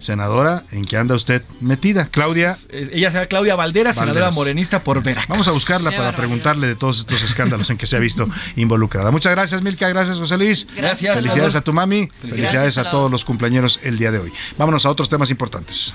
senadora, 0.00 0.64
¿en 0.72 0.84
qué 0.84 0.96
anda 0.96 1.14
usted 1.14 1.42
metida? 1.60 2.06
Claudia. 2.06 2.56
ella 2.70 3.10
será 3.10 3.26
Claudia 3.26 3.56
Valderas, 3.56 3.96
senadora 3.96 4.30
morenista 4.30 4.80
por 4.80 5.02
Veracruz. 5.02 5.28
Vamos 5.28 5.48
a 5.48 5.52
buscarla 5.52 5.90
para 5.90 6.14
preguntarle 6.14 6.66
de 6.66 6.76
todos 6.76 7.00
estos 7.00 7.22
escándalos 7.22 7.70
en 7.70 7.76
que 7.76 7.86
se 7.86 7.96
ha 7.96 8.00
visto 8.00 8.28
involucrada. 8.56 9.10
Muchas 9.10 9.32
gracias, 9.32 9.62
Milka. 9.62 9.88
Gracias, 9.88 10.18
José 10.18 10.36
Luis. 10.36 10.68
Gracias. 10.76 11.20
Felicidades 11.20 11.54
a 11.54 11.60
tu 11.60 11.72
mami. 11.72 12.08
Felicidades, 12.20 12.78
a 12.78 12.90
todos 12.90 13.10
los 13.10 13.24
cumpleaños 13.24 13.80
el 13.82 13.98
día 13.98 14.10
de 14.10 14.18
hoy. 14.18 14.32
Vámonos 14.56 14.86
a 14.86 14.90
otros 14.90 15.08
temas 15.08 15.30
importantes. 15.30 15.94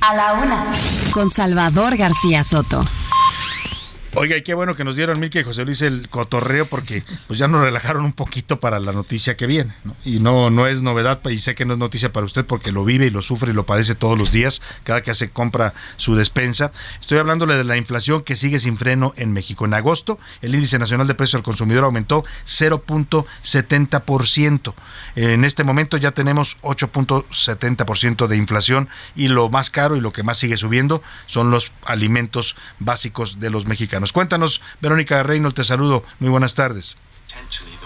A 0.00 0.14
la 0.14 0.34
una. 0.34 0.72
Con 1.10 1.30
Salvador 1.30 1.96
García 1.96 2.44
Soto. 2.44 2.86
Oiga, 4.18 4.34
y 4.34 4.42
qué 4.42 4.54
bueno 4.54 4.76
que 4.76 4.82
nos 4.82 4.96
dieron 4.96 5.20
Milka 5.20 5.40
y 5.40 5.42
José 5.42 5.66
Luis 5.66 5.82
el 5.82 6.08
cotorreo 6.08 6.64
porque 6.64 7.04
pues 7.26 7.38
ya 7.38 7.48
nos 7.48 7.60
relajaron 7.60 8.02
un 8.02 8.14
poquito 8.14 8.60
para 8.60 8.80
la 8.80 8.92
noticia 8.92 9.36
que 9.36 9.46
viene. 9.46 9.74
Y 10.06 10.20
no, 10.20 10.48
no 10.48 10.66
es 10.66 10.80
novedad 10.80 11.20
y 11.28 11.38
sé 11.38 11.54
que 11.54 11.66
no 11.66 11.74
es 11.74 11.78
noticia 11.78 12.14
para 12.14 12.24
usted 12.24 12.46
porque 12.46 12.72
lo 12.72 12.86
vive 12.86 13.04
y 13.04 13.10
lo 13.10 13.20
sufre 13.20 13.50
y 13.50 13.54
lo 13.54 13.66
padece 13.66 13.94
todos 13.94 14.18
los 14.18 14.32
días 14.32 14.62
cada 14.84 15.02
que 15.02 15.10
hace 15.10 15.28
compra 15.28 15.74
su 15.98 16.14
despensa. 16.14 16.72
Estoy 16.98 17.18
hablándole 17.18 17.56
de 17.56 17.64
la 17.64 17.76
inflación 17.76 18.22
que 18.22 18.36
sigue 18.36 18.58
sin 18.58 18.78
freno 18.78 19.12
en 19.18 19.34
México. 19.34 19.66
En 19.66 19.74
agosto 19.74 20.18
el 20.40 20.54
índice 20.54 20.78
nacional 20.78 21.06
de 21.06 21.14
precios 21.14 21.40
al 21.40 21.42
consumidor 21.42 21.84
aumentó 21.84 22.24
0.70%. 22.46 24.72
En 25.16 25.44
este 25.44 25.62
momento 25.62 25.98
ya 25.98 26.12
tenemos 26.12 26.56
8.70% 26.62 28.28
de 28.28 28.36
inflación 28.38 28.88
y 29.14 29.28
lo 29.28 29.50
más 29.50 29.68
caro 29.68 29.94
y 29.94 30.00
lo 30.00 30.14
que 30.14 30.22
más 30.22 30.38
sigue 30.38 30.56
subiendo 30.56 31.02
son 31.26 31.50
los 31.50 31.72
alimentos 31.84 32.56
básicos 32.78 33.40
de 33.40 33.50
los 33.50 33.66
mexicanos. 33.66 34.05
Cuéntanos, 34.12 34.60
Verónica 34.80 35.22
Reynolds, 35.22 35.54
te 35.54 35.64
saludo. 35.64 36.04
Muy 36.18 36.30
buenas 36.30 36.54
tardes. 36.54 36.96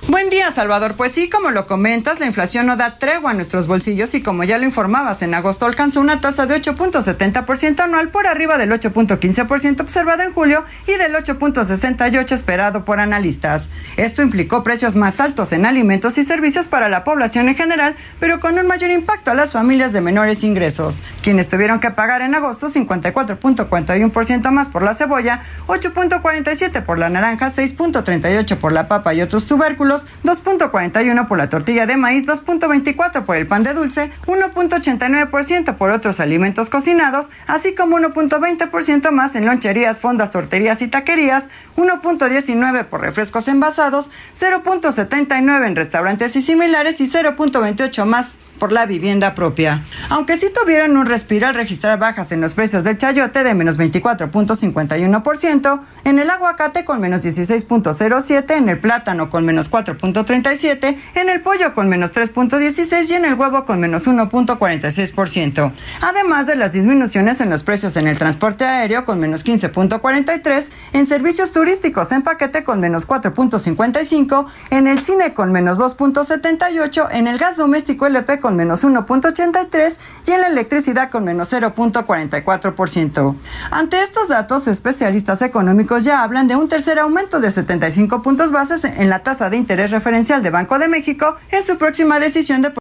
Buen 0.08 0.30
día, 0.30 0.50
Salvador. 0.50 0.94
Pues 0.96 1.12
sí, 1.12 1.28
como 1.28 1.50
lo 1.50 1.66
comentas, 1.66 2.20
la 2.20 2.26
inflación 2.26 2.66
no 2.66 2.76
da 2.76 2.98
tregua 2.98 3.30
a 3.30 3.34
nuestros 3.34 3.66
bolsillos 3.66 4.14
y 4.14 4.22
como 4.22 4.44
ya 4.44 4.58
lo 4.58 4.64
informabas, 4.64 5.22
en 5.22 5.34
agosto 5.34 5.66
alcanzó 5.66 6.00
una 6.00 6.20
tasa 6.20 6.46
de 6.46 6.60
8.70% 6.60 7.80
anual 7.80 8.08
por 8.08 8.26
arriba 8.26 8.58
del 8.58 8.70
8.15% 8.70 9.80
observado 9.80 10.22
en 10.22 10.32
julio 10.32 10.64
y 10.86 10.92
del 10.92 11.14
8.68% 11.14 12.32
esperado 12.32 12.84
por 12.84 12.98
analistas. 12.98 13.70
Esto 13.96 14.22
implicó 14.22 14.64
precios 14.64 14.96
más 14.96 15.20
altos 15.20 15.52
en 15.52 15.66
alimentos 15.66 16.18
y 16.18 16.24
servicios 16.24 16.66
para 16.66 16.88
la 16.88 17.04
población 17.04 17.48
en 17.48 17.56
general, 17.56 17.94
pero 18.18 18.40
con 18.40 18.58
un 18.58 18.66
mayor 18.66 18.90
impacto 18.90 19.30
a 19.30 19.34
las 19.34 19.52
familias 19.52 19.92
de 19.92 20.00
menores 20.00 20.42
ingresos, 20.44 21.02
quienes 21.22 21.48
tuvieron 21.48 21.78
que 21.78 21.90
pagar 21.90 22.22
en 22.22 22.34
agosto 22.34 22.68
54.41% 22.68 24.50
más 24.50 24.68
por 24.68 24.82
la 24.82 24.94
cebolla, 24.94 25.40
8.47% 25.66 26.84
por 26.84 26.98
la 26.98 27.10
naranja, 27.10 27.48
6.38% 27.48 28.56
por 28.56 28.72
la 28.72 28.88
papa 28.88 29.14
y 29.14 29.20
otros 29.20 29.39
tubérculos, 29.46 30.06
2.41 30.24 31.26
por 31.26 31.38
la 31.38 31.48
tortilla 31.48 31.86
de 31.86 31.96
maíz, 31.96 32.26
2.24 32.26 33.24
por 33.24 33.36
el 33.36 33.46
pan 33.46 33.62
de 33.62 33.74
dulce, 33.74 34.10
1.89% 34.26 35.76
por 35.76 35.90
otros 35.90 36.20
alimentos 36.20 36.70
cocinados, 36.70 37.30
así 37.46 37.74
como 37.74 37.98
1.20% 37.98 39.10
más 39.10 39.34
en 39.34 39.46
loncherías, 39.46 40.00
fondas, 40.00 40.30
torterías 40.30 40.82
y 40.82 40.88
taquerías, 40.88 41.50
1.19 41.76 42.84
por 42.84 43.00
refrescos 43.00 43.48
envasados, 43.48 44.10
0.79 44.34 45.66
en 45.66 45.76
restaurantes 45.76 46.36
y 46.36 46.42
similares 46.42 47.00
y 47.00 47.04
0.28 47.04 48.04
más 48.04 48.34
por 48.60 48.70
la 48.70 48.86
vivienda 48.86 49.34
propia. 49.34 49.82
Aunque 50.08 50.36
sí 50.36 50.46
tuvieron 50.54 50.96
un 50.96 51.06
respiro 51.06 51.48
al 51.48 51.54
registrar 51.54 51.98
bajas 51.98 52.30
en 52.30 52.40
los 52.40 52.54
precios 52.54 52.84
del 52.84 52.96
chayote 52.96 53.42
de 53.42 53.54
menos 53.54 53.76
24.51%, 53.76 55.80
en 56.04 56.18
el 56.20 56.30
aguacate 56.30 56.84
con 56.84 57.00
menos 57.00 57.22
16.07%, 57.22 58.56
en 58.56 58.68
el 58.68 58.78
plátano 58.78 59.30
con 59.30 59.44
menos 59.44 59.68
4.37%, 59.68 60.96
en 61.14 61.28
el 61.28 61.40
pollo 61.40 61.74
con 61.74 61.88
menos 61.88 62.14
3.16% 62.14 63.10
y 63.10 63.14
en 63.14 63.24
el 63.24 63.34
huevo 63.34 63.64
con 63.64 63.80
menos 63.80 64.06
1.46%. 64.06 65.72
Además 66.02 66.46
de 66.46 66.56
las 66.56 66.72
disminuciones 66.72 67.40
en 67.40 67.50
los 67.50 67.64
precios 67.64 67.96
en 67.96 68.06
el 68.06 68.18
transporte 68.18 68.64
aéreo 68.64 69.04
con 69.04 69.18
menos 69.18 69.44
15.43%, 69.44 70.70
en 70.92 71.06
servicios 71.06 71.52
turísticos 71.52 72.12
en 72.12 72.22
paquete 72.22 72.62
con 72.62 72.80
menos 72.80 73.08
4.55%, 73.08 74.46
en 74.70 74.86
el 74.86 75.00
cine 75.00 75.32
con 75.32 75.50
menos 75.50 75.78
2.78%, 75.78 77.08
en 77.12 77.26
el 77.26 77.38
gas 77.38 77.56
doméstico 77.56 78.06
LP 78.06 78.38
con 78.38 78.49
menos 78.56 78.84
1.83 78.84 79.98
y 80.26 80.32
en 80.32 80.40
la 80.40 80.48
electricidad 80.48 81.10
con 81.10 81.24
menos 81.24 81.52
0.44%. 81.52 83.34
Ante 83.70 84.02
estos 84.02 84.28
datos, 84.28 84.66
especialistas 84.66 85.42
económicos 85.42 86.04
ya 86.04 86.22
hablan 86.22 86.48
de 86.48 86.56
un 86.56 86.68
tercer 86.68 86.98
aumento 86.98 87.40
de 87.40 87.50
75 87.50 88.22
puntos 88.22 88.52
bases 88.52 88.84
en 88.84 89.10
la 89.10 89.20
tasa 89.20 89.50
de 89.50 89.56
interés 89.56 89.90
referencial 89.90 90.42
de 90.42 90.50
Banco 90.50 90.78
de 90.78 90.88
México 90.88 91.36
en 91.50 91.62
su 91.62 91.78
próxima 91.78 92.20
decisión 92.20 92.62
de 92.62 92.79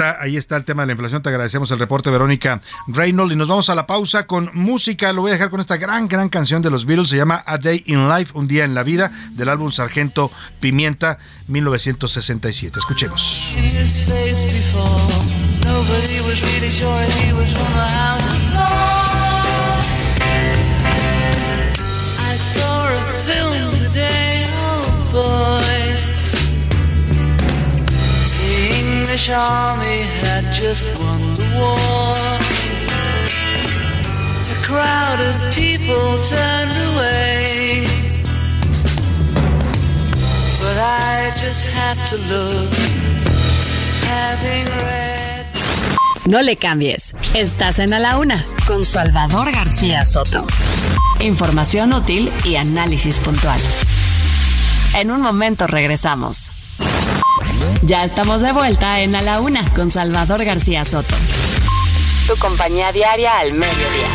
ahí 0.00 0.36
está 0.36 0.56
el 0.56 0.64
tema 0.64 0.82
de 0.82 0.86
la 0.86 0.92
inflación. 0.92 1.22
Te 1.22 1.28
agradecemos 1.28 1.70
el 1.70 1.78
reporte, 1.78 2.10
Verónica 2.10 2.60
Reynolds. 2.86 3.32
Y 3.32 3.36
nos 3.36 3.48
vamos 3.48 3.70
a 3.70 3.74
la 3.74 3.86
pausa 3.86 4.26
con 4.26 4.50
música. 4.54 5.12
Lo 5.12 5.22
voy 5.22 5.30
a 5.30 5.34
dejar 5.34 5.50
con 5.50 5.60
esta 5.60 5.76
gran, 5.76 6.08
gran 6.08 6.28
canción 6.28 6.62
de 6.62 6.70
los 6.70 6.86
Beatles. 6.86 7.10
Se 7.10 7.16
llama 7.16 7.42
A 7.46 7.58
Day 7.58 7.82
in 7.86 8.08
Life, 8.08 8.32
Un 8.34 8.48
Día 8.48 8.64
en 8.64 8.74
la 8.74 8.82
Vida, 8.82 9.10
del 9.32 9.48
álbum 9.48 9.70
Sargento 9.70 10.30
Pimienta, 10.60 11.18
1967. 11.48 12.78
Escuchemos. 12.78 13.40
British 29.20 30.22
had 30.22 30.44
just 30.50 30.86
won 30.98 31.20
the 31.34 31.44
war. 31.58 32.16
A 34.48 34.66
crowd 34.66 35.20
of 35.20 35.54
people 35.54 36.18
turned 36.22 36.72
away. 36.94 37.86
But 40.58 40.78
I 40.78 41.32
just 41.36 41.66
have 41.66 41.98
to 42.08 42.16
look, 42.32 42.70
having 44.08 44.64
read. 44.80 45.46
No 46.24 46.40
le 46.40 46.56
cambies. 46.56 47.14
Estás 47.34 47.78
en 47.78 47.90
la 47.90 48.16
Una 48.16 48.42
con 48.66 48.84
Salvador 48.84 49.52
García 49.52 50.06
Soto. 50.06 50.46
Información 51.20 51.92
útil 51.92 52.32
y 52.44 52.56
análisis 52.56 53.18
puntual. 53.18 53.60
En 54.94 55.10
un 55.10 55.20
momento 55.20 55.66
regresamos. 55.66 56.52
Ya 57.82 58.04
estamos 58.04 58.42
de 58.42 58.52
vuelta 58.52 59.00
en 59.00 59.14
A 59.16 59.22
la 59.22 59.40
Una 59.40 59.64
con 59.74 59.90
Salvador 59.90 60.44
García 60.44 60.84
Soto. 60.84 61.16
Tu 62.26 62.36
compañía 62.36 62.92
diaria 62.92 63.38
al 63.38 63.52
mediodía. 63.52 64.08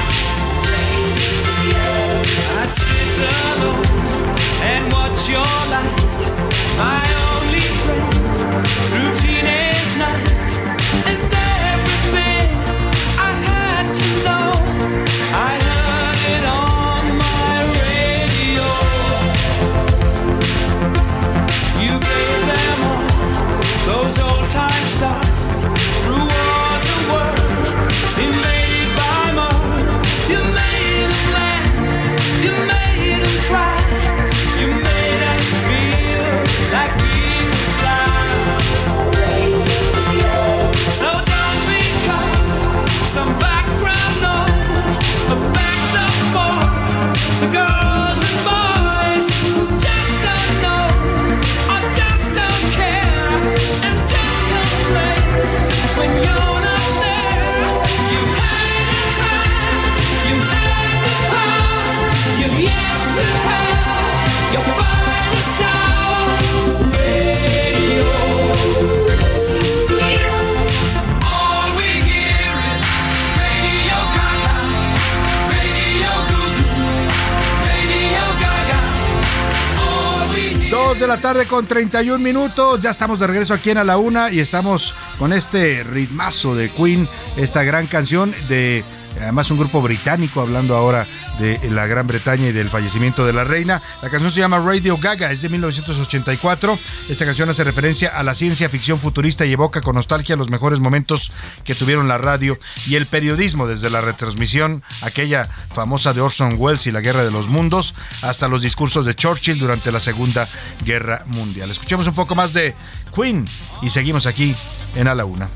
De 80.99 81.07
la 81.07 81.17
tarde 81.17 81.45
con 81.45 81.67
31 81.67 82.19
minutos. 82.19 82.79
Ya 82.81 82.89
estamos 82.89 83.19
de 83.19 83.27
regreso 83.27 83.53
aquí 83.53 83.71
en 83.71 83.77
A 83.77 83.83
la 83.83 83.97
Una 83.97 84.31
y 84.31 84.39
estamos 84.39 84.95
con 85.19 85.33
este 85.33 85.83
ritmazo 85.83 86.55
de 86.55 86.69
Queen, 86.69 87.09
esta 87.35 87.63
gran 87.63 87.87
canción 87.87 88.33
de 88.47 88.83
además 89.19 89.51
un 89.51 89.57
grupo 89.57 89.81
británico 89.81 90.41
hablando 90.41 90.75
ahora 90.75 91.05
de 91.39 91.59
la 91.69 91.87
Gran 91.87 92.07
Bretaña 92.07 92.47
y 92.47 92.51
del 92.51 92.69
fallecimiento 92.69 93.25
de 93.25 93.33
la 93.33 93.43
reina. 93.43 93.81
La 94.01 94.09
canción 94.09 94.31
se 94.31 94.39
llama 94.39 94.59
Radio 94.59 94.97
Gaga, 94.97 95.31
es 95.31 95.41
de 95.41 95.49
1984. 95.49 96.79
Esta 97.09 97.25
canción 97.25 97.49
hace 97.49 97.63
referencia 97.63 98.09
a 98.09 98.23
la 98.23 98.33
ciencia 98.33 98.69
ficción 98.69 98.99
futurista 98.99 99.45
y 99.45 99.53
evoca 99.53 99.81
con 99.81 99.95
nostalgia 99.95 100.35
los 100.35 100.49
mejores 100.49 100.79
momentos 100.79 101.31
que 101.63 101.75
tuvieron 101.75 102.07
la 102.07 102.17
radio 102.17 102.57
y 102.87 102.95
el 102.95 103.05
periodismo, 103.05 103.67
desde 103.67 103.89
la 103.89 104.01
retransmisión, 104.01 104.83
aquella 105.01 105.49
famosa 105.73 106.13
de 106.13 106.21
Orson 106.21 106.55
Welles 106.57 106.87
y 106.87 106.91
la 106.91 107.01
Guerra 107.01 107.23
de 107.23 107.31
los 107.31 107.47
Mundos, 107.47 107.95
hasta 108.21 108.47
los 108.47 108.61
discursos 108.61 109.05
de 109.05 109.15
Churchill 109.15 109.59
durante 109.59 109.91
la 109.91 109.99
Segunda 109.99 110.47
Guerra 110.83 111.23
Mundial. 111.27 111.71
Escuchemos 111.71 112.07
un 112.07 112.15
poco 112.15 112.35
más 112.35 112.53
de 112.53 112.73
Queen 113.15 113.45
y 113.81 113.89
seguimos 113.89 114.25
aquí 114.25 114.55
en 114.95 115.07
A 115.07 115.15
la 115.15 115.25
Una. 115.25 115.49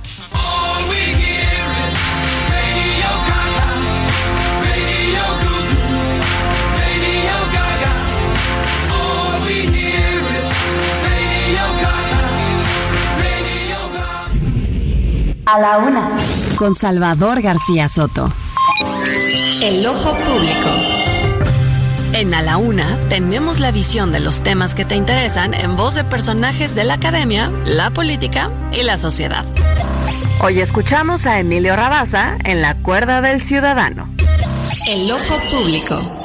A 15.51 15.57
la 15.57 15.79
una, 15.79 16.15
con 16.57 16.75
Salvador 16.75 17.41
García 17.41 17.89
Soto. 17.89 18.31
El 19.63 19.83
ojo 19.87 20.13
público. 20.23 20.69
En 22.13 22.35
A 22.35 22.43
la 22.43 22.57
Una 22.57 22.99
tenemos 23.09 23.59
la 23.59 23.71
visión 23.71 24.11
de 24.11 24.19
los 24.19 24.41
temas 24.41 24.75
que 24.75 24.85
te 24.85 24.93
interesan 24.93 25.55
en 25.55 25.75
voz 25.75 25.95
de 25.95 26.03
personajes 26.03 26.75
de 26.75 26.83
la 26.83 26.95
academia, 26.95 27.51
la 27.65 27.89
política 27.89 28.51
y 28.71 28.83
la 28.83 28.97
sociedad. 28.97 29.43
Hoy 30.43 30.59
escuchamos 30.59 31.25
a 31.25 31.39
Emilio 31.39 31.75
Rabaza 31.75 32.37
en 32.43 32.61
La 32.61 32.75
Cuerda 32.83 33.21
del 33.21 33.41
Ciudadano. 33.41 34.07
El 34.87 35.11
ojo 35.11 35.35
público. 35.49 36.18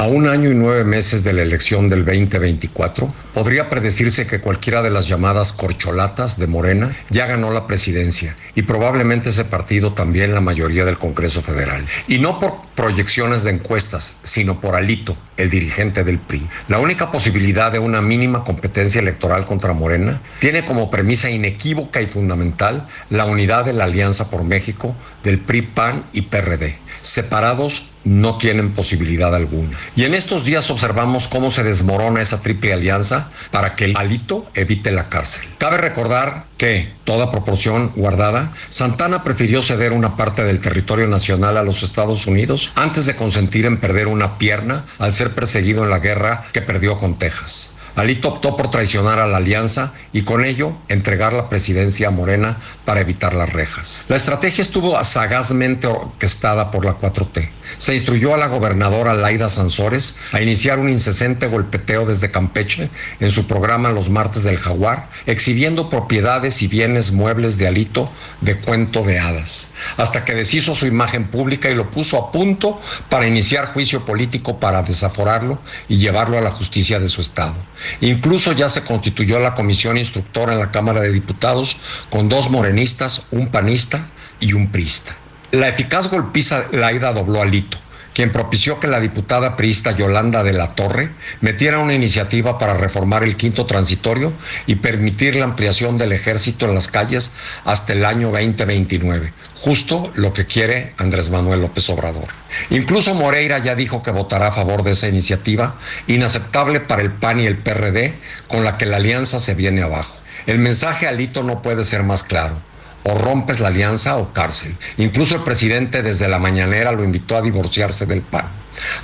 A 0.00 0.06
un 0.06 0.28
año 0.28 0.50
y 0.50 0.54
nueve 0.54 0.82
meses 0.82 1.24
de 1.24 1.34
la 1.34 1.42
elección 1.42 1.90
del 1.90 2.06
2024, 2.06 3.12
podría 3.34 3.68
predecirse 3.68 4.26
que 4.26 4.40
cualquiera 4.40 4.80
de 4.80 4.88
las 4.88 5.06
llamadas 5.06 5.52
corcholatas 5.52 6.38
de 6.38 6.46
Morena 6.46 6.96
ya 7.10 7.26
ganó 7.26 7.52
la 7.52 7.66
presidencia 7.66 8.34
y 8.54 8.62
probablemente 8.62 9.28
ese 9.28 9.44
partido 9.44 9.92
también 9.92 10.32
la 10.32 10.40
mayoría 10.40 10.86
del 10.86 10.96
Congreso 10.96 11.42
Federal. 11.42 11.84
Y 12.08 12.16
no 12.16 12.40
por 12.40 12.62
proyecciones 12.74 13.42
de 13.42 13.50
encuestas, 13.50 14.16
sino 14.22 14.62
por 14.62 14.74
Alito, 14.74 15.18
el 15.36 15.50
dirigente 15.50 16.02
del 16.02 16.18
PRI. 16.18 16.48
La 16.68 16.78
única 16.78 17.10
posibilidad 17.10 17.70
de 17.70 17.78
una 17.78 18.00
mínima 18.00 18.42
competencia 18.42 19.02
electoral 19.02 19.44
contra 19.44 19.74
Morena 19.74 20.22
tiene 20.38 20.64
como 20.64 20.90
premisa 20.90 21.28
inequívoca 21.28 22.00
y 22.00 22.06
fundamental 22.06 22.86
la 23.10 23.26
unidad 23.26 23.66
de 23.66 23.74
la 23.74 23.84
Alianza 23.84 24.30
por 24.30 24.44
México 24.44 24.96
del 25.22 25.40
PRI, 25.40 25.60
PAN 25.60 26.06
y 26.14 26.22
PRD. 26.22 26.78
Separados 27.02 27.89
no 28.04 28.38
tienen 28.38 28.72
posibilidad 28.72 29.34
alguna. 29.34 29.78
Y 29.94 30.04
en 30.04 30.14
estos 30.14 30.44
días 30.44 30.70
observamos 30.70 31.28
cómo 31.28 31.50
se 31.50 31.62
desmorona 31.62 32.20
esa 32.20 32.40
triple 32.40 32.72
alianza 32.72 33.28
para 33.50 33.76
que 33.76 33.86
el 33.86 33.96
alito 33.96 34.50
evite 34.54 34.90
la 34.90 35.08
cárcel. 35.08 35.48
Cabe 35.58 35.78
recordar 35.78 36.46
que, 36.56 36.92
toda 37.04 37.30
proporción 37.30 37.92
guardada, 37.94 38.52
Santana 38.68 39.24
prefirió 39.24 39.62
ceder 39.62 39.92
una 39.92 40.16
parte 40.16 40.44
del 40.44 40.60
territorio 40.60 41.06
nacional 41.08 41.56
a 41.56 41.62
los 41.62 41.82
Estados 41.82 42.26
Unidos 42.26 42.72
antes 42.74 43.06
de 43.06 43.16
consentir 43.16 43.66
en 43.66 43.78
perder 43.78 44.06
una 44.06 44.38
pierna 44.38 44.84
al 44.98 45.12
ser 45.12 45.34
perseguido 45.34 45.84
en 45.84 45.90
la 45.90 45.98
guerra 45.98 46.44
que 46.52 46.62
perdió 46.62 46.96
con 46.96 47.18
Texas. 47.18 47.74
Alito 47.96 48.28
optó 48.28 48.56
por 48.56 48.70
traicionar 48.70 49.18
a 49.18 49.26
la 49.26 49.38
alianza 49.38 49.92
y 50.12 50.22
con 50.22 50.44
ello 50.44 50.76
entregar 50.88 51.32
la 51.32 51.48
presidencia 51.48 52.08
a 52.08 52.10
Morena 52.10 52.58
para 52.84 53.00
evitar 53.00 53.34
las 53.34 53.52
rejas. 53.52 54.06
La 54.08 54.16
estrategia 54.16 54.62
estuvo 54.62 55.02
sagazmente 55.04 55.86
orquestada 55.86 56.70
por 56.70 56.84
la 56.84 56.98
4T. 56.98 57.50
Se 57.78 57.94
instruyó 57.94 58.34
a 58.34 58.36
la 58.36 58.48
gobernadora 58.48 59.14
Laida 59.14 59.48
Sansores 59.48 60.16
a 60.32 60.40
iniciar 60.40 60.78
un 60.78 60.88
incesante 60.88 61.46
golpeteo 61.46 62.06
desde 62.06 62.30
Campeche 62.30 62.90
en 63.20 63.30
su 63.30 63.46
programa 63.46 63.90
Los 63.90 64.10
Martes 64.10 64.42
del 64.42 64.58
Jaguar, 64.58 65.08
exhibiendo 65.26 65.88
propiedades 65.88 66.62
y 66.62 66.68
bienes 66.68 67.12
muebles 67.12 67.58
de 67.58 67.68
Alito 67.68 68.10
de 68.40 68.58
cuento 68.58 69.02
de 69.02 69.18
hadas, 69.18 69.70
hasta 69.96 70.24
que 70.24 70.34
deshizo 70.34 70.74
su 70.74 70.86
imagen 70.86 71.28
pública 71.28 71.70
y 71.70 71.74
lo 71.74 71.90
puso 71.90 72.18
a 72.18 72.32
punto 72.32 72.80
para 73.08 73.26
iniciar 73.26 73.72
juicio 73.72 74.04
político 74.04 74.58
para 74.58 74.82
desaforarlo 74.82 75.60
y 75.88 75.98
llevarlo 75.98 76.38
a 76.38 76.42
la 76.42 76.50
justicia 76.50 76.98
de 76.98 77.08
su 77.08 77.20
estado. 77.20 77.54
Incluso 78.00 78.52
ya 78.52 78.68
se 78.68 78.82
constituyó 78.82 79.38
la 79.38 79.54
comisión 79.54 79.98
instructora 79.98 80.52
en 80.52 80.58
la 80.58 80.70
Cámara 80.70 81.00
de 81.00 81.12
Diputados 81.12 81.76
con 82.10 82.28
dos 82.28 82.50
morenistas, 82.50 83.26
un 83.30 83.48
panista 83.48 84.08
y 84.38 84.52
un 84.52 84.70
prista. 84.70 85.16
La 85.52 85.68
eficaz 85.68 86.08
golpiza 86.08 86.66
Laida 86.72 87.12
dobló 87.12 87.42
a 87.42 87.44
Lito, 87.44 87.78
quien 88.14 88.32
propició 88.32 88.80
que 88.80 88.86
la 88.86 89.00
diputada 89.00 89.56
priista 89.56 89.92
Yolanda 89.92 90.42
de 90.42 90.52
la 90.52 90.74
Torre 90.74 91.10
metiera 91.40 91.78
una 91.78 91.94
iniciativa 91.94 92.58
para 92.58 92.74
reformar 92.74 93.22
el 93.22 93.36
quinto 93.36 93.66
transitorio 93.66 94.32
y 94.66 94.76
permitir 94.76 95.36
la 95.36 95.44
ampliación 95.44 95.98
del 95.98 96.12
ejército 96.12 96.66
en 96.66 96.74
las 96.74 96.88
calles 96.88 97.32
hasta 97.64 97.92
el 97.92 98.04
año 98.04 98.30
2029, 98.30 99.32
justo 99.54 100.12
lo 100.14 100.32
que 100.32 100.46
quiere 100.46 100.92
Andrés 100.98 101.30
Manuel 101.30 101.60
López 101.60 101.88
Obrador. 101.90 102.28
Incluso 102.70 103.14
Moreira 103.14 103.58
ya 103.58 103.74
dijo 103.74 104.02
que 104.02 104.10
votará 104.10 104.48
a 104.48 104.52
favor 104.52 104.82
de 104.82 104.92
esa 104.92 105.08
iniciativa, 105.08 105.76
inaceptable 106.06 106.80
para 106.80 107.02
el 107.02 107.12
PAN 107.12 107.40
y 107.40 107.46
el 107.46 107.58
PRD, 107.58 108.18
con 108.48 108.64
la 108.64 108.76
que 108.76 108.86
la 108.86 108.96
alianza 108.96 109.38
se 109.38 109.54
viene 109.54 109.82
abajo. 109.82 110.16
El 110.46 110.58
mensaje 110.58 111.06
alito 111.06 111.42
no 111.42 111.62
puede 111.62 111.84
ser 111.84 112.02
más 112.02 112.24
claro 112.24 112.69
o 113.04 113.14
rompes 113.14 113.60
la 113.60 113.68
alianza 113.68 114.16
o 114.16 114.32
cárcel. 114.32 114.76
Incluso 114.96 115.36
el 115.36 115.42
presidente 115.42 116.02
desde 116.02 116.28
la 116.28 116.38
mañanera 116.38 116.92
lo 116.92 117.04
invitó 117.04 117.36
a 117.36 117.42
divorciarse 117.42 118.06
del 118.06 118.22
PAN. 118.22 118.48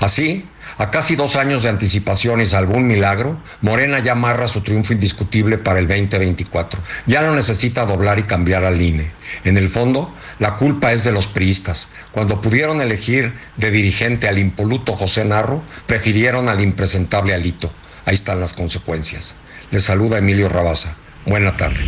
Así, 0.00 0.48
a 0.78 0.90
casi 0.90 1.16
dos 1.16 1.36
años 1.36 1.62
de 1.62 1.68
anticipación 1.68 2.40
y 2.40 2.46
salvo 2.46 2.74
un 2.76 2.86
milagro, 2.86 3.40
Morena 3.62 3.98
ya 4.00 4.12
amarra 4.12 4.48
su 4.48 4.60
triunfo 4.60 4.92
indiscutible 4.92 5.58
para 5.58 5.78
el 5.78 5.88
2024. 5.88 6.80
Ya 7.06 7.22
no 7.22 7.34
necesita 7.34 7.86
doblar 7.86 8.18
y 8.18 8.24
cambiar 8.24 8.64
al 8.64 8.80
INE. 8.80 9.10
En 9.44 9.56
el 9.56 9.70
fondo, 9.70 10.14
la 10.38 10.56
culpa 10.56 10.92
es 10.92 11.04
de 11.04 11.12
los 11.12 11.26
priistas. 11.26 11.88
Cuando 12.12 12.40
pudieron 12.40 12.80
elegir 12.80 13.34
de 13.56 13.70
dirigente 13.70 14.28
al 14.28 14.38
impoluto 14.38 14.92
José 14.92 15.24
Narro, 15.24 15.62
prefirieron 15.86 16.48
al 16.48 16.60
impresentable 16.60 17.34
Alito. 17.34 17.72
Ahí 18.04 18.14
están 18.14 18.40
las 18.40 18.52
consecuencias. 18.52 19.34
Les 19.70 19.82
saluda 19.82 20.18
Emilio 20.18 20.48
Rabaza. 20.48 20.96
Buena 21.24 21.56
tarde. 21.56 21.84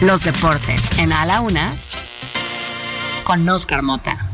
Los 0.00 0.22
deportes 0.22 0.96
en 0.96 1.12
A 1.12 1.26
la 1.26 1.40
Una 1.40 1.74
con 3.24 3.48
Oscar 3.48 3.82
Mota. 3.82 4.27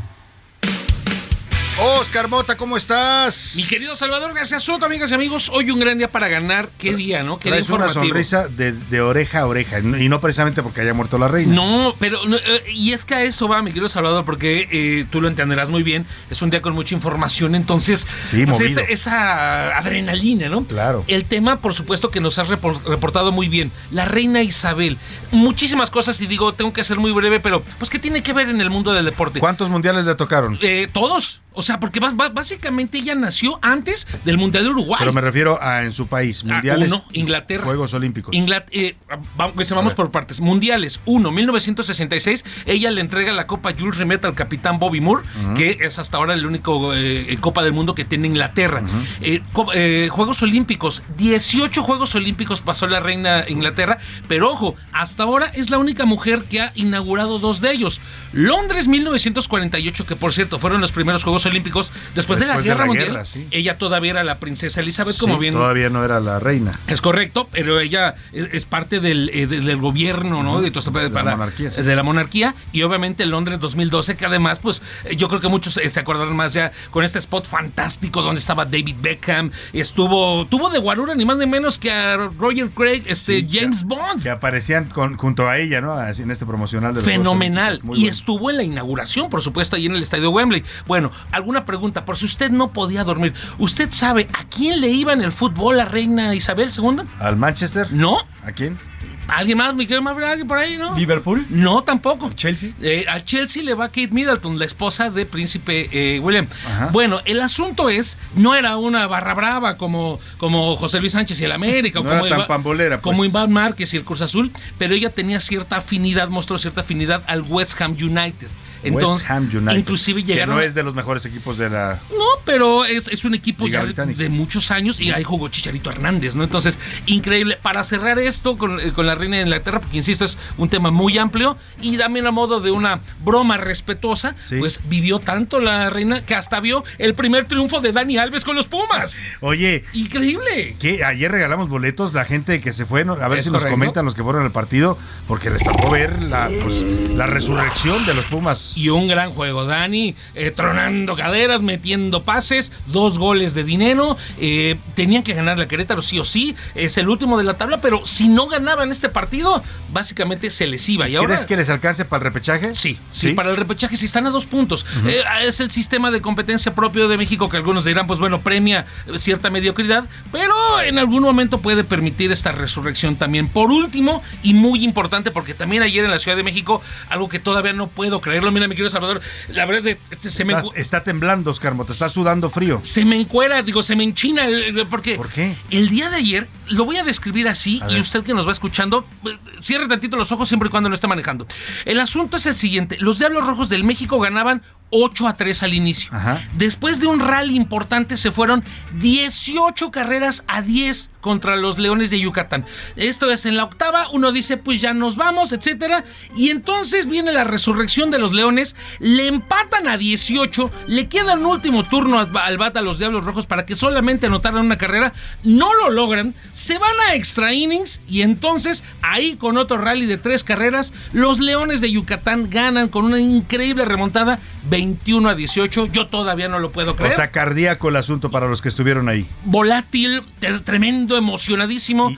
Oscar 1.77 2.29
Mota, 2.29 2.55
¿cómo 2.55 2.77
estás? 2.77 3.53
Mi 3.57 3.63
querido 3.63 3.97
Salvador 3.97 4.33
García 4.33 4.59
Soto, 4.59 4.85
amigas 4.85 5.11
y 5.11 5.13
amigos, 5.13 5.49
hoy 5.53 5.69
un 5.71 5.79
gran 5.81 5.97
día 5.97 6.09
para 6.09 6.29
ganar. 6.29 6.69
¿Qué 6.77 6.93
día, 6.95 7.21
no? 7.21 7.37
¿Qué 7.37 7.49
día 7.49 7.57
Traes 7.57 7.69
una 7.69 7.85
informativo? 7.87 8.05
sonrisa 8.05 8.47
de, 8.47 8.71
de 8.71 9.01
oreja 9.01 9.39
a 9.39 9.45
oreja 9.45 9.79
y 9.79 10.07
no 10.07 10.21
precisamente 10.21 10.63
porque 10.63 10.79
haya 10.81 10.93
muerto 10.93 11.17
la 11.17 11.27
reina. 11.27 11.53
No, 11.53 11.93
pero 11.99 12.25
no, 12.25 12.37
eh, 12.37 12.63
y 12.73 12.93
es 12.93 13.03
que 13.03 13.15
a 13.15 13.23
eso 13.23 13.49
va, 13.49 13.61
mi 13.61 13.71
querido 13.71 13.89
Salvador, 13.89 14.23
porque 14.23 14.69
eh, 14.71 15.05
tú 15.11 15.19
lo 15.19 15.27
entenderás 15.27 15.69
muy 15.69 15.83
bien. 15.83 16.05
Es 16.29 16.41
un 16.41 16.49
día 16.49 16.61
con 16.61 16.73
mucha 16.73 16.95
información, 16.95 17.55
entonces 17.55 18.07
Sí, 18.31 18.45
pues, 18.45 18.57
movido. 18.57 18.79
esa, 18.81 18.91
esa 18.91 19.77
adrenalina, 19.77 20.47
¿no? 20.47 20.63
Claro. 20.63 21.03
El 21.07 21.25
tema, 21.25 21.59
por 21.59 21.73
supuesto, 21.73 22.09
que 22.09 22.21
nos 22.21 22.39
has 22.39 22.47
repor- 22.47 22.81
reportado 22.85 23.33
muy 23.33 23.49
bien. 23.49 23.69
La 23.91 24.05
reina 24.05 24.41
Isabel. 24.41 24.97
Muchísimas 25.31 25.91
cosas 25.91 26.21
y 26.21 26.27
digo, 26.27 26.53
tengo 26.53 26.71
que 26.71 26.85
ser 26.85 26.99
muy 26.99 27.11
breve, 27.11 27.41
pero 27.41 27.63
pues 27.79 27.89
¿qué 27.89 27.99
tiene 27.99 28.23
que 28.23 28.31
ver 28.31 28.47
en 28.47 28.61
el 28.61 28.69
mundo 28.69 28.93
del 28.93 29.03
deporte? 29.03 29.41
¿Cuántos 29.41 29.67
mundiales 29.67 30.05
le 30.05 30.15
tocaron? 30.15 30.57
Eh, 30.61 30.87
todos. 30.93 31.41
O 31.57 31.61
sea, 31.65 31.79
porque 31.79 31.99
básicamente 31.99 32.99
ella 32.99 33.15
nació 33.15 33.59
antes 33.61 34.07
del 34.23 34.37
Mundial 34.37 34.63
de 34.63 34.69
Uruguay. 34.69 34.99
Pero 34.99 35.11
me 35.13 35.21
refiero 35.21 35.61
a 35.61 35.83
en 35.83 35.91
su 35.93 36.07
país, 36.07 36.43
mundiales. 36.43 36.91
uno, 36.91 37.03
Inglaterra. 37.11 37.63
Juegos 37.65 37.93
Olímpicos. 37.93 38.33
Inglat- 38.33 38.67
eh, 38.71 38.95
vamos, 39.35 39.93
por 39.95 40.11
partes. 40.11 40.39
Mundiales. 40.41 41.01
Uno, 41.05 41.31
1966. 41.31 42.45
Ella 42.65 42.91
le 42.91 43.01
entrega 43.01 43.31
la 43.33 43.47
Copa 43.47 43.73
Jules 43.77 43.97
Rimet 43.97 44.23
al 44.25 44.35
capitán 44.35 44.79
Bobby 44.79 45.01
Moore, 45.01 45.23
que 45.55 45.79
es 45.81 45.99
hasta 45.99 46.17
ahora 46.17 46.33
el 46.33 46.45
único 46.45 46.93
eh, 46.93 47.37
Copa 47.41 47.63
del 47.63 47.73
Mundo 47.73 47.95
que 47.95 48.05
tiene 48.05 48.27
Inglaterra. 48.27 48.83
Eh, 49.21 49.41
eh, 49.73 50.07
Juegos 50.11 50.41
Olímpicos. 50.43 51.03
18 51.17 51.83
Juegos 51.83 52.15
Olímpicos 52.15 52.61
pasó 52.61 52.87
la 52.87 52.99
reina 52.99 53.45
Inglaterra. 53.47 53.97
Pero 54.27 54.51
ojo, 54.51 54.75
hasta 54.91 55.23
ahora 55.23 55.47
es 55.53 55.69
la 55.69 55.77
única 55.77 56.05
mujer 56.05 56.43
que 56.49 56.61
ha 56.61 56.71
inaugurado 56.75 57.39
dos 57.39 57.61
de 57.61 57.71
ellos. 57.71 57.99
Londres 58.33 58.87
1948, 58.87 60.05
que 60.05 60.15
por 60.15 60.33
cierto 60.33 60.59
fueron 60.59 60.81
los 60.81 60.91
primeros 60.91 61.23
Juegos 61.23 61.45
Olímpicos. 61.45 61.54
Olímpicos, 61.55 61.91
después, 62.13 62.39
de 62.39 62.47
la 62.47 62.57
de 62.57 62.63
Guerra 62.63 62.79
la 62.81 62.85
Mundial, 62.85 63.07
guerra, 63.11 63.25
sí. 63.25 63.47
ella 63.51 63.77
todavía 63.77 64.11
era 64.11 64.23
la 64.23 64.39
princesa 64.39 64.81
Elizabeth, 64.81 65.17
como 65.17 65.35
Sí, 65.35 65.39
bien 65.41 65.53
Todavía 65.53 65.89
no 65.89 66.03
era 66.03 66.19
la 66.19 66.39
reina. 66.39 66.71
es 66.87 66.99
correcto, 67.01 67.47
pero 67.51 67.79
ella 67.79 68.15
es, 68.33 68.65
parte 68.65 68.99
del, 68.99 69.29
eh, 69.33 69.47
del- 69.47 69.75
gobierno, 69.77 70.41
¿no? 70.43 70.61
De, 70.61 70.67
entonces, 70.67 70.91
la 70.93 71.09
para- 71.09 71.31
monarquía, 71.37 71.71
sí. 71.71 71.81
de 71.81 71.95
la 71.95 72.03
monarquía 72.03 72.55
y 72.71 72.81
obviamente 72.83 73.25
Londres 73.25 73.59
2012, 73.59 74.15
que 74.17 74.25
además, 74.25 74.59
pues 74.59 74.81
yo 75.15 75.27
creo 75.27 75.39
que 75.41 75.47
muchos 75.47 75.77
eh, 75.77 75.89
se 75.89 75.99
acordarán 75.99 76.35
más 76.35 76.53
ya 76.53 76.71
con 76.91 77.03
este 77.03 77.19
spot 77.19 77.45
fantástico 77.45 78.21
donde 78.21 78.39
estaba 78.39 78.65
David 78.65 78.95
Beckham, 79.01 79.51
estuvo, 79.73 80.45
tuvo 80.47 80.69
de 80.69 80.79
guarura 80.79 81.13
ni 81.15 81.25
más 81.25 81.37
ni 81.37 81.45
menos 81.45 81.77
que 81.77 81.91
a 81.91 82.17
Roger 82.17 82.69
Craig, 82.69 83.03
este 83.05 83.47
James 83.49 83.83
Bond. 83.83 84.23
Que 84.23 84.29
aparecían 84.29 84.85
con- 84.85 85.17
junto 85.17 85.47
a 85.47 85.57
ella, 85.59 85.81
¿no? 85.81 85.95
En 86.05 86.31
este 86.31 86.45
promocional 86.45 86.93
de 86.93 87.01
los 87.01 87.05
Fenomenal. 87.09 87.73
Olímpicos. 87.73 87.97
Y 87.97 88.01
bueno. 88.01 88.11
estuvo 88.11 88.49
en 88.49 88.57
la 88.57 88.63
inauguración, 88.63 89.29
por 89.29 89.41
supuesto, 89.41 89.75
ahí 89.75 89.85
en 89.85 89.95
el 89.95 90.01
estadio 90.01 90.29
Wembley. 90.31 90.63
Bueno, 90.87 91.11
alguna 91.45 91.63
pregunta, 91.63 92.05
por 92.05 92.17
si 92.17 92.25
usted 92.25 92.49
no 92.49 92.71
podía 92.71 93.03
dormir. 93.03 93.33
¿Usted 93.59 93.91
sabe 93.91 94.27
a 94.33 94.45
quién 94.45 94.81
le 94.81 94.89
iba 94.89 95.13
en 95.13 95.21
el 95.21 95.31
fútbol 95.31 95.77
la 95.77 95.85
reina 95.85 96.33
Isabel 96.33 96.71
II? 96.75 97.01
¿Al 97.19 97.35
Manchester? 97.35 97.91
No. 97.91 98.17
¿A 98.43 98.51
quién? 98.51 98.79
¿Alguien 99.27 99.57
más? 99.59 99.73
¿Me 99.75 99.85
quiere 99.87 100.01
más 100.01 100.15
alguien 100.17 100.47
por 100.47 100.57
ahí, 100.57 100.75
no? 100.77 100.95
¿Liverpool? 100.95 101.45
No, 101.49 101.83
tampoco. 101.83 102.31
¿Chelsea? 102.33 102.71
Eh, 102.81 103.05
al 103.07 103.25
Chelsea 103.25 103.61
le 103.63 103.73
va 103.75 103.87
Kate 103.89 104.09
Middleton, 104.09 104.57
la 104.59 104.65
esposa 104.65 105.09
de 105.11 105.25
Príncipe 105.25 105.89
eh, 105.91 106.19
William. 106.19 106.47
Ajá. 106.67 106.89
Bueno, 106.91 107.19
el 107.25 107.41
asunto 107.41 107.89
es, 107.89 108.17
no 108.35 108.53
era 108.55 108.77
una 108.77 109.05
barra 109.07 109.33
brava 109.35 109.77
como, 109.77 110.19
como 110.37 110.75
José 110.77 110.99
Luis 110.99 111.13
Sánchez 111.13 111.41
y 111.41 111.45
el 111.45 111.51
América, 111.51 111.99
o 111.99 112.03
No 112.03 112.09
como, 112.09 112.21
era 112.25 112.29
tan 112.29 112.39
Iba- 112.39 112.47
pambolera, 112.47 113.01
pues. 113.01 113.03
como 113.03 113.25
Iván 113.25 113.51
Márquez 113.51 113.93
y 113.93 113.97
el 113.97 114.03
Cruz 114.03 114.21
Azul, 114.21 114.51
pero 114.77 114.93
ella 114.95 115.09
tenía 115.11 115.39
cierta 115.39 115.77
afinidad, 115.77 116.27
mostró 116.29 116.57
cierta 116.59 116.81
afinidad 116.81 117.23
al 117.27 117.41
West 117.41 117.79
Ham 117.81 117.93
United. 117.99 118.47
Entonces, 118.87 119.27
West 119.27 119.31
Ham 119.31 119.49
United. 119.53 119.77
inclusive 119.79 120.21
que 120.23 120.33
llegaron 120.33 120.55
no 120.55 120.61
es 120.61 120.73
de 120.75 120.83
los 120.83 120.95
mejores 120.95 121.25
equipos 121.25 121.57
de 121.57 121.69
la. 121.69 121.99
no, 122.17 122.25
pero 122.45 122.85
es, 122.85 123.07
es 123.07 123.25
un 123.25 123.33
equipo 123.35 123.67
ya 123.67 123.83
de, 123.85 124.29
muchos 124.29 124.71
años 124.71 124.99
y 124.99 125.11
ahí 125.11 125.23
jugó 125.23 125.49
Chicharito 125.49 125.89
Hernández, 125.89 126.35
¿no? 126.35 126.43
Entonces, 126.43 126.77
increíble. 127.05 127.57
Para 127.61 127.83
cerrar 127.83 128.19
esto 128.19 128.57
con, 128.57 128.79
eh, 128.79 128.91
con 128.93 129.05
la 129.07 129.15
reina 129.15 129.37
de 129.37 129.43
Inglaterra, 129.43 129.79
porque 129.79 129.97
insisto, 129.97 130.25
es 130.25 130.37
un 130.57 130.69
tema 130.69 130.91
muy 130.91 131.17
amplio 131.17 131.57
y 131.81 131.97
también 131.97 132.27
a 132.27 132.31
modo 132.31 132.61
de 132.61 132.71
una 132.71 133.01
broma 133.23 133.57
respetuosa, 133.57 134.35
Sí. 134.47 134.57
pues 134.59 134.79
vivió 134.87 135.19
tanto 135.19 135.59
la 135.59 135.89
reina 135.89 136.23
que 136.25 136.35
hasta 136.35 136.59
vio 136.59 136.83
el 136.97 137.13
primer 137.15 137.45
triunfo 137.45 137.81
de 137.81 137.91
Dani 137.91 138.17
Alves 138.17 138.43
con 138.45 138.55
los 138.55 138.67
Pumas. 138.67 139.19
Oye, 139.41 139.83
Increíble. 139.93 140.75
que 140.79 141.03
ayer 141.03 141.31
regalamos 141.31 141.69
boletos, 141.69 142.13
la 142.13 142.25
gente 142.25 142.61
que 142.61 142.71
se 142.73 142.85
fue, 142.85 143.01
a 143.01 143.27
ver 143.27 143.39
Es 143.39 143.45
si 143.45 143.51
nos 143.51 143.59
correcto. 143.61 143.79
comentan 143.79 144.05
los 144.05 144.15
que 144.15 144.23
fueron 144.23 144.43
al 144.43 144.51
partido, 144.51 144.97
porque 145.27 145.49
les 145.49 145.63
tocó 145.63 145.89
ver 145.89 146.21
la, 146.21 146.49
pues, 146.63 146.75
la 147.15 147.27
resurrección 147.27 148.05
de 148.05 148.13
los 148.13 148.25
Pumas. 148.25 148.73
Y 148.75 148.89
un 148.89 149.07
gran 149.07 149.31
juego. 149.31 149.65
Dani 149.65 150.15
eh, 150.35 150.51
tronando 150.51 151.15
caderas, 151.15 151.61
metiendo 151.63 152.23
pases, 152.23 152.71
dos 152.87 153.17
goles 153.17 153.53
de 153.53 153.63
dinero. 153.63 154.17
eh, 154.39 154.75
tenían 154.95 155.23
que 155.23 155.33
ganar 155.33 155.57
la 155.57 155.67
Querétaro 155.67 156.01
sí 156.01 156.19
o 156.19 156.23
sí. 156.25 156.55
Es 156.75 156.97
el 156.97 157.09
último 157.09 157.37
de 157.37 157.43
la 157.43 157.55
tabla, 157.55 157.79
pero 157.81 158.05
si 158.05 158.27
no 158.27 158.47
ganaban 158.47 158.91
este 158.91 159.09
partido, 159.09 159.63
básicamente 159.91 160.49
se 160.49 160.67
les 160.67 160.87
iba. 160.89 161.07
Y 161.07 161.15
ahora, 161.15 161.29
¿Quieres 161.29 161.45
que 161.45 161.57
les 161.57 161.69
alcance 161.69 162.05
para 162.05 162.19
el 162.21 162.25
repechaje? 162.25 162.75
Sí, 162.75 162.99
sí, 163.11 163.31
para 163.33 163.49
el 163.49 163.57
repechaje 163.57 163.95
sí 163.97 164.05
están 164.05 164.27
a 164.27 164.29
dos 164.29 164.45
puntos. 164.45 164.85
Eh, 165.07 165.21
es 165.43 165.59
el 165.59 165.71
sistema 165.71 166.11
de 166.11 166.21
competencia 166.21 166.75
propio 166.75 167.07
de 167.07 167.17
México 167.17 167.49
que 167.49 167.57
algunos 167.57 167.85
dirán, 167.85 168.07
pues 168.07 168.19
bueno, 168.19 168.41
premia 168.41 168.85
cierta 169.15 169.49
mediocridad, 169.49 170.05
pero 170.31 170.53
en 170.81 170.99
algún 170.99 171.23
momento 171.23 171.59
puede 171.59 171.83
permitir 171.83 172.31
esta 172.31 172.51
resurrección 172.51 173.15
también. 173.15 173.47
Por 173.47 173.71
último, 173.71 174.21
y 174.43 174.53
muy 174.53 174.83
importante, 174.83 175.31
porque 175.31 175.53
también 175.53 175.83
ayer 175.83 176.03
en 176.03 176.11
la 176.11 176.19
Ciudad 176.19 176.35
de 176.37 176.43
México, 176.43 176.81
algo 177.09 177.29
que 177.29 177.39
todavía 177.39 177.73
no 177.73 177.87
puedo 177.87 178.19
creerlo, 178.21 178.51
mira, 178.51 178.64
mi 178.67 178.75
querido 178.75 178.89
Salvador, 178.89 179.21
la 179.49 179.65
verdad 179.65 179.97
es 180.11 180.19
se 180.19 180.43
me... 180.45 180.53
Está, 180.53 180.63
encu- 180.65 180.71
está 180.75 181.03
temblando, 181.03 181.51
Oscar, 181.51 181.73
te 181.85 181.91
está 181.91 182.09
sudando 182.09 182.49
frío. 182.49 182.79
Se 182.83 183.05
me 183.05 183.15
encuera, 183.15 183.61
digo, 183.63 183.83
se 183.83 183.95
me 183.95 184.03
enchina, 184.03 184.45
el- 184.45 184.85
porque 184.87 185.15
¿Por 185.15 185.29
qué? 185.29 185.55
el 185.71 185.89
día 185.89 186.09
de 186.09 186.17
ayer, 186.17 186.47
lo 186.67 186.85
voy 186.85 186.97
a 186.97 187.03
describir 187.03 187.47
así, 187.47 187.79
A 187.83 187.89
y 187.89 187.93
ver. 187.93 188.01
usted 188.01 188.23
que 188.23 188.33
nos 188.33 188.47
va 188.47 188.51
escuchando, 188.51 189.05
eh, 189.25 189.37
cierre 189.59 189.87
tantito 189.87 190.15
los 190.17 190.31
ojos 190.31 190.47
siempre 190.47 190.67
y 190.67 190.71
cuando 190.71 190.89
no 190.89 190.95
esté 190.95 191.07
manejando. 191.07 191.47
El 191.85 191.99
asunto 191.99 192.37
es 192.37 192.45
el 192.45 192.55
siguiente, 192.55 192.97
los 192.99 193.19
Diablos 193.19 193.45
Rojos 193.45 193.69
del 193.69 193.83
México 193.83 194.19
ganaban 194.19 194.61
8 194.91 195.27
a 195.27 195.33
3 195.35 195.63
al 195.63 195.73
inicio. 195.73 196.09
Ajá. 196.13 196.41
Después 196.53 196.99
de 196.99 197.07
un 197.07 197.19
rally 197.19 197.55
importante 197.55 198.17
se 198.17 198.31
fueron 198.31 198.63
18 198.99 199.91
carreras 199.91 200.43
a 200.47 200.61
10 200.61 201.09
contra 201.25 201.55
los 201.55 201.79
Leones 201.79 202.11
de 202.11 202.19
Yucatán. 202.19 202.65
Esto 202.95 203.31
es 203.31 203.47
en 203.47 203.57
la 203.57 203.63
octava, 203.63 204.09
uno 204.11 204.31
dice 204.31 204.57
pues 204.57 204.79
ya 204.79 204.93
nos 204.93 205.15
vamos, 205.15 205.53
etcétera, 205.53 206.05
y 206.35 206.51
entonces 206.51 207.07
viene 207.07 207.31
la 207.31 207.43
resurrección 207.43 208.11
de 208.11 208.19
los 208.19 208.31
Leones, 208.31 208.75
le 208.99 209.25
empatan 209.25 209.87
a 209.87 209.97
18, 209.97 210.69
le 210.85 211.07
queda 211.07 211.33
un 211.33 211.47
último 211.47 211.83
turno 211.83 212.19
al 212.19 212.57
bat 212.59 212.77
a 212.77 212.83
los 212.83 212.99
Diablos 212.99 213.25
Rojos 213.25 213.47
para 213.47 213.65
que 213.65 213.73
solamente 213.73 214.27
anotaran 214.27 214.63
una 214.63 214.77
carrera, 214.77 215.13
no 215.43 215.73
lo 215.73 215.89
logran, 215.89 216.35
se 216.51 216.77
van 216.77 216.93
a 217.09 217.15
extra 217.15 217.55
innings 217.55 218.01
y 218.07 218.21
entonces 218.21 218.83
ahí 219.01 219.35
con 219.35 219.57
otro 219.57 219.79
rally 219.79 220.05
de 220.05 220.19
tres 220.19 220.43
carreras, 220.43 220.93
los 221.11 221.39
Leones 221.39 221.81
de 221.81 221.91
Yucatán 221.91 222.51
ganan 222.51 222.87
con 222.87 223.03
una 223.03 223.19
increíble 223.19 223.83
remontada 223.83 224.37
21 224.69 225.29
a 225.29 225.33
18, 225.33 225.87
yo 225.87 226.05
todavía 226.05 226.47
no 226.47 226.59
lo 226.59 226.71
puedo 226.71 226.95
creer 226.95 227.13
O 227.13 227.15
sea, 227.15 227.31
cardíaco 227.31 227.89
el 227.89 227.95
asunto 227.95 228.29
para 228.29 228.47
los 228.47 228.61
que 228.61 228.69
estuvieron 228.69 229.09
ahí. 229.09 229.25
volátil, 229.43 230.21
tremendo, 230.63 231.14
emocionadísimo. 231.17 232.15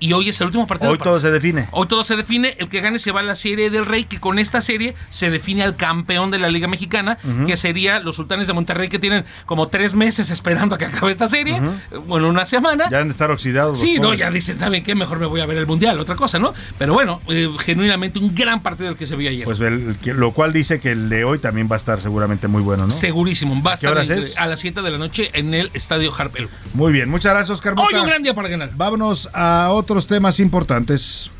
Y, 0.00 0.12
hoy 0.12 0.28
es 0.30 0.40
el 0.40 0.46
último 0.48 0.66
partido. 0.66 0.90
Hoy 0.90 0.98
todo 0.98 1.20
se 1.20 1.30
define. 1.30 1.68
Hoy 1.72 1.86
todo 1.86 2.02
se 2.04 2.16
define. 2.16 2.56
El 2.58 2.68
que 2.68 2.80
gane 2.80 2.98
se 2.98 3.12
va 3.12 3.20
a 3.20 3.22
la 3.22 3.34
Serie 3.34 3.70
del 3.70 3.86
Rey, 3.86 4.04
que 4.04 4.18
con 4.18 4.38
esta 4.38 4.60
serie 4.60 4.94
se 5.10 5.30
define 5.30 5.62
al 5.62 5.76
campeón 5.76 6.30
de 6.30 6.38
la 6.38 6.48
Liga 6.48 6.68
Mexicana, 6.68 7.18
que 7.46 7.56
sería 7.56 8.00
los 8.00 8.16
Sultanes 8.16 8.46
de 8.46 8.52
Monterrey, 8.52 8.88
que 8.88 8.98
tienen 8.98 9.24
como 9.46 9.68
tres 9.68 9.94
meses 9.94 10.30
esperando 10.30 10.74
a 10.74 10.78
que 10.78 10.86
acabe 10.86 11.12
esta 11.12 11.28
serie. 11.28 11.60
Bueno, 12.06 12.28
una 12.28 12.44
semana. 12.44 12.88
Ya 12.90 12.98
han 13.00 13.08
de 13.08 13.12
estar 13.12 13.30
oxidados. 13.30 13.78
Sí, 13.78 13.96
no, 13.96 14.04
pobres. 14.04 14.20
ya 14.20 14.30
dicen, 14.30 14.56
¿saben 14.58 14.82
qué? 14.82 14.94
Mejor 14.94 15.18
me 15.18 15.26
voy 15.26 15.40
a 15.40 15.46
ver 15.46 15.58
el 15.58 15.66
Mundial, 15.66 16.00
otra 16.00 16.16
cosa, 16.16 16.38
¿no? 16.38 16.52
Pero 16.78 16.94
bueno, 16.94 17.20
eh, 17.28 17.48
genuinamente 17.60 18.18
un 18.18 18.34
gran 18.34 18.60
partido 18.62 18.88
el 18.90 18.96
que 18.96 19.06
se 19.06 19.16
vio 19.16 19.28
ayer. 19.30 19.44
Pues 19.44 19.60
el- 19.60 19.96
lo 20.04 20.32
cual 20.32 20.52
dice 20.52 20.80
que 20.80 20.92
el 20.92 21.08
de 21.08 21.24
hoy 21.24 21.38
también 21.38 21.68
va 21.70 21.74
a 21.74 21.78
estar 21.78 22.00
seguramente 22.00 22.48
muy 22.48 22.62
bueno, 22.62 22.84
¿no? 22.84 22.90
Segurísimo. 22.90 23.62
Va 23.62 23.72
a 23.72 23.74
¿A 23.74 23.78
qué 23.78 23.86
estar 23.86 24.18
es? 24.18 24.36
a 24.38 24.46
las 24.46 24.60
7 24.60 24.82
de 24.82 24.90
la 24.90 24.98
noche 24.98 25.30
en 25.34 25.54
el 25.54 25.70
Estadio 25.74 26.12
Harpel. 26.16 26.48
Muy 26.74 26.92
bien, 26.92 27.08
muchas 27.08 27.32
gracias, 27.32 27.50
Oscar. 27.50 27.74
Hoy 27.76 27.94
un 27.94 28.06
gran 28.06 28.22
día 28.22 28.34
para 28.34 28.48
ganar. 28.48 28.70
Vámonos 28.74 29.28
a 29.32 29.68
otros 29.90 30.06
temas 30.06 30.38
importantes. 30.38 31.32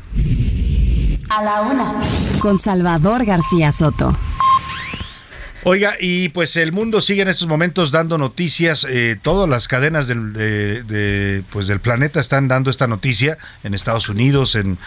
A 1.29 1.41
la 1.41 1.61
una. 1.61 1.93
Con 2.39 2.59
Salvador 2.59 3.23
García 3.23 3.71
Soto. 3.71 4.13
Oiga, 5.63 5.93
y 5.99 6.29
pues 6.29 6.55
el 6.55 6.71
mundo 6.71 7.01
sigue 7.01 7.21
en 7.21 7.27
estos 7.27 7.47
momentos 7.47 7.91
dando 7.91 8.17
noticias. 8.17 8.83
eh, 8.89 9.15
todas 9.21 9.47
las 9.47 9.67
cadenas 9.67 10.07
del, 10.07 10.33
de- 10.33 10.81
de, 10.81 11.43
pues 11.51 11.67
del 11.67 11.79
planeta 11.79 12.19
están 12.19 12.47
dando 12.47 12.71
esta 12.71 12.87
noticia. 12.87 13.37
En 13.63 13.75
Estados 13.75 14.09
Unidos, 14.09 14.55
en 14.55 14.79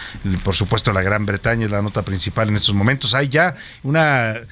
por 0.43 0.57
supuesto 0.57 0.93
la 0.93 1.03
Gran 1.03 1.27
Bretaña 1.27 1.67
es 1.67 1.71
la 1.71 1.81
nota 1.81 2.03
principal 2.03 2.49
en 2.49 2.57
estos 2.57 2.75
momentos. 2.75 3.15
Hay 3.15 3.29
ya 3.29 3.55
una 3.85 4.33
eh, 4.33 4.43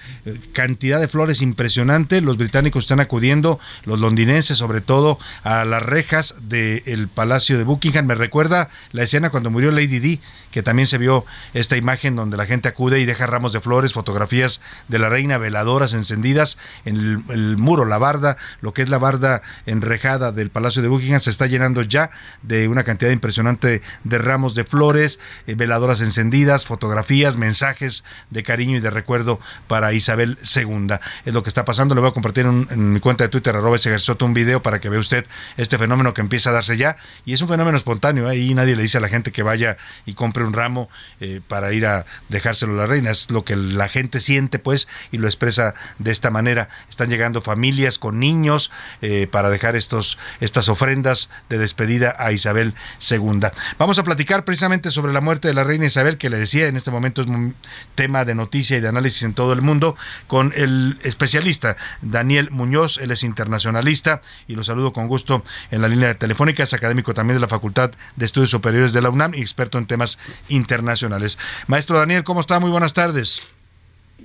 cantidad 0.52 1.00
de 1.00 1.08
flores 1.08 1.42
impresionante. 1.42 2.20
Los 2.20 2.36
británicos 2.36 2.84
están 2.84 3.00
acudiendo, 3.00 3.58
los 3.84 3.98
londinenses 3.98 4.56
sobre 4.58 4.80
todo, 4.80 5.18
a 5.42 5.64
las 5.64 5.82
rejas 5.82 6.36
del 6.48 7.08
Palacio 7.08 7.58
de 7.58 7.64
Buckingham. 7.64 8.06
Me 8.06 8.14
recuerda 8.14 8.68
la 8.92 9.02
escena 9.02 9.30
cuando 9.30 9.50
murió 9.50 9.72
Lady 9.72 9.98
Di, 9.98 10.20
que 10.52 10.62
también 10.62 10.86
se 10.86 10.98
vio 10.98 11.24
esta 11.52 11.76
imagen 11.76 12.14
donde 12.14 12.36
la 12.36 12.46
gente 12.46 12.68
acude 12.68 13.00
y 13.00 13.06
deja 13.06 13.26
ramos 13.26 13.52
de 13.52 13.60
flores, 13.60 13.92
fotografías 13.92 14.60
de 14.86 15.00
la 15.00 15.08
reina, 15.08 15.36
veladoras 15.38 15.94
encendidas 16.12 16.58
en 16.84 17.24
el, 17.28 17.56
muro, 17.56 17.84
la 17.84 17.98
barda, 17.98 18.36
lo 18.60 18.74
que 18.74 18.82
es 18.82 18.90
la 18.90 18.98
barda 18.98 19.42
enrejada 19.66 20.30
del 20.30 20.50
Palacio 20.50 20.82
de 20.82 20.88
Buckingham 20.88 21.20
se 21.20 21.30
está 21.30 21.46
llenando 21.46 21.82
ya 21.82 22.10
de 22.42 22.68
una 22.68 22.84
cantidad 22.84 23.10
impresionante 23.10 23.82
de 24.04 24.18
ramos 24.18 24.54
de 24.54 24.64
flores, 24.64 25.20
eh, 25.46 25.54
veladoras 25.54 26.00
encendidas, 26.00 26.66
fotografías, 26.66 27.36
mensajes 27.36 28.04
de 28.30 28.42
cariño 28.42 28.76
y 28.76 28.80
de 28.80 28.90
recuerdo 28.90 29.40
para 29.68 29.92
Isabel 29.92 30.38
II. 30.54 30.94
Es 31.24 31.34
lo 31.34 31.42
que 31.42 31.48
está 31.48 31.64
pasando. 31.64 31.94
Le 31.94 32.00
voy 32.00 32.10
a 32.10 32.12
compartir 32.12 32.46
en, 32.46 32.92
mi 32.92 33.00
cuenta 33.00 33.24
de 33.24 33.28
Twitter, 33.28 33.56
arroba 33.56 33.76
ese 33.76 33.90
un 34.20 34.34
video 34.34 34.62
para 34.62 34.80
que 34.80 34.88
vea 34.88 35.00
usted 35.00 35.26
este 35.56 35.78
fenómeno 35.78 36.14
que 36.14 36.20
empieza 36.20 36.50
a 36.50 36.52
darse 36.52 36.76
ya. 36.76 36.96
Y 37.24 37.32
es 37.32 37.40
un 37.40 37.48
fenómeno 37.48 37.76
espontáneo. 37.76 38.28
¿eh? 38.28 38.32
Ahí 38.32 38.54
nadie 38.54 38.76
le 38.76 38.82
dice 38.82 38.98
a 38.98 39.00
la 39.00 39.08
gente 39.08 39.32
que 39.32 39.42
vaya 39.42 39.76
y 40.04 40.14
compre 40.14 40.44
un 40.44 40.52
ramo 40.52 40.88
eh, 41.20 41.40
para 41.46 41.72
ir 41.72 41.86
a 41.86 42.04
dejárselo 42.28 42.74
a 42.74 42.76
la 42.76 42.86
reina. 42.86 43.10
Es 43.10 43.30
lo 43.30 43.44
que 43.44 43.56
la 43.56 43.88
gente 43.88 44.20
siente, 44.20 44.58
pues, 44.58 44.88
y 45.10 45.18
lo 45.18 45.26
expresa 45.26 45.74
de 46.02 46.10
esta 46.10 46.30
manera. 46.30 46.68
Están 46.90 47.08
llegando 47.08 47.42
familias 47.42 47.98
con 47.98 48.18
niños 48.18 48.70
eh, 49.00 49.26
para 49.30 49.50
dejar 49.50 49.76
estos, 49.76 50.18
estas 50.40 50.68
ofrendas 50.68 51.30
de 51.48 51.58
despedida 51.58 52.14
a 52.18 52.32
Isabel 52.32 52.74
II. 53.10 53.48
Vamos 53.78 53.98
a 53.98 54.04
platicar 54.04 54.44
precisamente 54.44 54.90
sobre 54.90 55.12
la 55.12 55.20
muerte 55.20 55.48
de 55.48 55.54
la 55.54 55.64
reina 55.64 55.86
Isabel, 55.86 56.18
que 56.18 56.30
le 56.30 56.38
decía 56.38 56.66
en 56.66 56.76
este 56.76 56.90
momento 56.90 57.22
es 57.22 57.28
un 57.28 57.54
tema 57.94 58.24
de 58.24 58.34
noticia 58.34 58.76
y 58.76 58.80
de 58.80 58.88
análisis 58.88 59.22
en 59.22 59.34
todo 59.34 59.52
el 59.52 59.62
mundo, 59.62 59.96
con 60.26 60.52
el 60.56 60.98
especialista 61.02 61.76
Daniel 62.00 62.50
Muñoz, 62.50 62.98
él 62.98 63.10
es 63.10 63.22
internacionalista 63.22 64.22
y 64.46 64.54
lo 64.54 64.64
saludo 64.64 64.92
con 64.92 65.08
gusto 65.08 65.42
en 65.70 65.82
la 65.82 65.88
línea 65.88 66.16
telefónica, 66.18 66.62
es 66.62 66.74
académico 66.74 67.14
también 67.14 67.36
de 67.36 67.40
la 67.40 67.48
Facultad 67.48 67.92
de 68.16 68.24
Estudios 68.24 68.50
Superiores 68.50 68.92
de 68.92 69.02
la 69.02 69.10
UNAM 69.10 69.34
y 69.34 69.40
experto 69.40 69.78
en 69.78 69.86
temas 69.86 70.18
internacionales. 70.48 71.38
Maestro 71.66 71.98
Daniel, 71.98 72.24
¿cómo 72.24 72.40
está? 72.40 72.60
Muy 72.60 72.70
buenas 72.70 72.94
tardes. 72.94 73.52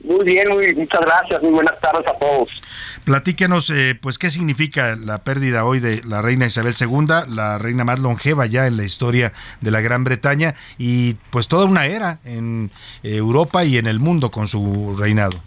Muy 0.04 0.26
bien, 0.26 0.50
muy, 0.50 0.74
muchas 0.76 1.02
gracias, 1.02 1.42
muy 1.42 1.52
buenas 1.52 1.80
tardes 1.80 2.08
a 2.08 2.14
todos. 2.18 2.50
Platíquenos, 3.04 3.70
eh, 3.70 3.98
pues, 4.00 4.18
qué 4.18 4.30
significa 4.30 4.96
la 4.96 5.24
pérdida 5.24 5.66
hoy 5.66 5.80
de 5.80 6.02
la 6.04 6.22
reina 6.22 6.46
Isabel 6.46 6.74
II, 6.80 7.34
la 7.34 7.58
reina 7.58 7.84
más 7.84 8.00
longeva 8.00 8.46
ya 8.46 8.68
en 8.68 8.78
la 8.78 8.84
historia 8.84 9.34
de 9.62 9.72
la 9.72 9.82
Gran 9.82 10.04
Bretaña 10.04 10.56
y 10.78 11.16
pues 11.32 11.48
toda 11.48 11.66
una 11.66 11.86
era 11.86 12.20
en 12.26 12.72
Europa 13.04 13.64
y 13.64 13.78
en 13.78 13.88
el 13.88 14.00
mundo 14.00 14.32
con 14.32 14.48
su 14.48 14.96
reinado. 14.98 15.38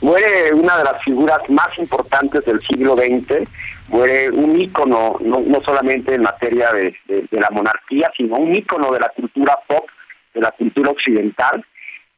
Muere 0.00 0.52
una 0.54 0.78
de 0.78 0.84
las 0.84 1.02
figuras 1.02 1.40
más 1.48 1.68
importantes 1.76 2.44
del 2.44 2.60
siglo 2.60 2.94
XX, 2.94 3.48
muere 3.88 4.30
un 4.30 4.60
ícono, 4.60 5.18
no, 5.20 5.60
solamente 5.64 6.14
en 6.14 6.22
materia 6.22 6.72
de, 6.72 6.94
la 7.30 7.48
monarquía, 7.50 8.10
sino 8.16 8.36
un 8.36 8.54
ícono 8.54 8.92
de 8.92 9.00
la 9.00 9.08
cultura 9.08 9.58
pop, 9.66 9.86
de 10.34 10.40
la 10.40 10.52
cultura 10.52 10.90
occidental, 10.90 11.64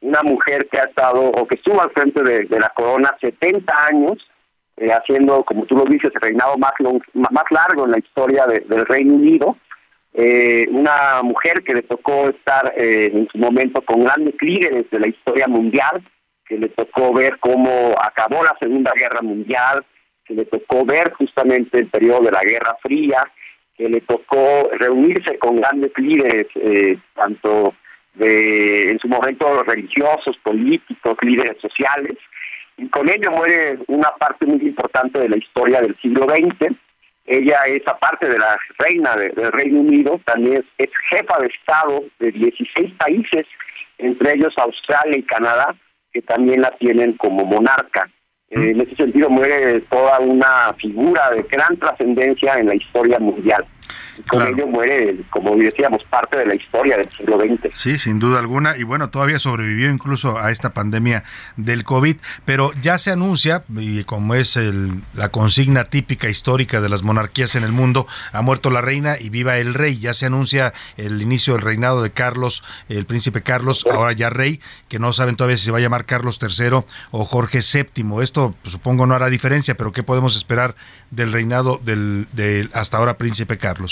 una 0.03 0.21
mujer 0.21 0.67
que 0.69 0.79
ha 0.79 0.83
estado 0.83 1.21
o 1.21 1.47
que 1.47 1.55
estuvo 1.55 1.81
al 1.81 1.91
frente 1.91 2.21
de, 2.21 2.59
la 2.59 2.69
corona 2.69 3.15
70 3.21 3.73
años, 3.87 4.13
eh, 4.77 4.91
haciendo, 4.91 5.43
como 5.43 5.65
tú 5.65 5.77
lo 5.77 5.85
dices, 5.85 6.11
el 6.13 6.21
reinado 6.21 6.57
más, 6.57 6.73
más 7.13 7.43
largo 7.49 7.85
en 7.85 7.91
la 7.91 7.99
historia 7.99 8.45
del 8.45 8.85
Reino 8.85 9.13
Unido, 9.13 9.57
eh, 10.13 10.67
una 10.69 11.23
mujer 11.23 11.63
que 11.63 11.73
le 11.73 11.81
tocó 11.81 12.29
estar 12.29 12.73
eh, 12.77 13.09
en 13.13 13.27
su 13.29 13.37
momento 13.37 13.81
con 13.81 14.03
grandes 14.03 14.35
líderes 14.41 14.89
de 14.91 14.99
la 14.99 15.07
historia 15.07 15.47
mundial, 15.47 16.03
que 16.45 16.57
le 16.57 16.69
tocó 16.69 17.13
ver 17.13 17.39
cómo 17.39 17.95
acabó 17.99 18.43
la 18.43 18.55
Segunda 18.59 18.91
Guerra 18.95 19.21
Mundial, 19.21 19.85
que 20.25 20.35
le 20.35 20.45
tocó 20.45 20.85
ver 20.85 21.13
justamente 21.13 21.79
el 21.79 21.87
periodo 21.87 22.25
de 22.25 22.31
la 22.31 22.43
Guerra 22.43 22.75
Fría, 22.81 23.23
que 23.75 23.89
le 23.89 24.01
tocó 24.01 24.69
reunirse 24.77 25.39
con 25.39 25.55
grandes 25.55 25.91
líderes, 25.97 26.47
eh, 26.55 26.97
tanto 27.15 27.73
de, 28.15 28.91
en 28.91 28.99
su 28.99 29.07
momento 29.07 29.63
religiosos, 29.63 30.37
políticos, 30.43 31.17
líderes 31.21 31.57
sociales, 31.61 32.17
y 32.77 32.87
con 32.89 33.09
ello 33.09 33.31
muere 33.31 33.77
una 33.87 34.09
parte 34.11 34.45
muy 34.45 34.61
importante 34.61 35.19
de 35.19 35.29
la 35.29 35.37
historia 35.37 35.81
del 35.81 35.95
siglo 36.01 36.25
XX. 36.27 36.75
Ella 37.25 37.59
es, 37.67 37.81
aparte 37.87 38.27
de 38.27 38.37
la 38.37 38.57
reina 38.79 39.15
del 39.15 39.51
Reino 39.51 39.79
Unido, 39.79 40.19
también 40.25 40.65
es 40.77 40.89
jefa 41.09 41.39
de 41.39 41.47
Estado 41.47 42.03
de 42.19 42.31
16 42.31 42.93
países, 42.95 43.45
entre 43.97 44.33
ellos 44.33 44.53
Australia 44.57 45.17
y 45.17 45.23
Canadá, 45.23 45.75
que 46.11 46.21
también 46.21 46.61
la 46.61 46.71
tienen 46.71 47.13
como 47.13 47.45
monarca. 47.45 48.09
Eh, 48.49 48.71
en 48.71 48.81
ese 48.81 48.95
sentido 48.95 49.29
muere 49.29 49.79
toda 49.81 50.19
una 50.19 50.73
figura 50.79 51.29
de 51.31 51.43
gran 51.43 51.77
trascendencia 51.77 52.55
en 52.55 52.67
la 52.67 52.75
historia 52.75 53.19
mundial 53.19 53.65
con 54.27 54.45
ello 54.47 54.67
muere, 54.67 55.17
como 55.29 55.55
decíamos, 55.55 56.03
parte 56.05 56.37
de 56.37 56.45
la 56.45 56.55
historia 56.55 56.97
del 56.97 57.09
siglo 57.17 57.39
XX. 57.39 57.75
Sí, 57.77 57.99
sin 57.99 58.19
duda 58.19 58.39
alguna, 58.39 58.77
y 58.77 58.83
bueno, 58.83 59.09
todavía 59.09 59.39
sobrevivió 59.39 59.89
incluso 59.89 60.39
a 60.39 60.51
esta 60.51 60.71
pandemia 60.71 61.23
del 61.57 61.83
COVID, 61.83 62.17
pero 62.45 62.71
ya 62.81 62.97
se 62.97 63.11
anuncia, 63.11 63.63
y 63.75 64.03
como 64.03 64.35
es 64.35 64.57
la 65.13 65.29
consigna 65.29 65.85
típica 65.85 66.29
histórica 66.29 66.81
de 66.81 66.89
las 66.89 67.03
monarquías 67.03 67.55
en 67.55 67.63
el 67.63 67.71
mundo, 67.71 68.07
ha 68.31 68.41
muerto 68.41 68.69
la 68.69 68.81
reina 68.81 69.15
y 69.19 69.29
viva 69.29 69.57
el 69.57 69.73
rey, 69.73 69.97
ya 69.97 70.13
se 70.13 70.25
anuncia 70.25 70.73
el 70.97 71.21
inicio 71.21 71.53
del 71.53 71.61
reinado 71.63 72.03
de 72.03 72.11
Carlos, 72.11 72.63
el 72.89 73.05
príncipe 73.05 73.41
Carlos, 73.41 73.85
ahora 73.91 74.13
ya 74.13 74.29
rey, 74.29 74.59
que 74.87 74.99
no 74.99 75.13
saben 75.13 75.35
todavía 75.35 75.57
si 75.57 75.65
se 75.65 75.71
va 75.71 75.79
a 75.79 75.81
llamar 75.81 76.05
Carlos 76.05 76.39
III 76.41 76.83
o 77.11 77.25
Jorge 77.25 77.59
VII. 77.61 78.21
Esto 78.21 78.55
pues, 78.61 78.71
supongo 78.71 79.05
no 79.05 79.15
hará 79.15 79.29
diferencia, 79.29 79.75
pero 79.75 79.91
¿qué 79.91 80.03
podemos 80.03 80.35
esperar 80.35 80.75
del 81.11 81.31
reinado 81.31 81.79
del, 81.83 82.27
del 82.31 82.69
hasta 82.73 82.97
ahora 82.97 83.17
príncipe 83.17 83.57
Carlos? 83.57 83.82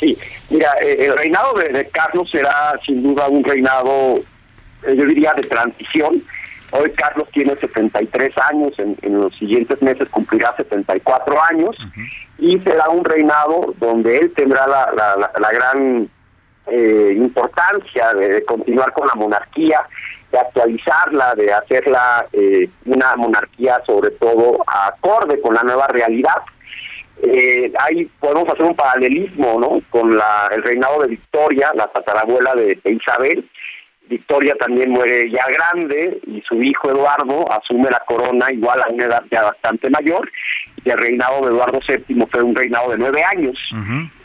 Sí, 0.00 0.18
mira, 0.48 0.72
eh, 0.80 0.96
el 0.98 1.16
reinado 1.16 1.52
de, 1.54 1.88
Carlos 1.90 2.28
será 2.30 2.72
sin 2.86 3.02
duda 3.02 3.28
un 3.28 3.44
reinado, 3.44 4.16
eh, 4.86 4.96
yo 4.96 5.04
diría, 5.04 5.34
de 5.34 5.42
transición. 5.42 6.24
Hoy 6.72 6.90
Carlos 6.92 7.28
tiene 7.32 7.54
73 7.56 8.34
años, 8.50 8.72
en, 8.78 8.96
los 9.02 9.34
siguientes 9.36 9.82
meses 9.82 10.08
cumplirá 10.08 10.54
74 10.56 11.42
años 11.50 11.76
y 12.38 12.58
será 12.60 12.88
un 12.88 13.04
reinado 13.04 13.74
donde 13.78 14.18
él 14.18 14.32
tendrá 14.34 14.66
la, 14.66 15.50
gran 15.52 16.08
eh, 16.68 17.12
importancia 17.16 18.14
de, 18.14 18.44
continuar 18.44 18.92
con 18.92 19.08
la 19.08 19.14
monarquía, 19.16 19.82
de 20.30 20.38
actualizarla, 20.38 21.34
de 21.34 21.52
hacerla 21.52 22.26
una 22.86 23.16
monarquía 23.16 23.82
sobre 23.84 24.12
todo 24.12 24.64
acorde 24.64 25.40
con 25.40 25.54
la 25.54 25.64
nueva 25.64 25.88
realidad 25.88 26.40
eh, 27.22 27.72
ahí 27.78 28.08
podemos 28.18 28.48
hacer 28.48 28.64
un 28.64 28.74
paralelismo 28.74 29.58
¿no? 29.60 29.82
con 29.90 30.16
la, 30.16 30.48
el 30.54 30.62
reinado 30.62 31.02
de 31.02 31.08
Victoria, 31.08 31.70
la 31.74 31.86
tatarabuela 31.88 32.54
de, 32.54 32.78
Isabel. 32.84 33.48
Victoria 34.08 34.54
también 34.56 34.90
muere 34.90 35.30
ya 35.30 35.44
grande 35.46 36.18
y 36.26 36.42
su 36.42 36.60
hijo 36.60 36.90
Eduardo 36.90 37.44
asume 37.52 37.90
la 37.90 38.02
corona 38.08 38.50
igual 38.50 38.80
a 38.80 38.92
una 38.92 39.04
edad 39.04 39.22
ya 39.30 39.42
bastante 39.42 39.88
mayor 39.88 40.28
y 40.84 40.90
el 40.90 40.98
reinado 40.98 41.42
de 41.42 41.52
Eduardo 41.52 41.78
VII 41.86 42.26
fue 42.28 42.42
un 42.42 42.56
reinado 42.56 42.90
de 42.90 42.98
nueve 42.98 43.22
años 43.22 43.56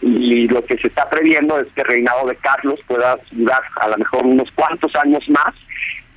y 0.02 0.48
lo 0.48 0.66
que 0.66 0.80
se 0.80 0.88
está 0.88 1.08
previendo 1.08 1.60
es 1.60 1.68
que 1.76 1.82
el 1.82 1.88
reinado 1.88 2.26
de 2.26 2.36
Carlos 2.38 2.80
pueda 2.88 3.20
durar 3.32 3.62
a 3.80 3.90
lo 3.90 3.98
mejor 3.98 4.26
unos 4.26 4.50
cuantos 4.56 4.92
años 4.96 5.24
más 5.30 5.54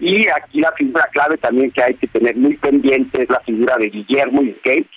y 0.00 0.26
aquí 0.28 0.60
la 0.60 0.72
figura 0.72 1.06
clave 1.12 1.36
también 1.36 1.70
que 1.70 1.82
hay 1.82 1.94
que 1.94 2.06
tener 2.06 2.36
muy 2.36 2.56
pendiente 2.56 3.22
es 3.22 3.28
la 3.28 3.40
figura 3.40 3.76
de 3.76 3.90
Guillermo 3.90 4.40
y 4.40 4.54
Kate 4.64 4.88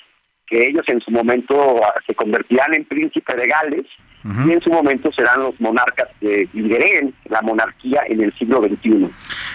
que 0.51 0.67
ellos 0.67 0.83
en 0.87 0.99
su 0.99 1.11
momento 1.11 1.81
ah, 1.83 1.93
se 2.05 2.13
convertirán 2.13 2.73
en 2.73 2.83
príncipe 2.83 3.33
de 3.35 3.47
Gales 3.47 3.85
y 4.23 4.51
en 4.51 4.61
su 4.61 4.69
momento 4.69 5.11
serán 5.11 5.39
los 5.39 5.59
monarcas 5.59 6.07
que 6.19 6.47
lideren 6.53 7.11
la 7.27 7.41
monarquía 7.41 8.03
en 8.07 8.21
el 8.21 8.31
siglo 8.37 8.61
XXI. 8.61 9.09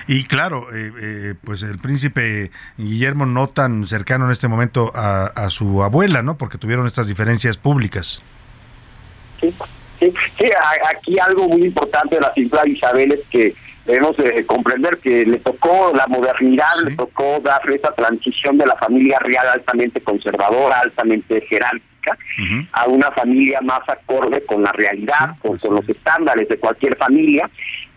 Y 0.09 0.25
claro, 0.25 0.75
eh, 0.75 0.91
eh, 1.01 1.35
pues 1.45 1.63
el 1.63 1.79
príncipe 1.79 2.51
Guillermo 2.77 3.27
no 3.27 3.49
tan 3.49 3.87
cercano 3.87 4.25
en 4.25 4.33
este 4.33 4.49
momento 4.49 4.91
a, 4.93 5.49
su 5.51 5.85
abuela, 5.85 6.23
¿no? 6.23 6.37
Porque 6.37 6.59
tuvieron 6.59 6.87
estas 6.87 7.07
diferencias 7.07 7.57
públicas. 7.57 8.21
Sí, 9.41 9.55
sí, 10.01 10.13
sí 10.37 10.51
aquí 10.91 11.17
algo 11.21 11.49
muy 11.49 11.67
importante 11.67 12.17
de 12.17 12.23
la 12.23 12.33
figura 12.33 12.65
de 12.65 12.71
Isabel 12.71 13.13
es 13.13 13.21
que 13.31 13.55
debemos 13.87 14.17
de 14.17 14.45
comprender 14.47 14.99
que 14.99 15.25
le 15.25 15.39
tocó 15.39 15.93
la 15.95 16.07
modernidad, 16.07 16.75
le 16.85 16.97
tocó 16.97 17.41
darle 17.41 17.77
esa 17.77 17.93
transición 17.93 18.59
de 18.59 18.67
la 18.67 18.77
familia 18.77 19.19
real 19.21 19.47
altamente 19.49 20.01
conservadora, 20.01 20.81
altamente 20.81 21.41
jerárquica, 21.49 22.19
a 22.73 22.87
una 22.87 23.11
familia 23.13 23.61
más 23.63 23.81
acorde 23.89 24.45
con 24.45 24.63
la 24.63 24.73
realidad, 24.73 25.37
con, 25.41 25.59
los 25.75 25.89
estándares 25.89 26.49
de 26.49 26.59
cualquier 26.59 26.97
familia. 26.97 27.51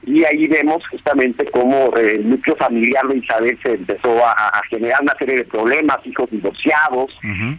Y 0.05 0.23
ahí 0.23 0.47
vemos 0.47 0.81
justamente 0.89 1.45
cómo 1.51 1.95
eh, 1.97 2.15
el 2.15 2.29
núcleo 2.29 2.55
familiar 2.55 3.05
de 3.07 3.17
Isabel 3.17 3.59
se 3.61 3.73
empezó 3.73 4.25
a, 4.25 4.61
generar 4.69 5.01
una 5.01 5.15
serie 5.17 5.35
de 5.35 5.43
problemas, 5.43 5.99
hijos 6.05 6.29
divorciados, 6.31 7.11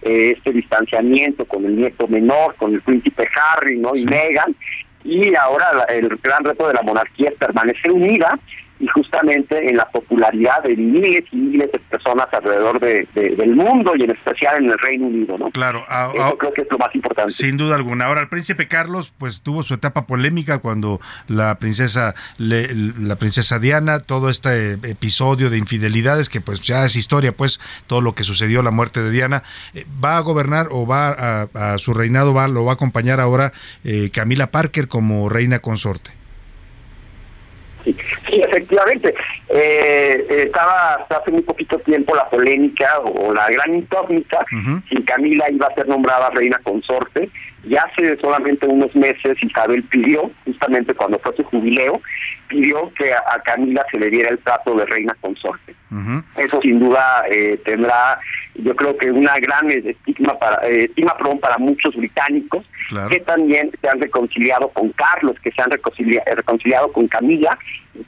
eh, 0.02 0.34
este 0.36 0.52
distanciamiento 0.52 1.44
con 1.44 1.64
el 1.66 1.76
nieto 1.76 2.08
menor, 2.08 2.54
con 2.56 2.72
el 2.72 2.80
príncipe 2.80 3.28
Harry 3.36 3.78
¿no? 3.78 3.94
y 3.94 4.06
Meghan, 4.06 4.56
y 5.04 5.34
ahora 5.34 5.70
el 5.88 6.08
gran 6.22 6.44
reto 6.44 6.68
de 6.68 6.74
la 6.74 6.82
monarquía 6.82 7.30
es 7.30 7.36
permanecer 7.36 7.90
unida 7.90 8.38
y 8.80 8.86
justamente 8.88 9.68
en 9.68 9.76
la 9.76 9.88
popularidad 9.90 10.62
de 10.64 10.74
miles 10.74 11.24
y 11.30 11.36
miles 11.36 11.70
de 11.70 11.78
personas 11.78 12.26
alrededor 12.32 12.80
de, 12.80 13.06
del 13.14 13.54
mundo 13.54 13.92
y 13.94 14.04
en 14.04 14.10
especial 14.10 14.64
en 14.64 14.70
el 14.70 14.78
Reino 14.78 15.06
Unido, 15.06 15.36
¿no? 15.36 15.50
Claro, 15.50 15.84
Eso 16.14 16.38
creo 16.38 16.52
que 16.54 16.62
es 16.62 16.68
lo 16.70 16.78
más 16.78 16.94
importante. 16.94 17.32
Sin 17.32 17.58
duda 17.58 17.76
alguna. 17.76 18.06
Ahora, 18.06 18.22
el 18.22 18.28
príncipe 18.28 18.68
Carlos, 18.68 19.12
pues 19.18 19.42
tuvo 19.42 19.62
su 19.62 19.74
etapa 19.74 20.06
polémica 20.06 20.58
cuando 20.58 20.98
la 21.28 21.56
princesa, 21.56 22.14
la 22.38 23.16
princesa 23.16 23.58
Diana, 23.58 24.00
todo 24.00 24.30
este 24.30 24.72
episodio 24.72 25.50
de 25.50 25.58
infidelidades 25.58 26.30
que 26.30 26.40
pues 26.40 26.62
ya 26.62 26.86
es 26.86 26.96
historia, 26.96 27.32
pues 27.32 27.60
todo 27.86 28.00
lo 28.00 28.14
que 28.14 28.24
sucedió, 28.24 28.62
la 28.62 28.70
muerte 28.70 29.02
de 29.02 29.10
Diana, 29.10 29.42
eh, 29.74 29.84
va 30.02 30.16
a 30.16 30.20
gobernar 30.20 30.68
o 30.70 30.86
va 30.86 31.48
a, 31.52 31.78
su 31.78 31.92
reinado, 31.92 32.32
va, 32.32 32.48
lo 32.48 32.64
va 32.64 32.72
a 32.72 32.74
acompañar 32.74 33.20
ahora 33.20 33.52
eh, 33.84 34.10
Camila 34.10 34.50
Parker 34.50 34.88
como 34.88 35.28
reina 35.28 35.58
consorte. 35.58 36.19
Sí, 37.84 37.96
efectivamente. 38.28 39.14
Eh, 39.48 40.44
estaba 40.46 40.94
hasta 40.94 41.18
hace 41.18 41.30
muy 41.30 41.42
poquito 41.42 41.78
tiempo 41.78 42.14
la 42.14 42.28
polémica 42.28 43.00
o 43.00 43.32
la 43.32 43.48
gran 43.48 43.74
incógnita 43.74 44.44
si 44.88 45.02
Camila 45.02 45.50
iba 45.50 45.66
a 45.66 45.74
ser 45.74 45.88
nombrada 45.88 46.30
reina 46.30 46.58
consorte. 46.62 47.30
Ya 47.64 47.82
hace 47.82 48.16
solamente 48.20 48.66
unos 48.66 48.94
meses 48.96 49.36
Isabel 49.42 49.82
pidió, 49.84 50.30
justamente 50.44 50.94
cuando 50.94 51.18
fue 51.18 51.36
su 51.36 51.44
jubileo, 51.44 52.00
pidió 52.48 52.92
que 52.94 53.12
a, 53.12 53.40
Camila 53.44 53.84
se 53.90 53.98
le 53.98 54.10
diera 54.10 54.30
el 54.30 54.38
trato 54.38 54.74
de 54.74 54.86
reina 54.86 55.16
consorte. 55.20 55.74
Eso 56.36 56.60
sin 56.62 56.78
duda 56.78 57.24
eh, 57.30 57.60
tendrá, 57.64 58.18
yo 58.54 58.74
creo 58.74 58.96
que 58.96 59.10
una 59.10 59.36
gran 59.36 59.70
estigma 59.70 60.38
para, 60.38 60.66
eh, 60.68 60.84
estima 60.84 61.16
para 61.40 61.58
muchos 61.58 61.94
británicos 61.96 62.64
que 63.08 63.20
también 63.20 63.70
se 63.80 63.88
han 63.88 64.00
reconciliado 64.00 64.68
con 64.70 64.90
Carlos, 64.90 65.36
que 65.42 65.52
se 65.52 65.62
han 65.62 65.70
reconciliado 65.70 66.92
con 66.92 67.06
Camila, 67.06 67.56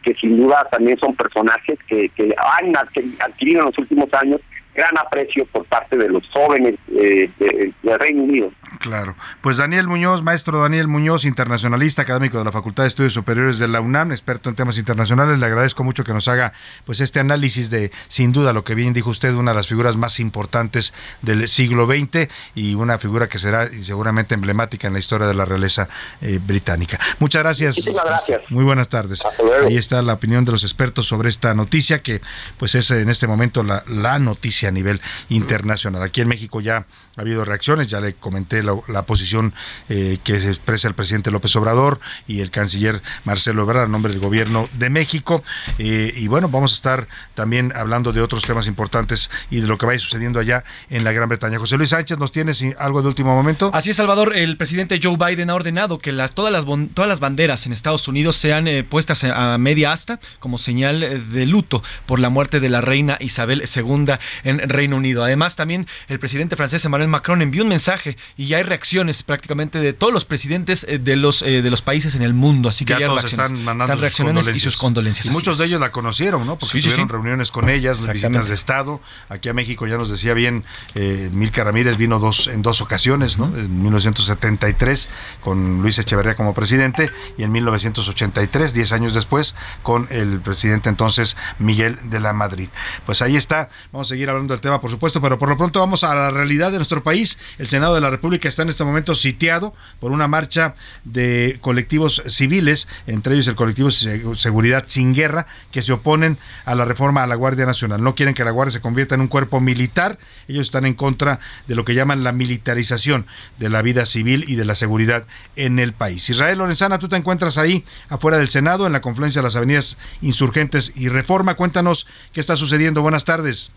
que 0.03 0.15
sin 0.15 0.37
duda 0.41 0.67
también 0.73 0.99
son 0.99 1.15
personajes 1.15 1.79
que, 1.87 2.11
han 2.37 2.77
adquirido 2.77 3.61
en 3.61 3.67
los 3.67 3.79
últimos 3.79 4.13
años 4.15 4.41
gran 4.75 4.97
aprecio 4.99 5.45
por 5.47 5.65
parte 5.67 5.97
de 5.97 6.09
los 6.09 6.23
jóvenes 6.33 6.77
eh, 6.89 7.31
del 7.39 7.99
Reino 7.99 8.23
Unido. 8.23 8.51
Claro. 8.81 9.15
Pues 9.43 9.59
Daniel 9.59 9.87
Muñoz, 9.87 10.23
maestro 10.23 10.61
Daniel 10.61 10.89
Muñoz, 10.89 11.25
internacionalista, 11.25 12.03
académico 12.03 12.39
de 12.39 12.45
la 12.45 12.53
Facultad 12.53 12.85
de 12.85 12.89
Estudios 12.89 13.13
Superiores 13.13 13.59
de 13.59 13.69
la 13.69 13.81
UNAM, 13.81 14.13
experto 14.13 14.49
en 14.49 14.57
temas 14.57 14.79
internacionales, 14.79 15.39
le 15.39 15.47
agradezco 15.47 15.85
mucho 15.85 16.05
que 16.05 16.13
nos 16.13 16.27
haga 16.27 16.53
pues 16.85 17.01
este 17.01 17.21
análisis 17.21 17.71
de, 17.71 17.93
sin 18.09 18.33
duda, 18.33 18.53
lo 18.53 18.65
que 18.65 18.75
bien 18.75 18.93
dijo 18.93 19.11
usted, 19.11 19.35
una 19.35 19.51
de 19.53 19.57
las 19.57 19.69
figuras 19.69 19.97
más 19.97 20.21
importantes 20.21 20.95
del 21.21 21.49
siglo 21.49 21.87
XX 21.87 22.29
y 22.55 22.75
una 22.75 22.99
figura 22.99 23.29
que 23.29 23.39
será 23.39 23.69
seguramente 23.69 24.35
emblemática 24.35 24.87
en 24.87 24.95
la 24.95 24.99
historia 24.99 25.27
de 25.27 25.35
la 25.35 25.45
realeza 25.45 25.89
eh, 26.21 26.39
británica. 26.43 26.99
Muchas 27.19 27.43
gracias. 27.43 27.77
Muchísimas 27.77 28.05
gracias. 28.05 28.43
Muy 28.51 28.65
buenas 28.65 28.89
tardes. 28.89 29.23
Ahí 29.67 29.77
está 29.77 30.01
la 30.03 30.15
opinión 30.15 30.45
de 30.45 30.53
los 30.53 30.65
expertos 30.65 31.07
sobre 31.07 31.29
esta 31.29 31.55
noticia 31.55 32.03
que 32.03 32.21
pues 32.59 32.75
es 32.75 32.91
en 32.91 33.11
este 33.11 33.27
momento 33.27 33.63
la, 33.63 33.85
la 33.87 34.19
noticia 34.19 34.62
a 34.67 34.71
nivel 34.71 35.01
internacional. 35.29 36.03
Aquí 36.03 36.21
en 36.21 36.29
México 36.29 36.61
ya 36.61 36.87
ha 37.17 37.21
habido 37.21 37.45
reacciones, 37.45 37.89
ya 37.89 38.01
le 38.01 38.15
comenté 38.15 38.63
la, 38.63 39.03
posición 39.03 39.53
eh, 39.89 40.19
que 40.25 40.41
se 40.41 40.49
expresa 40.49 40.89
el 40.89 40.95
presidente 40.95 41.31
López 41.31 41.55
Obrador 41.57 42.01
y 42.27 42.41
el 42.41 42.51
canciller 42.51 43.03
Marcelo 43.25 43.63
Ebrard 43.63 43.85
a 43.85 43.89
nombre 43.89 44.13
del 44.13 44.21
gobierno 44.21 44.69
de 44.75 44.91
México. 44.91 45.43
Eh, 45.79 46.13
y 46.17 46.29
bueno, 46.29 46.49
vamos 46.49 46.73
a 46.73 46.75
estar 46.75 47.09
también 47.35 47.73
hablando 47.77 48.13
de 48.13 48.23
otros 48.23 48.45
temas 48.45 48.67
importantes 48.67 49.31
y 49.51 49.61
de 49.61 49.67
lo 49.67 49.77
que 49.77 49.87
vaya 49.87 49.99
sucediendo 49.99 50.41
allá 50.41 50.65
en 50.89 51.05
la 51.05 51.13
Gran 51.13 51.29
Bretaña. 51.29 51.59
José 51.59 51.77
Luis 51.77 51.91
Sánchez, 51.91 52.19
¿nos 52.19 52.33
tienes 52.33 52.65
algo 52.79 53.03
de 53.03 53.09
último 53.09 53.35
momento? 53.35 53.71
Así 53.75 53.91
es, 53.91 53.97
Salvador. 53.97 54.35
El 54.35 54.57
presidente 54.57 54.99
Joe 55.03 55.17
Biden 55.17 55.51
ha 55.51 55.55
ordenado 55.55 55.99
que 55.99 56.13
las, 56.13 56.33
todas, 56.33 56.53
las, 56.53 56.65
todas 56.95 57.09
las 57.09 57.21
banderas 57.21 57.67
en 57.67 57.73
Estados 57.73 58.09
Unidos 58.09 58.37
sean 58.37 58.69
eh, 58.69 58.85
puestas 58.85 59.25
a 59.25 59.59
media 59.59 59.93
asta 59.93 60.21
como 60.39 60.59
señal 60.59 61.31
de 61.31 61.47
luto 61.47 61.83
por 62.07 62.19
la 62.19 62.31
muerte 62.31 62.61
de 62.61 62.69
la 62.69 62.81
reina 62.81 63.17
Isabel 63.21 63.65
II 63.75 64.15
en 64.45 64.52
Reino 64.59 64.97
Unido. 64.97 65.25
Además, 65.25 65.57
también 65.57 65.87
el 66.09 66.19
presidente 66.19 66.57
francés 66.57 66.85
Emmanuel 66.85 67.09
Macron 67.09 67.43
envió 67.43 67.63
un 67.63 67.69
mensaje 67.69 68.17
y 68.37 68.47
ya 68.47 68.59
hay 68.59 68.63
reacciones 68.63 69.23
prácticamente 69.23 69.79
de 69.79 69.93
todos 69.93 70.13
los 70.13 70.25
presidentes 70.25 70.85
eh, 70.89 70.99
de 70.99 71.17
los 71.17 71.43
eh, 71.43 71.63
de 71.63 71.71
los 71.71 71.83
países 71.83 72.15
en 72.15 72.23
el 72.23 72.35
mundo. 72.35 72.69
Así 72.69 72.85
que 72.85 72.99
ya, 72.99 73.07
todos 73.07 73.25
están 73.25 73.63
mandando 73.65 73.95
reacciones 73.97 74.49
y 74.49 74.61
sus 74.61 74.77
condolencias. 74.77 75.27
Y 75.27 75.31
muchos 75.31 75.59
de 75.59 75.67
ellos 75.67 75.81
la 75.81 75.93
conocieron, 75.93 76.47
¿no? 76.47 76.59
Porque 76.59 76.81
tuvieron 76.81 77.09
reuniones 77.09 77.51
con 77.51 77.69
ellas, 77.69 78.07
visitas 78.13 78.49
de 78.49 78.55
Estado. 78.55 79.01
Aquí 79.29 79.49
a 79.49 79.55
México 79.55 79.87
ya 79.87 79.97
nos 79.97 80.11
decía 80.11 80.35
bien, 80.35 80.65
eh, 80.95 81.31
Milka 81.33 81.65
Ramírez 81.65 81.97
vino 81.97 82.19
dos 82.19 82.49
en 82.49 82.63
dos 82.63 82.81
ocasiones, 82.81 83.39
¿no? 83.39 83.47
En 83.57 83.83
1973 83.83 85.09
con 85.41 85.83
Luis 85.83 85.99
Echeverría 85.99 86.35
como 86.35 86.55
presidente 86.55 87.11
y 87.39 87.43
en 87.43 87.53
1983, 87.53 88.75
10 88.75 88.93
años 88.93 89.15
después, 89.15 89.57
con 89.83 90.07
el 90.11 90.41
presidente 90.41 90.89
entonces 90.89 91.37
Miguel 91.59 91.99
de 92.05 92.21
la 92.21 92.33
Madrid. 92.33 92.69
Pues 93.07 93.23
ahí 93.23 93.37
está. 93.37 93.69
Vamos 93.93 94.09
a 94.09 94.11
seguir 94.11 94.31
hablando 94.31 94.42
del 94.47 94.61
tema, 94.61 94.81
por 94.81 94.91
supuesto, 94.91 95.21
pero 95.21 95.39
por 95.39 95.49
lo 95.49 95.57
pronto 95.57 95.81
vamos 95.81 96.05
a 96.05 96.15
la 96.15 96.31
realidad 96.31 96.71
de 96.71 96.79
nuestro 96.79 97.03
país. 97.03 97.39
El 97.59 97.69
Senado 97.69 97.95
de 97.95 98.01
la 98.01 98.11
República 98.11 98.49
está 98.49 98.63
en 98.63 98.69
este 98.69 98.85
momento 98.85 99.15
sitiado 99.15 99.75
por 100.01 100.13
una 100.13 100.29
marcha 100.29 100.75
de 101.05 101.59
colectivos 101.61 102.23
civiles, 102.29 102.89
entre 103.07 103.35
ellos 103.35 103.49
el 103.49 103.55
colectivo 103.55 103.91
Seguridad 103.91 104.85
Sin 104.87 105.15
Guerra, 105.15 105.47
que 105.71 105.83
se 105.83 105.93
oponen 105.93 106.39
a 106.65 106.75
la 106.75 106.85
reforma 106.85 107.23
a 107.23 107.27
la 107.27 107.35
Guardia 107.35 107.67
Nacional. 107.67 108.03
No 108.03 108.15
quieren 108.15 108.35
que 108.35 108.45
la 108.45 108.51
Guardia 108.51 108.73
se 108.73 108.81
convierta 108.81 109.15
en 109.15 109.21
un 109.21 109.29
cuerpo 109.29 109.61
militar. 109.61 110.19
Ellos 110.49 110.67
están 110.67 110.87
en 110.87 110.95
contra 110.95 111.41
de 111.67 111.75
lo 111.75 111.85
que 111.85 111.95
llaman 111.95 112.25
la 112.25 112.33
militarización 112.33 113.27
de 113.59 113.69
la 113.69 113.83
vida 113.83 114.07
civil 114.07 114.45
y 114.49 114.57
de 114.57 114.65
la 114.65 114.75
seguridad 114.75 115.25
en 115.57 115.79
el 115.79 115.93
país. 115.93 116.29
Israel 116.31 116.59
Lorenzana, 116.59 116.99
tú 116.99 117.09
te 117.09 117.17
encuentras 117.17 117.59
ahí 117.59 117.85
afuera 118.09 118.39
del 118.39 118.51
Senado, 118.51 118.87
en 118.87 118.93
la 118.93 119.01
confluencia 119.01 119.41
de 119.41 119.45
las 119.45 119.57
avenidas 119.57 119.99
Insurgentes 120.21 120.93
y 120.97 121.09
Reforma. 121.09 121.55
Cuéntanos 121.55 122.07
qué 122.33 122.41
está 122.41 122.57
sucediendo. 122.57 123.03
Buenas 123.03 123.25
tardes. 123.25 123.71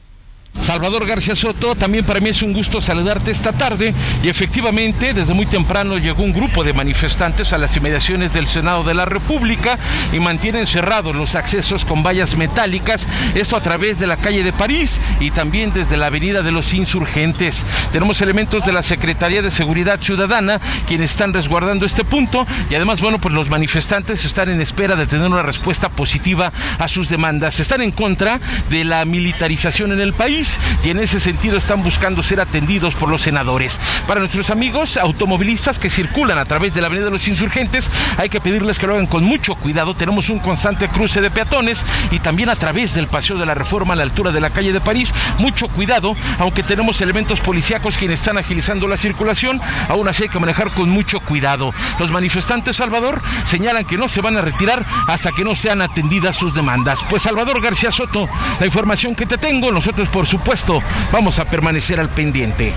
Salvador 0.60 1.06
García 1.06 1.36
Soto, 1.36 1.76
también 1.76 2.06
para 2.06 2.19
mí 2.19 2.30
es 2.30 2.41
un 2.41 2.53
gusto 2.53 2.82
saludarte 2.82 3.30
esta 3.30 3.52
tarde 3.52 3.94
y 4.23 4.30
efectivamente 4.30 5.14
desde 5.14 5.34
muy 5.34 5.45
temprano 5.45 5.98
llegó 5.98 6.23
un 6.23 6.34
grupo 6.34 6.64
de 6.64 6.73
manifestantes 6.73 7.53
a 7.53 7.57
las 7.57 7.76
inmediaciones 7.77 8.34
del 8.34 8.48
Senado 8.48 8.84
de 8.84 8.94
la 8.94 9.06
República 9.06 9.77
y 10.11 10.19
mantienen 10.19 10.65
cerrados 10.65 11.15
los 11.15 11.36
accesos 11.36 11.86
con 11.86 12.03
vallas 12.03 12.36
metálicas, 12.36 13.06
esto 13.36 13.56
a 13.56 13.61
través 13.61 13.99
de 13.99 14.07
la 14.07 14.18
calle 14.18 14.44
de 14.44 14.53
París 14.53 14.99
y 15.19 15.32
también 15.32 15.72
desde 15.73 15.98
la 15.98 16.07
avenida 16.07 16.41
de 16.41 16.52
los 16.52 16.73
insurgentes. 16.73 17.64
Tenemos 17.91 18.22
elementos 18.22 18.65
de 18.65 18.72
la 18.72 18.82
Secretaría 18.82 19.41
de 19.41 19.52
Seguridad 19.52 20.02
Ciudadana 20.02 20.60
quienes 20.88 21.11
están 21.11 21.34
resguardando 21.34 21.86
este 21.86 22.06
punto 22.06 22.48
y 22.69 22.76
además, 22.76 23.02
bueno, 23.02 23.19
pues 23.19 23.36
los 23.36 23.49
manifestantes 23.49 24.26
están 24.26 24.49
en 24.49 24.61
espera 24.61 24.95
de 24.95 25.06
tener 25.06 25.27
una 25.27 25.44
respuesta 25.44 25.90
positiva 25.90 26.52
a 26.80 26.88
sus 26.88 27.10
demandas. 27.10 27.60
Están 27.60 27.82
en 27.82 27.91
contra 27.91 28.40
de 28.69 28.84
la 28.84 29.06
militarización 29.06 29.91
en 29.91 29.99
el 29.99 30.14
país 30.14 30.45
y 30.84 30.90
en 30.90 31.00
ese 31.00 31.20
sentido 31.20 31.58
están 31.58 31.84
buscando 31.84 32.22
ser 32.22 32.40
atendidos 32.40 32.96
por 32.96 33.10
los 33.10 33.22
senadores. 33.22 33.80
Para 34.08 34.20
nuestros 34.20 34.50
amigos 34.50 34.98
automovilistas 34.98 35.80
que 35.80 35.90
circulan 35.90 36.38
a 36.38 36.46
través 36.46 36.74
de 36.74 36.82
la 36.82 36.88
Avenida 36.88 37.06
de 37.06 37.12
los 37.12 37.28
Insurgentes, 37.28 37.90
hay 38.18 38.30
que 38.30 38.42
pedirles 38.42 38.80
que 38.80 38.88
lo 38.88 38.94
hagan 38.94 39.08
con 39.08 39.24
mucho 39.24 39.56
cuidado. 39.56 39.96
Tenemos 39.96 40.30
un 40.30 40.40
constante 40.40 40.88
cruce 40.90 41.22
de 41.22 41.32
peatones 41.32 41.86
y 42.12 42.20
también 42.20 42.50
a 42.50 42.56
través 42.56 42.94
del 42.94 43.08
Paseo 43.08 43.38
de 43.38 43.46
la 43.46 43.54
Reforma 43.54 43.94
a 43.94 43.98
la 43.98 44.04
altura 44.04 44.32
de 44.32 44.42
la 44.42 44.50
calle 44.50 44.74
de 44.74 44.82
París. 44.82 45.14
Mucho 45.38 45.68
cuidado, 45.68 46.16
aunque 46.40 46.64
tenemos 46.64 47.02
elementos 47.02 47.42
policíacos 47.42 47.98
quienes 47.98 48.20
están 48.20 48.38
agilizando 48.38 48.88
la 48.88 48.98
circulación, 48.98 49.62
aún 49.90 50.08
así 50.08 50.24
hay 50.24 50.30
que 50.30 50.40
manejar 50.40 50.72
con 50.72 50.90
mucho 50.90 51.20
cuidado. 51.20 51.74
Los 52.00 52.12
manifestantes, 52.12 52.76
Salvador, 52.76 53.22
señalan 53.46 53.86
que 53.86 53.98
no 53.98 54.08
se 54.08 54.22
van 54.22 54.38
a 54.38 54.42
retirar 54.42 54.86
hasta 55.08 55.32
que 55.32 55.44
no 55.44 55.56
sean 55.56 55.82
atendidas 55.82 56.38
sus 56.38 56.54
demandas. 56.54 57.00
Pues 57.10 57.24
Salvador 57.24 57.62
García 57.62 57.92
Soto, 57.92 58.28
la 58.60 58.66
información 58.66 59.16
que 59.16 59.26
te 59.26 59.38
tengo, 59.38 59.72
nosotros 59.72 60.10
por 60.10 60.28
su 60.28 60.35
supuesto, 60.38 60.82
vamos 61.12 61.40
a 61.40 61.45
permanecer 61.45 61.99
al 61.99 62.10
pendiente. 62.10 62.74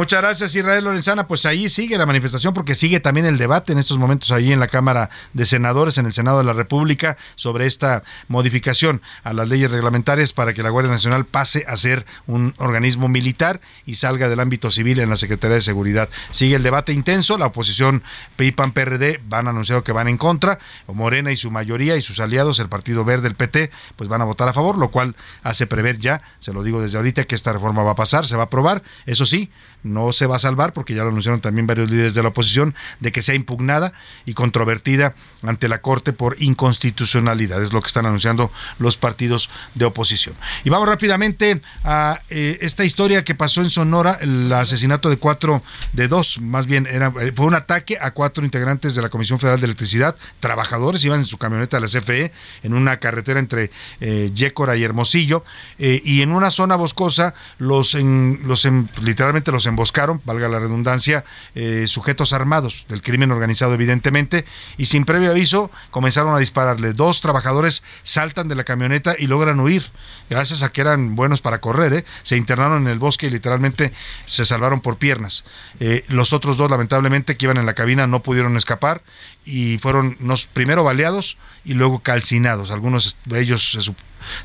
Muchas 0.00 0.22
gracias 0.22 0.56
Israel 0.56 0.84
Lorenzana. 0.84 1.26
Pues 1.26 1.44
ahí 1.44 1.68
sigue 1.68 1.98
la 1.98 2.06
manifestación 2.06 2.54
porque 2.54 2.74
sigue 2.74 3.00
también 3.00 3.26
el 3.26 3.36
debate 3.36 3.72
en 3.72 3.78
estos 3.78 3.98
momentos 3.98 4.30
ahí 4.30 4.50
en 4.50 4.58
la 4.58 4.66
Cámara 4.66 5.10
de 5.34 5.44
Senadores, 5.44 5.98
en 5.98 6.06
el 6.06 6.14
Senado 6.14 6.38
de 6.38 6.44
la 6.44 6.54
República, 6.54 7.18
sobre 7.36 7.66
esta 7.66 8.02
modificación 8.26 9.02
a 9.24 9.34
las 9.34 9.50
leyes 9.50 9.70
reglamentarias 9.70 10.32
para 10.32 10.54
que 10.54 10.62
la 10.62 10.70
Guardia 10.70 10.90
Nacional 10.90 11.26
pase 11.26 11.66
a 11.68 11.76
ser 11.76 12.06
un 12.26 12.54
organismo 12.56 13.08
militar 13.08 13.60
y 13.84 13.96
salga 13.96 14.30
del 14.30 14.40
ámbito 14.40 14.70
civil 14.70 15.00
en 15.00 15.10
la 15.10 15.16
Secretaría 15.16 15.56
de 15.56 15.60
Seguridad. 15.60 16.08
Sigue 16.30 16.56
el 16.56 16.62
debate 16.62 16.94
intenso, 16.94 17.36
la 17.36 17.44
oposición 17.44 18.02
PIPAN 18.36 18.72
PRD 18.72 19.20
van 19.28 19.48
a 19.48 19.50
anunciar 19.50 19.82
que 19.82 19.92
van 19.92 20.08
en 20.08 20.16
contra, 20.16 20.60
Morena 20.86 21.30
y 21.30 21.36
su 21.36 21.50
mayoría 21.50 21.96
y 21.96 22.00
sus 22.00 22.20
aliados, 22.20 22.58
el 22.58 22.70
Partido 22.70 23.04
Verde, 23.04 23.28
el 23.28 23.34
PT, 23.34 23.70
pues 23.96 24.08
van 24.08 24.22
a 24.22 24.24
votar 24.24 24.48
a 24.48 24.54
favor, 24.54 24.78
lo 24.78 24.90
cual 24.90 25.14
hace 25.42 25.66
prever 25.66 25.98
ya, 25.98 26.22
se 26.38 26.54
lo 26.54 26.62
digo 26.62 26.80
desde 26.80 26.96
ahorita, 26.96 27.24
que 27.24 27.34
esta 27.34 27.52
reforma 27.52 27.82
va 27.82 27.90
a 27.90 27.96
pasar, 27.96 28.26
se 28.26 28.36
va 28.36 28.44
a 28.44 28.46
aprobar. 28.46 28.82
Eso 29.04 29.26
sí, 29.26 29.50
no 29.82 30.12
se 30.12 30.26
va 30.26 30.36
a 30.36 30.38
salvar, 30.38 30.72
porque 30.72 30.94
ya 30.94 31.02
lo 31.02 31.08
anunciaron 31.08 31.40
también 31.40 31.66
varios 31.66 31.90
líderes 31.90 32.14
de 32.14 32.22
la 32.22 32.28
oposición, 32.28 32.74
de 33.00 33.12
que 33.12 33.22
sea 33.22 33.34
impugnada 33.34 33.92
y 34.26 34.34
controvertida 34.34 35.14
ante 35.42 35.68
la 35.68 35.80
Corte 35.80 36.12
por 36.12 36.36
inconstitucionalidad. 36.40 37.62
Es 37.62 37.72
lo 37.72 37.80
que 37.80 37.86
están 37.86 38.06
anunciando 38.06 38.50
los 38.78 38.96
partidos 38.96 39.50
de 39.74 39.84
oposición. 39.84 40.34
Y 40.64 40.70
vamos 40.70 40.88
rápidamente 40.88 41.60
a 41.84 42.20
eh, 42.28 42.58
esta 42.60 42.84
historia 42.84 43.24
que 43.24 43.34
pasó 43.34 43.62
en 43.62 43.70
Sonora, 43.70 44.18
el 44.20 44.52
asesinato 44.52 45.08
de 45.08 45.16
cuatro, 45.16 45.62
de 45.92 46.08
dos, 46.08 46.40
más 46.40 46.66
bien, 46.66 46.86
era, 46.86 47.12
eh, 47.20 47.32
fue 47.34 47.46
un 47.46 47.54
ataque 47.54 47.98
a 48.00 48.12
cuatro 48.12 48.44
integrantes 48.44 48.94
de 48.94 49.02
la 49.02 49.08
Comisión 49.08 49.38
Federal 49.38 49.60
de 49.60 49.66
Electricidad, 49.66 50.16
trabajadores, 50.40 51.04
iban 51.04 51.20
en 51.20 51.26
su 51.26 51.38
camioneta 51.38 51.78
de 51.78 51.80
la 51.80 51.86
CFE, 51.86 52.32
en 52.62 52.74
una 52.74 52.98
carretera 52.98 53.40
entre 53.40 53.70
eh, 54.00 54.30
Yécora 54.34 54.76
y 54.76 54.84
Hermosillo, 54.84 55.44
y 55.78 56.20
en 56.22 56.32
una 56.32 56.50
zona 56.50 56.76
boscosa, 56.76 57.34
los, 57.58 57.94
en, 57.94 58.40
los 58.44 58.66
literalmente 59.02 59.50
los 59.50 59.66
emboscaron, 59.70 60.20
valga 60.24 60.48
la 60.48 60.58
redundancia, 60.58 61.24
eh, 61.54 61.86
sujetos 61.88 62.32
armados 62.32 62.84
del 62.88 63.02
crimen 63.02 63.32
organizado 63.32 63.74
evidentemente, 63.74 64.44
y 64.76 64.86
sin 64.86 65.04
previo 65.04 65.30
aviso 65.30 65.70
comenzaron 65.90 66.34
a 66.34 66.38
dispararle. 66.38 66.92
Dos 66.92 67.20
trabajadores 67.20 67.82
saltan 68.04 68.48
de 68.48 68.54
la 68.54 68.64
camioneta 68.64 69.14
y 69.18 69.26
logran 69.26 69.60
huir, 69.60 69.90
gracias 70.28 70.62
a 70.62 70.70
que 70.70 70.82
eran 70.82 71.16
buenos 71.16 71.40
para 71.40 71.60
correr, 71.60 71.92
¿eh? 71.92 72.04
se 72.22 72.36
internaron 72.36 72.82
en 72.82 72.88
el 72.88 72.98
bosque 72.98 73.26
y 73.26 73.30
literalmente 73.30 73.92
se 74.26 74.44
salvaron 74.44 74.80
por 74.80 74.96
piernas. 74.96 75.44
Eh, 75.80 76.04
los 76.08 76.32
otros 76.32 76.56
dos, 76.56 76.70
lamentablemente, 76.70 77.36
que 77.36 77.46
iban 77.46 77.56
en 77.56 77.66
la 77.66 77.74
cabina 77.74 78.06
no 78.06 78.22
pudieron 78.22 78.56
escapar 78.56 79.02
y 79.44 79.78
fueron 79.78 80.16
primero 80.52 80.84
baleados 80.84 81.38
y 81.64 81.74
luego 81.74 82.00
calcinados. 82.00 82.70
Algunos 82.70 83.18
de 83.24 83.40
ellos 83.40 83.70
se, 83.70 83.80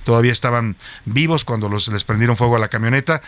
todavía 0.03 0.31
estaban 0.31 0.75
vivos 1.05 1.45
cuando 1.45 1.69
los, 1.69 1.87
les 1.87 2.03
prendieron 2.03 2.37
fuego 2.37 2.55
a 2.55 2.59
la 2.59 2.67
camioneta. 2.67 3.21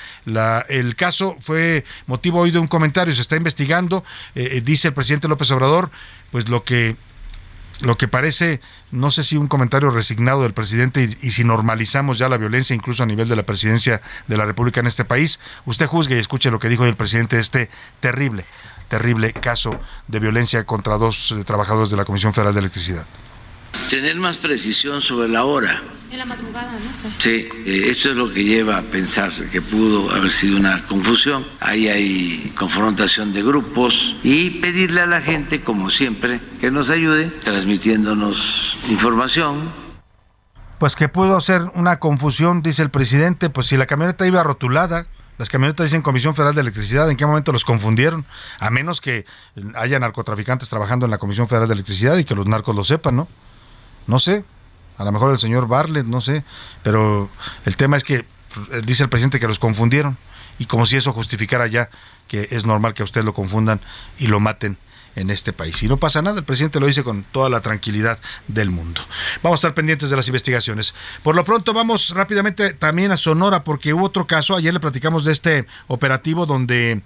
El 0.70 0.96
caso 0.96 1.38
fue 1.42 1.86
motivo 2.06 2.40
hoy 2.40 2.52
de 2.52 2.60
un 2.60 2.68
comentario, 2.68 3.14
se 3.14 3.22
está 3.22 3.36
investigando, 3.36 4.04
eh, 4.36 4.50
eh, 4.54 4.62
dice 4.62 4.90
el 4.90 4.94
presidente 4.94 5.28
López 5.28 5.52
Obrador, 5.52 5.92
pues 6.32 6.50
lo 6.50 6.64
que 6.64 6.96
lo 7.82 7.98
que 7.98 8.08
parece, 8.08 8.60
no 8.92 9.12
sé 9.12 9.24
si 9.24 9.38
un 9.38 9.48
comentario 9.48 9.92
resignado 9.92 10.44
del 10.44 10.54
presidente 10.54 11.18
y, 11.22 11.32
si 11.32 11.44
normalizamos 11.44 12.18
ya 12.18 12.30
la 12.30 12.38
violencia 12.38 12.76
incluso 12.76 13.04
a 13.04 13.06
nivel 13.06 13.28
de 13.28 13.36
la 13.36 13.44
presidencia 13.44 14.02
de 14.28 14.38
la 14.38 14.46
República 14.46 14.80
en 14.80 14.88
este 14.88 15.06
país, 15.06 15.40
usted 15.66 15.86
juzgue 15.86 16.16
y 16.16 16.20
escuche 16.20 16.50
lo 16.50 16.60
que 16.60 16.70
dijo 16.70 16.86
el 16.86 16.96
presidente 16.96 17.40
este 17.40 17.70
terrible, 18.00 18.46
terrible 18.88 19.34
caso 19.34 19.80
de 20.08 20.20
violencia 20.20 20.64
contra 20.66 20.98
dos 20.98 21.34
eh, 21.38 21.44
trabajadores 21.44 21.92
de 21.92 21.98
la 21.98 22.06
Comisión 22.06 22.34
Federal 22.34 22.54
de 22.54 22.62
Electricidad. 22.62 23.06
Tener 23.90 24.16
más 24.16 24.38
precisión 24.38 25.02
sobre 25.02 25.30
la 25.30 25.44
hora 25.44 25.84
En 26.10 26.20
la 26.20 26.26
madrugada, 26.26 26.72
¿no? 26.72 27.10
Sí, 27.20 27.50
eh, 27.66 27.84
esto 27.88 28.12
es 28.12 28.16
lo 28.16 28.32
que 28.32 28.44
lleva 28.44 28.78
a 28.78 28.82
pensar 28.82 29.32
que 29.52 29.62
pudo 29.62 30.10
haber 30.12 30.32
sido 30.32 30.56
una 30.56 30.84
confusión. 30.88 31.46
Ahí 31.60 31.90
hay 31.90 32.54
confrontación 32.58 33.34
de 33.34 33.44
grupos 33.44 34.16
y 34.24 34.52
pedirle 34.62 35.02
a 35.02 35.06
la 35.06 35.20
gente, 35.20 35.62
como 35.62 35.90
siempre, 35.90 36.40
que 36.62 36.72
nos 36.72 36.90
ayude 36.90 37.26
transmitiéndonos 37.28 38.78
información. 38.90 39.70
Pues 40.80 40.96
que 40.96 41.10
pudo 41.10 41.42
ser 41.42 41.64
una 41.74 42.00
confusión, 42.00 42.62
dice 42.62 42.84
el 42.84 42.90
presidente, 42.90 43.50
pues 43.50 43.68
si 43.68 43.76
la 43.76 43.86
camioneta 43.86 44.26
iba 44.26 44.44
rotulada, 44.44 45.08
las 45.38 45.50
camionetas 45.50 45.88
dicen 45.88 46.02
Comisión 46.02 46.36
Federal 46.36 46.56
de 46.56 46.62
Electricidad, 46.62 47.10
¿en 47.10 47.18
qué 47.18 47.26
momento 47.26 47.52
los 47.52 47.66
confundieron? 47.66 48.26
A 48.60 48.70
menos 48.70 49.02
que 49.02 49.26
haya 49.76 50.00
narcotraficantes 50.00 50.70
trabajando 50.70 51.06
en 51.06 51.12
la 51.12 51.18
Comisión 51.18 51.48
Federal 51.48 51.68
de 51.68 51.74
Electricidad 51.74 52.18
y 52.18 52.24
que 52.24 52.34
los 52.34 52.48
narcos 52.48 52.76
lo 52.76 52.84
sepan, 52.84 53.18
¿no? 53.18 53.28
No 54.08 54.20
sé, 54.20 54.46
a 54.98 55.04
lo 55.04 55.12
mejor 55.12 55.32
el 55.32 55.40
señor 55.40 55.68
Barlet, 55.68 56.06
no 56.06 56.22
sé, 56.22 56.44
pero 56.84 57.30
el 57.66 57.78
tema 57.78 57.98
es 57.98 58.04
que 58.04 58.16
eh, 58.16 58.26
dice 58.84 59.04
el 59.04 59.10
presidente 59.10 59.40
que 59.40 59.48
los 59.48 59.60
confundieron 59.60 60.18
y 60.60 60.66
como 60.66 60.86
si 60.86 60.98
eso 60.98 61.14
justificara 61.14 61.68
ya 61.68 61.90
que 62.28 62.48
es 62.52 62.66
normal 62.66 62.94
que 62.94 63.04
a 63.04 63.06
usted 63.06 63.24
lo 63.24 63.34
confundan 63.34 63.80
y 64.18 64.28
lo 64.28 64.40
maten 64.40 64.78
en 65.16 65.30
este 65.32 65.52
país. 65.52 65.82
Y 65.82 65.88
no 65.88 65.98
pasa 65.98 66.22
nada, 66.22 66.38
el 66.40 66.46
presidente 66.46 66.80
lo 66.80 66.86
dice 66.86 67.04
con 67.04 67.24
toda 67.24 67.50
la 67.50 67.62
tranquilidad 67.62 68.20
del 68.48 68.70
mundo. 68.70 69.02
Vamos 69.42 69.58
a 69.58 69.60
estar 69.60 69.74
pendientes 69.74 70.10
de 70.10 70.16
las 70.16 70.28
investigaciones. 70.28 70.94
Por 71.24 71.36
lo 71.36 71.44
pronto 71.44 71.74
vamos 71.74 72.12
rápidamente 72.12 72.74
también 72.74 73.12
a 73.12 73.18
Sonora 73.18 73.64
porque 73.64 73.94
hubo 73.94 74.06
otro 74.06 74.28
caso, 74.28 74.56
ayer 74.56 74.74
le 74.74 74.80
platicamos 74.80 75.26
de 75.26 75.32
este 75.32 75.68
operativo 75.88 76.46
donde 76.46 77.02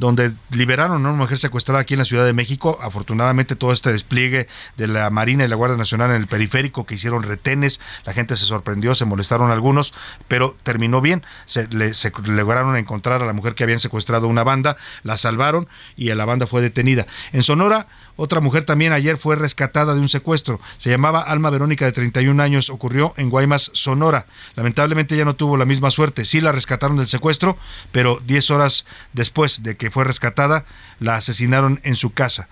donde 0.00 0.32
liberaron 0.50 1.04
a 1.04 1.08
una 1.10 1.18
mujer 1.18 1.38
secuestrada 1.38 1.80
aquí 1.80 1.92
en 1.92 1.98
la 1.98 2.06
Ciudad 2.06 2.24
de 2.24 2.32
México. 2.32 2.78
Afortunadamente 2.82 3.54
todo 3.54 3.70
este 3.70 3.92
despliegue 3.92 4.48
de 4.78 4.88
la 4.88 5.10
Marina 5.10 5.44
y 5.44 5.48
la 5.48 5.56
Guardia 5.56 5.76
Nacional 5.76 6.10
en 6.10 6.16
el 6.16 6.26
periférico 6.26 6.86
que 6.86 6.94
hicieron 6.94 7.22
retenes, 7.22 7.80
la 8.06 8.14
gente 8.14 8.34
se 8.36 8.46
sorprendió, 8.46 8.94
se 8.94 9.04
molestaron 9.04 9.50
algunos, 9.50 9.92
pero 10.26 10.56
terminó 10.62 11.02
bien. 11.02 11.22
Se, 11.44 11.68
le, 11.68 11.92
lograron 12.24 12.76
encontrar 12.76 13.22
a 13.22 13.26
la 13.26 13.34
mujer 13.34 13.54
que 13.54 13.62
habían 13.62 13.78
secuestrado 13.78 14.26
una 14.26 14.42
banda, 14.42 14.78
la 15.02 15.18
salvaron 15.18 15.68
y 15.96 16.12
la 16.14 16.24
banda 16.24 16.46
fue 16.46 16.62
detenida. 16.62 17.06
En 17.32 17.42
Sonora 17.42 17.86
otra 18.22 18.42
mujer 18.42 18.64
también 18.66 18.92
ayer 18.92 19.16
fue 19.16 19.34
rescatada 19.34 19.94
de 19.94 20.00
un 20.00 20.08
secuestro. 20.10 20.60
Se 20.76 20.90
llamaba 20.90 21.20
Alma 21.20 21.48
Verónica 21.48 21.86
de 21.86 21.92
31 21.92 22.42
años. 22.42 22.68
Ocurrió 22.68 23.14
en 23.16 23.30
Guaymas, 23.30 23.70
Sonora. 23.72 24.26
Lamentablemente 24.56 25.14
ella 25.14 25.24
no 25.24 25.36
tuvo 25.36 25.56
la 25.56 25.64
misma 25.64 25.90
suerte. 25.90 26.26
Sí 26.26 26.42
la 26.42 26.52
rescataron 26.52 26.98
del 26.98 27.06
secuestro, 27.06 27.56
pero 27.92 28.20
10 28.26 28.50
horas 28.50 28.84
después 29.14 29.62
de 29.62 29.78
que 29.78 29.89
fue 29.90 30.04
rescatada, 30.04 30.64
la 30.98 31.16
asesinaron 31.16 31.80
en 31.82 31.96
su 31.96 32.12
casa 32.12 32.48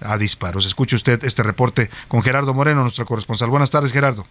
a 0.00 0.16
disparos. 0.16 0.66
Escuche 0.66 0.96
usted 0.96 1.22
este 1.24 1.42
reporte 1.42 1.90
con 2.08 2.22
Gerardo 2.22 2.54
Moreno, 2.54 2.82
nuestro 2.82 3.06
corresponsal. 3.06 3.50
Buenas 3.50 3.70
tardes, 3.70 3.92
Gerardo. 3.92 4.26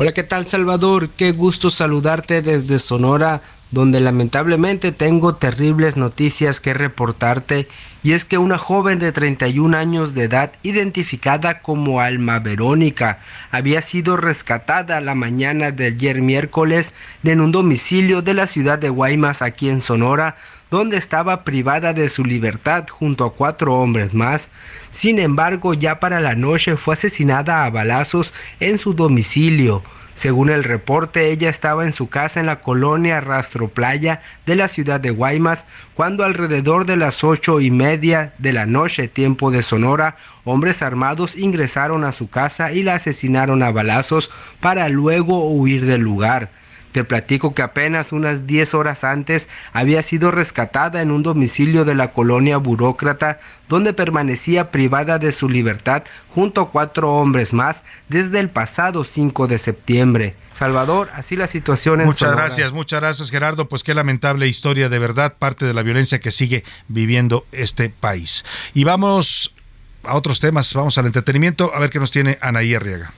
Hola, 0.00 0.12
¿qué 0.12 0.22
tal 0.22 0.46
Salvador? 0.46 1.08
Qué 1.10 1.32
gusto 1.32 1.70
saludarte 1.70 2.40
desde 2.40 2.78
Sonora, 2.78 3.42
donde 3.72 3.98
lamentablemente 3.98 4.92
tengo 4.92 5.34
terribles 5.34 5.96
noticias 5.96 6.60
que 6.60 6.72
reportarte, 6.72 7.66
y 8.04 8.12
es 8.12 8.24
que 8.24 8.38
una 8.38 8.58
joven 8.58 9.00
de 9.00 9.10
31 9.10 9.76
años 9.76 10.14
de 10.14 10.22
edad, 10.22 10.52
identificada 10.62 11.60
como 11.62 12.00
Alma 12.00 12.38
Verónica, 12.38 13.18
había 13.50 13.80
sido 13.80 14.16
rescatada 14.16 15.00
la 15.00 15.16
mañana 15.16 15.72
de 15.72 15.86
ayer 15.86 16.22
miércoles 16.22 16.94
en 17.24 17.40
un 17.40 17.50
domicilio 17.50 18.22
de 18.22 18.34
la 18.34 18.46
ciudad 18.46 18.78
de 18.78 18.90
Guaymas, 18.90 19.42
aquí 19.42 19.68
en 19.68 19.80
Sonora, 19.80 20.36
donde 20.70 20.96
estaba 20.96 21.44
privada 21.44 21.92
de 21.92 22.08
su 22.08 22.24
libertad 22.24 22.86
junto 22.88 23.24
a 23.24 23.32
cuatro 23.32 23.74
hombres 23.74 24.14
más. 24.14 24.50
Sin 24.90 25.18
embargo, 25.18 25.74
ya 25.74 26.00
para 26.00 26.20
la 26.20 26.34
noche 26.34 26.76
fue 26.76 26.94
asesinada 26.94 27.64
a 27.64 27.70
balazos 27.70 28.34
en 28.60 28.78
su 28.78 28.94
domicilio. 28.94 29.82
Según 30.18 30.50
el 30.50 30.64
reporte, 30.64 31.30
ella 31.30 31.48
estaba 31.48 31.84
en 31.84 31.92
su 31.92 32.08
casa 32.08 32.40
en 32.40 32.46
la 32.46 32.60
colonia 32.60 33.20
Rastro 33.20 33.68
Playa 33.68 34.20
de 34.46 34.56
la 34.56 34.66
ciudad 34.66 34.98
de 34.98 35.10
Guaymas 35.10 35.64
cuando 35.94 36.24
alrededor 36.24 36.86
de 36.86 36.96
las 36.96 37.22
ocho 37.22 37.60
y 37.60 37.70
media 37.70 38.32
de 38.38 38.52
la 38.52 38.66
noche, 38.66 39.06
tiempo 39.06 39.52
de 39.52 39.62
Sonora, 39.62 40.16
hombres 40.42 40.82
armados 40.82 41.36
ingresaron 41.36 42.02
a 42.02 42.10
su 42.10 42.28
casa 42.28 42.72
y 42.72 42.82
la 42.82 42.96
asesinaron 42.96 43.62
a 43.62 43.70
balazos 43.70 44.28
para 44.58 44.88
luego 44.88 45.48
huir 45.52 45.86
del 45.86 46.00
lugar. 46.00 46.50
Te 46.92 47.04
platico 47.04 47.54
que 47.54 47.62
apenas 47.62 48.12
unas 48.12 48.46
10 48.46 48.74
horas 48.74 49.04
antes 49.04 49.48
había 49.72 50.02
sido 50.02 50.30
rescatada 50.30 51.02
en 51.02 51.10
un 51.10 51.22
domicilio 51.22 51.84
de 51.84 51.94
la 51.94 52.12
colonia 52.12 52.56
burócrata 52.56 53.38
donde 53.68 53.92
permanecía 53.92 54.70
privada 54.70 55.18
de 55.18 55.32
su 55.32 55.48
libertad 55.48 56.04
junto 56.30 56.62
a 56.62 56.70
cuatro 56.70 57.12
hombres 57.12 57.52
más 57.52 57.84
desde 58.08 58.40
el 58.40 58.48
pasado 58.48 59.04
5 59.04 59.46
de 59.46 59.58
septiembre. 59.58 60.34
Salvador, 60.52 61.08
así 61.14 61.36
la 61.36 61.46
situación 61.46 62.00
en 62.00 62.06
Muchas 62.06 62.32
gracias, 62.32 62.72
muchas 62.72 63.00
gracias 63.00 63.30
Gerardo. 63.30 63.68
Pues 63.68 63.84
qué 63.84 63.94
lamentable 63.94 64.48
historia 64.48 64.88
de 64.88 64.98
verdad, 64.98 65.36
parte 65.38 65.66
de 65.66 65.74
la 65.74 65.82
violencia 65.82 66.18
que 66.18 66.32
sigue 66.32 66.64
viviendo 66.88 67.46
este 67.52 67.90
país. 67.90 68.44
Y 68.74 68.84
vamos 68.84 69.54
a 70.02 70.16
otros 70.16 70.40
temas, 70.40 70.72
vamos 70.74 70.98
al 70.98 71.06
entretenimiento, 71.06 71.72
a 71.74 71.78
ver 71.78 71.90
qué 71.90 72.00
nos 72.00 72.10
tiene 72.10 72.38
Anaí 72.40 72.74
Arriaga. 72.74 73.12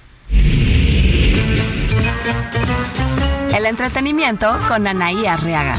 El 3.55 3.67
entretenimiento 3.67 4.57
con 4.69 4.87
Anaí 4.87 5.27
Arriaga. 5.27 5.77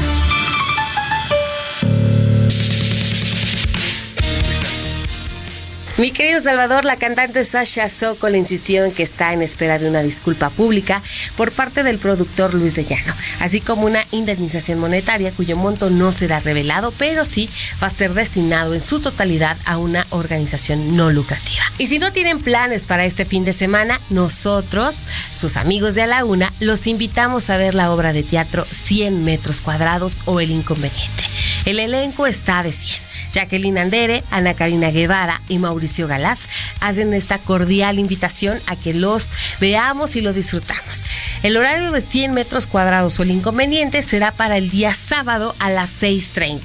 Mi 5.98 6.10
querido 6.10 6.40
Salvador, 6.40 6.86
la 6.86 6.96
cantante 6.96 7.44
Sasha 7.44 7.86
Sokol 7.90 8.34
insistió 8.34 8.86
en 8.86 8.92
que 8.92 9.02
está 9.02 9.34
en 9.34 9.42
espera 9.42 9.78
de 9.78 9.86
una 9.90 10.02
disculpa 10.02 10.48
pública 10.48 11.02
por 11.36 11.52
parte 11.52 11.82
del 11.82 11.98
productor 11.98 12.54
Luis 12.54 12.74
de 12.74 12.86
Llano, 12.86 13.14
así 13.40 13.60
como 13.60 13.82
una 13.82 14.06
indemnización 14.10 14.78
monetaria 14.78 15.32
cuyo 15.32 15.54
monto 15.54 15.90
no 15.90 16.10
será 16.10 16.40
revelado, 16.40 16.94
pero 16.96 17.26
sí 17.26 17.50
va 17.82 17.88
a 17.88 17.90
ser 17.90 18.14
destinado 18.14 18.72
en 18.72 18.80
su 18.80 19.00
totalidad 19.00 19.58
a 19.66 19.76
una 19.76 20.06
organización 20.08 20.96
no 20.96 21.10
lucrativa. 21.10 21.62
Y 21.76 21.88
si 21.88 21.98
no 21.98 22.10
tienen 22.10 22.40
planes 22.40 22.86
para 22.86 23.04
este 23.04 23.26
fin 23.26 23.44
de 23.44 23.52
semana, 23.52 24.00
nosotros, 24.08 25.06
sus 25.30 25.58
amigos 25.58 25.94
de 25.94 26.02
A 26.02 26.06
la 26.06 26.24
Una, 26.24 26.54
los 26.58 26.86
invitamos 26.86 27.50
a 27.50 27.58
ver 27.58 27.74
la 27.74 27.92
obra 27.92 28.14
de 28.14 28.22
teatro 28.22 28.64
100 28.70 29.24
metros 29.24 29.60
cuadrados 29.60 30.22
o 30.24 30.40
El 30.40 30.52
Inconveniente. 30.52 31.24
El 31.66 31.78
elenco 31.78 32.26
está 32.26 32.62
de 32.62 32.72
100 32.72 33.11
Jacqueline 33.32 33.78
Andere, 33.78 34.22
Ana 34.30 34.54
Karina 34.54 34.90
Guevara 34.90 35.40
y 35.48 35.58
Mauricio 35.58 36.06
Galás 36.06 36.48
hacen 36.80 37.14
esta 37.14 37.38
cordial 37.38 37.98
invitación 37.98 38.60
a 38.66 38.76
que 38.76 38.94
los 38.94 39.30
veamos 39.60 40.16
y 40.16 40.20
lo 40.20 40.32
disfrutamos. 40.32 41.04
El 41.42 41.56
horario 41.56 41.90
de 41.90 42.00
100 42.00 42.32
metros 42.32 42.66
cuadrados 42.66 43.18
o 43.18 43.22
el 43.22 43.30
inconveniente 43.30 44.02
será 44.02 44.32
para 44.32 44.56
el 44.58 44.70
día 44.70 44.94
sábado 44.94 45.56
a 45.58 45.70
las 45.70 46.00
6.30. 46.00 46.60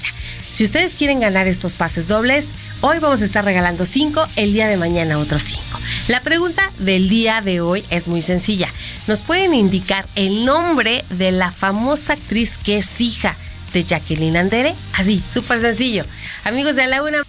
Si 0.52 0.64
ustedes 0.64 0.96
quieren 0.96 1.20
ganar 1.20 1.48
estos 1.48 1.76
pases 1.76 2.08
dobles, 2.08 2.50
hoy 2.82 3.00
vamos 3.00 3.22
a 3.22 3.26
estar 3.26 3.46
regalando 3.46 3.86
5, 3.86 4.28
el 4.36 4.54
día 4.54 4.68
de 4.68 4.78
mañana 4.78 5.20
otros 5.20 5.44
5. 5.44 5.62
La 6.08 6.22
pregunta 6.22 6.72
del 6.80 7.10
día 7.10 7.42
de 7.42 7.62
hoy 7.62 7.84
es 7.90 8.08
muy 8.08 8.22
sencilla. 8.22 8.70
¿Nos 9.08 9.22
pueden 9.22 9.54
indicar 9.54 10.08
el 10.16 10.46
nombre 10.46 11.06
de 11.10 11.32
la 11.32 11.52
famosa 11.52 12.14
actriz 12.14 12.58
que 12.58 12.78
es 12.78 13.02
hija 13.02 13.36
de 13.78 13.84
Jacqueline 13.84 14.38
Andere? 14.38 14.76
Así, 14.94 15.24
súper 15.30 15.60
sencillo. 15.60 16.04
Amigos 16.44 16.76
de 16.76 16.88
la 16.88 17.04
una. 17.04 17.24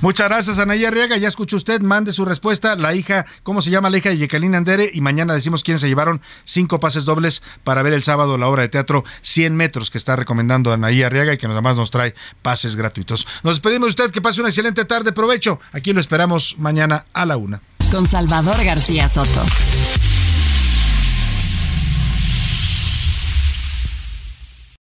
Muchas 0.00 0.28
gracias, 0.28 0.58
Anaya 0.58 0.88
Arriaga. 0.88 1.16
Ya 1.16 1.28
escuchó 1.28 1.56
usted, 1.56 1.80
mande 1.80 2.12
su 2.12 2.24
respuesta. 2.24 2.76
La 2.76 2.94
hija, 2.94 3.24
¿cómo 3.42 3.62
se 3.62 3.70
llama 3.70 3.88
la 3.88 3.96
hija 3.96 4.10
de 4.10 4.18
Jacqueline 4.18 4.54
Andere? 4.54 4.90
Y 4.92 5.00
mañana 5.00 5.32
decimos 5.32 5.62
quién 5.62 5.78
se 5.78 5.88
llevaron 5.88 6.20
cinco 6.44 6.80
pases 6.80 7.04
dobles 7.04 7.42
para 7.64 7.82
ver 7.82 7.94
el 7.94 8.02
sábado 8.02 8.36
la 8.36 8.48
obra 8.48 8.62
de 8.62 8.68
teatro 8.68 9.04
100 9.22 9.56
metros 9.56 9.90
que 9.90 9.98
está 9.98 10.16
recomendando 10.16 10.72
Anaya 10.72 11.06
Arriaga 11.06 11.32
y 11.32 11.38
que 11.38 11.46
además 11.46 11.76
nos 11.76 11.90
trae 11.90 12.14
pases 12.42 12.76
gratuitos. 12.76 13.26
Nos 13.42 13.56
despedimos 13.56 13.86
de 13.86 14.02
usted, 14.02 14.10
que 14.12 14.20
pase 14.20 14.40
una 14.40 14.50
excelente 14.50 14.84
tarde. 14.84 15.12
Provecho. 15.12 15.60
Aquí 15.72 15.92
lo 15.92 16.00
esperamos 16.00 16.56
mañana 16.58 17.06
a 17.14 17.24
la 17.24 17.36
una. 17.36 17.62
Con 17.90 18.06
Salvador 18.06 18.62
García 18.64 19.08
Soto. 19.08 19.46